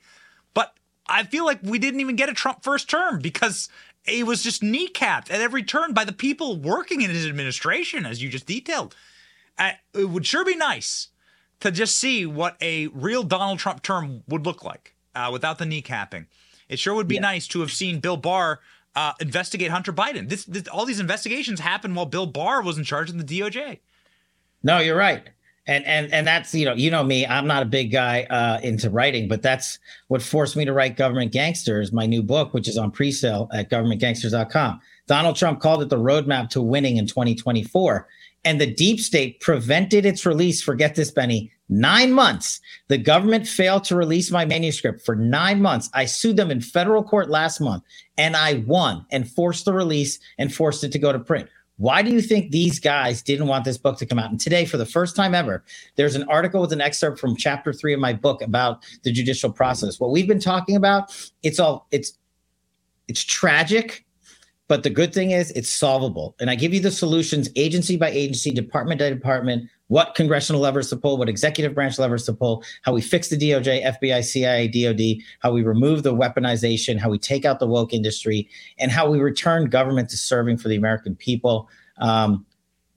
But 0.54 0.74
I 1.06 1.24
feel 1.24 1.44
like 1.44 1.60
we 1.62 1.78
didn't 1.78 2.00
even 2.00 2.16
get 2.16 2.28
a 2.28 2.34
Trump 2.34 2.62
first 2.62 2.88
term 2.88 3.20
because 3.20 3.68
he 4.04 4.22
was 4.22 4.42
just 4.42 4.62
kneecapped 4.62 5.30
at 5.30 5.40
every 5.40 5.62
turn 5.62 5.92
by 5.92 6.04
the 6.04 6.12
people 6.12 6.56
working 6.56 7.02
in 7.02 7.10
his 7.10 7.26
administration, 7.26 8.06
as 8.06 8.22
you 8.22 8.28
just 8.28 8.46
detailed. 8.46 8.96
Uh, 9.58 9.72
it 9.94 10.08
would 10.08 10.26
sure 10.26 10.44
be 10.44 10.56
nice 10.56 11.08
to 11.60 11.70
just 11.70 11.96
see 11.96 12.26
what 12.26 12.56
a 12.60 12.88
real 12.88 13.22
Donald 13.22 13.58
Trump 13.58 13.82
term 13.82 14.22
would 14.26 14.44
look 14.44 14.64
like 14.64 14.94
uh, 15.14 15.28
without 15.32 15.58
the 15.58 15.64
kneecapping. 15.64 16.26
It 16.68 16.78
sure 16.78 16.94
would 16.94 17.06
be 17.06 17.20
nice 17.20 17.46
to 17.48 17.60
have 17.60 17.70
seen 17.70 18.00
Bill 18.00 18.16
Barr 18.16 18.60
uh, 18.94 19.12
investigate 19.20 19.70
Hunter 19.70 19.92
Biden. 19.92 20.28
This, 20.28 20.44
this, 20.44 20.68
all 20.68 20.84
these 20.84 21.00
investigations 21.00 21.60
happened 21.60 21.96
while 21.96 22.06
Bill 22.06 22.26
Barr 22.26 22.62
was 22.62 22.78
in 22.78 22.84
charge 22.84 23.10
of 23.10 23.18
the 23.18 23.40
DOJ. 23.40 23.80
No, 24.62 24.78
you're 24.78 24.96
right. 24.96 25.28
And 25.64 25.84
and 25.84 26.12
and 26.12 26.26
that's 26.26 26.52
you 26.54 26.64
know 26.64 26.74
you 26.74 26.90
know 26.90 27.04
me 27.04 27.24
I'm 27.24 27.46
not 27.46 27.62
a 27.62 27.66
big 27.66 27.92
guy 27.92 28.24
uh, 28.24 28.58
into 28.64 28.90
writing 28.90 29.28
but 29.28 29.42
that's 29.42 29.78
what 30.08 30.20
forced 30.20 30.56
me 30.56 30.64
to 30.64 30.72
write 30.72 30.96
Government 30.96 31.30
Gangsters 31.30 31.92
my 31.92 32.04
new 32.04 32.20
book 32.20 32.52
which 32.52 32.66
is 32.66 32.76
on 32.76 32.90
pre-sale 32.90 33.48
at 33.52 33.70
governmentgangsters.com. 33.70 34.80
Donald 35.06 35.36
Trump 35.36 35.60
called 35.60 35.80
it 35.80 35.88
the 35.88 35.98
roadmap 35.98 36.48
to 36.50 36.60
winning 36.60 36.96
in 36.96 37.06
2024 37.06 38.08
and 38.44 38.60
the 38.60 38.74
deep 38.74 38.98
state 38.98 39.38
prevented 39.38 40.04
its 40.04 40.26
release 40.26 40.60
forget 40.60 40.96
this 40.96 41.12
Benny 41.12 41.52
9 41.80 42.12
months. 42.12 42.60
The 42.88 42.98
government 42.98 43.46
failed 43.46 43.84
to 43.84 43.96
release 43.96 44.30
my 44.30 44.44
manuscript 44.44 45.04
for 45.04 45.16
9 45.16 45.60
months. 45.62 45.90
I 45.94 46.04
sued 46.04 46.36
them 46.36 46.50
in 46.50 46.60
federal 46.60 47.02
court 47.02 47.30
last 47.30 47.60
month 47.60 47.82
and 48.18 48.36
I 48.36 48.64
won 48.66 49.06
and 49.10 49.30
forced 49.30 49.64
the 49.64 49.72
release 49.72 50.18
and 50.38 50.54
forced 50.54 50.84
it 50.84 50.92
to 50.92 50.98
go 50.98 51.12
to 51.12 51.18
print. 51.18 51.48
Why 51.78 52.02
do 52.02 52.10
you 52.10 52.20
think 52.20 52.50
these 52.50 52.78
guys 52.78 53.22
didn't 53.22 53.48
want 53.48 53.64
this 53.64 53.78
book 53.78 53.98
to 53.98 54.06
come 54.06 54.18
out? 54.18 54.30
And 54.30 54.38
today, 54.38 54.66
for 54.66 54.76
the 54.76 54.86
first 54.86 55.16
time 55.16 55.34
ever, 55.34 55.64
there's 55.96 56.14
an 56.14 56.28
article 56.28 56.60
with 56.60 56.72
an 56.72 56.80
excerpt 56.80 57.18
from 57.18 57.34
chapter 57.34 57.72
three 57.72 57.94
of 57.94 57.98
my 57.98 58.12
book 58.12 58.42
about 58.42 58.84
the 59.02 59.10
judicial 59.10 59.50
process. 59.50 59.98
What 59.98 60.10
we've 60.10 60.28
been 60.28 60.38
talking 60.38 60.76
about, 60.76 61.16
it's 61.42 61.58
all 61.58 61.88
it's 61.90 62.18
it's 63.08 63.24
tragic, 63.24 64.04
but 64.68 64.82
the 64.84 64.90
good 64.90 65.12
thing 65.12 65.32
is 65.32 65.50
it's 65.52 65.70
solvable. 65.70 66.36
And 66.38 66.50
I 66.50 66.54
give 66.54 66.72
you 66.72 66.80
the 66.80 66.90
solutions 66.90 67.48
agency 67.56 67.96
by 67.96 68.10
agency, 68.10 68.50
department 68.50 69.00
by 69.00 69.10
department, 69.10 69.68
what 69.92 70.14
congressional 70.14 70.62
levers 70.62 70.88
to 70.88 70.96
pull, 70.96 71.18
what 71.18 71.28
executive 71.28 71.74
branch 71.74 71.98
levers 71.98 72.24
to 72.24 72.32
pull, 72.32 72.64
how 72.80 72.94
we 72.94 73.02
fix 73.02 73.28
the 73.28 73.36
DOJ, 73.36 73.84
FBI, 73.84 74.24
CIA, 74.24 74.66
DOD, 74.66 75.22
how 75.40 75.52
we 75.52 75.62
remove 75.62 76.02
the 76.02 76.14
weaponization, 76.14 76.98
how 76.98 77.10
we 77.10 77.18
take 77.18 77.44
out 77.44 77.58
the 77.58 77.66
woke 77.66 77.92
industry, 77.92 78.48
and 78.78 78.90
how 78.90 79.10
we 79.10 79.20
return 79.20 79.68
government 79.68 80.08
to 80.08 80.16
serving 80.16 80.56
for 80.56 80.68
the 80.68 80.76
American 80.76 81.14
people. 81.14 81.68
Um, 81.98 82.46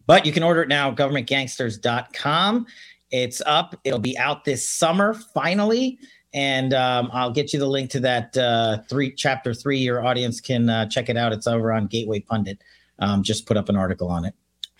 but 0.07 0.25
you 0.25 0.31
can 0.31 0.41
order 0.41 0.61
it 0.61 0.69
now, 0.69 0.89
governmentgangsters.com. 0.89 2.65
It's 3.11 3.41
up. 3.45 3.75
It'll 3.83 3.99
be 3.99 4.17
out 4.17 4.45
this 4.45 4.65
summer, 4.65 5.13
finally. 5.13 5.99
And 6.33 6.73
um, 6.73 7.09
I'll 7.11 7.31
get 7.31 7.51
you 7.51 7.59
the 7.59 7.67
link 7.67 7.89
to 7.89 7.99
that 7.99 8.37
uh, 8.37 8.77
three 8.87 9.11
chapter 9.11 9.53
three. 9.53 9.79
Your 9.79 10.05
audience 10.05 10.39
can 10.39 10.69
uh, 10.69 10.85
check 10.85 11.09
it 11.09 11.17
out. 11.17 11.33
It's 11.33 11.45
over 11.45 11.73
on 11.73 11.87
Gateway 11.87 12.21
Pundit. 12.21 12.63
Um, 12.99 13.21
just 13.21 13.45
put 13.45 13.57
up 13.57 13.67
an 13.67 13.75
article 13.75 14.07
on 14.07 14.23
it. 14.23 14.33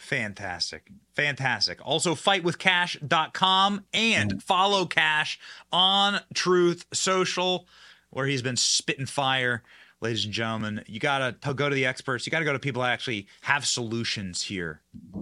Fantastic. 0.06 0.92
Fantastic. 1.16 1.80
Also, 1.84 2.14
fightwithkash.com 2.14 3.86
and 3.92 4.44
follow 4.44 4.86
Kash 4.86 5.40
on 5.72 6.22
Truth 6.36 6.86
Social, 6.94 7.68
where 8.12 8.28
he's 8.28 8.44
been 8.44 8.56
spitting 8.56 9.08
fire. 9.08 9.64
Ladies 10.02 10.26
and 10.26 10.34
gentlemen, 10.34 10.84
you 10.86 11.00
got 11.00 11.42
to 11.42 11.54
go 11.56 11.70
to 11.70 11.74
the 11.74 11.88
experts. 11.88 12.28
You 12.28 12.32
got 12.32 12.40
to 12.40 12.46
go 12.46 12.54
to 12.54 12.60
people 12.60 12.84
that 12.84 12.92
actually 12.92 13.26
have 13.42 13.66
solutions 13.66 14.44
here. 14.44 14.82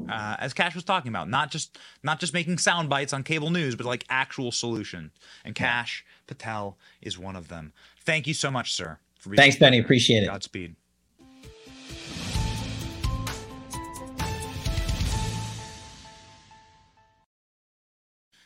Uh, 0.09 0.35
as 0.39 0.53
Kash 0.53 0.75
was 0.75 0.83
talking 0.83 1.07
about, 1.07 1.29
not 1.29 1.49
just 1.49 1.79
not 2.03 2.19
just 2.19 2.33
making 2.33 2.57
sound 2.57 2.89
bites 2.89 3.13
on 3.13 3.23
cable 3.23 3.51
news, 3.51 3.75
but 3.75 3.85
like 3.85 4.03
actual 4.09 4.51
solution. 4.51 5.11
And 5.45 5.55
Kash 5.55 6.03
Patel 6.27 6.77
is 7.01 7.17
one 7.17 7.37
of 7.37 7.47
them. 7.47 7.71
Thank 8.01 8.27
you 8.27 8.33
so 8.33 8.51
much, 8.51 8.73
sir. 8.73 8.97
Thanks, 9.33 9.55
Benny. 9.55 9.79
Appreciate 9.79 10.23
it. 10.23 10.27
Godspeed. 10.27 10.75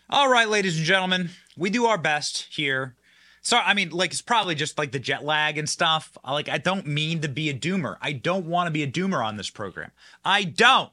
All 0.10 0.30
right, 0.30 0.48
ladies 0.48 0.78
and 0.78 0.86
gentlemen, 0.86 1.32
we 1.58 1.70
do 1.70 1.86
our 1.86 1.98
best 1.98 2.48
here. 2.50 2.96
Sorry, 3.42 3.64
I 3.66 3.74
mean, 3.74 3.90
like 3.90 4.12
it's 4.12 4.22
probably 4.22 4.56
just 4.56 4.78
like 4.78 4.94
the 4.94 5.00
jet 5.00 5.26
lag 5.26 5.58
and 5.58 5.68
stuff. 5.68 6.18
Like 6.26 6.48
I 6.48 6.58
don't 6.60 6.88
mean 6.88 7.20
to 7.22 7.28
be 7.28 7.50
a 7.50 7.54
doomer. 7.54 7.98
I 8.02 8.14
don't 8.14 8.46
want 8.46 8.68
to 8.68 8.72
be 8.72 8.84
a 8.84 8.92
doomer 8.92 9.26
on 9.26 9.36
this 9.36 9.50
program. 9.50 9.92
I 10.24 10.46
don't. 10.46 10.92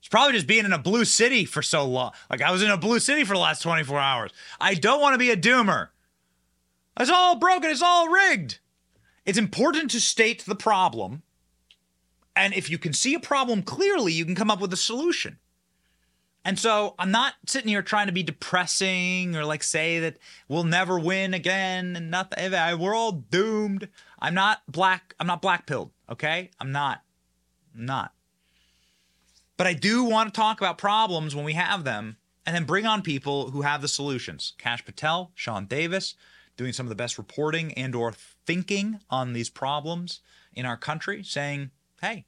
It's 0.00 0.08
probably 0.08 0.32
just 0.32 0.48
being 0.48 0.64
in 0.64 0.72
a 0.72 0.78
blue 0.78 1.04
city 1.04 1.44
for 1.44 1.62
so 1.62 1.84
long. 1.84 2.10
Like 2.28 2.42
I 2.42 2.50
was 2.50 2.60
in 2.60 2.70
a 2.70 2.76
blue 2.76 2.98
city 2.98 3.22
for 3.22 3.34
the 3.34 3.40
last 3.40 3.62
24 3.62 4.00
hours. 4.00 4.32
I 4.60 4.74
don't 4.74 5.00
want 5.00 5.14
to 5.14 5.18
be 5.18 5.30
a 5.30 5.36
doomer. 5.36 5.88
It's 6.98 7.08
all 7.10 7.36
broken. 7.36 7.70
It's 7.70 7.82
all 7.82 8.08
rigged. 8.08 8.58
It's 9.24 9.38
important 9.38 9.92
to 9.92 10.00
state 10.00 10.44
the 10.44 10.56
problem. 10.56 11.22
And 12.34 12.52
if 12.52 12.68
you 12.68 12.78
can 12.78 12.94
see 12.94 13.14
a 13.14 13.20
problem 13.20 13.62
clearly, 13.62 14.12
you 14.12 14.24
can 14.24 14.34
come 14.34 14.50
up 14.50 14.60
with 14.60 14.72
a 14.72 14.76
solution. 14.76 15.38
And 16.44 16.58
so 16.58 16.94
I'm 16.98 17.10
not 17.10 17.34
sitting 17.46 17.68
here 17.68 17.82
trying 17.82 18.06
to 18.06 18.12
be 18.12 18.22
depressing 18.22 19.36
or 19.36 19.44
like 19.44 19.62
say 19.62 20.00
that 20.00 20.16
we'll 20.48 20.64
never 20.64 20.98
win 20.98 21.34
again 21.34 21.96
and 21.96 22.10
nothing. 22.10 22.38
Eh, 22.38 22.50
eh, 22.52 22.74
we're 22.74 22.94
all 22.94 23.12
doomed. 23.12 23.88
I'm 24.18 24.34
not 24.34 24.62
black. 24.66 25.14
I'm 25.20 25.26
not 25.26 25.42
black 25.42 25.66
pilled. 25.66 25.90
Okay. 26.08 26.50
I'm 26.58 26.72
not. 26.72 27.02
I'm 27.74 27.84
not. 27.84 28.14
But 29.58 29.66
I 29.66 29.74
do 29.74 30.04
want 30.04 30.32
to 30.32 30.38
talk 30.38 30.60
about 30.60 30.78
problems 30.78 31.36
when 31.36 31.44
we 31.44 31.52
have 31.52 31.84
them 31.84 32.16
and 32.46 32.56
then 32.56 32.64
bring 32.64 32.86
on 32.86 33.02
people 33.02 33.50
who 33.50 33.60
have 33.60 33.82
the 33.82 33.88
solutions. 33.88 34.54
Kash 34.56 34.82
Patel, 34.82 35.32
Sean 35.34 35.66
Davis, 35.66 36.14
doing 36.56 36.72
some 36.72 36.86
of 36.86 36.88
the 36.88 36.96
best 36.96 37.18
reporting 37.18 37.72
and 37.74 37.94
or 37.94 38.12
thinking 38.46 39.00
on 39.10 39.34
these 39.34 39.50
problems 39.50 40.20
in 40.54 40.64
our 40.64 40.78
country, 40.78 41.22
saying, 41.22 41.70
hey, 42.00 42.24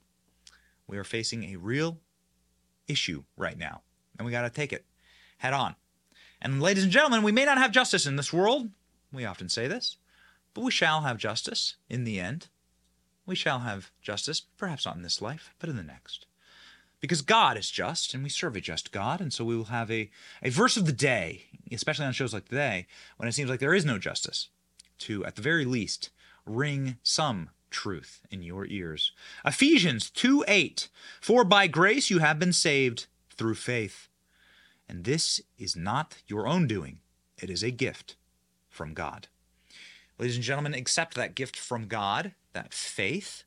we 0.87 0.99
are 0.99 1.05
facing 1.05 1.45
a 1.45 1.57
real 1.57 1.99
issue 2.87 3.25
right 3.39 3.57
now 3.57 3.81
and 4.19 4.27
we 4.27 4.33
got 4.33 4.43
to 4.43 4.51
take 4.51 4.73
it 4.73 4.85
head 5.39 5.53
on. 5.53 5.75
And 6.41 6.61
ladies 6.61 6.85
and 6.85 6.93
gentlemen, 6.93 7.23
we 7.23 7.33
may 7.33 7.45
not 7.45 7.59
have 7.59 7.71
justice 7.71 8.07
in 8.07 8.17
this 8.17 8.33
world. 8.33 8.71
We 9.13 9.25
often 9.25 9.49
say 9.49 9.69
this, 9.69 9.97
but 10.55 10.65
we 10.65 10.71
shall 10.71 11.03
have 11.03 11.19
justice 11.19 11.77
in 11.89 12.05
the 12.05 12.19
end. 12.19 12.49
We 13.27 13.35
shall 13.35 13.61
have 13.61 13.91
justice, 14.01 14.41
perhaps 14.41 14.87
not 14.87 14.97
in 14.97 15.03
this 15.03 15.23
life, 15.23 15.55
but 15.59 15.69
in 15.69 15.77
the 15.77 15.83
next. 15.83 16.27
Because 17.01 17.23
God 17.23 17.57
is 17.57 17.71
just, 17.71 18.15
and 18.15 18.23
we 18.23 18.29
serve 18.29 18.57
a 18.57 18.61
just 18.61 18.93
God, 18.93 19.21
and 19.21 19.33
so 19.33 19.45
we 19.45 19.57
will 19.57 19.65
have 19.65 19.91
a, 19.91 20.11
a 20.43 20.51
verse 20.51 20.77
of 20.77 20.87
the 20.87 20.93
day, 20.93 21.47
especially 21.71 22.07
on 22.07 22.13
shows 22.13 22.33
like 22.33 22.49
today, 22.49 22.87
when 23.17 23.29
it 23.29 23.33
seems 23.33 23.51
like 23.51 23.61
there 23.61 23.75
is 23.75 23.85
no 23.85 23.99
justice, 23.99 24.49
to, 24.99 25.25
at 25.25 25.35
the 25.37 25.43
very 25.43 25.65
least, 25.65 26.11
ring 26.47 26.97
some 27.03 27.51
truth 27.71 28.21
in 28.31 28.43
your 28.43 28.67
ears. 28.67 29.13
Ephesians 29.45 30.11
2 30.11 30.45
8. 30.47 30.89
For 31.21 31.45
by 31.45 31.67
grace 31.67 32.11
you 32.11 32.19
have 32.19 32.39
been 32.39 32.53
saved 32.53 33.07
through 33.43 33.55
faith 33.57 34.09
and 34.89 35.03
this 35.03 35.41
is 35.59 35.75
not 35.75 36.23
your 36.29 36.47
own 36.47 36.69
doing, 36.69 37.01
it 37.43 37.51
is 37.51 37.65
a 37.65 37.73
gift 37.73 38.15
from 38.69 38.95
God. 38.95 39.27
Ladies 40.17 40.37
and 40.37 40.45
gentlemen, 40.45 40.75
accept 40.75 41.17
that 41.17 41.35
gift 41.35 41.57
from 41.57 41.89
God, 41.89 42.35
that 42.53 42.73
faith 42.73 43.43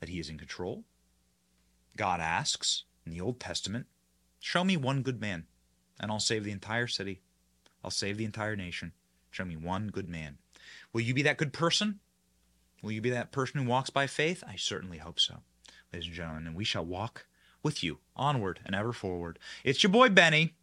that 0.00 0.08
He 0.08 0.18
is 0.18 0.28
in 0.28 0.38
control. 0.38 0.82
God 1.96 2.20
asks 2.20 2.82
in 3.06 3.12
the 3.12 3.20
Old 3.20 3.38
Testament, 3.38 3.86
Show 4.40 4.64
me 4.64 4.76
one 4.76 5.02
good 5.02 5.20
man, 5.20 5.46
and 6.00 6.10
I'll 6.10 6.18
save 6.18 6.42
the 6.42 6.50
entire 6.50 6.88
city. 6.88 7.20
I'll 7.84 7.92
save 7.92 8.16
the 8.16 8.24
entire 8.24 8.56
nation. 8.56 8.92
Show 9.30 9.44
me 9.44 9.54
one 9.54 9.86
good 9.86 10.08
man. 10.08 10.38
Will 10.92 11.02
you 11.02 11.14
be 11.14 11.22
that 11.22 11.38
good 11.38 11.52
person? 11.52 12.00
Will 12.82 12.90
you 12.90 13.00
be 13.00 13.10
that 13.10 13.30
person 13.30 13.62
who 13.62 13.70
walks 13.70 13.90
by 13.90 14.08
faith? 14.08 14.42
I 14.48 14.56
certainly 14.56 14.98
hope 14.98 15.20
so, 15.20 15.42
ladies 15.92 16.08
and 16.08 16.16
gentlemen, 16.16 16.48
and 16.48 16.56
we 16.56 16.64
shall 16.64 16.84
walk 16.84 17.26
with 17.62 17.82
you 17.82 17.98
onward 18.16 18.60
and 18.64 18.74
ever 18.74 18.92
forward. 18.92 19.38
It's 19.64 19.82
your 19.82 19.90
boy 19.90 20.08
Benny. 20.08 20.54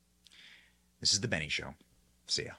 This 1.00 1.14
is 1.14 1.22
The 1.22 1.28
Benny 1.28 1.50
Show. 1.50 1.76
See 2.28 2.46
ya. 2.46 2.54